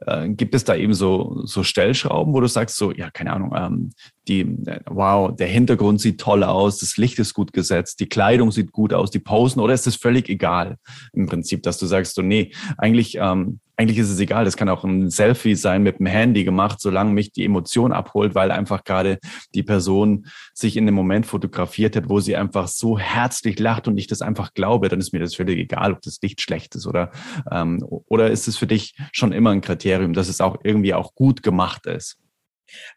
äh, 0.00 0.28
gibt 0.28 0.54
es 0.54 0.64
da 0.64 0.74
eben 0.74 0.94
so, 0.94 1.42
so 1.44 1.62
Stellschrauben, 1.62 2.34
wo 2.34 2.40
du 2.40 2.46
sagst, 2.46 2.76
so, 2.76 2.92
ja, 2.92 3.10
keine 3.10 3.32
Ahnung, 3.32 3.54
ähm, 3.56 3.90
die, 4.28 4.40
äh, 4.40 4.80
wow, 4.86 5.34
der 5.34 5.48
Hintergrund 5.48 6.00
sieht 6.00 6.20
toll 6.20 6.44
aus, 6.44 6.78
das 6.78 6.96
Licht 6.96 7.18
ist 7.18 7.34
gut 7.34 7.52
gesetzt, 7.52 8.00
die 8.00 8.08
Kleidung 8.08 8.50
sieht 8.50 8.72
gut 8.72 8.92
aus, 8.92 9.10
die 9.10 9.18
Posen, 9.18 9.60
oder 9.60 9.74
ist 9.74 9.86
es 9.86 9.96
völlig 9.96 10.28
egal 10.28 10.76
im 11.12 11.26
Prinzip, 11.26 11.62
dass 11.62 11.78
du 11.78 11.86
sagst, 11.86 12.14
so, 12.14 12.22
nee, 12.22 12.52
eigentlich, 12.76 13.16
ähm, 13.20 13.60
eigentlich 13.76 13.98
ist 13.98 14.10
es 14.10 14.20
egal, 14.20 14.44
das 14.44 14.56
kann 14.56 14.68
auch 14.68 14.84
ein 14.84 15.10
Selfie 15.10 15.54
sein 15.54 15.82
mit 15.82 15.98
dem 15.98 16.06
Handy 16.06 16.44
gemacht, 16.44 16.80
solange 16.80 17.12
mich 17.12 17.32
die 17.32 17.44
Emotion 17.44 17.92
abholt, 17.92 18.34
weil 18.34 18.50
einfach 18.50 18.84
gerade 18.84 19.18
die 19.54 19.62
Person 19.62 20.26
sich 20.52 20.76
in 20.76 20.86
dem 20.86 20.94
Moment 20.94 21.26
fotografiert 21.26 21.96
hat, 21.96 22.08
wo 22.08 22.20
sie 22.20 22.36
einfach 22.36 22.68
so 22.68 22.98
herzlich 22.98 23.58
lacht 23.58 23.88
und 23.88 23.98
ich 23.98 24.06
das 24.06 24.22
einfach 24.22 24.54
glaube, 24.54 24.88
dann 24.88 25.00
ist 25.00 25.12
mir 25.12 25.18
das 25.18 25.34
völlig 25.34 25.58
egal, 25.58 25.92
ob 25.92 26.02
das 26.02 26.18
Licht 26.22 26.40
schlecht 26.40 26.74
ist 26.74 26.86
oder, 26.86 27.10
ähm, 27.50 27.84
oder 28.08 28.30
ist 28.30 28.48
es 28.48 28.56
für 28.56 28.66
dich 28.66 28.94
schon 29.12 29.32
immer 29.32 29.50
ein 29.50 29.60
Kriterium, 29.60 30.12
dass 30.12 30.28
es 30.28 30.40
auch 30.40 30.58
irgendwie 30.62 30.94
auch 30.94 31.14
gut 31.14 31.42
gemacht 31.42 31.86
ist? 31.86 32.18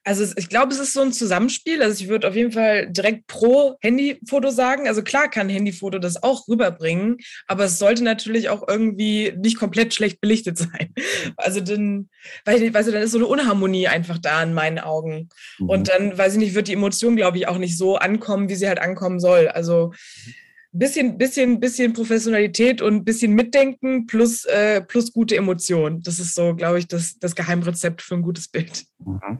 Also 0.04 0.26
ich 0.36 0.50
glaube, 0.50 0.74
es 0.74 0.80
ist 0.80 0.94
so 0.94 1.02
ein 1.02 1.14
Zusammenspiel. 1.14 1.82
Also 1.82 2.04
ich 2.04 2.10
würde 2.10 2.28
auf 2.28 2.36
jeden 2.36 2.52
Fall 2.52 2.90
direkt 2.90 3.28
pro 3.28 3.76
Handyfoto 3.82 4.50
sagen. 4.50 4.88
Also 4.88 5.04
klar 5.04 5.30
kann 5.30 5.50
Handyfoto 5.50 6.00
das 6.00 6.22
auch 6.24 6.48
rüberbringen, 6.48 7.18
aber 7.48 7.66
es 7.66 7.80
sollte 7.80 8.04
natürlich 8.04 8.50
auch 8.50 8.68
irgendwie 8.68 9.34
nicht 9.38 9.58
komplett 9.58 9.94
schlecht 9.94 10.22
belichtet 10.22 10.58
sein. 10.58 10.94
Also 11.36 11.60
dann, 11.60 12.10
weil, 12.46 12.74
weißt 12.74 12.88
du, 12.88 12.92
dann 12.92 13.04
ist 13.04 13.12
so 13.12 13.18
eine 13.18 13.28
Unharmonie 13.28 13.88
einfach 13.88 14.18
da 14.18 14.42
in 14.44 14.54
meinen 14.54 14.80
Augen. 14.80 15.30
Mhm. 15.60 15.70
Und 15.70 15.90
dann, 15.90 16.18
weiß 16.18 16.34
ich 16.34 16.40
nicht, 16.40 16.56
wird 16.56 16.68
die 16.68 16.74
Emotion, 16.74 17.16
glaube 17.16 17.38
ich, 17.38 17.48
auch 17.48 17.58
nicht 17.58 17.78
so 17.78 17.98
ankommen, 17.98 18.50
wie 18.50 18.56
sie 18.56 18.68
halt 18.68 18.80
ankommen 18.80 19.20
soll. 19.20 19.48
Also 19.48 19.88
mhm 20.26 20.34
bisschen, 20.72 21.18
bisschen, 21.18 21.60
bisschen 21.60 21.94
Professionalität 21.94 22.82
und 22.82 23.04
bisschen 23.04 23.34
Mitdenken 23.34 24.06
plus, 24.08 24.46
äh, 24.46 24.82
plus 24.82 25.12
gute 25.14 25.36
Emotionen. 25.36 26.02
Das 26.02 26.20
ist 26.20 26.36
so, 26.36 26.56
glaube 26.56 26.80
ich, 26.80 26.88
das, 26.88 27.18
das 27.20 27.36
Geheimrezept 27.36 28.02
für 28.02 28.16
ein 28.16 28.22
gutes 28.22 28.48
Bild. 28.48 28.86
Mhm. 29.00 29.40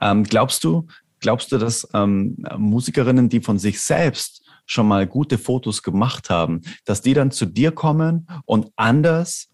Ähm, 0.00 0.24
glaubst 0.24 0.64
du, 0.64 0.86
glaubst 1.20 1.52
du, 1.52 1.58
dass 1.58 1.88
ähm, 1.94 2.36
Musikerinnen, 2.56 3.28
die 3.28 3.40
von 3.40 3.58
sich 3.58 3.80
selbst 3.80 4.42
schon 4.66 4.88
mal 4.88 5.06
gute 5.06 5.38
Fotos 5.38 5.82
gemacht 5.82 6.30
haben, 6.30 6.62
dass 6.84 7.02
die 7.02 7.14
dann 7.14 7.30
zu 7.30 7.46
dir 7.46 7.72
kommen 7.72 8.28
und 8.46 8.70
anders 8.76 9.48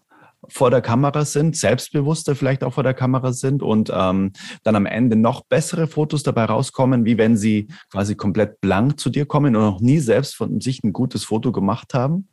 vor 0.49 0.71
der 0.71 0.81
Kamera 0.81 1.25
sind, 1.25 1.55
selbstbewusster 1.55 2.35
vielleicht 2.35 2.63
auch 2.63 2.73
vor 2.73 2.83
der 2.83 2.93
Kamera 2.93 3.33
sind 3.33 3.61
und 3.61 3.91
ähm, 3.93 4.33
dann 4.63 4.75
am 4.75 4.85
Ende 4.85 5.15
noch 5.15 5.43
bessere 5.45 5.87
Fotos 5.87 6.23
dabei 6.23 6.45
rauskommen, 6.45 7.05
wie 7.05 7.17
wenn 7.17 7.37
sie 7.37 7.67
quasi 7.91 8.15
komplett 8.15 8.61
blank 8.61 8.99
zu 8.99 9.09
dir 9.09 9.25
kommen 9.25 9.55
und 9.55 9.63
noch 9.63 9.81
nie 9.81 9.99
selbst 9.99 10.35
von 10.35 10.61
sich 10.61 10.83
ein 10.83 10.93
gutes 10.93 11.23
Foto 11.23 11.51
gemacht 11.51 11.93
haben? 11.93 12.27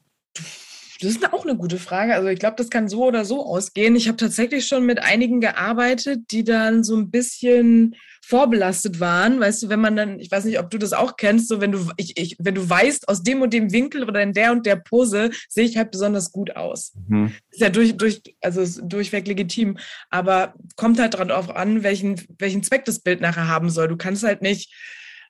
Das 1.01 1.11
ist 1.11 1.33
auch 1.33 1.45
eine 1.45 1.57
gute 1.57 1.79
Frage. 1.79 2.15
Also 2.15 2.29
ich 2.29 2.39
glaube, 2.39 2.57
das 2.57 2.71
kann 2.71 2.89
so 2.89 3.05
oder 3.05 3.25
so 3.25 3.45
ausgehen. 3.45 3.97
Ich 3.97 4.09
habe 4.09 4.17
tatsächlich 4.17 4.67
schon 4.67 4.87
mit 4.87 5.03
einigen 5.03 5.41
gearbeitet, 5.41 6.31
die 6.31 6.43
dann 6.43 6.85
so 6.85 6.97
ein 6.97 7.11
bisschen 7.11 7.97
vorbelastet 8.27 8.99
waren. 8.99 9.39
Weißt 9.39 9.63
du, 9.63 9.69
wenn 9.69 9.81
man 9.81 9.95
dann, 9.95 10.19
ich 10.19 10.33
weiß 10.33 10.47
nicht, 10.47 10.59
ob 10.59 10.69
du 10.71 10.79
das 10.79 10.93
auch 10.93 11.17
kennst, 11.17 11.47
so 11.47 11.61
wenn 11.61 11.71
du, 11.71 11.89
ich, 11.97 12.19
ich, 12.19 12.37
wenn 12.41 12.57
du 12.57 12.69
weißt, 12.69 13.09
aus 13.09 13.23
dem 13.23 13.41
und 13.41 13.53
dem 13.53 13.73
Winkel 13.73 14.03
oder 14.03 14.21
in 14.21 14.33
der 14.33 14.51
und 14.51 14.67
der 14.67 14.75
Pose 14.75 15.31
sehe 15.49 15.65
ich 15.65 15.77
halt 15.77 15.93
besonders 15.93 16.33
gut 16.33 16.57
aus. 16.57 16.93
Mhm. 17.07 17.33
Ist 17.51 17.61
ja 17.61 17.71
durch, 17.71 17.97
durch, 17.97 18.23
also 18.41 18.83
durchweg 18.83 19.29
legitim. 19.29 19.79
Aber 20.11 20.55
kommt 20.75 20.99
halt 20.99 21.15
darauf 21.15 21.55
an, 21.55 21.85
welchen, 21.85 22.21
welchen 22.39 22.65
Zweck 22.65 22.85
das 22.85 22.99
Bild 22.99 23.21
nachher 23.21 23.47
haben 23.47 23.71
soll. 23.71 23.87
Du 23.87 23.97
kannst 23.97 24.25
halt 24.25 24.43
nicht 24.43 24.75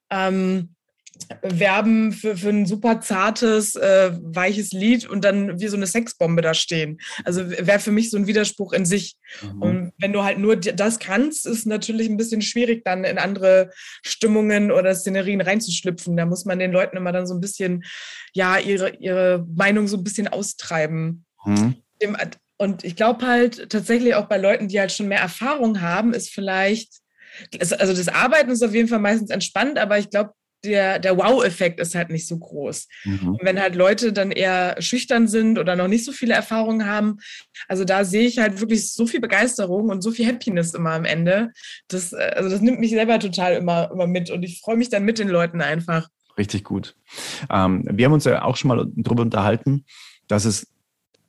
ähm, 0.08 0.75
werben 1.42 2.12
für, 2.12 2.36
für 2.36 2.50
ein 2.50 2.66
super 2.66 3.00
zartes, 3.00 3.74
äh, 3.74 4.12
weiches 4.22 4.72
Lied 4.72 5.08
und 5.08 5.24
dann 5.24 5.60
wie 5.60 5.68
so 5.68 5.76
eine 5.76 5.86
Sexbombe 5.86 6.42
da 6.42 6.54
stehen. 6.54 6.98
Also 7.24 7.48
wäre 7.48 7.80
für 7.80 7.92
mich 7.92 8.10
so 8.10 8.16
ein 8.16 8.26
Widerspruch 8.26 8.72
in 8.72 8.84
sich. 8.84 9.16
Mhm. 9.42 9.62
Und 9.62 9.92
wenn 9.98 10.12
du 10.12 10.22
halt 10.22 10.38
nur 10.38 10.56
das 10.56 10.98
kannst, 10.98 11.46
ist 11.46 11.66
natürlich 11.66 12.08
ein 12.08 12.16
bisschen 12.16 12.42
schwierig, 12.42 12.84
dann 12.84 13.04
in 13.04 13.18
andere 13.18 13.70
Stimmungen 14.04 14.70
oder 14.70 14.94
Szenerien 14.94 15.40
reinzuschlüpfen. 15.40 16.16
Da 16.16 16.26
muss 16.26 16.44
man 16.44 16.58
den 16.58 16.72
Leuten 16.72 16.96
immer 16.96 17.12
dann 17.12 17.26
so 17.26 17.34
ein 17.34 17.40
bisschen, 17.40 17.84
ja, 18.32 18.58
ihre, 18.58 18.96
ihre 18.96 19.44
Meinung 19.54 19.88
so 19.88 19.96
ein 19.96 20.04
bisschen 20.04 20.28
austreiben. 20.28 21.24
Mhm. 21.44 21.76
Und 22.58 22.84
ich 22.84 22.96
glaube 22.96 23.26
halt 23.26 23.70
tatsächlich 23.70 24.14
auch 24.14 24.26
bei 24.26 24.38
Leuten, 24.38 24.68
die 24.68 24.80
halt 24.80 24.92
schon 24.92 25.08
mehr 25.08 25.20
Erfahrung 25.20 25.80
haben, 25.80 26.14
ist 26.14 26.30
vielleicht 26.30 27.00
also 27.58 27.92
das 27.92 28.08
Arbeiten 28.08 28.50
ist 28.50 28.62
auf 28.62 28.72
jeden 28.74 28.88
Fall 28.88 28.98
meistens 28.98 29.28
entspannt, 29.28 29.78
aber 29.78 29.98
ich 29.98 30.08
glaube, 30.08 30.32
der, 30.64 30.98
der 30.98 31.16
Wow-Effekt 31.16 31.80
ist 31.80 31.94
halt 31.94 32.10
nicht 32.10 32.26
so 32.26 32.38
groß. 32.38 32.88
Mhm. 33.04 33.28
Und 33.28 33.40
wenn 33.42 33.60
halt 33.60 33.74
Leute 33.74 34.12
dann 34.12 34.30
eher 34.30 34.76
schüchtern 34.80 35.28
sind 35.28 35.58
oder 35.58 35.76
noch 35.76 35.88
nicht 35.88 36.04
so 36.04 36.12
viele 36.12 36.34
Erfahrungen 36.34 36.86
haben, 36.86 37.18
also 37.68 37.84
da 37.84 38.04
sehe 38.04 38.26
ich 38.26 38.38
halt 38.38 38.60
wirklich 38.60 38.92
so 38.92 39.06
viel 39.06 39.20
Begeisterung 39.20 39.88
und 39.90 40.02
so 40.02 40.10
viel 40.10 40.26
Happiness 40.26 40.74
immer 40.74 40.92
am 40.92 41.04
Ende. 41.04 41.52
Das, 41.88 42.12
äh, 42.12 42.32
also 42.34 42.48
das 42.50 42.60
nimmt 42.60 42.80
mich 42.80 42.90
selber 42.90 43.18
total 43.18 43.54
immer, 43.54 43.90
immer 43.92 44.06
mit 44.06 44.30
und 44.30 44.42
ich 44.42 44.60
freue 44.60 44.76
mich 44.76 44.88
dann 44.88 45.04
mit 45.04 45.18
den 45.18 45.28
Leuten 45.28 45.60
einfach. 45.60 46.08
Richtig 46.38 46.64
gut. 46.64 46.96
Ähm, 47.50 47.84
wir 47.90 48.06
haben 48.06 48.12
uns 48.12 48.24
ja 48.24 48.42
auch 48.42 48.56
schon 48.56 48.68
mal 48.68 48.86
darüber 48.94 49.22
unterhalten, 49.22 49.84
dass 50.28 50.44
es 50.44 50.66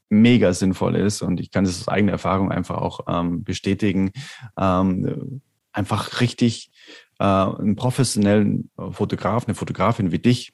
mega 0.10 0.54
sinnvoll 0.54 0.96
ist 0.96 1.22
und 1.22 1.40
ich 1.40 1.52
kann 1.52 1.66
das 1.66 1.82
aus 1.82 1.88
eigener 1.88 2.14
Erfahrung 2.14 2.52
einfach 2.52 2.78
auch 2.78 3.02
ähm, 3.08 3.44
bestätigen, 3.44 4.12
ähm, 4.58 5.42
einfach 5.72 6.22
richtig 6.22 6.72
äh, 7.20 7.24
einen 7.24 7.76
professionellen 7.76 8.70
Fotograf, 8.92 9.46
eine 9.48 9.56
Fotografin 9.56 10.12
wie 10.12 10.20
dich 10.20 10.54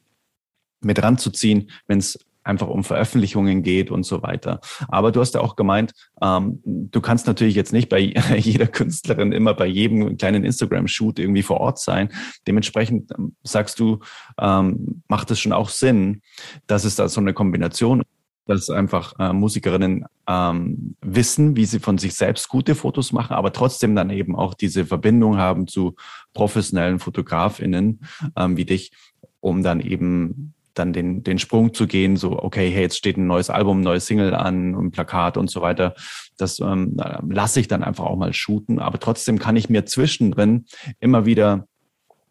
mit 0.81 1.01
ranzuziehen, 1.01 1.71
wenn 1.87 1.99
es 1.99 2.19
einfach 2.43 2.67
um 2.67 2.83
Veröffentlichungen 2.83 3.63
geht 3.63 3.89
und 3.89 4.05
so 4.05 4.21
weiter. 4.21 4.59
Aber 4.87 5.11
du 5.11 5.21
hast 5.21 5.33
ja 5.33 5.41
auch 5.41 5.55
gemeint, 5.55 5.93
ähm, 6.21 6.59
du 6.65 7.01
kannst 7.01 7.27
natürlich 7.27 7.55
jetzt 7.55 7.73
nicht 7.73 7.89
bei 7.89 7.99
jeder 8.37 8.67
Künstlerin 8.67 9.31
immer 9.31 9.53
bei 9.53 9.65
jedem 9.65 10.17
kleinen 10.17 10.43
Instagram-Shoot 10.43 11.19
irgendwie 11.19 11.43
vor 11.43 11.59
Ort 11.59 11.79
sein. 11.79 12.09
Dementsprechend 12.47 13.11
ähm, 13.17 13.35
sagst 13.43 13.79
du, 13.79 13.99
ähm, 14.39 15.03
macht 15.07 15.31
es 15.31 15.39
schon 15.39 15.53
auch 15.53 15.69
Sinn, 15.69 16.21
dass 16.67 16.83
es 16.83 16.95
da 16.95 17.07
so 17.07 17.21
eine 17.21 17.33
Kombination 17.33 18.03
dass 18.45 18.69
einfach 18.69 19.13
äh, 19.19 19.31
Musikerinnen 19.31 20.05
ähm, 20.27 20.95
wissen, 21.01 21.55
wie 21.55 21.65
sie 21.65 21.79
von 21.79 21.97
sich 21.97 22.15
selbst 22.15 22.49
gute 22.49 22.75
Fotos 22.75 23.11
machen, 23.11 23.33
aber 23.33 23.53
trotzdem 23.53 23.95
dann 23.95 24.09
eben 24.09 24.35
auch 24.35 24.53
diese 24.53 24.85
Verbindung 24.85 25.37
haben 25.37 25.67
zu 25.67 25.95
professionellen 26.33 26.99
Fotografinnen 26.99 28.01
ähm, 28.35 28.57
wie 28.57 28.65
dich, 28.65 28.91
um 29.39 29.63
dann 29.63 29.79
eben 29.79 30.53
dann 30.73 30.91
den, 30.91 31.23
den 31.23 31.39
Sprung 31.39 31.73
zu 31.73 31.87
gehen, 31.87 32.17
so, 32.17 32.41
okay, 32.41 32.69
hey, 32.71 32.81
jetzt 32.81 32.97
steht 32.97 33.17
ein 33.17 33.27
neues 33.27 33.49
Album, 33.49 33.79
ein 33.79 33.83
neues 33.83 34.07
Single 34.07 34.33
an, 34.33 34.73
ein 34.73 34.91
Plakat 34.91 35.37
und 35.37 35.49
so 35.49 35.61
weiter. 35.61 35.93
Das 36.37 36.59
ähm, 36.59 36.97
lasse 37.29 37.59
ich 37.59 37.67
dann 37.67 37.83
einfach 37.83 38.05
auch 38.05 38.15
mal 38.15 38.33
shooten, 38.33 38.79
aber 38.79 38.99
trotzdem 38.99 39.39
kann 39.39 39.55
ich 39.55 39.69
mir 39.69 39.85
zwischendrin 39.85 40.65
immer 40.99 41.25
wieder 41.25 41.67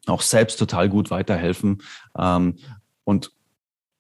auch 0.07 0.23
selbst 0.23 0.59
total 0.59 0.89
gut 0.89 1.11
weiterhelfen 1.11 1.83
ähm, 2.19 2.57
und 3.05 3.31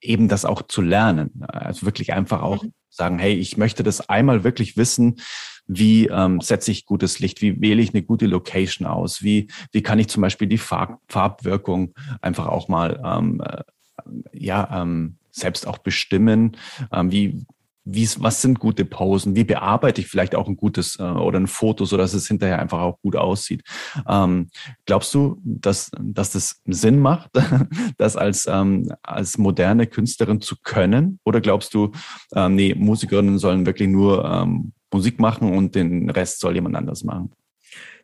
eben 0.02 0.28
das 0.28 0.44
auch 0.44 0.62
zu 0.62 0.82
lernen. 0.82 1.42
Also 1.48 1.86
wirklich 1.86 2.12
einfach 2.12 2.42
auch 2.42 2.62
mhm. 2.62 2.72
sagen, 2.90 3.18
hey, 3.18 3.34
ich 3.34 3.56
möchte 3.56 3.82
das 3.82 4.08
einmal 4.08 4.44
wirklich 4.44 4.76
wissen, 4.76 5.20
wie 5.66 6.06
ähm, 6.08 6.40
setze 6.40 6.70
ich 6.70 6.86
gutes 6.86 7.20
Licht, 7.20 7.40
wie 7.40 7.60
wähle 7.60 7.80
ich 7.82 7.94
eine 7.94 8.02
gute 8.02 8.26
Location 8.26 8.86
aus, 8.86 9.22
wie, 9.22 9.48
wie 9.70 9.82
kann 9.82 9.98
ich 9.98 10.08
zum 10.08 10.20
Beispiel 10.20 10.48
die 10.48 10.58
Farb, 10.58 11.00
Farbwirkung 11.08 11.94
einfach 12.20 12.46
auch 12.46 12.68
mal 12.68 13.00
ähm, 13.04 13.40
äh, 13.40 13.62
ja, 14.32 14.82
ähm, 14.82 15.16
selbst 15.30 15.66
auch 15.66 15.78
bestimmen, 15.78 16.56
ähm, 16.92 17.10
wie, 17.12 17.46
wie, 17.84 18.08
was 18.18 18.42
sind 18.42 18.58
gute 18.58 18.84
Posen, 18.84 19.34
wie 19.34 19.44
bearbeite 19.44 20.00
ich 20.00 20.06
vielleicht 20.06 20.34
auch 20.34 20.48
ein 20.48 20.56
gutes 20.56 20.98
äh, 20.98 21.02
oder 21.02 21.40
ein 21.40 21.46
Foto, 21.46 21.84
so 21.84 21.96
dass 21.96 22.14
es 22.14 22.28
hinterher 22.28 22.58
einfach 22.58 22.80
auch 22.80 23.00
gut 23.00 23.16
aussieht. 23.16 23.62
Ähm, 24.08 24.50
glaubst 24.86 25.12
du, 25.14 25.40
dass, 25.44 25.90
dass 26.00 26.32
das 26.32 26.60
Sinn 26.66 26.98
macht, 26.98 27.30
das 27.98 28.16
als, 28.16 28.46
ähm, 28.46 28.92
als 29.02 29.38
moderne 29.38 29.86
Künstlerin 29.86 30.40
zu 30.40 30.56
können? 30.62 31.18
Oder 31.24 31.40
glaubst 31.40 31.74
du, 31.74 31.92
ähm, 32.34 32.54
nee, 32.54 32.74
Musikerinnen 32.74 33.38
sollen 33.38 33.66
wirklich 33.66 33.88
nur 33.88 34.24
ähm, 34.24 34.72
Musik 34.92 35.18
machen 35.18 35.52
und 35.52 35.74
den 35.74 36.10
Rest 36.10 36.40
soll 36.40 36.54
jemand 36.54 36.76
anders 36.76 37.02
machen? 37.02 37.32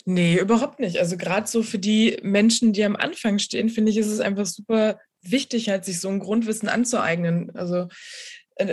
Nee, 0.05 0.39
überhaupt 0.41 0.81
nicht. 0.81 0.99
Also 0.99 1.19
gerade 1.19 1.47
so 1.47 1.63
für 1.63 1.79
die 1.79 2.17
Menschen, 2.23 2.73
die 2.73 2.83
am 2.83 2.97
Anfang 2.97 3.39
stehen, 3.39 3.69
finde 3.69 3.91
ich, 3.91 3.99
ist 3.99 4.07
es 4.07 4.21
einfach 4.21 4.47
super 4.47 4.99
wichtig, 5.23 5.69
halt 5.69 5.85
sich 5.85 6.01
so 6.01 6.09
ein 6.09 6.19
Grundwissen 6.19 6.69
anzueignen. 6.69 7.51
Also 7.55 7.89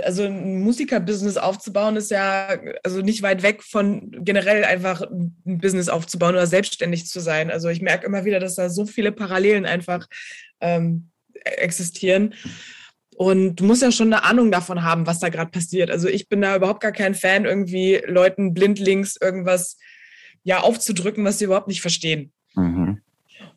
also 0.03 0.23
ein 0.23 0.61
Musikerbusiness 0.61 1.37
aufzubauen, 1.37 1.95
ist 1.95 2.11
ja 2.11 2.57
also 2.83 3.01
nicht 3.01 3.21
weit 3.21 3.43
weg 3.43 3.63
von 3.63 4.11
generell 4.23 4.63
einfach 4.63 5.01
ein 5.01 5.35
Business 5.43 5.89
aufzubauen 5.89 6.33
oder 6.33 6.47
selbstständig 6.47 7.07
zu 7.07 7.19
sein. 7.19 7.51
Also 7.51 7.69
ich 7.69 7.81
merke 7.81 8.05
immer 8.05 8.25
wieder, 8.25 8.39
dass 8.39 8.55
da 8.55 8.69
so 8.69 8.85
viele 8.85 9.11
Parallelen 9.11 9.65
einfach 9.65 10.07
ähm, 10.59 11.09
existieren. 11.33 12.33
Und 13.17 13.57
du 13.57 13.63
musst 13.63 13.81
ja 13.81 13.91
schon 13.91 14.11
eine 14.11 14.23
Ahnung 14.23 14.51
davon 14.51 14.83
haben, 14.83 15.07
was 15.07 15.19
da 15.19 15.29
gerade 15.29 15.51
passiert. 15.51 15.89
Also 15.89 16.07
ich 16.07 16.27
bin 16.27 16.41
da 16.41 16.55
überhaupt 16.55 16.81
gar 16.81 16.91
kein 16.91 17.15
Fan, 17.15 17.45
irgendwie 17.45 18.01
Leuten 18.05 18.53
blindlings 18.53 19.17
irgendwas 19.21 19.77
ja 20.43 20.59
aufzudrücken, 20.59 21.23
was 21.23 21.39
sie 21.39 21.45
überhaupt 21.45 21.67
nicht 21.67 21.81
verstehen. 21.81 22.33
Mhm. 22.55 22.84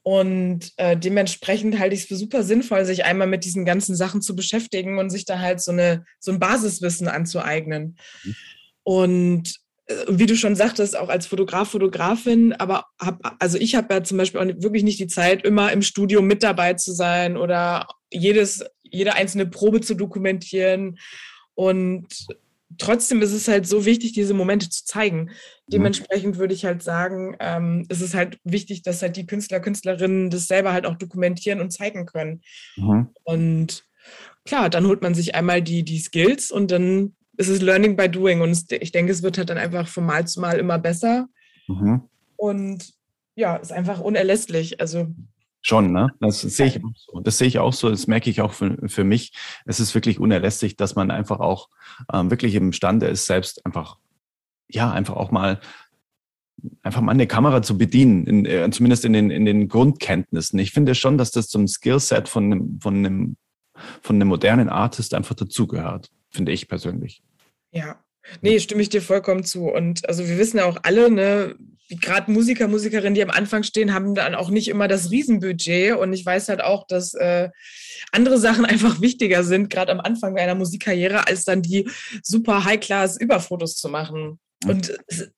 Und 0.09 0.73
äh, 0.79 0.97
dementsprechend 0.97 1.79
halte 1.79 1.95
ich 1.95 2.01
es 2.01 2.07
für 2.07 2.17
super 2.17 2.43
sinnvoll, 2.43 2.87
sich 2.87 3.05
einmal 3.05 3.27
mit 3.27 3.45
diesen 3.45 3.67
ganzen 3.67 3.95
Sachen 3.95 4.23
zu 4.23 4.35
beschäftigen 4.35 4.99
und 4.99 5.11
sich 5.11 5.27
da 5.27 5.39
halt 5.39 5.61
so, 5.61 5.71
eine, 5.71 6.07
so 6.19 6.33
ein 6.33 6.39
Basiswissen 6.39 7.09
anzueignen. 7.09 7.99
Mhm. 8.25 8.37
Und 8.85 9.55
äh, 9.85 9.95
wie 10.09 10.25
du 10.25 10.35
schon 10.35 10.57
sagtest, 10.57 10.97
auch 10.97 11.11
als 11.11 11.27
Fotograf, 11.27 11.73
Fotografin, 11.73 12.55
aber 12.55 12.87
hab, 12.99 13.37
also 13.39 13.59
ich 13.59 13.75
habe 13.75 13.93
ja 13.93 14.03
zum 14.03 14.17
Beispiel 14.17 14.41
auch 14.41 14.63
wirklich 14.63 14.83
nicht 14.83 14.99
die 14.99 15.09
Zeit, 15.09 15.45
immer 15.45 15.73
im 15.73 15.83
Studio 15.83 16.23
mit 16.23 16.43
dabei 16.43 16.73
zu 16.73 16.93
sein 16.93 17.37
oder 17.37 17.87
jedes, 18.11 18.65
jede 18.83 19.13
einzelne 19.13 19.45
Probe 19.45 19.83
zu 19.83 19.93
dokumentieren. 19.93 20.99
Und 21.55 22.07
trotzdem 22.77 23.23
ist 23.23 23.33
es 23.33 23.49
halt 23.49 23.66
so 23.66 23.85
wichtig, 23.85 24.12
diese 24.12 24.35
Momente 24.35 24.69
zu 24.69 24.85
zeigen. 24.85 25.23
Mhm. 25.23 25.31
Dementsprechend 25.73 26.37
würde 26.37 26.55
ich 26.55 26.64
halt 26.64 26.83
sagen, 26.83 27.37
ähm, 27.41 27.87
ist 27.89 28.03
es 28.03 28.14
halt 28.14 28.39
wichtig, 28.45 28.83
dass 28.83 29.01
halt 29.01 29.16
die 29.16 29.27
Künstler, 29.27 29.61
Künstlerinnen 29.61 30.31
das 30.31 30.47
selber 30.47 30.73
halt 30.73 30.85
auch 30.85 30.97
dokumentieren 30.97 31.61
und 31.61 31.71
zeigen 31.71 32.05
können. 32.07 32.43
Mhm. 32.77 33.09
Und 33.25 33.85
klar, 34.45 34.69
dann 34.69 34.87
holt 34.87 35.03
man 35.03 35.14
sich 35.14 35.35
einmal 35.35 35.62
die, 35.62 35.83
die 35.83 35.99
Skills 35.99 36.51
und 36.51 36.71
dann 36.71 37.14
ist 37.37 37.49
es 37.49 37.62
Learning 37.62 37.97
by 37.97 38.09
Doing. 38.09 38.41
Und 38.41 38.71
ich 38.73 38.93
denke, 38.93 39.12
es 39.12 39.23
wird 39.23 39.39
halt 39.39 39.49
dann 39.49 39.59
einfach 39.59 39.89
von 39.89 40.05
Mal 40.05 40.27
zu 40.27 40.41
Mal 40.41 40.59
immer 40.59 40.79
besser. 40.79 41.29
Mhm. 41.69 42.03
Und 42.37 42.93
ja, 43.35 43.57
ist 43.57 43.73
einfach 43.73 44.01
unerlässlich. 44.01 44.81
Also 44.81 45.07
Schon, 45.69 45.93
ne? 45.93 46.09
Das 46.19 46.41
sehe 46.41 46.66
ich 46.66 46.83
auch 46.83 46.97
so. 46.97 47.21
Das 47.21 47.37
sehe 47.37 47.47
ich 47.47 47.59
auch 47.59 47.75
so. 47.75 47.91
Das 47.91 48.07
merke 48.07 48.31
ich 48.31 48.41
auch 48.41 48.55
für, 48.55 48.89
für 48.89 49.05
mich. 49.05 49.35
Es 49.66 49.81
ist 49.81 49.95
wirklich 49.95 50.19
unerlässlich, 50.19 50.77
dass 50.77 50.95
man 50.95 51.11
einfach 51.11 51.41
auch 51.41 51.69
ähm, 52.11 52.31
wirklich 52.31 52.55
imstande 52.55 53.07
ist, 53.07 53.27
selbst 53.27 53.66
einfach, 53.66 53.99
ja, 54.71 54.91
einfach 54.91 55.16
auch 55.16 55.31
mal 55.31 55.61
einfach 56.83 57.03
mal 57.03 57.12
eine 57.12 57.27
Kamera 57.27 57.61
zu 57.61 57.77
bedienen, 57.77 58.27
in, 58.27 58.47
äh, 58.47 58.69
zumindest 58.71 59.05
in 59.05 59.12
den, 59.12 59.31
in 59.31 59.45
den 59.45 59.69
Grundkenntnissen. 59.69 60.59
Ich 60.59 60.73
finde 60.73 60.95
schon, 60.95 61.19
dass 61.19 61.33
das 61.33 61.49
zum 61.49 61.69
Skillset 61.69 62.31
von 62.31 62.45
einem, 62.45 62.81
von 62.81 62.97
einem, 62.97 63.37
von 64.01 64.16
einem 64.16 64.29
modernen 64.29 64.71
Artist 64.71 65.12
einfach 65.12 65.35
dazugehört, 65.35 66.11
finde 66.31 66.53
ich 66.53 66.66
persönlich. 66.66 67.23
Ja, 67.73 68.03
Nee, 68.41 68.61
stimme 68.61 68.83
ich 68.83 68.89
dir 68.89 69.03
vollkommen 69.03 69.45
zu. 69.45 69.66
Und 69.68 70.09
also 70.09 70.26
wir 70.26 70.39
wissen 70.39 70.59
ja 70.59 70.64
auch 70.66 70.79
alle, 70.83 71.11
ne, 71.11 71.57
gerade 71.89 72.31
Musiker, 72.31 72.68
Musikerinnen, 72.68 73.14
die 73.14 73.22
am 73.22 73.31
Anfang 73.31 73.62
stehen, 73.62 73.95
haben 73.95 74.14
dann 74.14 74.35
auch 74.35 74.51
nicht 74.51 74.68
immer 74.68 74.89
das 74.89 75.11
Riesenbudget. 75.11 75.97
Und 75.97 76.12
ich 76.12 76.24
weiß 76.24 76.49
halt 76.49 76.62
auch, 76.62 76.87
dass 76.87 77.14
äh, 77.14 77.49
andere 78.12 78.39
Sachen 78.39 78.64
einfach 78.66 79.01
wichtiger 79.01 79.45
sind, 79.45 79.70
gerade 79.70 79.93
am 79.93 80.01
Anfang 80.01 80.37
einer 80.37 80.55
Musikkarriere, 80.55 81.26
als 81.26 81.45
dann 81.45 81.62
die 81.62 81.89
super 82.22 82.64
High-Class-Überfotos 82.64 83.76
zu 83.76 83.89
machen. 83.89 84.39
Und 84.66 84.99
es 85.07 85.31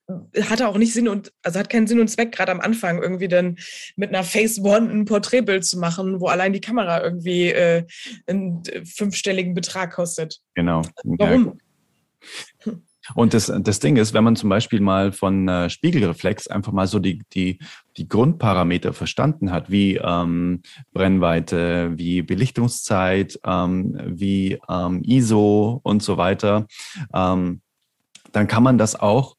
hatte 0.48 0.66
auch 0.66 0.78
nicht 0.78 0.94
Sinn 0.94 1.06
und 1.06 1.30
also 1.42 1.58
hat 1.58 1.68
keinen 1.68 1.86
Sinn 1.86 2.00
und 2.00 2.08
Zweck, 2.08 2.32
gerade 2.32 2.52
am 2.52 2.60
Anfang 2.60 3.02
irgendwie 3.02 3.28
dann 3.28 3.58
mit 3.96 4.08
einer 4.08 4.24
Face 4.24 4.58
One 4.58 4.90
ein 4.90 5.04
Porträtbild 5.04 5.66
zu 5.66 5.78
machen, 5.78 6.20
wo 6.20 6.28
allein 6.28 6.54
die 6.54 6.62
Kamera 6.62 7.02
irgendwie 7.02 7.48
äh, 7.50 7.84
einen 8.26 8.62
fünfstelligen 8.86 9.52
Betrag 9.52 9.92
kostet. 9.92 10.40
Genau. 10.54 10.82
Warum? 11.04 11.58
Und 13.14 13.34
das, 13.34 13.52
das 13.62 13.80
Ding 13.80 13.96
ist, 13.96 14.14
wenn 14.14 14.24
man 14.24 14.36
zum 14.36 14.50
Beispiel 14.50 14.80
mal 14.80 15.12
von 15.12 15.48
äh, 15.48 15.70
Spiegelreflex 15.70 16.46
einfach 16.46 16.72
mal 16.72 16.86
so 16.86 16.98
die, 16.98 17.22
die, 17.32 17.58
die 17.96 18.08
Grundparameter 18.08 18.92
verstanden 18.92 19.50
hat, 19.50 19.70
wie 19.70 19.96
ähm, 19.96 20.62
Brennweite, 20.92 21.92
wie 21.96 22.22
Belichtungszeit, 22.22 23.38
ähm, 23.44 23.98
wie 24.04 24.58
ähm, 24.68 25.02
ISO 25.04 25.80
und 25.82 26.02
so 26.02 26.16
weiter, 26.16 26.66
ähm, 27.14 27.62
dann 28.32 28.46
kann 28.46 28.62
man 28.62 28.78
das 28.78 28.98
auch 28.98 29.36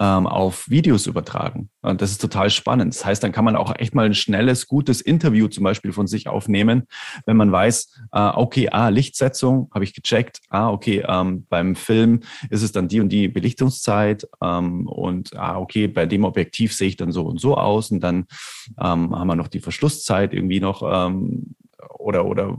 ähm, 0.00 0.26
auf 0.26 0.68
Videos 0.68 1.06
übertragen. 1.06 1.68
Und 1.82 2.00
das 2.00 2.10
ist 2.10 2.20
total 2.20 2.48
spannend. 2.48 2.94
Das 2.94 3.04
heißt, 3.04 3.22
dann 3.22 3.32
kann 3.32 3.44
man 3.44 3.54
auch 3.54 3.74
echt 3.76 3.94
mal 3.94 4.06
ein 4.06 4.14
schnelles, 4.14 4.66
gutes 4.66 5.02
Interview 5.02 5.46
zum 5.46 5.62
Beispiel 5.62 5.92
von 5.92 6.06
sich 6.06 6.26
aufnehmen, 6.26 6.84
wenn 7.26 7.36
man 7.36 7.52
weiß, 7.52 7.92
äh, 8.12 8.30
okay, 8.34 8.70
ah, 8.70 8.88
Lichtsetzung 8.88 9.70
habe 9.74 9.84
ich 9.84 9.94
gecheckt, 9.94 10.40
ah, 10.48 10.70
okay, 10.70 11.04
ähm, 11.06 11.46
beim 11.50 11.76
Film 11.76 12.20
ist 12.48 12.62
es 12.62 12.72
dann 12.72 12.88
die 12.88 13.00
und 13.00 13.10
die 13.10 13.28
Belichtungszeit 13.28 14.26
ähm, 14.42 14.86
und 14.86 15.36
ah, 15.36 15.58
okay, 15.58 15.86
bei 15.86 16.06
dem 16.06 16.24
Objektiv 16.24 16.74
sehe 16.74 16.88
ich 16.88 16.96
dann 16.96 17.12
so 17.12 17.26
und 17.26 17.38
so 17.38 17.56
aus 17.56 17.90
und 17.90 18.00
dann 18.00 18.26
ähm, 18.80 19.14
haben 19.14 19.26
wir 19.26 19.36
noch 19.36 19.48
die 19.48 19.60
Verschlusszeit 19.60 20.32
irgendwie 20.32 20.60
noch 20.60 20.82
ähm, 20.82 21.54
oder, 21.98 22.24
oder, 22.24 22.58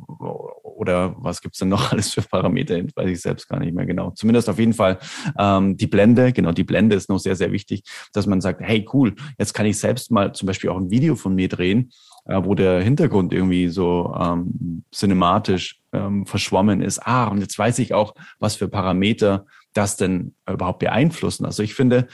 oder 0.81 1.15
was 1.19 1.41
gibt's 1.41 1.59
denn 1.59 1.69
noch 1.69 1.91
alles 1.93 2.13
für 2.13 2.23
Parameter? 2.23 2.81
Weiß 2.95 3.09
ich 3.09 3.21
selbst 3.21 3.47
gar 3.47 3.59
nicht 3.59 3.73
mehr 3.73 3.85
genau. 3.85 4.09
Zumindest 4.11 4.49
auf 4.49 4.57
jeden 4.57 4.73
Fall 4.73 4.97
ähm, 5.37 5.77
die 5.77 5.85
Blende, 5.85 6.33
genau, 6.33 6.51
die 6.51 6.63
Blende 6.63 6.95
ist 6.95 7.07
noch 7.07 7.19
sehr, 7.19 7.35
sehr 7.35 7.51
wichtig, 7.51 7.83
dass 8.13 8.25
man 8.25 8.41
sagt, 8.41 8.61
hey 8.61 8.87
cool, 8.91 9.15
jetzt 9.37 9.53
kann 9.53 9.67
ich 9.67 9.77
selbst 9.77 10.11
mal 10.11 10.33
zum 10.33 10.47
Beispiel 10.47 10.71
auch 10.71 10.77
ein 10.77 10.89
Video 10.89 11.15
von 11.15 11.35
mir 11.35 11.49
drehen, 11.49 11.91
äh, 12.25 12.41
wo 12.43 12.55
der 12.55 12.81
Hintergrund 12.81 13.31
irgendwie 13.31 13.69
so 13.69 14.13
ähm, 14.19 14.83
cinematisch 14.91 15.79
ähm, 15.93 16.25
verschwommen 16.25 16.81
ist. 16.81 16.99
Ah, 17.05 17.27
und 17.27 17.39
jetzt 17.41 17.57
weiß 17.57 17.77
ich 17.77 17.93
auch, 17.93 18.15
was 18.39 18.55
für 18.55 18.67
Parameter 18.67 19.45
das 19.73 19.97
denn 19.97 20.33
überhaupt 20.49 20.79
beeinflussen. 20.79 21.45
Also 21.45 21.61
ich 21.61 21.75
finde, 21.75 22.07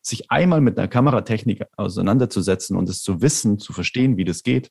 sich 0.00 0.30
einmal 0.30 0.62
mit 0.62 0.78
einer 0.78 0.88
Kameratechnik 0.88 1.62
auseinanderzusetzen 1.76 2.76
und 2.76 2.88
es 2.88 3.02
zu 3.02 3.20
wissen, 3.20 3.58
zu 3.58 3.72
verstehen, 3.72 4.16
wie 4.16 4.24
das 4.24 4.42
geht, 4.42 4.70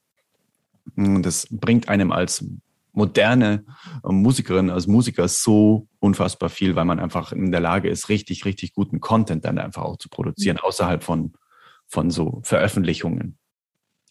das 0.95 1.47
bringt 1.49 1.87
einem 1.87 2.11
als 2.11 2.45
moderne 2.93 3.65
Musikerin, 4.03 4.69
als 4.69 4.87
Musiker 4.87 5.27
so 5.27 5.87
unfassbar 5.99 6.49
viel, 6.49 6.75
weil 6.75 6.85
man 6.85 6.99
einfach 6.99 7.31
in 7.31 7.51
der 7.51 7.59
Lage 7.59 7.89
ist, 7.89 8.09
richtig, 8.09 8.45
richtig 8.45 8.73
guten 8.73 9.01
Content 9.01 9.45
dann 9.45 9.57
einfach 9.57 9.81
auch 9.81 9.97
zu 9.97 10.09
produzieren, 10.09 10.57
mhm. 10.61 10.67
außerhalb 10.67 11.03
von, 11.03 11.33
von 11.87 12.11
so 12.11 12.41
Veröffentlichungen. 12.43 13.37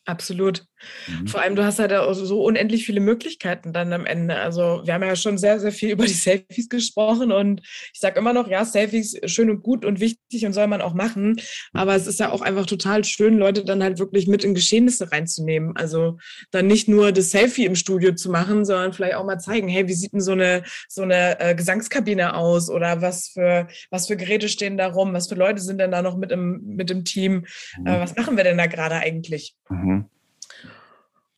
Absolut. 0.04 0.66
Mhm. 1.06 1.26
Vor 1.26 1.40
allem, 1.40 1.56
du 1.56 1.64
hast 1.64 1.78
halt 1.78 1.92
auch 1.92 2.12
so 2.14 2.42
unendlich 2.42 2.84
viele 2.84 3.00
Möglichkeiten 3.00 3.72
dann 3.72 3.92
am 3.92 4.06
Ende. 4.06 4.36
Also 4.36 4.82
wir 4.84 4.94
haben 4.94 5.02
ja 5.02 5.16
schon 5.16 5.38
sehr, 5.38 5.60
sehr 5.60 5.72
viel 5.72 5.90
über 5.92 6.06
die 6.06 6.12
Selfies 6.12 6.68
gesprochen 6.68 7.32
und 7.32 7.60
ich 7.92 8.00
sage 8.00 8.18
immer 8.18 8.32
noch, 8.32 8.48
ja, 8.48 8.64
Selfies 8.64 9.18
schön 9.26 9.50
und 9.50 9.62
gut 9.62 9.84
und 9.84 10.00
wichtig 10.00 10.46
und 10.46 10.52
soll 10.52 10.66
man 10.66 10.80
auch 10.80 10.94
machen. 10.94 11.36
Aber 11.72 11.94
es 11.94 12.06
ist 12.06 12.20
ja 12.20 12.30
auch 12.30 12.40
einfach 12.40 12.66
total 12.66 13.04
schön, 13.04 13.38
Leute 13.38 13.64
dann 13.64 13.82
halt 13.82 13.98
wirklich 13.98 14.26
mit 14.26 14.44
in 14.44 14.54
Geschehnisse 14.54 15.12
reinzunehmen. 15.12 15.76
Also 15.76 16.18
dann 16.50 16.66
nicht 16.66 16.88
nur 16.88 17.12
das 17.12 17.30
Selfie 17.30 17.64
im 17.64 17.74
Studio 17.74 18.14
zu 18.14 18.30
machen, 18.30 18.64
sondern 18.64 18.92
vielleicht 18.92 19.14
auch 19.14 19.24
mal 19.24 19.38
zeigen, 19.38 19.68
hey, 19.68 19.88
wie 19.88 19.94
sieht 19.94 20.12
denn 20.12 20.20
so 20.20 20.32
eine, 20.32 20.62
so 20.88 21.02
eine 21.02 21.40
äh, 21.40 21.54
Gesangskabine 21.54 22.34
aus 22.34 22.70
oder 22.70 23.02
was 23.02 23.28
für, 23.28 23.68
was 23.90 24.06
für 24.06 24.16
Geräte 24.16 24.48
stehen 24.48 24.76
da 24.76 24.88
rum, 24.88 25.12
was 25.12 25.28
für 25.28 25.34
Leute 25.34 25.60
sind 25.60 25.78
denn 25.78 25.90
da 25.90 26.02
noch 26.02 26.16
mit 26.16 26.32
im, 26.32 26.62
mit 26.64 26.90
im 26.90 27.04
Team, 27.04 27.44
mhm. 27.78 27.86
äh, 27.86 28.00
was 28.00 28.16
machen 28.16 28.36
wir 28.36 28.44
denn 28.44 28.58
da 28.58 28.66
gerade 28.66 28.96
eigentlich? 28.96 29.54
Mhm. 29.68 30.06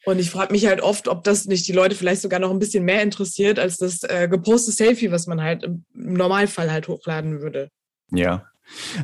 Und 0.06 0.18
ich 0.18 0.30
frage 0.30 0.52
mich 0.52 0.66
halt 0.66 0.80
oft, 0.82 1.08
ob 1.08 1.24
das 1.24 1.46
nicht 1.46 1.66
die 1.66 1.72
Leute 1.72 1.94
vielleicht 1.94 2.22
sogar 2.22 2.40
noch 2.40 2.50
ein 2.50 2.58
bisschen 2.58 2.84
mehr 2.84 3.02
interessiert 3.02 3.58
als 3.58 3.78
das 3.78 4.02
äh, 4.02 4.28
gepostete 4.28 4.76
Selfie, 4.76 5.10
was 5.10 5.26
man 5.26 5.42
halt 5.42 5.62
im 5.62 5.84
Normalfall 5.94 6.70
halt 6.70 6.88
hochladen 6.88 7.40
würde. 7.40 7.70
Ja. 8.10 8.44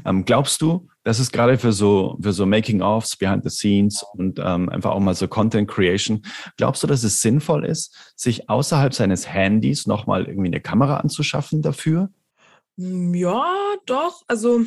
Ähm, 0.05 0.24
glaubst 0.24 0.62
du, 0.62 0.88
dass 1.05 1.18
es 1.18 1.32
gerade 1.32 1.59
für 1.59 1.72
so, 1.72 2.18
für 2.20 2.32
so 2.32 2.46
Making-ofs, 2.46 3.16
Behind 3.16 3.44
the 3.44 3.51
Scenes 3.51 4.05
und 4.14 4.38
ähm, 4.38 4.68
einfach 4.68 4.92
auch 4.92 5.01
mal 5.01 5.14
so 5.14 5.28
Content 5.28 5.68
Creation, 5.68 6.22
glaubst 6.57 6.82
du, 6.82 6.86
dass 6.86 7.03
es 7.05 7.20
sinnvoll 7.20 7.64
ist, 7.64 8.14
sich 8.16 8.48
außerhalb 8.48 8.94
seines 8.94 9.28
Handys 9.28 9.86
nochmal 9.86 10.26
irgendwie 10.26 10.48
eine 10.48 10.61
Kamera 10.61 10.98
anzuschaffen 10.98 11.62
dafür? 11.62 12.11
Hm, 12.78 13.14
ja, 13.14 13.44
doch. 13.86 14.22
Also. 14.26 14.64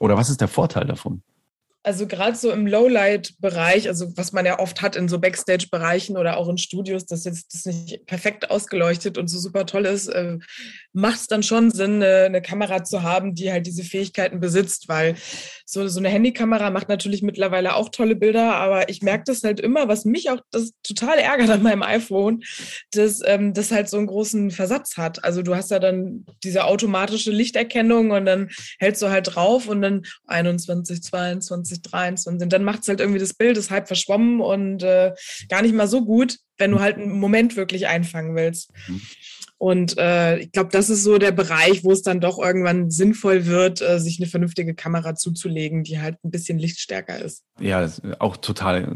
Oder 0.00 0.16
was 0.16 0.30
ist 0.30 0.40
der 0.40 0.48
Vorteil 0.48 0.86
davon? 0.86 1.22
Also 1.84 2.06
gerade 2.06 2.36
so 2.36 2.52
im 2.52 2.66
Lowlight-Bereich, 2.66 3.88
also 3.88 4.16
was 4.16 4.32
man 4.32 4.46
ja 4.46 4.60
oft 4.60 4.82
hat 4.82 4.94
in 4.94 5.08
so 5.08 5.18
Backstage-Bereichen 5.18 6.16
oder 6.16 6.36
auch 6.36 6.48
in 6.48 6.58
Studios, 6.58 7.06
dass 7.06 7.24
jetzt 7.24 7.52
das 7.54 7.64
nicht 7.66 8.06
perfekt 8.06 8.50
ausgeleuchtet 8.50 9.18
und 9.18 9.28
so 9.28 9.38
super 9.38 9.66
toll 9.66 9.86
ist, 9.86 10.06
äh, 10.06 10.38
macht 10.92 11.20
es 11.20 11.26
dann 11.26 11.42
schon 11.42 11.70
Sinn, 11.70 11.96
eine, 11.96 12.24
eine, 12.26 12.42
Kamera 12.42 12.84
zu 12.84 13.02
haben, 13.02 13.34
die 13.34 13.50
halt 13.50 13.66
diese 13.66 13.82
Fähigkeiten 13.82 14.38
besitzt, 14.38 14.88
weil 14.88 15.16
so, 15.64 15.88
so 15.88 15.98
eine 15.98 16.08
Handykamera 16.08 16.70
macht 16.70 16.88
natürlich 16.88 17.22
mittlerweile 17.22 17.74
auch 17.74 17.88
tolle 17.88 18.14
Bilder, 18.14 18.54
aber 18.54 18.88
ich 18.88 19.02
merke 19.02 19.24
das 19.26 19.42
halt 19.42 19.58
immer, 19.58 19.88
was 19.88 20.04
mich 20.04 20.30
auch 20.30 20.40
das 20.50 20.72
total 20.82 21.18
ärgert 21.18 21.50
an 21.50 21.62
meinem 21.62 21.82
iPhone, 21.82 22.42
dass 22.92 23.20
ähm, 23.24 23.54
das 23.54 23.72
halt 23.72 23.88
so 23.88 23.96
einen 23.96 24.06
großen 24.06 24.50
Versatz 24.50 24.96
hat. 24.96 25.24
Also 25.24 25.42
du 25.42 25.56
hast 25.56 25.70
ja 25.70 25.78
dann 25.78 26.26
diese 26.44 26.64
automatische 26.64 27.30
Lichterkennung 27.30 28.10
und 28.10 28.26
dann 28.26 28.50
hältst 28.78 29.02
du 29.02 29.08
halt 29.08 29.34
drauf 29.34 29.68
und 29.68 29.82
dann 29.82 30.02
21, 30.26 31.02
22, 31.02 31.71
23 31.80 32.42
und 32.42 32.52
dann 32.52 32.64
macht 32.64 32.82
es 32.82 32.88
halt 32.88 33.00
irgendwie 33.00 33.18
das 33.18 33.34
Bild, 33.34 33.56
ist 33.56 33.70
halb 33.70 33.86
verschwommen 33.86 34.40
und 34.40 34.82
äh, 34.82 35.12
gar 35.48 35.62
nicht 35.62 35.74
mal 35.74 35.88
so 35.88 36.04
gut, 36.04 36.38
wenn 36.58 36.70
du 36.70 36.80
halt 36.80 36.96
einen 36.96 37.18
Moment 37.18 37.56
wirklich 37.56 37.86
einfangen 37.86 38.36
willst. 38.36 38.70
Mhm. 38.86 39.00
Und 39.62 39.96
äh, 39.96 40.38
ich 40.38 40.50
glaube, 40.50 40.70
das 40.72 40.90
ist 40.90 41.04
so 41.04 41.18
der 41.18 41.30
Bereich, 41.30 41.84
wo 41.84 41.92
es 41.92 42.02
dann 42.02 42.18
doch 42.18 42.40
irgendwann 42.40 42.90
sinnvoll 42.90 43.46
wird, 43.46 43.80
äh, 43.80 44.00
sich 44.00 44.18
eine 44.18 44.28
vernünftige 44.28 44.74
Kamera 44.74 45.14
zuzulegen, 45.14 45.84
die 45.84 46.00
halt 46.00 46.16
ein 46.24 46.32
bisschen 46.32 46.58
lichtstärker 46.58 47.20
ist. 47.20 47.44
Ja, 47.60 47.88
auch 48.18 48.36
total 48.38 48.92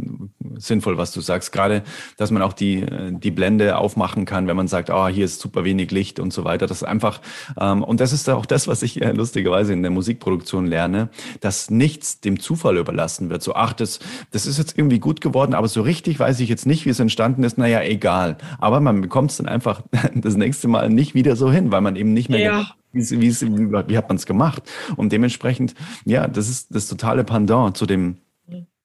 sinnvoll, 0.56 0.98
was 0.98 1.12
du 1.12 1.20
sagst. 1.20 1.52
Gerade, 1.52 1.84
dass 2.16 2.32
man 2.32 2.42
auch 2.42 2.52
die, 2.52 2.84
die 3.12 3.30
Blende 3.30 3.78
aufmachen 3.78 4.24
kann, 4.24 4.48
wenn 4.48 4.56
man 4.56 4.66
sagt, 4.66 4.90
oh, 4.90 5.06
hier 5.06 5.24
ist 5.24 5.40
super 5.40 5.62
wenig 5.62 5.92
Licht 5.92 6.18
und 6.18 6.32
so 6.32 6.42
weiter. 6.44 6.66
Das 6.66 6.78
ist 6.78 6.82
einfach, 6.82 7.20
ähm, 7.60 7.84
und 7.84 8.00
das 8.00 8.12
ist 8.12 8.28
auch 8.28 8.46
das, 8.46 8.66
was 8.66 8.82
ich 8.82 9.00
äh, 9.00 9.12
lustigerweise 9.12 9.72
in 9.72 9.82
der 9.82 9.92
Musikproduktion 9.92 10.66
lerne, 10.66 11.10
dass 11.40 11.70
nichts 11.70 12.20
dem 12.20 12.40
Zufall 12.40 12.76
überlassen 12.76 13.30
wird. 13.30 13.42
So, 13.42 13.54
ach, 13.54 13.72
das, 13.72 14.00
das 14.32 14.46
ist 14.46 14.58
jetzt 14.58 14.76
irgendwie 14.76 14.98
gut 14.98 15.20
geworden, 15.20 15.54
aber 15.54 15.68
so 15.68 15.82
richtig 15.82 16.18
weiß 16.18 16.40
ich 16.40 16.48
jetzt 16.48 16.66
nicht, 16.66 16.86
wie 16.86 16.90
es 16.90 16.98
entstanden 16.98 17.44
ist. 17.44 17.56
Naja, 17.56 17.82
egal. 17.82 18.36
Aber 18.58 18.80
man 18.80 19.00
bekommt 19.00 19.30
es 19.30 19.36
dann 19.36 19.46
einfach 19.46 19.82
das 20.14 20.36
nächste 20.36 20.55
Mal 20.64 20.88
nicht 20.90 21.14
wieder 21.14 21.36
so 21.36 21.50
hin, 21.50 21.72
weil 21.72 21.80
man 21.80 21.96
eben 21.96 22.12
nicht 22.12 22.28
mehr 22.28 22.40
ja. 22.40 22.66
Wie, 22.92 23.02
wie, 23.20 23.30
wie 23.30 23.96
hat 23.98 24.08
man 24.08 24.16
es 24.16 24.24
gemacht? 24.24 24.62
Und 24.96 25.12
dementsprechend, 25.12 25.74
ja, 26.06 26.26
das 26.28 26.48
ist 26.48 26.74
das 26.74 26.88
totale 26.88 27.24
Pendant 27.24 27.76
zu 27.76 27.84
dem 27.84 28.16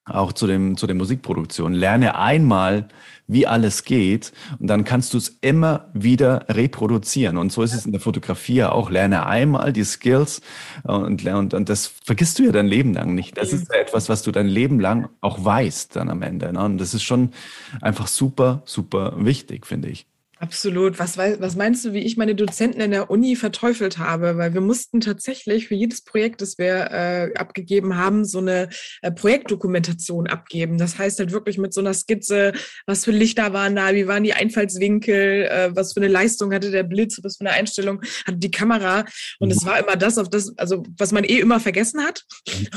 auch 0.05 0.34
zu 0.34 0.47
dem 0.47 0.78
zu 0.78 0.88
der 0.88 0.95
Musikproduktion. 0.95 1.74
Lerne 1.74 2.17
einmal, 2.17 2.88
wie 3.28 3.47
alles 3.47 3.84
geht 3.84 4.34
und 4.59 4.67
dann 4.67 4.84
kannst 4.84 5.13
du 5.13 5.17
es 5.17 5.38
immer 5.41 5.89
wieder 5.93 6.45
reproduzieren. 6.49 7.38
Und 7.38 7.51
so 7.51 7.61
ist 7.61 7.74
es 7.74 7.86
in 7.86 7.91
der 7.91 8.01
Fotografie 8.01 8.63
auch. 8.63 8.89
Lerne 8.89 9.26
einmal 9.26 9.72
die 9.72 9.84
Skills 9.84 10.41
und, 10.84 11.26
und, 11.26 11.53
und 11.53 11.69
das 11.69 11.88
vergisst 11.88 12.39
du 12.39 12.43
ja 12.43 12.51
dein 12.51 12.67
Leben 12.67 12.93
lang 12.93 13.15
nicht. 13.15 13.38
Das 13.38 13.53
ist 13.53 13.72
ja 13.72 13.80
etwas, 13.80 14.09
was 14.09 14.24
du 14.24 14.32
dein 14.32 14.47
Leben 14.47 14.80
lang 14.80 15.09
auch 15.22 15.43
weißt 15.43 15.95
dann 15.95 16.09
am 16.09 16.22
Ende. 16.22 16.51
Ne? 16.51 16.63
Und 16.63 16.78
das 16.80 16.93
ist 16.93 17.03
schon 17.03 17.32
einfach 17.80 18.07
super, 18.07 18.63
super 18.65 19.13
wichtig, 19.17 19.65
finde 19.65 19.89
ich. 19.89 20.07
Absolut. 20.41 20.97
Was, 20.97 21.19
was 21.19 21.55
meinst 21.55 21.85
du, 21.85 21.93
wie 21.93 21.99
ich 21.99 22.17
meine 22.17 22.33
Dozenten 22.33 22.81
in 22.81 22.89
der 22.89 23.11
Uni 23.11 23.35
verteufelt 23.35 23.99
habe? 23.99 24.37
Weil 24.37 24.55
wir 24.55 24.61
mussten 24.61 24.99
tatsächlich 24.99 25.67
für 25.67 25.75
jedes 25.75 26.03
Projekt, 26.03 26.41
das 26.41 26.57
wir 26.57 26.89
äh, 26.89 27.33
abgegeben 27.35 27.95
haben, 27.95 28.25
so 28.25 28.39
eine 28.39 28.69
äh, 29.03 29.11
Projektdokumentation 29.11 30.25
abgeben. 30.25 30.79
Das 30.79 30.97
heißt 30.97 31.19
halt 31.19 31.31
wirklich 31.31 31.59
mit 31.59 31.75
so 31.75 31.81
einer 31.81 31.93
Skizze, 31.93 32.53
was 32.87 33.05
für 33.05 33.11
Lichter 33.11 33.53
waren 33.53 33.75
da, 33.75 33.93
wie 33.93 34.07
waren 34.07 34.23
die 34.23 34.33
Einfallswinkel, 34.33 35.43
äh, 35.43 35.75
was 35.75 35.93
für 35.93 35.99
eine 35.99 36.07
Leistung 36.07 36.51
hatte 36.51 36.71
der 36.71 36.83
Blitz, 36.83 37.19
was 37.21 37.37
für 37.37 37.41
eine 37.41 37.51
Einstellung 37.51 38.01
hatte 38.25 38.39
die 38.39 38.49
Kamera. 38.49 39.05
Und 39.37 39.51
es 39.51 39.63
war 39.63 39.77
immer 39.77 39.95
das, 39.95 40.17
auf 40.17 40.27
das, 40.27 40.57
also 40.57 40.81
was 40.97 41.11
man 41.11 41.23
eh 41.23 41.37
immer 41.37 41.59
vergessen 41.59 42.01
hat, 42.03 42.23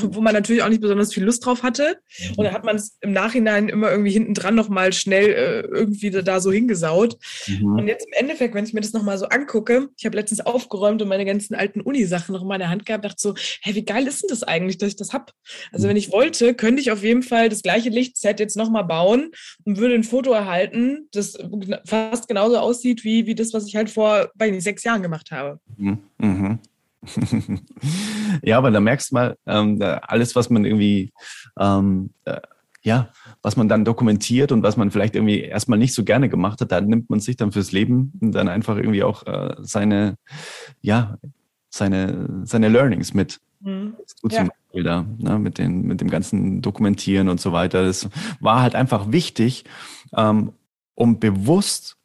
wo 0.03 0.21
man 0.21 0.35
natürlich 0.35 0.61
auch 0.61 0.69
nicht 0.69 0.81
besonders 0.81 1.15
viel 1.15 1.23
Lust 1.23 1.43
drauf 1.43 1.63
hatte. 1.63 1.97
Und 2.37 2.45
dann 2.45 2.53
hat 2.53 2.63
man 2.63 2.75
es 2.75 2.95
im 3.01 3.11
Nachhinein 3.11 3.69
immer 3.69 3.89
irgendwie 3.89 4.11
hinten 4.11 4.35
dran 4.35 4.53
nochmal 4.53 4.93
schnell 4.93 5.29
äh, 5.29 5.61
irgendwie 5.61 6.11
da 6.11 6.39
so 6.39 6.51
hingesaut. 6.51 7.17
Mhm. 7.59 7.79
Und 7.79 7.87
jetzt 7.87 8.05
im 8.07 8.13
Endeffekt, 8.13 8.53
wenn 8.53 8.65
ich 8.65 8.73
mir 8.73 8.81
das 8.81 8.93
nochmal 8.93 9.17
so 9.17 9.25
angucke, 9.27 9.89
ich 9.97 10.05
habe 10.05 10.17
letztens 10.17 10.41
aufgeräumt 10.41 11.01
und 11.01 11.07
meine 11.07 11.25
ganzen 11.25 11.55
alten 11.55 11.81
Uni-Sachen 11.81 12.33
noch 12.33 12.41
in 12.41 12.47
meiner 12.47 12.69
Hand 12.69 12.85
gehabt, 12.85 13.05
dachte 13.05 13.19
so, 13.19 13.35
hä, 13.61 13.75
wie 13.75 13.85
geil 13.85 14.07
ist 14.07 14.23
denn 14.23 14.29
das 14.29 14.43
eigentlich, 14.43 14.77
dass 14.77 14.89
ich 14.89 14.95
das 14.95 15.13
habe? 15.13 15.25
Also 15.71 15.87
wenn 15.87 15.97
ich 15.97 16.11
wollte, 16.11 16.53
könnte 16.53 16.81
ich 16.81 16.91
auf 16.91 17.03
jeden 17.03 17.23
Fall 17.23 17.49
das 17.49 17.61
gleiche 17.61 17.89
Lichtset 17.89 18.39
jetzt 18.39 18.57
nochmal 18.57 18.83
bauen 18.83 19.31
und 19.63 19.77
würde 19.77 19.95
ein 19.95 20.03
Foto 20.03 20.31
erhalten, 20.31 21.07
das 21.11 21.37
fast 21.85 22.27
genauso 22.27 22.57
aussieht 22.57 23.03
wie, 23.03 23.25
wie 23.25 23.35
das, 23.35 23.53
was 23.53 23.67
ich 23.67 23.75
halt 23.75 23.89
vor, 23.89 24.29
bei 24.35 24.49
nicht, 24.49 24.63
sechs 24.63 24.83
Jahren 24.83 25.01
gemacht 25.01 25.31
habe. 25.31 25.59
Mhm. 25.77 25.99
mhm. 26.17 26.59
ja, 28.41 28.57
aber 28.57 28.71
da 28.71 28.79
merkst 28.79 29.11
du 29.11 29.15
mal, 29.15 29.37
ähm, 29.45 29.79
alles, 29.81 30.35
was 30.35 30.49
man 30.49 30.65
irgendwie 30.65 31.11
ähm, 31.59 32.09
äh, 32.25 32.41
ja, 32.85 33.09
was 33.41 33.57
man 33.57 33.67
dann 33.67 33.83
dokumentiert 33.83 34.51
und 34.51 34.61
was 34.61 34.77
man 34.77 34.91
vielleicht 34.91 35.15
irgendwie 35.15 35.41
erstmal 35.41 35.79
nicht 35.79 35.95
so 35.95 36.03
gerne 36.03 36.29
gemacht 36.29 36.61
hat, 36.61 36.71
da 36.71 36.79
nimmt 36.79 37.09
man 37.09 37.19
sich 37.19 37.35
dann 37.35 37.51
fürs 37.51 37.71
Leben 37.71 38.11
dann 38.21 38.47
einfach 38.47 38.77
irgendwie 38.77 39.03
auch 39.03 39.25
äh, 39.25 39.55
seine, 39.61 40.17
ja, 40.81 41.17
seine, 41.69 42.29
seine 42.43 42.69
Learnings 42.69 43.15
mit. 43.15 43.41
Mhm. 43.61 43.95
Du 44.21 44.29
ja. 44.29 44.37
zum 44.37 44.49
Beispiel 44.49 44.83
da, 44.83 45.03
ne, 45.17 45.39
mit, 45.39 45.57
den, 45.57 45.81
mit 45.81 45.99
dem 45.99 46.11
ganzen 46.11 46.61
Dokumentieren 46.61 47.27
und 47.27 47.41
so 47.41 47.51
weiter. 47.51 47.83
Das 47.83 48.07
war 48.39 48.61
halt 48.61 48.75
einfach 48.75 49.11
wichtig, 49.11 49.65
ähm, 50.15 50.53
um 50.93 51.19
bewusst 51.19 51.97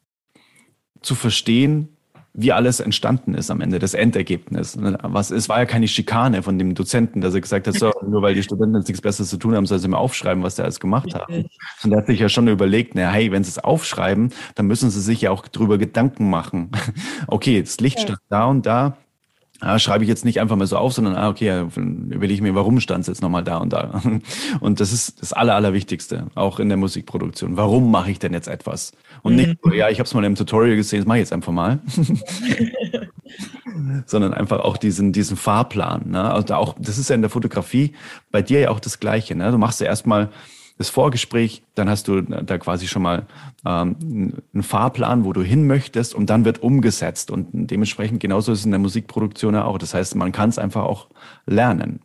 zu 1.01 1.13
verstehen, 1.13 1.90
wie 2.33 2.51
alles 2.53 2.79
entstanden 2.79 3.33
ist 3.33 3.51
am 3.51 3.59
Ende, 3.59 3.77
das 3.77 3.93
Endergebnis. 3.93 4.77
Ne? 4.77 4.97
Was, 5.01 5.31
es 5.31 5.49
war 5.49 5.59
ja 5.59 5.65
keine 5.65 5.87
Schikane 5.87 6.43
von 6.43 6.57
dem 6.57 6.75
Dozenten, 6.75 7.19
dass 7.19 7.33
er 7.33 7.41
gesagt 7.41 7.67
hat, 7.67 7.75
so, 7.75 7.91
nur 8.07 8.21
weil 8.21 8.35
die 8.35 8.43
Studenten 8.43 8.75
jetzt 8.75 8.87
nichts 8.87 9.01
Besseres 9.01 9.29
zu 9.29 9.37
tun 9.37 9.55
haben, 9.55 9.65
soll 9.65 9.79
sie 9.79 9.87
mal 9.87 9.97
aufschreiben, 9.97 10.41
was 10.41 10.55
sie 10.55 10.63
alles 10.63 10.79
gemacht 10.79 11.13
haben. 11.13 11.45
Und 11.83 11.91
er 11.91 11.97
hat 11.97 12.07
sich 12.07 12.19
ja 12.19 12.29
schon 12.29 12.47
überlegt, 12.47 12.95
na, 12.95 13.11
hey, 13.11 13.31
wenn 13.31 13.43
sie 13.43 13.49
es 13.49 13.59
aufschreiben, 13.59 14.33
dann 14.55 14.67
müssen 14.67 14.89
sie 14.89 15.01
sich 15.01 15.21
ja 15.21 15.31
auch 15.31 15.47
drüber 15.47 15.77
Gedanken 15.77 16.29
machen. 16.29 16.71
okay, 17.27 17.61
das 17.61 17.79
Licht 17.81 17.99
ja. 17.99 18.03
stand 18.05 18.21
da 18.29 18.45
und 18.45 18.65
da, 18.65 18.97
Ah, 19.63 19.77
schreibe 19.77 20.03
ich 20.03 20.09
jetzt 20.09 20.25
nicht 20.25 20.41
einfach 20.41 20.55
mal 20.55 20.65
so 20.65 20.75
auf, 20.75 20.91
sondern 20.91 21.15
ah, 21.15 21.29
okay, 21.29 21.67
überlege 21.75 22.33
ich 22.33 22.41
mir, 22.41 22.55
warum 22.55 22.79
stand 22.79 23.01
es 23.01 23.07
jetzt 23.07 23.21
nochmal 23.21 23.43
da 23.43 23.57
und 23.57 23.71
da. 23.71 24.01
Und 24.59 24.79
das 24.79 24.91
ist 24.91 25.21
das 25.21 25.33
Aller, 25.33 25.55
Allerwichtigste, 25.55 26.27
auch 26.33 26.59
in 26.59 26.67
der 26.67 26.77
Musikproduktion. 26.77 27.57
Warum 27.57 27.91
mache 27.91 28.09
ich 28.09 28.17
denn 28.17 28.33
jetzt 28.33 28.47
etwas? 28.47 28.91
Und 29.21 29.35
nicht, 29.35 29.63
mhm. 29.63 29.73
ja, 29.73 29.89
ich 29.89 29.99
habe 29.99 30.07
es 30.07 30.13
mal 30.15 30.23
im 30.23 30.33
Tutorial 30.33 30.75
gesehen, 30.75 31.01
das 31.01 31.07
mache 31.07 31.19
ich 31.19 31.21
jetzt 31.21 31.33
einfach 31.33 31.53
mal. 31.53 31.79
sondern 34.05 34.33
einfach 34.33 34.61
auch 34.61 34.77
diesen, 34.77 35.13
diesen 35.13 35.37
Fahrplan. 35.37 36.09
Ne? 36.09 36.31
Also 36.31 36.55
auch, 36.55 36.75
das 36.79 36.97
ist 36.97 37.09
ja 37.09 37.15
in 37.15 37.21
der 37.21 37.29
Fotografie 37.29 37.93
bei 38.31 38.41
dir 38.41 38.61
ja 38.61 38.69
auch 38.69 38.79
das 38.79 38.99
Gleiche. 38.99 39.35
Ne? 39.35 39.51
Du 39.51 39.57
machst 39.57 39.79
ja 39.79 39.85
erstmal 39.85 40.29
das 40.81 40.89
Vorgespräch, 40.89 41.63
dann 41.75 41.89
hast 41.89 42.07
du 42.07 42.21
da 42.21 42.57
quasi 42.57 42.87
schon 42.87 43.01
mal 43.01 43.25
ähm, 43.65 44.41
einen 44.53 44.63
Fahrplan, 44.63 45.25
wo 45.25 45.33
du 45.33 45.41
hin 45.41 45.67
möchtest 45.67 46.13
und 46.13 46.29
dann 46.29 46.45
wird 46.45 46.61
umgesetzt. 46.63 47.31
Und 47.31 47.49
dementsprechend 47.51 48.19
genauso 48.19 48.51
ist 48.51 48.59
es 48.59 48.65
in 48.65 48.71
der 48.71 48.79
Musikproduktion 48.79 49.55
auch. 49.55 49.77
Das 49.77 49.93
heißt, 49.93 50.15
man 50.15 50.31
kann 50.31 50.49
es 50.49 50.57
einfach 50.57 50.83
auch 50.83 51.07
lernen. 51.45 52.01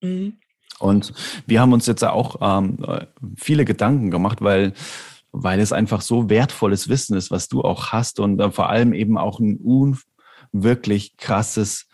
Mhm. 0.00 0.34
Und 0.78 1.12
wir 1.46 1.60
haben 1.60 1.72
uns 1.72 1.86
jetzt 1.86 2.04
auch 2.04 2.36
ähm, 2.40 2.78
viele 3.36 3.64
Gedanken 3.64 4.10
gemacht, 4.10 4.40
weil 4.40 4.72
weil 5.32 5.60
es 5.60 5.72
einfach 5.72 6.02
so 6.02 6.28
wertvolles 6.28 6.88
Wissen 6.88 7.16
ist, 7.16 7.30
was 7.30 7.48
du 7.48 7.62
auch 7.62 7.88
hast 7.88 8.20
und 8.20 8.38
äh, 8.38 8.50
vor 8.50 8.68
allem 8.68 8.92
eben 8.92 9.16
auch 9.16 9.40
ein 9.40 9.56
unwirklich 10.52 11.16
krasses, 11.16 11.88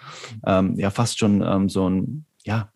ähm, 0.44 0.74
ja 0.76 0.90
fast 0.90 1.18
schon 1.18 1.42
ähm, 1.42 1.68
so 1.68 1.88
ein 1.88 2.26
ja 2.44 2.72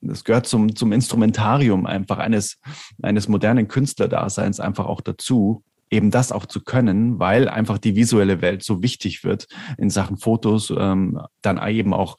das 0.00 0.24
gehört 0.24 0.46
zum, 0.46 0.74
zum 0.74 0.92
Instrumentarium 0.92 1.86
einfach 1.86 2.18
eines, 2.18 2.58
eines 3.02 3.28
modernen 3.28 3.68
Künstlerdaseins 3.68 4.60
einfach 4.60 4.86
auch 4.86 5.00
dazu, 5.00 5.62
eben 5.90 6.10
das 6.10 6.32
auch 6.32 6.46
zu 6.46 6.62
können, 6.62 7.18
weil 7.18 7.48
einfach 7.48 7.78
die 7.78 7.94
visuelle 7.94 8.40
Welt 8.40 8.62
so 8.62 8.82
wichtig 8.82 9.24
wird 9.24 9.46
in 9.78 9.90
Sachen 9.90 10.16
Fotos, 10.16 10.72
ähm, 10.76 11.20
dann 11.42 11.64
eben 11.68 11.92
auch 11.92 12.16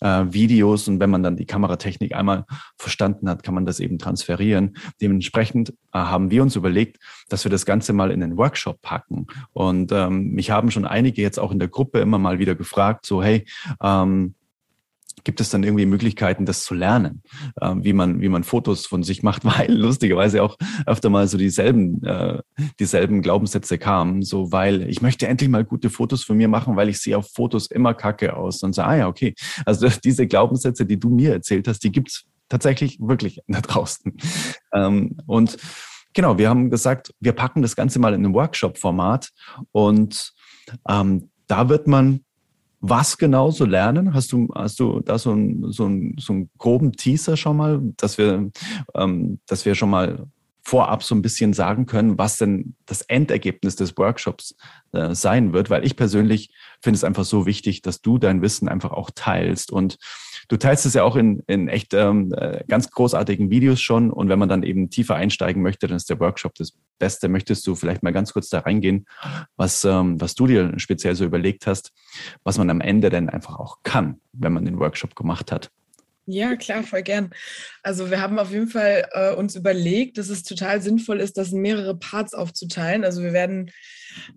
äh, 0.00 0.24
Videos 0.30 0.88
und 0.88 0.98
wenn 1.00 1.10
man 1.10 1.22
dann 1.22 1.36
die 1.36 1.46
Kameratechnik 1.46 2.14
einmal 2.14 2.44
verstanden 2.78 3.28
hat, 3.28 3.42
kann 3.42 3.54
man 3.54 3.66
das 3.66 3.80
eben 3.80 3.98
transferieren. 3.98 4.76
Dementsprechend 5.00 5.70
äh, 5.92 5.98
haben 5.98 6.30
wir 6.30 6.42
uns 6.42 6.56
überlegt, 6.56 6.98
dass 7.28 7.44
wir 7.44 7.50
das 7.50 7.66
Ganze 7.66 7.92
mal 7.92 8.10
in 8.10 8.20
den 8.20 8.36
Workshop 8.36 8.80
packen. 8.80 9.26
Und 9.52 9.92
ähm, 9.92 10.30
mich 10.30 10.50
haben 10.50 10.70
schon 10.70 10.86
einige 10.86 11.22
jetzt 11.22 11.38
auch 11.38 11.52
in 11.52 11.58
der 11.58 11.68
Gruppe 11.68 12.00
immer 12.00 12.18
mal 12.18 12.38
wieder 12.38 12.54
gefragt, 12.54 13.06
so 13.06 13.22
hey, 13.22 13.44
ähm, 13.82 14.34
gibt 15.24 15.40
es 15.40 15.50
dann 15.50 15.62
irgendwie 15.62 15.86
Möglichkeiten, 15.86 16.46
das 16.46 16.64
zu 16.64 16.74
lernen, 16.74 17.22
äh, 17.60 17.74
wie 17.78 17.92
man 17.92 18.20
wie 18.20 18.28
man 18.28 18.44
Fotos 18.44 18.86
von 18.86 19.02
sich 19.02 19.22
macht, 19.22 19.44
weil 19.46 19.72
lustigerweise 19.72 20.42
auch 20.42 20.56
öfter 20.86 21.10
mal 21.10 21.26
so 21.28 21.38
dieselben 21.38 22.02
äh, 22.04 22.40
dieselben 22.78 23.22
Glaubenssätze 23.22 23.78
kamen, 23.78 24.22
so 24.22 24.52
weil 24.52 24.88
ich 24.88 25.02
möchte 25.02 25.26
endlich 25.26 25.50
mal 25.50 25.64
gute 25.64 25.90
Fotos 25.90 26.24
von 26.24 26.36
mir 26.36 26.48
machen, 26.48 26.76
weil 26.76 26.88
ich 26.88 26.98
sehe 26.98 27.16
auf 27.16 27.30
Fotos 27.34 27.66
immer 27.66 27.94
Kacke 27.94 28.36
aus 28.36 28.62
und 28.62 28.74
so 28.74 28.82
ah 28.82 28.96
ja 28.96 29.08
okay, 29.08 29.34
also 29.66 29.88
diese 30.04 30.26
Glaubenssätze, 30.26 30.86
die 30.86 30.98
du 30.98 31.10
mir 31.10 31.32
erzählt 31.32 31.68
hast, 31.68 31.80
die 31.84 31.92
gibt's 31.92 32.24
tatsächlich 32.48 32.98
wirklich 33.00 33.40
da 33.48 33.60
draußen. 33.62 34.16
Ähm, 34.74 35.16
und 35.26 35.56
genau, 36.12 36.36
wir 36.36 36.50
haben 36.50 36.68
gesagt, 36.68 37.14
wir 37.20 37.32
packen 37.32 37.62
das 37.62 37.76
Ganze 37.76 37.98
mal 37.98 38.12
in 38.12 38.26
ein 38.26 38.34
Workshop-Format 38.34 39.30
und 39.72 40.32
ähm, 40.88 41.30
da 41.46 41.68
wird 41.68 41.86
man 41.86 42.20
was 42.80 43.18
genau 43.18 43.50
so 43.50 43.64
lernen? 43.64 44.14
Hast 44.14 44.32
du, 44.32 44.48
hast 44.54 44.80
du 44.80 45.00
da 45.00 45.18
so, 45.18 45.32
ein, 45.32 45.70
so, 45.70 45.86
ein, 45.86 46.16
so 46.18 46.32
einen 46.32 46.50
groben 46.58 46.92
Teaser 46.92 47.36
schon 47.36 47.56
mal, 47.56 47.80
dass 47.96 48.18
wir, 48.18 48.50
ähm, 48.94 49.38
dass 49.46 49.64
wir 49.64 49.74
schon 49.74 49.90
mal 49.90 50.26
vorab 50.62 51.02
so 51.02 51.14
ein 51.14 51.22
bisschen 51.22 51.52
sagen 51.52 51.86
können, 51.86 52.18
was 52.18 52.36
denn 52.36 52.74
das 52.86 53.02
Endergebnis 53.02 53.76
des 53.76 53.96
Workshops 53.96 54.54
äh, 54.92 55.14
sein 55.14 55.52
wird, 55.52 55.68
weil 55.68 55.84
ich 55.84 55.96
persönlich 55.96 56.50
finde 56.80 56.96
es 56.96 57.04
einfach 57.04 57.24
so 57.24 57.46
wichtig, 57.46 57.82
dass 57.82 58.00
du 58.00 58.18
dein 58.18 58.42
Wissen 58.42 58.68
einfach 58.68 58.92
auch 58.92 59.10
teilst 59.14 59.72
und 59.72 59.98
Du 60.50 60.56
teilst 60.56 60.84
es 60.84 60.94
ja 60.94 61.04
auch 61.04 61.14
in, 61.14 61.44
in 61.46 61.68
echt 61.68 61.94
ähm, 61.94 62.34
äh, 62.36 62.64
ganz 62.66 62.90
großartigen 62.90 63.50
Videos 63.50 63.80
schon. 63.80 64.10
Und 64.10 64.28
wenn 64.28 64.38
man 64.40 64.48
dann 64.48 64.64
eben 64.64 64.90
tiefer 64.90 65.14
einsteigen 65.14 65.62
möchte, 65.62 65.86
dann 65.86 65.96
ist 65.96 66.10
der 66.10 66.18
Workshop 66.18 66.56
das 66.56 66.72
Beste. 66.98 67.28
Möchtest 67.28 67.64
du 67.68 67.76
vielleicht 67.76 68.02
mal 68.02 68.12
ganz 68.12 68.32
kurz 68.32 68.48
da 68.48 68.58
reingehen, 68.58 69.06
was, 69.56 69.84
ähm, 69.84 70.20
was 70.20 70.34
du 70.34 70.48
dir 70.48 70.76
speziell 70.78 71.14
so 71.14 71.24
überlegt 71.24 71.68
hast, 71.68 71.92
was 72.42 72.58
man 72.58 72.68
am 72.68 72.80
Ende 72.80 73.10
denn 73.10 73.28
einfach 73.28 73.60
auch 73.60 73.78
kann, 73.84 74.20
wenn 74.32 74.52
man 74.52 74.64
den 74.64 74.80
Workshop 74.80 75.14
gemacht 75.14 75.52
hat? 75.52 75.70
Ja, 76.26 76.56
klar, 76.56 76.82
voll 76.82 77.02
gern. 77.02 77.30
Also 77.84 78.10
wir 78.10 78.20
haben 78.20 78.40
auf 78.40 78.50
jeden 78.50 78.68
Fall 78.68 79.08
äh, 79.12 79.32
uns 79.32 79.54
überlegt, 79.54 80.18
dass 80.18 80.30
es 80.30 80.42
total 80.42 80.82
sinnvoll 80.82 81.20
ist, 81.20 81.38
das 81.38 81.52
in 81.52 81.60
mehrere 81.60 81.96
Parts 81.96 82.34
aufzuteilen. 82.34 83.04
Also 83.04 83.22
wir 83.22 83.32
werden 83.32 83.70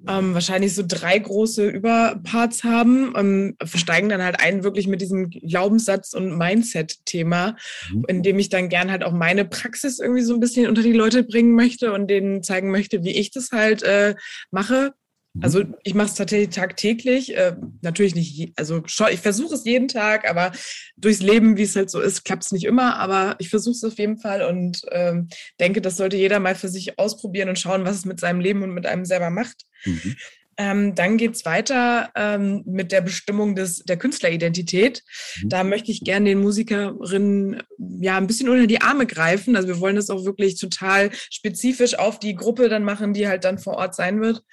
ähm, 0.07 0.33
wahrscheinlich 0.33 0.75
so 0.75 0.83
drei 0.87 1.17
große 1.17 1.67
Überparts 1.67 2.63
haben, 2.63 3.13
ähm, 3.15 3.55
versteigen 3.63 4.09
dann 4.09 4.23
halt 4.23 4.39
einen 4.39 4.63
wirklich 4.63 4.87
mit 4.87 5.01
diesem 5.01 5.29
Glaubenssatz- 5.29 6.13
und 6.13 6.37
Mindset-Thema, 6.37 7.55
mhm. 7.91 8.05
in 8.07 8.23
dem 8.23 8.39
ich 8.39 8.49
dann 8.49 8.69
gern 8.69 8.91
halt 8.91 9.03
auch 9.03 9.13
meine 9.13 9.45
Praxis 9.45 9.99
irgendwie 9.99 10.23
so 10.23 10.33
ein 10.33 10.39
bisschen 10.39 10.67
unter 10.67 10.81
die 10.81 10.93
Leute 10.93 11.23
bringen 11.23 11.55
möchte 11.55 11.93
und 11.93 12.07
denen 12.07 12.43
zeigen 12.43 12.71
möchte, 12.71 13.03
wie 13.03 13.11
ich 13.11 13.31
das 13.31 13.51
halt 13.51 13.83
äh, 13.83 14.15
mache. 14.51 14.93
Also 15.41 15.63
ich 15.83 15.95
mache 15.95 16.07
es 16.07 16.13
tatsächlich 16.13 16.49
tagtäglich. 16.49 17.35
Äh, 17.35 17.55
natürlich 17.81 18.13
nicht, 18.13 18.53
also 18.55 18.83
schon, 18.85 19.07
ich 19.11 19.19
versuche 19.19 19.55
es 19.55 19.65
jeden 19.65 19.87
Tag, 19.87 20.29
aber 20.29 20.51
durchs 20.95 21.21
Leben, 21.21 21.57
wie 21.57 21.63
es 21.63 21.75
halt 21.75 21.89
so 21.89 21.99
ist, 21.99 22.23
klappt 22.23 22.45
es 22.45 22.51
nicht 22.51 22.65
immer. 22.65 22.97
Aber 22.97 23.35
ich 23.39 23.49
versuche 23.49 23.73
es 23.73 23.83
auf 23.83 23.97
jeden 23.97 24.19
Fall 24.19 24.43
und 24.43 24.81
ähm, 24.91 25.29
denke, 25.59 25.81
das 25.81 25.97
sollte 25.97 26.17
jeder 26.17 26.39
mal 26.39 26.55
für 26.55 26.69
sich 26.69 26.99
ausprobieren 26.99 27.49
und 27.49 27.57
schauen, 27.57 27.83
was 27.83 27.97
es 27.97 28.05
mit 28.05 28.19
seinem 28.19 28.41
Leben 28.41 28.61
und 28.61 28.73
mit 28.73 28.85
einem 28.85 29.05
selber 29.05 29.31
macht. 29.31 29.63
Mhm. 29.85 30.15
Ähm, 30.55 30.93
dann 30.93 31.17
geht 31.17 31.33
es 31.33 31.45
weiter 31.45 32.11
ähm, 32.15 32.61
mit 32.67 32.91
der 32.91 33.01
Bestimmung 33.01 33.55
des, 33.55 33.79
der 33.79 33.97
Künstleridentität. 33.97 35.01
Mhm. 35.41 35.49
Da 35.49 35.63
möchte 35.63 35.91
ich 35.91 36.01
gerne 36.01 36.29
den 36.29 36.41
Musikerinnen 36.41 37.63
ja 38.01 38.17
ein 38.17 38.27
bisschen 38.27 38.49
unter 38.49 38.67
die 38.67 38.81
Arme 38.81 39.07
greifen. 39.07 39.55
Also 39.55 39.67
wir 39.67 39.79
wollen 39.79 39.95
das 39.95 40.11
auch 40.11 40.25
wirklich 40.25 40.59
total 40.59 41.09
spezifisch 41.31 41.97
auf 41.97 42.19
die 42.19 42.35
Gruppe 42.35 42.69
dann 42.69 42.83
machen, 42.83 43.13
die 43.13 43.27
halt 43.27 43.45
dann 43.45 43.57
vor 43.57 43.77
Ort 43.77 43.95
sein 43.95 44.21
wird 44.21 44.43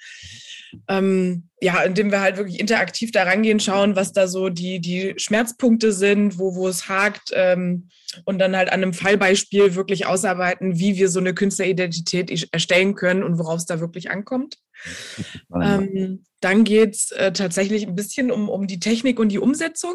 ähm, 0.87 1.49
ja, 1.61 1.81
indem 1.83 2.11
wir 2.11 2.21
halt 2.21 2.37
wirklich 2.37 2.59
interaktiv 2.59 3.11
da 3.11 3.23
rangehen, 3.23 3.59
schauen, 3.59 3.95
was 3.95 4.13
da 4.13 4.27
so 4.27 4.49
die, 4.49 4.79
die 4.79 5.13
Schmerzpunkte 5.17 5.91
sind, 5.91 6.39
wo, 6.39 6.55
wo 6.55 6.67
es 6.67 6.89
hakt 6.89 7.31
ähm, 7.33 7.89
und 8.25 8.39
dann 8.39 8.55
halt 8.55 8.69
an 8.69 8.81
einem 8.81 8.93
Fallbeispiel 8.93 9.75
wirklich 9.75 10.05
ausarbeiten, 10.05 10.79
wie 10.79 10.95
wir 10.95 11.09
so 11.09 11.19
eine 11.19 11.33
Künstleridentität 11.33 12.49
erstellen 12.51 12.95
können 12.95 13.23
und 13.23 13.37
worauf 13.37 13.57
es 13.57 13.65
da 13.65 13.79
wirklich 13.79 14.09
ankommt. 14.11 14.57
Ähm, 15.61 16.23
dann 16.39 16.63
geht 16.63 16.95
es 16.95 17.11
äh, 17.11 17.31
tatsächlich 17.33 17.85
ein 17.85 17.93
bisschen 17.93 18.31
um, 18.31 18.49
um 18.49 18.65
die 18.65 18.79
Technik 18.79 19.19
und 19.19 19.29
die 19.29 19.37
Umsetzung. 19.37 19.93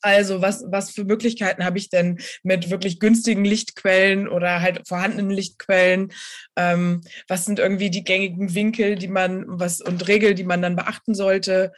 Also 0.00 0.42
was, 0.42 0.64
was 0.68 0.90
für 0.90 1.04
Möglichkeiten 1.04 1.64
habe 1.64 1.78
ich 1.78 1.88
denn 1.88 2.18
mit 2.42 2.70
wirklich 2.70 3.00
günstigen 3.00 3.44
Lichtquellen 3.44 4.28
oder 4.28 4.60
halt 4.60 4.86
vorhandenen 4.86 5.30
Lichtquellen? 5.30 6.12
Ähm, 6.56 7.00
was 7.26 7.46
sind 7.46 7.58
irgendwie 7.58 7.90
die 7.90 8.04
gängigen 8.04 8.54
Winkel, 8.54 8.96
die 8.96 9.08
man, 9.08 9.44
was 9.46 9.80
und 9.80 10.06
Regeln, 10.06 10.36
die 10.36 10.44
man 10.44 10.60
dann 10.60 10.76
beachten 10.76 11.14
sollte? 11.14 11.72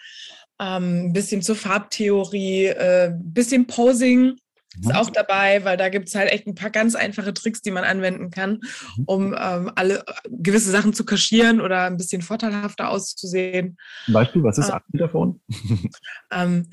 Ähm, 0.61 1.07
ein 1.07 1.13
bisschen 1.13 1.41
zur 1.43 1.55
Farbtheorie, 1.55 2.71
ein 2.71 2.77
äh, 2.79 3.13
bisschen 3.17 3.67
Posing 3.69 4.37
ist 4.81 4.89
mhm. 4.89 4.97
auch 4.97 5.11
dabei, 5.11 5.65
weil 5.65 5.77
da 5.77 5.89
gibt 5.89 6.09
es 6.09 6.15
halt 6.15 6.31
echt 6.31 6.47
ein 6.47 6.55
paar 6.55 6.71
ganz 6.71 6.95
einfache 6.95 7.33
Tricks, 7.33 7.63
die 7.63 7.71
man 7.71 7.85
anwenden 7.85 8.31
kann, 8.31 8.61
mhm. 8.97 9.05
um 9.07 9.37
ähm, 9.39 9.73
alle 9.75 10.05
gewisse 10.29 10.71
Sachen 10.71 10.93
zu 10.93 11.05
kaschieren 11.05 11.61
oder 11.61 11.85
ein 11.85 11.97
bisschen 11.97 12.23
vorteilhafter 12.23 12.91
auszusehen. 12.91 13.79
Zum 14.05 14.15
Beispiel, 14.15 14.43
was 14.43 14.59
ist 14.59 14.69
äh, 14.69 14.79
davon? 14.93 15.41
ähm, 16.31 16.69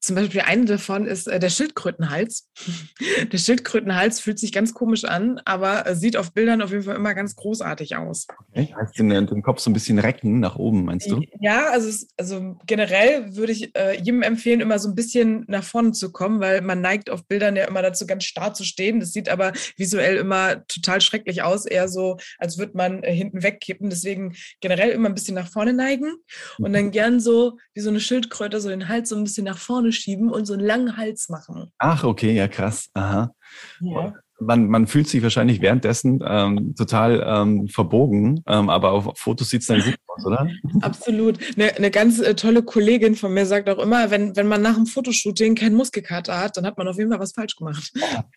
zum 0.00 0.16
Beispiel 0.16 0.42
eine 0.42 0.64
davon 0.66 1.06
ist 1.06 1.26
äh, 1.26 1.38
der 1.38 1.50
Schildkrötenhals. 1.50 2.48
Der 3.32 3.38
Schildkrötenhals 3.38 4.20
fühlt 4.20 4.38
sich 4.38 4.52
ganz 4.52 4.72
komisch 4.74 5.04
an, 5.04 5.40
aber 5.44 5.86
äh, 5.86 5.94
sieht 5.94 6.16
auf 6.16 6.32
Bildern 6.32 6.62
auf 6.62 6.70
jeden 6.70 6.84
Fall 6.84 6.96
immer 6.96 7.14
ganz 7.14 7.34
großartig 7.34 7.96
aus. 7.96 8.26
Okay, 8.50 8.74
heißt 8.74 8.98
den, 8.98 9.08
den 9.08 9.42
Kopf 9.42 9.60
so 9.60 9.70
ein 9.70 9.72
bisschen 9.72 9.98
recken 9.98 10.40
nach 10.40 10.56
oben, 10.56 10.84
meinst 10.84 11.10
du? 11.10 11.20
Ja, 11.40 11.70
also, 11.70 11.88
es, 11.88 12.08
also 12.16 12.56
generell 12.66 13.36
würde 13.36 13.52
ich 13.52 13.76
äh, 13.76 13.96
jedem 13.96 14.22
empfehlen, 14.22 14.60
immer 14.60 14.78
so 14.78 14.88
ein 14.88 14.94
bisschen 14.94 15.44
nach 15.48 15.64
vorne 15.64 15.92
zu 15.92 16.12
kommen, 16.12 16.40
weil 16.40 16.60
man 16.60 16.80
neigt 16.80 17.10
auf 17.10 17.26
Bildern 17.26 17.56
ja 17.56 17.64
immer 17.64 17.82
dazu, 17.82 18.06
ganz 18.06 18.24
starr 18.24 18.54
zu 18.54 18.64
stehen. 18.64 19.00
Das 19.00 19.12
sieht 19.12 19.28
aber 19.28 19.52
visuell 19.76 20.16
immer 20.16 20.66
total 20.66 21.00
schrecklich 21.00 21.42
aus, 21.42 21.66
eher 21.66 21.88
so, 21.88 22.16
als 22.38 22.58
würde 22.58 22.76
man 22.76 23.02
hinten 23.02 23.42
wegkippen. 23.42 23.90
Deswegen 23.90 24.34
generell 24.60 24.90
immer 24.90 25.08
ein 25.08 25.14
bisschen 25.14 25.34
nach 25.34 25.48
vorne 25.48 25.72
neigen 25.72 26.12
und 26.58 26.72
dann 26.72 26.90
gern 26.90 27.20
so 27.20 27.58
wie 27.74 27.80
so 27.80 27.90
eine 27.90 28.00
Schildkröte 28.00 28.60
so 28.60 28.68
den 28.68 28.88
Hals 28.88 29.08
so 29.08 29.16
ein 29.16 29.24
bisschen 29.24 29.44
nach 29.44 29.58
vorne 29.58 29.85
schieben 29.92 30.30
und 30.30 30.46
so 30.46 30.54
einen 30.54 30.64
langen 30.64 30.96
Hals 30.96 31.28
machen. 31.28 31.72
Ach, 31.78 32.04
okay, 32.04 32.34
ja, 32.34 32.48
krass. 32.48 32.88
Aha. 32.94 33.32
Ja. 33.80 34.14
Man, 34.38 34.68
man 34.68 34.86
fühlt 34.86 35.08
sich 35.08 35.22
wahrscheinlich 35.22 35.60
währenddessen 35.60 36.22
ähm, 36.26 36.74
total 36.74 37.24
ähm, 37.26 37.68
verbogen, 37.68 38.42
ähm, 38.46 38.68
aber 38.68 38.92
auf 38.92 39.12
Fotos 39.16 39.50
sieht 39.50 39.62
es 39.62 39.68
dann 39.68 39.80
gut 39.80 39.96
aus, 40.08 40.26
oder? 40.26 40.48
Absolut. 40.82 41.38
Eine, 41.56 41.74
eine 41.76 41.90
ganz 41.90 42.20
äh, 42.20 42.34
tolle 42.34 42.62
Kollegin 42.62 43.14
von 43.14 43.32
mir 43.32 43.46
sagt 43.46 43.68
auch 43.68 43.78
immer, 43.78 44.10
wenn, 44.10 44.36
wenn 44.36 44.46
man 44.46 44.62
nach 44.62 44.74
dem 44.74 44.86
Fotoshooting 44.86 45.54
keinen 45.54 45.74
Muskelkater 45.74 46.38
hat, 46.38 46.56
dann 46.56 46.66
hat 46.66 46.76
man 46.76 46.88
auf 46.88 46.98
jeden 46.98 47.10
Fall 47.10 47.20
was 47.20 47.32
falsch 47.32 47.56
gemacht. 47.56 47.92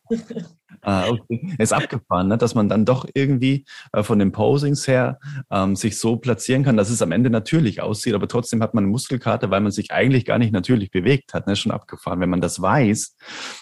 Ah, 0.82 1.10
okay. 1.10 1.56
Ist 1.58 1.74
abgefahren, 1.74 2.30
ne? 2.30 2.38
dass 2.38 2.56
man 2.56 2.70
dann 2.70 2.86
doch 2.86 3.06
irgendwie 3.14 3.66
äh, 3.92 4.02
von 4.02 4.20
den 4.20 4.32
Posings 4.32 4.88
her 4.88 5.20
ähm, 5.52 5.76
sich 5.76 6.00
so 6.00 6.16
platzieren 6.18 6.64
kann, 6.64 6.78
dass 6.78 6.90
es 6.90 7.02
am 7.02 7.12
Ende 7.12 7.30
natürlich 7.30 7.82
aussieht, 7.82 8.14
aber 8.14 8.28
trotzdem 8.28 8.62
hat 8.62 8.74
man 8.74 8.86
eine 8.86 8.92
Muskelkarte, 8.92 9.52
weil 9.52 9.62
man 9.62 9.72
sich 9.72 9.92
eigentlich 9.92 10.26
gar 10.26 10.38
nicht 10.38 10.54
natürlich 10.54 10.92
bewegt 10.92 11.34
hat. 11.34 11.48
Ne? 11.48 11.56
Schon 11.56 11.72
abgefahren. 11.72 12.20
Wenn 12.22 12.30
man 12.30 12.42
das 12.42 12.62
weiß, 12.62 13.16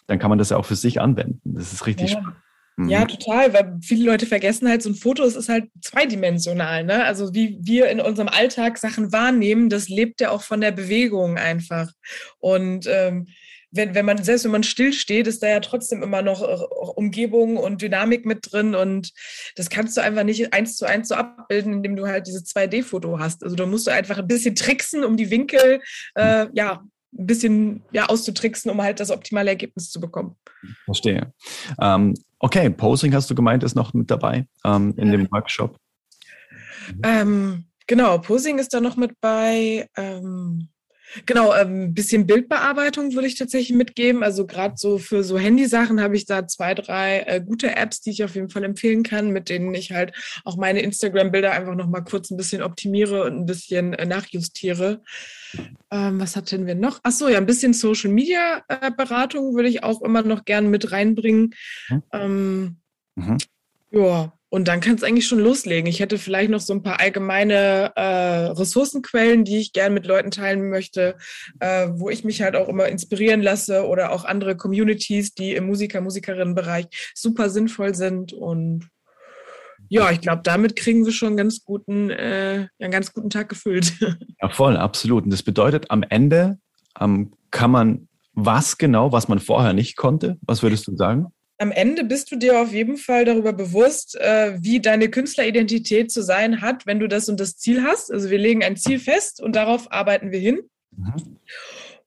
dann 0.06 0.20
kann 0.20 0.30
man 0.30 0.38
das 0.38 0.50
ja 0.50 0.58
auch 0.58 0.66
für 0.66 0.76
sich 0.76 1.02
anwenden. 1.02 1.42
Das 1.44 1.74
ist 1.74 1.88
richtig 1.88 2.12
ja. 2.12 2.20
spannend. 2.20 2.37
Mhm. 2.78 2.90
Ja, 2.90 3.06
total, 3.06 3.54
weil 3.54 3.78
viele 3.82 4.06
Leute 4.06 4.28
vergessen 4.28 4.70
halt, 4.70 4.84
so 4.84 4.90
ein 4.90 4.96
Foto 4.96 5.24
es 5.24 5.36
ist 5.36 5.50
halt 5.50 5.66
zweidimensional. 5.82 6.84
Ne? 6.84 7.04
Also 7.04 7.34
wie 7.34 7.58
wir 7.62 7.90
in 7.90 8.00
unserem 8.00 8.30
Alltag 8.30 8.78
Sachen 8.78 9.12
wahrnehmen, 9.12 9.70
das 9.70 9.90
lebt 9.90 10.22
ja 10.22 10.30
auch 10.30 10.44
von 10.44 10.62
der 10.62 10.72
Bewegung 10.72 11.38
einfach. 11.38 11.92
Und 12.40 12.86
ähm, 12.88 13.28
wenn, 13.72 13.96
wenn 13.96 14.06
man, 14.06 14.24
selbst 14.24 14.46
wenn 14.46 14.52
man 14.52 14.64
stillsteht, 14.64 15.28
ist 15.28 15.44
da 15.44 15.48
ja 15.48 15.60
trotzdem 15.60 16.04
immer 16.04 16.22
noch 16.22 16.42
äh, 16.42 16.64
Umgebung 16.96 17.58
und 17.58 17.82
Dynamik 17.82 18.26
mit 18.26 18.52
drin. 18.52 18.76
Und 18.76 19.12
das 19.56 19.70
kannst 19.70 19.98
du 19.98 20.02
einfach 20.02 20.24
nicht 20.24 20.54
eins 20.54 20.76
zu 20.76 20.86
eins 20.86 21.10
so 21.10 21.16
abbilden, 21.16 21.74
indem 21.74 21.96
du 21.96 22.08
halt 22.08 22.28
dieses 22.28 22.46
2D-Foto 22.46 23.20
hast. 23.20 23.44
Also 23.44 23.56
da 23.56 23.66
musst 23.66 23.88
du 23.88 23.92
einfach 23.92 24.20
ein 24.20 24.28
bisschen 24.28 24.56
tricksen, 24.56 25.04
um 25.04 25.18
die 25.18 25.32
Winkel 25.32 25.82
äh, 26.16 26.46
ja, 26.54 26.84
ein 27.18 27.26
bisschen 27.26 27.84
ja, 27.92 28.06
auszutricksen, 28.08 28.72
um 28.72 28.82
halt 28.82 29.00
das 29.00 29.12
optimale 29.12 29.50
Ergebnis 29.50 29.90
zu 29.90 30.00
bekommen. 30.00 30.36
Verstehe. 30.86 31.34
Ähm, 31.82 32.14
okay, 32.40 32.70
Posing 32.70 33.14
hast 33.14 33.30
du 33.30 33.36
gemeint, 33.36 33.64
ist 33.64 33.76
noch 33.76 33.94
mit 33.94 34.10
dabei 34.12 34.48
ähm, 34.64 34.94
in 34.98 35.08
ja. 35.08 35.18
dem 35.18 35.32
Workshop. 35.32 35.78
Ähm, 37.04 37.66
genau, 37.88 38.18
Posing 38.20 38.60
ist 38.60 38.74
da 38.74 38.80
noch 38.80 38.96
mit 38.98 39.20
bei. 39.22 39.88
Ähm, 39.98 40.70
Genau, 41.26 41.52
ein 41.52 41.68
ähm, 41.68 41.94
bisschen 41.94 42.28
Bildbearbeitung 42.28 43.14
würde 43.14 43.28
ich 43.28 43.38
tatsächlich 43.38 43.78
mitgeben. 43.78 44.24
Also 44.24 44.46
gerade 44.46 44.76
so 44.78 44.98
für 44.98 45.24
so 45.24 45.38
Handysachen 45.38 46.02
habe 46.02 46.16
ich 46.16 46.26
da 46.26 46.48
zwei, 46.48 46.74
drei 46.74 47.22
äh, 47.22 47.42
gute 47.42 47.76
Apps, 47.76 48.02
die 48.02 48.12
ich 48.12 48.24
auf 48.24 48.36
jeden 48.36 48.50
Fall 48.50 48.64
empfehlen 48.64 49.04
kann, 49.04 49.32
mit 49.32 49.50
denen 49.50 49.74
ich 49.74 49.92
halt 49.92 50.14
auch 50.44 50.58
meine 50.58 50.82
Instagram-Bilder 50.82 51.52
einfach 51.52 51.76
nochmal 51.76 52.04
kurz 52.04 52.30
ein 52.30 52.38
bisschen 52.38 52.62
optimiere 52.62 53.24
und 53.24 53.38
ein 53.38 53.46
bisschen 53.46 53.94
äh, 53.94 54.06
nachjustiere. 54.06 55.02
Ähm, 55.92 56.20
was 56.20 56.36
hatten 56.36 56.68
wir 56.68 56.76
noch? 56.76 57.00
Ach 57.04 57.12
so, 57.12 57.30
ja, 57.30 57.38
ein 57.38 57.46
bisschen 57.46 57.74
Social-Media-Beratung 57.74 59.52
äh, 59.52 59.56
würde 59.56 59.70
ich 59.70 59.84
auch 59.84 60.02
immer 60.02 60.24
noch 60.24 60.46
gern 60.46 60.70
mit 60.70 60.92
reinbringen. 60.92 61.54
Mhm. 61.90 62.04
Ähm, 62.12 62.78
mhm. 63.16 63.38
Ja, 63.92 64.37
und 64.50 64.68
dann 64.68 64.80
kann 64.80 64.96
es 64.96 65.04
eigentlich 65.04 65.28
schon 65.28 65.40
loslegen. 65.40 65.90
Ich 65.90 66.00
hätte 66.00 66.18
vielleicht 66.18 66.50
noch 66.50 66.62
so 66.62 66.74
ein 66.74 66.84
paar 66.84 67.00
allgemeine 67.00 67.92
äh, 67.96 68.48
Ressourcenquellen, 68.52 69.44
die 69.44 69.58
ich 69.58 69.74
gerne 69.74 69.94
mit 69.94 70.06
Leuten 70.06 70.32
teilen 70.32 70.70
möchte, 70.70 71.18
äh, 71.60 71.90
wo 71.92 72.10
ich 72.10 72.24
mich 72.24 72.42
halt 72.42 72.56
auch 72.56 72.70
immer 72.70 72.88
inspirieren 72.88 73.42
lasse 73.42 73.86
oder 73.86 74.12
auch 74.12 74.24
andere 74.24 74.56
Communities, 74.56 75.34
die 75.34 75.54
im 75.54 75.68
Musiker-, 75.68 76.02
Musikerinnenbereich 76.02 76.86
super 77.14 77.50
sinnvoll 77.50 77.94
sind. 77.94 78.32
Und 78.32 78.88
ja, 79.90 80.12
ich 80.12 80.22
glaube, 80.22 80.44
damit 80.44 80.78
kriegen 80.78 81.06
wir 81.06 81.12
schon 81.12 81.30
einen 81.30 81.38
ganz 81.38 81.66
guten, 81.66 82.10
äh, 82.10 82.68
einen 82.80 82.92
ganz 82.92 83.14
guten 83.14 83.30
Tag 83.30 83.50
gefüllt. 83.50 83.94
Ja, 84.40 84.50
voll, 84.50 84.78
absolut. 84.78 85.24
Und 85.24 85.32
das 85.32 85.42
bedeutet, 85.42 85.90
am 85.90 86.04
Ende 86.04 86.60
ähm, 87.00 87.34
kann 87.50 87.72
man 87.72 88.08
was 88.34 88.78
genau, 88.78 89.12
was 89.12 89.28
man 89.28 89.40
vorher 89.40 89.74
nicht 89.74 89.98
konnte? 89.98 90.38
Was 90.42 90.62
würdest 90.62 90.88
du 90.88 90.96
sagen? 90.96 91.34
Am 91.58 91.72
Ende 91.72 92.04
bist 92.04 92.32
du 92.32 92.36
dir 92.36 92.62
auf 92.62 92.72
jeden 92.72 92.98
Fall 92.98 93.26
darüber 93.26 93.54
bewusst, 93.54 94.16
äh, 94.16 94.58
wie 94.62 94.80
deine 94.80 95.10
Künstleridentität 95.10 96.12
zu 96.12 96.22
sein 96.22 96.62
hat, 96.62 96.86
wenn 96.86 97.00
du 97.00 97.08
das 97.08 97.30
und 97.30 97.40
das 97.40 97.58
Ziel 97.58 97.84
hast. 97.84 98.12
Also 98.12 98.30
wir 98.30 98.38
legen 98.38 98.64
ein 98.64 98.78
Ziel 98.78 99.00
fest 99.00 99.42
und 99.42 99.56
darauf 99.56 99.92
arbeiten 99.92 100.32
wir 100.32 100.40
hin. 100.40 100.60
Mhm. 100.96 101.38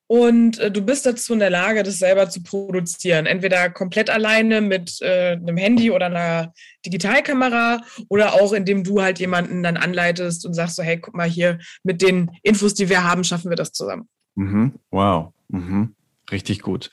Und 0.07 0.59
äh, 0.59 0.73
du 0.73 0.83
bist 0.83 1.07
dazu 1.07 1.35
in 1.35 1.39
der 1.39 1.51
Lage, 1.51 1.85
das 1.85 2.01
selber 2.01 2.29
zu 2.29 2.43
produzieren. 2.43 3.27
Entweder 3.27 3.71
komplett 3.71 4.11
alleine 4.11 4.61
mit 4.61 5.01
äh, 5.03 5.37
einem 5.37 5.57
Handy 5.57 5.93
oder 5.93 6.07
einer 6.07 6.53
Digitalkamera 6.85 7.81
oder 8.09 8.35
auch 8.35 8.53
indem 8.53 8.83
du 8.83 9.03
halt 9.03 9.21
jemanden 9.21 9.63
dann 9.63 9.77
anleitest 9.77 10.45
und 10.45 10.55
sagst 10.55 10.77
so, 10.77 10.83
hey, 10.83 10.99
guck 10.99 11.15
mal 11.15 11.29
hier, 11.29 11.61
mit 11.85 12.03
den 12.03 12.33
Infos, 12.43 12.75
die 12.75 12.89
wir 12.89 13.05
haben, 13.05 13.23
schaffen 13.23 13.51
wir 13.51 13.57
das 13.57 13.71
zusammen. 13.71 14.09
Mhm. 14.35 14.75
Wow. 14.91 15.33
Mhm. 15.47 15.95
Richtig 16.31 16.61
gut. 16.61 16.91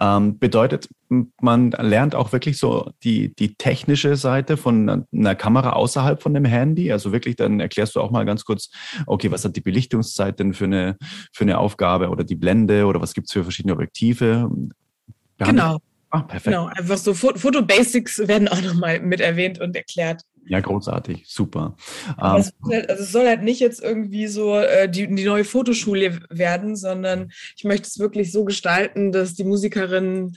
Ähm, 0.00 0.38
bedeutet, 0.38 0.88
man 1.40 1.70
lernt 1.72 2.14
auch 2.14 2.32
wirklich 2.32 2.58
so 2.58 2.90
die, 3.02 3.34
die 3.34 3.54
technische 3.54 4.16
Seite 4.16 4.56
von 4.56 5.06
einer 5.12 5.34
Kamera 5.34 5.72
außerhalb 5.72 6.22
von 6.22 6.34
dem 6.34 6.44
Handy. 6.44 6.92
Also 6.92 7.12
wirklich, 7.12 7.36
dann 7.36 7.60
erklärst 7.60 7.96
du 7.96 8.00
auch 8.00 8.10
mal 8.10 8.24
ganz 8.24 8.44
kurz, 8.44 8.70
okay, 9.06 9.30
was 9.30 9.44
hat 9.44 9.56
die 9.56 9.60
Belichtungszeit 9.60 10.38
denn 10.38 10.54
für 10.54 10.64
eine, 10.64 10.96
für 11.32 11.44
eine 11.44 11.58
Aufgabe 11.58 12.08
oder 12.08 12.24
die 12.24 12.36
Blende 12.36 12.86
oder 12.86 13.00
was 13.00 13.14
gibt 13.14 13.28
es 13.28 13.32
für 13.32 13.42
verschiedene 13.42 13.74
Objektive? 13.74 14.50
Genau. 15.38 15.78
Ah, 16.10 16.22
perfekt. 16.22 16.56
Genau, 16.56 16.66
einfach 16.66 16.96
so 16.96 17.12
Foto-Basics 17.12 18.26
werden 18.28 18.48
auch 18.48 18.62
nochmal 18.62 19.00
mit 19.00 19.20
erwähnt 19.20 19.60
und 19.60 19.76
erklärt. 19.76 20.22
Ja, 20.48 20.60
großartig, 20.60 21.24
super. 21.26 21.76
Ähm, 22.08 22.44
halt, 22.70 22.90
also 22.90 23.02
es 23.02 23.12
soll 23.12 23.26
halt 23.26 23.42
nicht 23.42 23.60
jetzt 23.60 23.82
irgendwie 23.82 24.26
so 24.26 24.56
äh, 24.56 24.88
die, 24.88 25.06
die 25.14 25.24
neue 25.24 25.44
Fotoschule 25.44 26.20
werden, 26.30 26.74
sondern 26.74 27.30
ich 27.56 27.64
möchte 27.64 27.86
es 27.86 27.98
wirklich 27.98 28.32
so 28.32 28.44
gestalten, 28.44 29.12
dass 29.12 29.34
die 29.34 29.44
Musikerinnen 29.44 30.36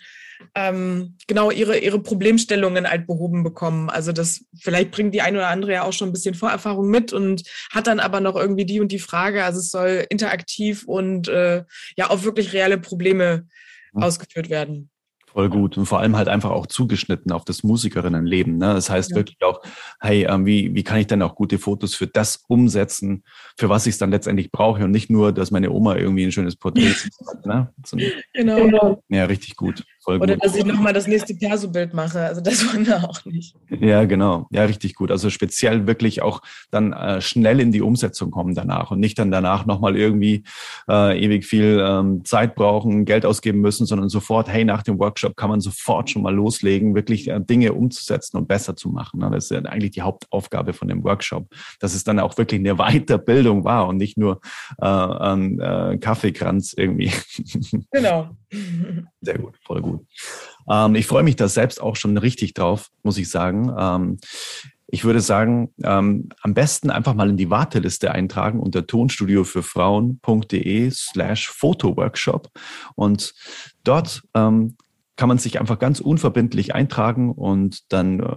ähm, 0.56 1.18
genau 1.28 1.52
ihre, 1.52 1.78
ihre 1.78 2.00
Problemstellungen 2.00 2.90
halt 2.90 3.08
behoben 3.08 3.44
bekommen. 3.44 3.90
Also 3.90 4.12
das 4.12 4.44
vielleicht 4.60 4.92
bringt 4.92 5.14
die 5.14 5.22
eine 5.22 5.38
oder 5.38 5.48
andere 5.48 5.74
ja 5.74 5.84
auch 5.84 5.94
schon 5.94 6.10
ein 6.10 6.14
bisschen 6.14 6.36
Vorerfahrung 6.36 6.90
mit 6.90 7.14
und 7.14 7.44
hat 7.72 7.88
dann 7.88 8.00
aber 8.00 8.20
noch 8.20 8.36
irgendwie 8.36 8.66
die 8.66 8.80
und 8.80 8.92
die 8.92 9.00
Frage. 9.00 9.44
Also 9.44 9.60
es 9.60 9.70
soll 9.70 10.06
interaktiv 10.10 10.84
und 10.86 11.28
äh, 11.28 11.64
ja 11.96 12.10
auf 12.10 12.24
wirklich 12.24 12.54
reale 12.54 12.78
Probleme 12.78 13.48
mhm. 13.94 14.04
ausgeführt 14.04 14.50
werden. 14.50 14.90
Voll 15.34 15.50
gut 15.50 15.78
und 15.78 15.86
vor 15.86 16.00
allem 16.00 16.18
halt 16.18 16.28
einfach 16.28 16.50
auch 16.50 16.68
zugeschnitten 16.68 17.32
auf 17.32 17.46
das 17.46 17.64
Musikerinnenleben. 17.64 18.58
Ne? 18.58 18.74
Das 18.74 18.90
heißt 18.90 19.12
ja. 19.12 19.16
wirklich 19.16 19.42
auch, 19.44 19.62
hey, 20.02 20.26
ähm, 20.30 20.46
wie, 20.46 20.76
wie 20.76 20.84
kann 20.84 21.00
ich 21.00 21.08
denn 21.08 21.22
auch 21.22 21.36
gute 21.36 21.58
Fotos 21.58 21.96
für 21.96 22.08
das 22.08 22.44
umsetzen, 22.48 23.24
für 23.58 23.70
was 23.70 23.88
ich 23.88 23.94
es 23.94 23.98
dann 23.98 24.12
letztendlich 24.12 24.52
brauche 24.52 24.84
und 24.84 24.92
nicht 24.92 25.10
nur, 25.10 25.32
dass 25.32 25.52
meine 25.52 25.72
Oma 25.72 25.96
irgendwie 25.96 26.26
ein 26.26 26.34
schönes 26.34 26.58
Porträt 26.58 26.94
hat. 27.28 27.46
Ne? 27.46 27.74
So, 27.86 27.98
genau. 28.34 29.02
Ja, 29.08 29.26
richtig 29.26 29.56
gut. 29.56 29.86
Voll 30.04 30.18
Oder 30.18 30.34
gut. 30.34 30.44
dass 30.44 30.56
ich 30.56 30.66
nochmal 30.66 30.94
das 30.94 31.06
nächste 31.06 31.36
Perso-Bild 31.36 31.94
mache. 31.94 32.22
Also 32.22 32.42
das 32.42 32.66
wollen 32.74 32.88
wir 32.88 33.08
auch 33.08 33.24
nicht. 33.26 33.56
Ja, 33.70 34.06
genau. 34.06 34.48
Ja, 34.50 34.64
richtig 34.64 34.96
gut. 34.96 35.12
Also 35.12 35.30
speziell 35.30 35.86
wirklich 35.86 36.24
auch 36.24 36.42
dann 36.72 36.92
äh, 36.92 37.22
schnell 37.22 37.60
in 37.60 37.72
die 37.72 37.82
Umsetzung 37.82 38.32
kommen 38.32 38.56
danach 38.56 38.90
und 38.90 39.00
nicht 39.00 39.20
dann 39.20 39.30
danach 39.30 39.68
nochmal 39.68 39.96
irgendwie 39.96 40.44
äh, 40.90 41.24
ewig 41.24 41.46
viel 41.46 41.84
ähm, 41.86 42.26
Zeit 42.26 42.56
brauchen, 42.56 43.06
Geld 43.06 43.28
ausgeben 43.28 43.62
müssen, 43.62 43.86
sondern 43.86 44.10
sofort, 44.10 44.50
hey, 44.50 44.66
nach 44.66 44.82
dem 44.82 44.98
Workshop 44.98 45.38
kann 45.38 45.52
man 45.52 45.62
sofort 45.62 46.10
schon 46.10 46.24
mal 46.24 46.34
loslegen, 46.34 46.96
wirklich 46.96 47.28
äh, 47.28 47.40
Dinge 47.40 47.74
umzusetzen 47.74 48.38
und 48.38 48.48
besser 48.48 48.76
zu 48.76 48.90
machen. 48.90 49.20
Ne? 49.20 49.30
Das 49.32 49.46
ist 49.46 49.52
ja 49.52 49.60
eigentlich 49.62 49.92
die 49.92 50.02
Hauptaufgabe 50.02 50.74
von 50.74 50.88
dem 50.88 51.04
Workshop, 51.04 51.48
dass 51.80 51.94
es 51.94 52.04
dann 52.04 52.20
auch 52.20 52.38
wirklich 52.40 52.60
eine 52.60 52.76
Weiterbildung 52.76 53.64
war 53.64 53.88
und 53.88 53.98
nicht 53.98 54.18
nur 54.18 54.42
äh, 54.82 54.86
ein 54.86 55.60
äh, 55.60 55.98
Kaffeekranz 56.00 56.74
irgendwie. 56.76 57.12
Genau. 57.92 58.30
Sehr 59.22 59.38
gut, 59.38 59.56
voll 59.64 59.82
gut. 59.82 60.06
Ähm, 60.70 60.96
ich 60.96 61.08
freue 61.08 61.24
mich 61.24 61.36
da 61.36 61.48
selbst 61.48 61.82
auch 61.82 61.96
schon 61.96 62.18
richtig 62.18 62.54
drauf, 62.54 62.90
muss 63.04 63.18
ich 63.18 63.30
sagen. 63.30 63.74
Ähm, 63.78 64.18
ich 64.88 65.06
würde 65.06 65.22
sagen, 65.22 65.74
ähm, 65.84 66.30
am 66.42 66.54
besten 66.54 66.90
einfach 66.90 67.14
mal 67.14 67.30
in 67.30 67.38
die 67.38 67.50
Warteliste 67.50 68.12
eintragen 68.12 68.60
unter 68.60 68.86
tonstudio 68.86 69.46
für 69.46 69.64
Frauen.de 69.64 70.92
slash 70.92 71.50
Fotoworkshop. 71.50 72.50
Und 72.96 73.34
dort 73.86 74.22
ähm, 74.34 74.76
kann 75.16 75.30
man 75.30 75.38
sich 75.38 75.60
einfach 75.60 75.80
ganz 75.80 76.02
unverbindlich 76.02 76.76
eintragen 76.76 77.32
und 77.32 77.92
dann 77.94 78.20
äh, 78.20 78.36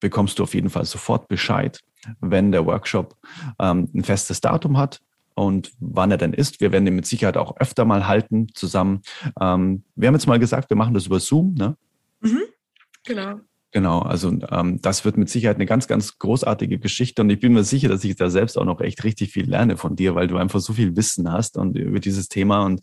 bekommst 0.00 0.38
du 0.38 0.42
auf 0.42 0.54
jeden 0.54 0.68
Fall 0.68 0.84
sofort 0.84 1.28
Bescheid, 1.28 1.80
wenn 2.20 2.52
der 2.52 2.66
Workshop 2.66 3.16
ähm, 3.58 3.88
ein 3.94 4.04
festes 4.04 4.42
Datum 4.42 4.76
hat 4.76 5.00
und 5.36 5.72
wann 5.78 6.10
er 6.10 6.16
denn 6.16 6.32
ist. 6.32 6.60
Wir 6.60 6.72
werden 6.72 6.86
den 6.86 6.96
mit 6.96 7.06
Sicherheit 7.06 7.36
auch 7.36 7.56
öfter 7.58 7.84
mal 7.84 8.08
halten 8.08 8.48
zusammen. 8.54 9.02
Ähm, 9.40 9.84
wir 9.94 10.08
haben 10.08 10.14
jetzt 10.14 10.26
mal 10.26 10.38
gesagt, 10.38 10.70
wir 10.70 10.76
machen 10.76 10.94
das 10.94 11.06
über 11.06 11.20
Zoom, 11.20 11.54
ne? 11.54 11.76
Mhm, 12.20 12.42
genau. 13.04 13.40
Genau, 13.72 13.98
also 13.98 14.32
ähm, 14.50 14.80
das 14.80 15.04
wird 15.04 15.18
mit 15.18 15.28
Sicherheit 15.28 15.56
eine 15.56 15.66
ganz, 15.66 15.86
ganz 15.86 16.18
großartige 16.18 16.78
Geschichte 16.78 17.20
und 17.20 17.28
ich 17.28 17.40
bin 17.40 17.52
mir 17.52 17.64
sicher, 17.64 17.88
dass 17.88 18.04
ich 18.04 18.16
da 18.16 18.30
selbst 18.30 18.56
auch 18.56 18.64
noch 18.64 18.80
echt 18.80 19.04
richtig 19.04 19.32
viel 19.32 19.48
lerne 19.48 19.76
von 19.76 19.96
dir, 19.96 20.14
weil 20.14 20.28
du 20.28 20.38
einfach 20.38 20.60
so 20.60 20.72
viel 20.72 20.96
Wissen 20.96 21.30
hast 21.30 21.58
und 21.58 21.76
über 21.76 22.00
dieses 22.00 22.28
Thema 22.28 22.64
und 22.64 22.80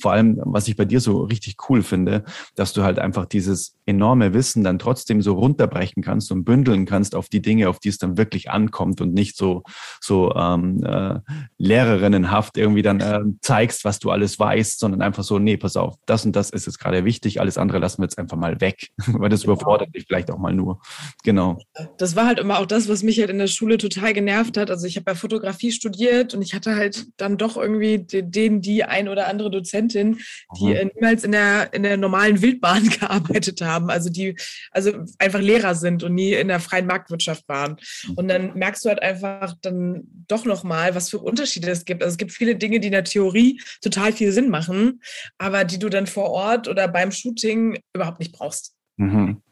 vor 0.00 0.12
allem, 0.12 0.40
was 0.44 0.68
ich 0.68 0.76
bei 0.76 0.84
dir 0.84 1.00
so 1.00 1.22
richtig 1.22 1.56
cool 1.68 1.82
finde, 1.82 2.24
dass 2.54 2.72
du 2.72 2.82
halt 2.82 2.98
einfach 2.98 3.26
dieses 3.26 3.76
enorme 3.86 4.34
Wissen 4.34 4.62
dann 4.62 4.78
trotzdem 4.78 5.22
so 5.22 5.34
runterbrechen 5.34 6.02
kannst 6.02 6.30
und 6.30 6.44
bündeln 6.44 6.86
kannst 6.86 7.14
auf 7.14 7.28
die 7.28 7.42
Dinge, 7.42 7.68
auf 7.68 7.80
die 7.80 7.88
es 7.88 7.98
dann 7.98 8.16
wirklich 8.16 8.50
ankommt 8.50 9.00
und 9.00 9.14
nicht 9.14 9.36
so 9.36 9.62
so 10.00 10.34
ähm, 10.34 10.82
äh, 10.84 11.18
Lehrerinnenhaft 11.58 12.56
irgendwie 12.56 12.82
dann 12.82 13.00
äh, 13.00 13.20
zeigst, 13.40 13.84
was 13.84 13.98
du 13.98 14.10
alles 14.10 14.38
weißt, 14.38 14.78
sondern 14.78 15.02
einfach 15.02 15.24
so, 15.24 15.38
nee, 15.38 15.56
pass 15.56 15.76
auf, 15.76 15.96
das 16.06 16.24
und 16.24 16.36
das 16.36 16.50
ist 16.50 16.66
jetzt 16.66 16.78
gerade 16.78 17.04
wichtig, 17.04 17.40
alles 17.40 17.58
andere 17.58 17.78
lassen 17.78 18.02
wir 18.02 18.04
jetzt 18.04 18.18
einfach 18.18 18.36
mal 18.36 18.60
weg, 18.60 18.90
weil 19.06 19.28
das 19.28 19.42
genau. 19.42 19.54
überfordert 19.54 19.94
dich 19.94 20.04
vielleicht 20.06 20.30
auch 20.30 20.35
auch 20.36 20.40
mal 20.40 20.52
nur. 20.52 20.80
Genau. 21.24 21.58
Das 21.98 22.14
war 22.16 22.26
halt 22.26 22.38
immer 22.38 22.58
auch 22.58 22.66
das, 22.66 22.88
was 22.88 23.02
mich 23.02 23.18
halt 23.18 23.30
in 23.30 23.38
der 23.38 23.46
Schule 23.46 23.78
total 23.78 24.12
genervt 24.12 24.56
hat. 24.56 24.70
Also 24.70 24.86
ich 24.86 24.96
habe 24.96 25.10
ja 25.10 25.14
Fotografie 25.14 25.72
studiert 25.72 26.34
und 26.34 26.42
ich 26.42 26.54
hatte 26.54 26.76
halt 26.76 27.06
dann 27.16 27.38
doch 27.38 27.56
irgendwie 27.56 27.98
den, 27.98 28.60
die 28.60 28.84
ein 28.84 29.08
oder 29.08 29.28
andere 29.28 29.50
Dozentin, 29.50 30.18
die 30.58 30.74
mhm. 30.74 30.90
niemals 30.94 31.24
in 31.24 31.32
der, 31.32 31.72
in 31.72 31.82
der 31.82 31.96
normalen 31.96 32.42
Wildbahn 32.42 32.88
gearbeitet 33.00 33.62
haben. 33.62 33.90
Also 33.90 34.10
die, 34.10 34.36
also 34.70 34.92
einfach 35.18 35.40
Lehrer 35.40 35.74
sind 35.74 36.02
und 36.02 36.14
nie 36.14 36.34
in 36.34 36.48
der 36.48 36.60
freien 36.60 36.86
Marktwirtschaft 36.86 37.48
waren. 37.48 37.76
Mhm. 38.06 38.14
Und 38.14 38.28
dann 38.28 38.54
merkst 38.54 38.84
du 38.84 38.88
halt 38.90 39.02
einfach 39.02 39.54
dann 39.62 40.04
doch 40.28 40.44
nochmal, 40.44 40.94
was 40.94 41.10
für 41.10 41.18
Unterschiede 41.18 41.70
es 41.70 41.84
gibt. 41.84 42.02
Also 42.02 42.14
es 42.14 42.18
gibt 42.18 42.32
viele 42.32 42.56
Dinge, 42.56 42.80
die 42.80 42.88
in 42.88 42.92
der 42.92 43.04
Theorie 43.04 43.60
total 43.80 44.12
viel 44.12 44.32
Sinn 44.32 44.50
machen, 44.50 45.00
aber 45.38 45.64
die 45.64 45.78
du 45.78 45.88
dann 45.88 46.06
vor 46.06 46.30
Ort 46.30 46.68
oder 46.68 46.88
beim 46.88 47.10
Shooting 47.12 47.78
überhaupt 47.94 48.20
nicht 48.20 48.32
brauchst. 48.32 48.74
Mhm. 48.96 49.42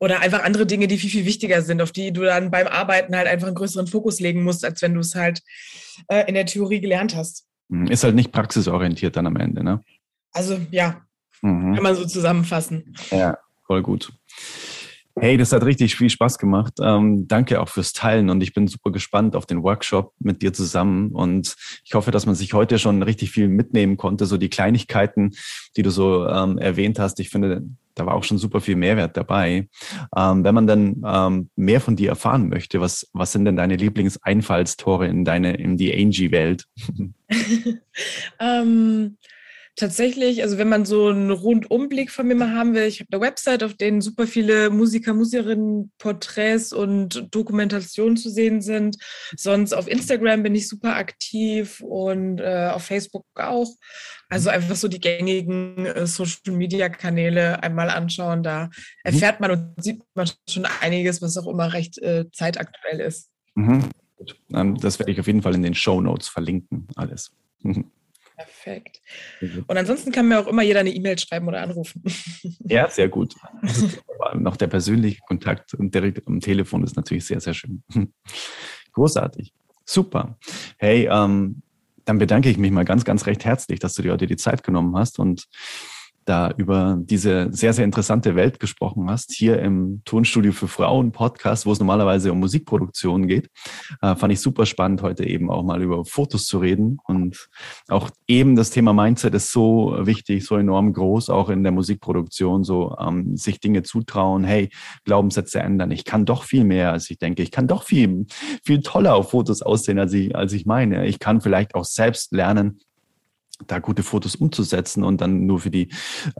Oder 0.00 0.20
einfach 0.20 0.44
andere 0.44 0.66
Dinge, 0.66 0.86
die 0.86 0.98
viel, 0.98 1.10
viel 1.10 1.24
wichtiger 1.24 1.62
sind, 1.62 1.82
auf 1.82 1.90
die 1.90 2.12
du 2.12 2.22
dann 2.22 2.50
beim 2.50 2.66
Arbeiten 2.68 3.16
halt 3.16 3.26
einfach 3.26 3.48
einen 3.48 3.56
größeren 3.56 3.88
Fokus 3.88 4.20
legen 4.20 4.44
musst, 4.44 4.64
als 4.64 4.80
wenn 4.82 4.94
du 4.94 5.00
es 5.00 5.14
halt 5.14 5.42
äh, 6.08 6.28
in 6.28 6.34
der 6.34 6.46
Theorie 6.46 6.80
gelernt 6.80 7.16
hast. 7.16 7.46
Mhm. 7.68 7.88
Ist 7.88 8.04
halt 8.04 8.14
nicht 8.14 8.32
praxisorientiert 8.32 9.16
dann 9.16 9.26
am 9.26 9.36
Ende, 9.36 9.64
ne? 9.64 9.82
Also 10.32 10.58
ja, 10.70 11.02
mhm. 11.42 11.74
kann 11.74 11.82
man 11.82 11.96
so 11.96 12.04
zusammenfassen. 12.04 12.94
Ja, 13.10 13.38
voll 13.66 13.82
gut. 13.82 14.12
Hey, 15.20 15.36
das 15.36 15.52
hat 15.52 15.64
richtig 15.64 15.96
viel 15.96 16.10
Spaß 16.10 16.38
gemacht. 16.38 16.74
Ähm, 16.80 17.26
danke 17.26 17.60
auch 17.60 17.68
fürs 17.68 17.92
Teilen 17.92 18.30
und 18.30 18.40
ich 18.40 18.54
bin 18.54 18.68
super 18.68 18.92
gespannt 18.92 19.34
auf 19.34 19.46
den 19.46 19.64
Workshop 19.64 20.12
mit 20.20 20.42
dir 20.42 20.52
zusammen 20.52 21.10
und 21.10 21.56
ich 21.84 21.94
hoffe, 21.94 22.12
dass 22.12 22.24
man 22.24 22.36
sich 22.36 22.54
heute 22.54 22.78
schon 22.78 23.02
richtig 23.02 23.32
viel 23.32 23.48
mitnehmen 23.48 23.96
konnte, 23.96 24.26
so 24.26 24.36
die 24.36 24.48
Kleinigkeiten, 24.48 25.32
die 25.76 25.82
du 25.82 25.90
so 25.90 26.26
ähm, 26.28 26.58
erwähnt 26.58 27.00
hast. 27.00 27.18
Ich 27.18 27.30
finde, 27.30 27.64
da 27.96 28.06
war 28.06 28.14
auch 28.14 28.22
schon 28.22 28.38
super 28.38 28.60
viel 28.60 28.76
Mehrwert 28.76 29.16
dabei. 29.16 29.68
Ähm, 30.16 30.44
wenn 30.44 30.54
man 30.54 30.68
dann 30.68 31.02
ähm, 31.04 31.50
mehr 31.56 31.80
von 31.80 31.96
dir 31.96 32.10
erfahren 32.10 32.48
möchte, 32.48 32.80
was, 32.80 33.08
was 33.12 33.32
sind 33.32 33.44
denn 33.44 33.56
deine 33.56 33.74
Lieblingseinfallstore 33.74 35.08
in 35.08 35.24
deine, 35.24 35.56
in 35.56 35.76
die 35.76 35.92
Angie-Welt? 35.92 36.64
ähm, 38.38 39.16
tatsächlich, 39.78 40.42
also 40.42 40.58
wenn 40.58 40.68
man 40.68 40.84
so 40.84 41.08
einen 41.08 41.30
Rundumblick 41.30 42.10
von 42.10 42.26
mir 42.26 42.34
mal 42.34 42.52
haben 42.52 42.74
will, 42.74 42.82
ich 42.82 43.00
habe 43.00 43.08
eine 43.12 43.20
Website, 43.20 43.62
auf 43.62 43.74
denen 43.74 44.00
super 44.00 44.26
viele 44.26 44.70
Musiker, 44.70 45.14
Musikerinnen, 45.14 45.92
Porträts 45.98 46.72
und 46.72 47.28
Dokumentationen 47.30 48.16
zu 48.16 48.28
sehen 48.28 48.60
sind. 48.60 48.98
Sonst 49.36 49.72
auf 49.72 49.88
Instagram 49.88 50.42
bin 50.42 50.54
ich 50.54 50.68
super 50.68 50.96
aktiv 50.96 51.80
und 51.80 52.40
äh, 52.40 52.70
auf 52.72 52.84
Facebook 52.84 53.24
auch. 53.36 53.70
Also 54.28 54.50
einfach 54.50 54.76
so 54.76 54.88
die 54.88 55.00
gängigen 55.00 55.86
äh, 55.86 56.06
Social-Media-Kanäle 56.06 57.62
einmal 57.62 57.88
anschauen. 57.88 58.42
Da 58.42 58.70
erfährt 59.04 59.40
man 59.40 59.52
und 59.52 59.82
sieht 59.82 60.02
man 60.14 60.28
schon 60.48 60.66
einiges, 60.80 61.22
was 61.22 61.36
auch 61.38 61.46
immer 61.46 61.72
recht 61.72 61.98
äh, 61.98 62.26
zeitaktuell 62.32 63.00
ist. 63.00 63.30
Mhm. 63.54 63.84
Das 64.48 64.98
werde 64.98 65.12
ich 65.12 65.20
auf 65.20 65.28
jeden 65.28 65.42
Fall 65.42 65.54
in 65.54 65.62
den 65.62 65.74
Show 65.74 66.00
Notes 66.00 66.28
verlinken, 66.28 66.88
alles. 66.96 67.30
Mhm. 67.62 67.90
Perfekt. 68.38 69.00
Und 69.40 69.76
ansonsten 69.76 70.12
kann 70.12 70.28
mir 70.28 70.38
auch 70.38 70.46
immer 70.46 70.62
jeder 70.62 70.78
eine 70.80 70.90
E-Mail 70.90 71.18
schreiben 71.18 71.48
oder 71.48 71.60
anrufen. 71.60 72.02
Ja, 72.60 72.88
sehr 72.88 73.08
gut. 73.08 73.34
noch 74.34 74.56
der 74.56 74.68
persönliche 74.68 75.20
Kontakt 75.26 75.74
und 75.74 75.94
direkt 75.94 76.26
am 76.26 76.38
Telefon 76.38 76.84
ist 76.84 76.96
natürlich 76.96 77.24
sehr, 77.24 77.40
sehr 77.40 77.54
schön. 77.54 77.82
Großartig. 78.92 79.52
Super. 79.84 80.38
Hey, 80.78 81.08
ähm, 81.10 81.62
dann 82.04 82.18
bedanke 82.18 82.48
ich 82.48 82.58
mich 82.58 82.70
mal 82.70 82.84
ganz, 82.84 83.04
ganz 83.04 83.26
recht 83.26 83.44
herzlich, 83.44 83.80
dass 83.80 83.94
du 83.94 84.02
dir 84.02 84.12
heute 84.12 84.26
die 84.26 84.36
Zeit 84.36 84.62
genommen 84.62 84.96
hast 84.96 85.18
und 85.18 85.48
da 86.28 86.52
über 86.56 86.98
diese 87.00 87.48
sehr, 87.52 87.72
sehr 87.72 87.84
interessante 87.84 88.36
Welt 88.36 88.60
gesprochen 88.60 89.10
hast, 89.10 89.32
hier 89.32 89.58
im 89.60 90.02
Tonstudio 90.04 90.52
für 90.52 90.68
Frauen 90.68 91.12
Podcast, 91.12 91.64
wo 91.64 91.72
es 91.72 91.78
normalerweise 91.78 92.32
um 92.32 92.40
Musikproduktion 92.40 93.26
geht. 93.26 93.48
Äh, 94.02 94.14
fand 94.14 94.32
ich 94.32 94.40
super 94.40 94.66
spannend, 94.66 95.02
heute 95.02 95.24
eben 95.24 95.50
auch 95.50 95.62
mal 95.62 95.82
über 95.82 96.04
Fotos 96.04 96.46
zu 96.46 96.58
reden. 96.58 96.98
Und 97.06 97.48
auch 97.88 98.10
eben 98.26 98.56
das 98.56 98.70
Thema 98.70 98.92
Mindset 98.92 99.34
ist 99.34 99.52
so 99.52 99.96
wichtig, 100.00 100.44
so 100.44 100.56
enorm 100.56 100.92
groß, 100.92 101.30
auch 101.30 101.48
in 101.48 101.62
der 101.62 101.72
Musikproduktion, 101.72 102.64
so 102.64 102.96
ähm, 102.98 103.36
sich 103.36 103.60
Dinge 103.60 103.82
zutrauen, 103.82 104.44
hey, 104.44 104.68
Glaubenssätze 105.04 105.60
ändern. 105.60 105.90
Ich 105.90 106.04
kann 106.04 106.26
doch 106.26 106.42
viel 106.42 106.64
mehr, 106.64 106.92
als 106.92 107.08
ich 107.10 107.18
denke. 107.18 107.42
Ich 107.42 107.50
kann 107.50 107.66
doch 107.66 107.84
viel, 107.84 108.26
viel 108.64 108.80
toller 108.80 109.14
auf 109.14 109.30
Fotos 109.30 109.62
aussehen, 109.62 109.98
als 109.98 110.12
ich, 110.12 110.36
als 110.36 110.52
ich 110.52 110.66
meine. 110.66 111.06
Ich 111.06 111.18
kann 111.18 111.40
vielleicht 111.40 111.74
auch 111.74 111.84
selbst 111.84 112.32
lernen, 112.32 112.80
da 113.66 113.78
gute 113.78 114.02
Fotos 114.02 114.36
umzusetzen 114.36 115.04
und 115.04 115.20
dann 115.20 115.46
nur 115.46 115.60
für 115.60 115.70
die, 115.70 115.88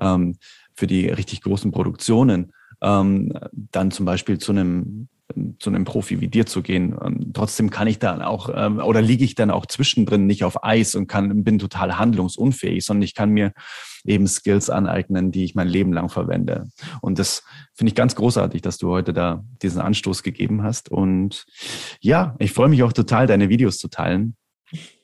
ähm, 0.00 0.36
für 0.74 0.86
die 0.86 1.08
richtig 1.08 1.42
großen 1.42 1.70
Produktionen 1.70 2.52
ähm, 2.80 3.32
dann 3.52 3.90
zum 3.90 4.06
Beispiel 4.06 4.38
zu 4.38 4.52
einem 4.52 5.08
zu 5.58 5.68
einem 5.70 5.84
Profi 5.84 6.20
wie 6.20 6.28
dir 6.28 6.46
zu 6.46 6.62
gehen. 6.62 6.94
Und 6.94 7.34
trotzdem 7.34 7.68
kann 7.68 7.86
ich 7.86 7.98
dann 7.98 8.22
auch 8.22 8.48
ähm, 8.54 8.78
oder 8.78 9.02
liege 9.02 9.24
ich 9.24 9.34
dann 9.34 9.50
auch 9.50 9.66
zwischendrin 9.66 10.26
nicht 10.26 10.42
auf 10.42 10.64
Eis 10.64 10.94
und 10.94 11.06
kann 11.06 11.44
bin 11.44 11.58
total 11.58 11.98
handlungsunfähig, 11.98 12.84
sondern 12.84 13.02
ich 13.02 13.14
kann 13.14 13.30
mir 13.30 13.52
eben 14.04 14.26
Skills 14.26 14.70
aneignen, 14.70 15.30
die 15.30 15.44
ich 15.44 15.54
mein 15.54 15.68
Leben 15.68 15.92
lang 15.92 16.08
verwende. 16.08 16.68
Und 17.02 17.18
das 17.18 17.42
finde 17.74 17.90
ich 17.90 17.94
ganz 17.94 18.14
großartig, 18.14 18.62
dass 18.62 18.78
du 18.78 18.88
heute 18.88 19.12
da 19.12 19.44
diesen 19.60 19.82
Anstoß 19.82 20.22
gegeben 20.22 20.62
hast. 20.62 20.90
Und 20.90 21.44
ja, 22.00 22.34
ich 22.38 22.52
freue 22.52 22.68
mich 22.68 22.82
auch 22.82 22.94
total, 22.94 23.26
deine 23.26 23.50
Videos 23.50 23.76
zu 23.76 23.88
teilen 23.88 24.37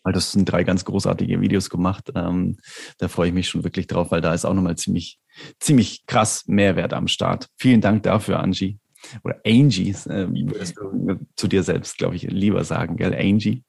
weil 0.05 0.13
das 0.13 0.31
sind 0.31 0.45
drei 0.45 0.63
ganz 0.63 0.85
großartige 0.85 1.41
Videos 1.41 1.71
gemacht. 1.71 2.13
Ähm, 2.15 2.59
da 2.99 3.09
freue 3.09 3.29
ich 3.29 3.35
mich 3.35 3.49
schon 3.49 3.65
wirklich 3.65 3.89
drauf, 3.89 4.11
weil 4.11 4.21
da 4.21 4.33
ist 4.33 4.45
auch 4.45 4.55
nochmal 4.55 4.77
ziemlich, 4.77 5.19
ziemlich 5.59 6.07
krass 6.07 6.45
Mehrwert 6.47 6.93
am 6.93 7.09
Start. 7.09 7.49
Vielen 7.57 7.81
Dank 7.81 8.05
dafür, 8.05 8.39
Angie. 8.39 8.79
Oder 9.25 9.41
Angie, 9.45 9.91
äh, 9.91 10.29
würdest 10.29 10.77
du 10.77 11.19
zu 11.37 11.49
dir 11.49 11.63
selbst, 11.63 11.99
glaube 11.99 12.17
ich, 12.17 12.23
lieber 12.23 12.65
sagen, 12.65 12.97
gell? 12.97 13.15
Angie. 13.15 13.65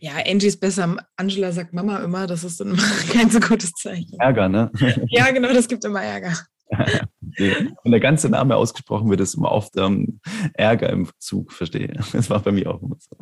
Ja, 0.00 0.12
Angie 0.24 0.46
ist 0.46 0.60
besser. 0.60 0.96
Angela 1.16 1.52
sagt 1.52 1.72
Mama 1.72 1.98
immer, 1.98 2.26
das 2.26 2.44
ist 2.44 2.60
dann 2.60 2.68
immer 2.68 2.82
kein 3.12 3.28
so 3.30 3.40
gutes 3.40 3.72
Zeichen. 3.72 4.18
Ärger, 4.18 4.48
ne? 4.48 4.70
ja, 5.08 5.30
genau, 5.30 5.52
das 5.52 5.68
gibt 5.68 5.84
immer 5.84 6.02
Ärger. 6.02 6.36
Wenn 6.68 7.92
der 7.92 8.00
ganze 8.00 8.28
Name 8.28 8.56
ausgesprochen 8.56 9.10
wird, 9.10 9.20
ist 9.20 9.34
immer 9.34 9.52
oft 9.52 9.76
ähm, 9.76 10.20
Ärger 10.54 10.90
im 10.90 11.08
Zug, 11.18 11.52
verstehe. 11.52 12.00
Das 12.12 12.30
war 12.30 12.40
bei 12.40 12.52
mir 12.52 12.70
auch 12.70 12.82
immer 12.82 12.96
so. 12.98 13.16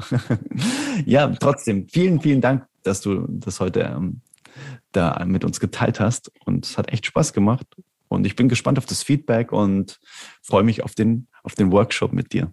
ja, 1.04 1.28
trotzdem, 1.28 1.88
vielen, 1.88 2.20
vielen 2.20 2.40
Dank, 2.40 2.66
dass 2.82 3.00
du 3.00 3.26
das 3.28 3.60
heute 3.60 3.80
ähm, 3.80 4.20
da 4.92 5.24
mit 5.24 5.44
uns 5.44 5.60
geteilt 5.60 6.00
hast. 6.00 6.32
Und 6.44 6.66
es 6.66 6.78
hat 6.78 6.92
echt 6.92 7.06
Spaß 7.06 7.32
gemacht. 7.32 7.66
Und 8.08 8.26
ich 8.26 8.34
bin 8.34 8.48
gespannt 8.48 8.78
auf 8.78 8.86
das 8.86 9.02
Feedback 9.02 9.52
und 9.52 10.00
freue 10.42 10.64
mich 10.64 10.82
auf 10.82 10.94
den, 10.94 11.28
auf 11.42 11.54
den 11.54 11.70
Workshop 11.70 12.12
mit 12.12 12.32
dir. 12.32 12.52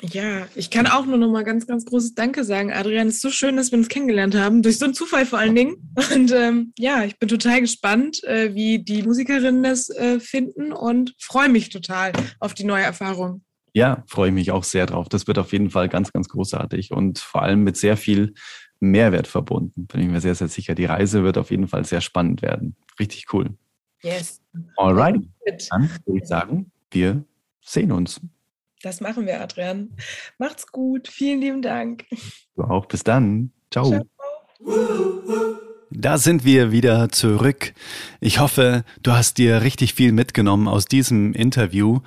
Ja, 0.00 0.46
ich 0.54 0.70
kann 0.70 0.86
auch 0.86 1.06
nur 1.06 1.18
noch 1.18 1.30
mal 1.30 1.42
ganz, 1.42 1.66
ganz 1.66 1.84
großes 1.84 2.14
Danke 2.14 2.44
sagen, 2.44 2.72
Adrian. 2.72 3.08
Es 3.08 3.16
ist 3.16 3.22
so 3.22 3.30
schön, 3.30 3.56
dass 3.56 3.72
wir 3.72 3.78
uns 3.78 3.88
kennengelernt 3.88 4.36
haben, 4.36 4.62
durch 4.62 4.78
so 4.78 4.84
einen 4.84 4.94
Zufall 4.94 5.26
vor 5.26 5.40
allen 5.40 5.56
Dingen. 5.56 5.92
Und 6.14 6.30
ähm, 6.32 6.72
ja, 6.78 7.02
ich 7.02 7.18
bin 7.18 7.28
total 7.28 7.60
gespannt, 7.60 8.22
äh, 8.24 8.54
wie 8.54 8.78
die 8.78 9.02
Musikerinnen 9.02 9.62
das 9.62 9.90
äh, 9.90 10.20
finden 10.20 10.72
und 10.72 11.14
freue 11.18 11.48
mich 11.48 11.70
total 11.70 12.12
auf 12.38 12.54
die 12.54 12.64
neue 12.64 12.84
Erfahrung. 12.84 13.42
Ja, 13.72 14.04
freue 14.06 14.28
ich 14.28 14.34
mich 14.34 14.50
auch 14.52 14.64
sehr 14.64 14.86
drauf. 14.86 15.08
Das 15.08 15.26
wird 15.26 15.38
auf 15.38 15.52
jeden 15.52 15.70
Fall 15.70 15.88
ganz, 15.88 16.12
ganz 16.12 16.28
großartig 16.28 16.92
und 16.92 17.18
vor 17.18 17.42
allem 17.42 17.64
mit 17.64 17.76
sehr 17.76 17.96
viel 17.96 18.34
Mehrwert 18.80 19.26
verbunden. 19.26 19.86
Bin 19.86 20.00
ich 20.00 20.08
mir 20.08 20.20
sehr, 20.20 20.34
sehr 20.34 20.48
sicher. 20.48 20.74
Die 20.74 20.84
Reise 20.84 21.24
wird 21.24 21.38
auf 21.38 21.50
jeden 21.50 21.66
Fall 21.66 21.84
sehr 21.84 22.00
spannend 22.00 22.42
werden. 22.42 22.76
Richtig 23.00 23.32
cool. 23.32 23.56
Yes. 24.02 24.40
Alright. 24.76 25.16
Dann 25.70 25.90
würde 26.04 26.20
ich 26.20 26.28
sagen, 26.28 26.70
wir 26.92 27.24
sehen 27.62 27.90
uns. 27.90 28.20
Das 28.82 29.00
machen 29.00 29.26
wir, 29.26 29.40
Adrian. 29.40 29.90
Macht's 30.38 30.70
gut. 30.70 31.08
Vielen 31.08 31.40
lieben 31.40 31.62
Dank. 31.62 32.04
Du 32.56 32.62
auch. 32.62 32.86
Bis 32.86 33.02
dann. 33.02 33.50
Ciao. 33.70 33.88
Ciao. 33.90 35.58
Da 35.90 36.18
sind 36.18 36.44
wir 36.44 36.70
wieder 36.70 37.08
zurück. 37.08 37.72
Ich 38.20 38.38
hoffe, 38.38 38.84
du 39.02 39.12
hast 39.12 39.38
dir 39.38 39.62
richtig 39.62 39.94
viel 39.94 40.12
mitgenommen 40.12 40.68
aus 40.68 40.84
diesem 40.84 41.32
Interview, 41.32 42.00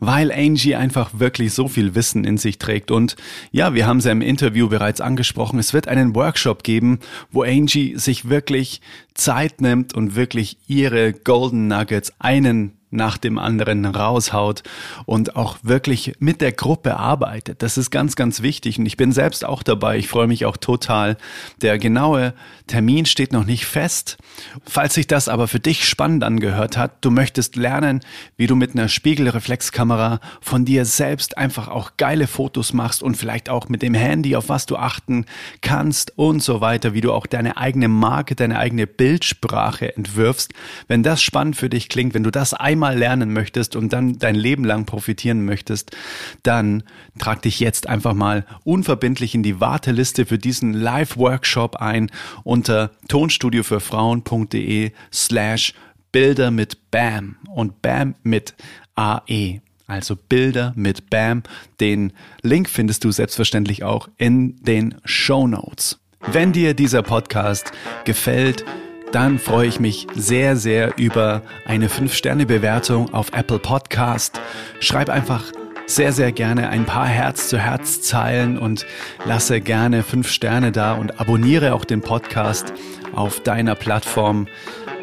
weil 0.00 0.32
Angie 0.32 0.74
einfach 0.74 1.10
wirklich 1.20 1.52
so 1.52 1.68
viel 1.68 1.94
Wissen 1.94 2.24
in 2.24 2.38
sich 2.38 2.58
trägt. 2.58 2.90
Und 2.90 3.14
ja, 3.52 3.74
wir 3.74 3.86
haben 3.86 4.00
sie 4.00 4.10
im 4.10 4.22
Interview 4.22 4.68
bereits 4.68 5.00
angesprochen. 5.00 5.58
Es 5.58 5.74
wird 5.74 5.86
einen 5.86 6.14
Workshop 6.16 6.64
geben, 6.64 6.98
wo 7.30 7.42
Angie 7.42 7.96
sich 7.96 8.28
wirklich 8.28 8.80
Zeit 9.14 9.60
nimmt 9.60 9.94
und 9.94 10.16
wirklich 10.16 10.58
ihre 10.66 11.12
Golden 11.12 11.68
Nuggets 11.68 12.12
einen 12.18 12.76
nach 12.96 13.18
dem 13.18 13.38
anderen 13.38 13.84
raushaut 13.84 14.62
und 15.04 15.36
auch 15.36 15.58
wirklich 15.62 16.14
mit 16.18 16.40
der 16.40 16.52
Gruppe 16.52 16.96
arbeitet. 16.96 17.62
Das 17.62 17.78
ist 17.78 17.90
ganz, 17.90 18.16
ganz 18.16 18.42
wichtig 18.42 18.78
und 18.78 18.86
ich 18.86 18.96
bin 18.96 19.12
selbst 19.12 19.44
auch 19.44 19.62
dabei. 19.62 19.98
Ich 19.98 20.08
freue 20.08 20.26
mich 20.26 20.44
auch 20.44 20.56
total. 20.56 21.16
Der 21.62 21.78
genaue 21.78 22.34
Termin 22.66 23.06
steht 23.06 23.32
noch 23.32 23.44
nicht 23.44 23.66
fest. 23.66 24.16
Falls 24.64 24.94
sich 24.94 25.06
das 25.06 25.28
aber 25.28 25.48
für 25.48 25.60
dich 25.60 25.88
spannend 25.88 26.24
angehört 26.24 26.76
hat, 26.76 27.04
du 27.04 27.10
möchtest 27.10 27.56
lernen, 27.56 28.00
wie 28.36 28.46
du 28.46 28.56
mit 28.56 28.74
einer 28.74 28.88
Spiegelreflexkamera 28.88 30.20
von 30.40 30.64
dir 30.64 30.84
selbst 30.84 31.38
einfach 31.38 31.68
auch 31.68 31.92
geile 31.96 32.26
Fotos 32.26 32.72
machst 32.72 33.02
und 33.02 33.16
vielleicht 33.16 33.48
auch 33.48 33.68
mit 33.68 33.82
dem 33.82 33.94
Handy, 33.94 34.36
auf 34.36 34.48
was 34.48 34.66
du 34.66 34.76
achten 34.76 35.26
kannst 35.60 36.16
und 36.16 36.42
so 36.42 36.60
weiter, 36.60 36.94
wie 36.94 37.00
du 37.00 37.12
auch 37.12 37.26
deine 37.26 37.56
eigene 37.56 37.88
Marke, 37.88 38.34
deine 38.34 38.58
eigene 38.58 38.86
Bildsprache 38.86 39.96
entwirfst. 39.96 40.52
Wenn 40.88 41.02
das 41.02 41.22
spannend 41.22 41.56
für 41.56 41.68
dich 41.68 41.88
klingt, 41.88 42.14
wenn 42.14 42.22
du 42.22 42.30
das 42.30 42.54
einmal 42.54 42.85
einmal 42.86 42.98
lernen 42.98 43.32
möchtest 43.32 43.76
und 43.76 43.92
dann 43.92 44.18
dein 44.18 44.34
Leben 44.34 44.64
lang 44.64 44.86
profitieren 44.86 45.44
möchtest, 45.44 45.96
dann 46.42 46.82
trag 47.18 47.42
dich 47.42 47.60
jetzt 47.60 47.88
einfach 47.88 48.14
mal 48.14 48.44
unverbindlich 48.64 49.34
in 49.34 49.42
die 49.42 49.60
Warteliste 49.60 50.26
für 50.26 50.38
diesen 50.38 50.72
Live-Workshop 50.72 51.76
ein 51.76 52.10
unter 52.44 52.90
tonstudiofürfrauen.de 53.08 54.92
slash 55.12 55.74
Bilder 56.12 56.50
mit 56.50 56.90
BAM 56.90 57.36
und 57.48 57.82
BAM 57.82 58.14
mit 58.22 58.54
AE. 58.94 59.60
Also 59.88 60.16
Bilder 60.16 60.72
mit 60.76 61.10
BAM. 61.10 61.42
Den 61.80 62.12
Link 62.42 62.68
findest 62.68 63.04
du 63.04 63.10
selbstverständlich 63.10 63.84
auch 63.84 64.08
in 64.16 64.56
den 64.62 64.96
Show 65.04 65.46
Notes. 65.46 65.98
Wenn 66.32 66.52
dir 66.52 66.74
dieser 66.74 67.02
Podcast 67.02 67.72
gefällt, 68.04 68.64
dann 69.12 69.38
freue 69.38 69.68
ich 69.68 69.80
mich 69.80 70.06
sehr, 70.14 70.56
sehr 70.56 70.98
über 70.98 71.42
eine 71.64 71.88
5-Sterne-Bewertung 71.88 73.14
auf 73.14 73.32
Apple 73.32 73.58
Podcast. 73.58 74.40
Schreib 74.80 75.08
einfach 75.08 75.44
sehr, 75.86 76.12
sehr 76.12 76.32
gerne 76.32 76.68
ein 76.68 76.84
paar 76.84 77.06
Herz-zu-Herz-Zeilen 77.06 78.58
und 78.58 78.86
lasse 79.24 79.60
gerne 79.60 80.02
5 80.02 80.28
Sterne 80.28 80.72
da 80.72 80.94
und 80.94 81.20
abonniere 81.20 81.74
auch 81.74 81.84
den 81.84 82.00
Podcast 82.00 82.72
auf 83.14 83.40
deiner 83.40 83.76
Plattform 83.76 84.48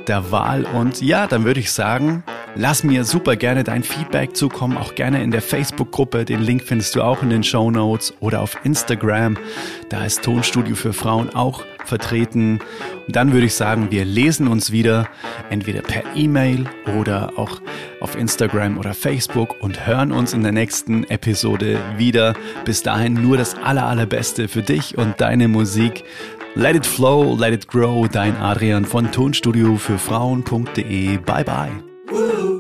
der 0.08 0.32
Wahl. 0.32 0.66
Und 0.66 1.02
ja, 1.02 1.28
dann 1.28 1.46
würde 1.46 1.60
ich 1.60 1.72
sagen, 1.72 2.24
lass 2.56 2.84
mir 2.84 3.04
super 3.04 3.36
gerne 3.36 3.64
dein 3.64 3.84
Feedback 3.84 4.36
zukommen, 4.36 4.78
auch 4.78 4.96
gerne 4.96 5.24
in 5.24 5.32
der 5.32 5.42
Facebook-Gruppe. 5.42 6.26
Den 6.26 6.42
Link 6.42 6.64
findest 6.64 6.96
du 6.96 7.02
auch 7.02 7.22
in 7.24 7.30
den 7.30 7.44
Show 7.44 7.72
Notes 7.72 8.14
oder 8.20 8.42
auf 8.42 8.58
Instagram. 8.64 9.38
Da 9.90 10.06
ist 10.06 10.24
Tonstudio 10.24 10.76
für 10.76 10.94
Frauen 10.94 11.30
auch 11.34 11.64
vertreten. 11.86 12.60
Und 13.06 13.16
dann 13.16 13.34
würde 13.34 13.46
ich 13.46 13.56
sagen, 13.56 13.92
wir 13.92 14.06
lesen 14.06 14.48
uns 14.48 14.72
wieder, 14.72 15.08
entweder 15.50 15.82
per 15.82 16.04
E-Mail 16.16 16.66
oder 16.98 17.34
auch 17.36 17.62
auf 18.00 18.16
Instagram 18.16 18.78
oder 18.78 18.94
Facebook 18.94 19.62
und 19.62 19.86
hören 19.86 20.12
uns 20.12 20.34
in 20.34 20.44
der 20.44 20.52
nächsten 20.52 21.04
Episode 21.06 21.80
wieder. 21.98 22.34
Bis 22.66 22.84
dahin 22.84 23.14
nur 23.14 23.38
das 23.38 23.56
aller, 23.56 23.86
allerbeste 23.86 24.48
für 24.48 24.62
dich 24.62 24.98
und 24.98 25.20
deine 25.20 25.48
Musik. 25.48 26.04
Let 26.56 26.76
it 26.76 26.86
flow, 26.86 27.36
let 27.36 27.52
it 27.52 27.68
grow, 27.68 28.08
dein 28.08 28.36
Adrian 28.38 28.86
von 28.86 29.12
Tonstudio 29.12 29.78
für 29.78 29.98
Frauen.de. 29.98 31.18
Bye 31.18 31.44
bye. 31.44 32.53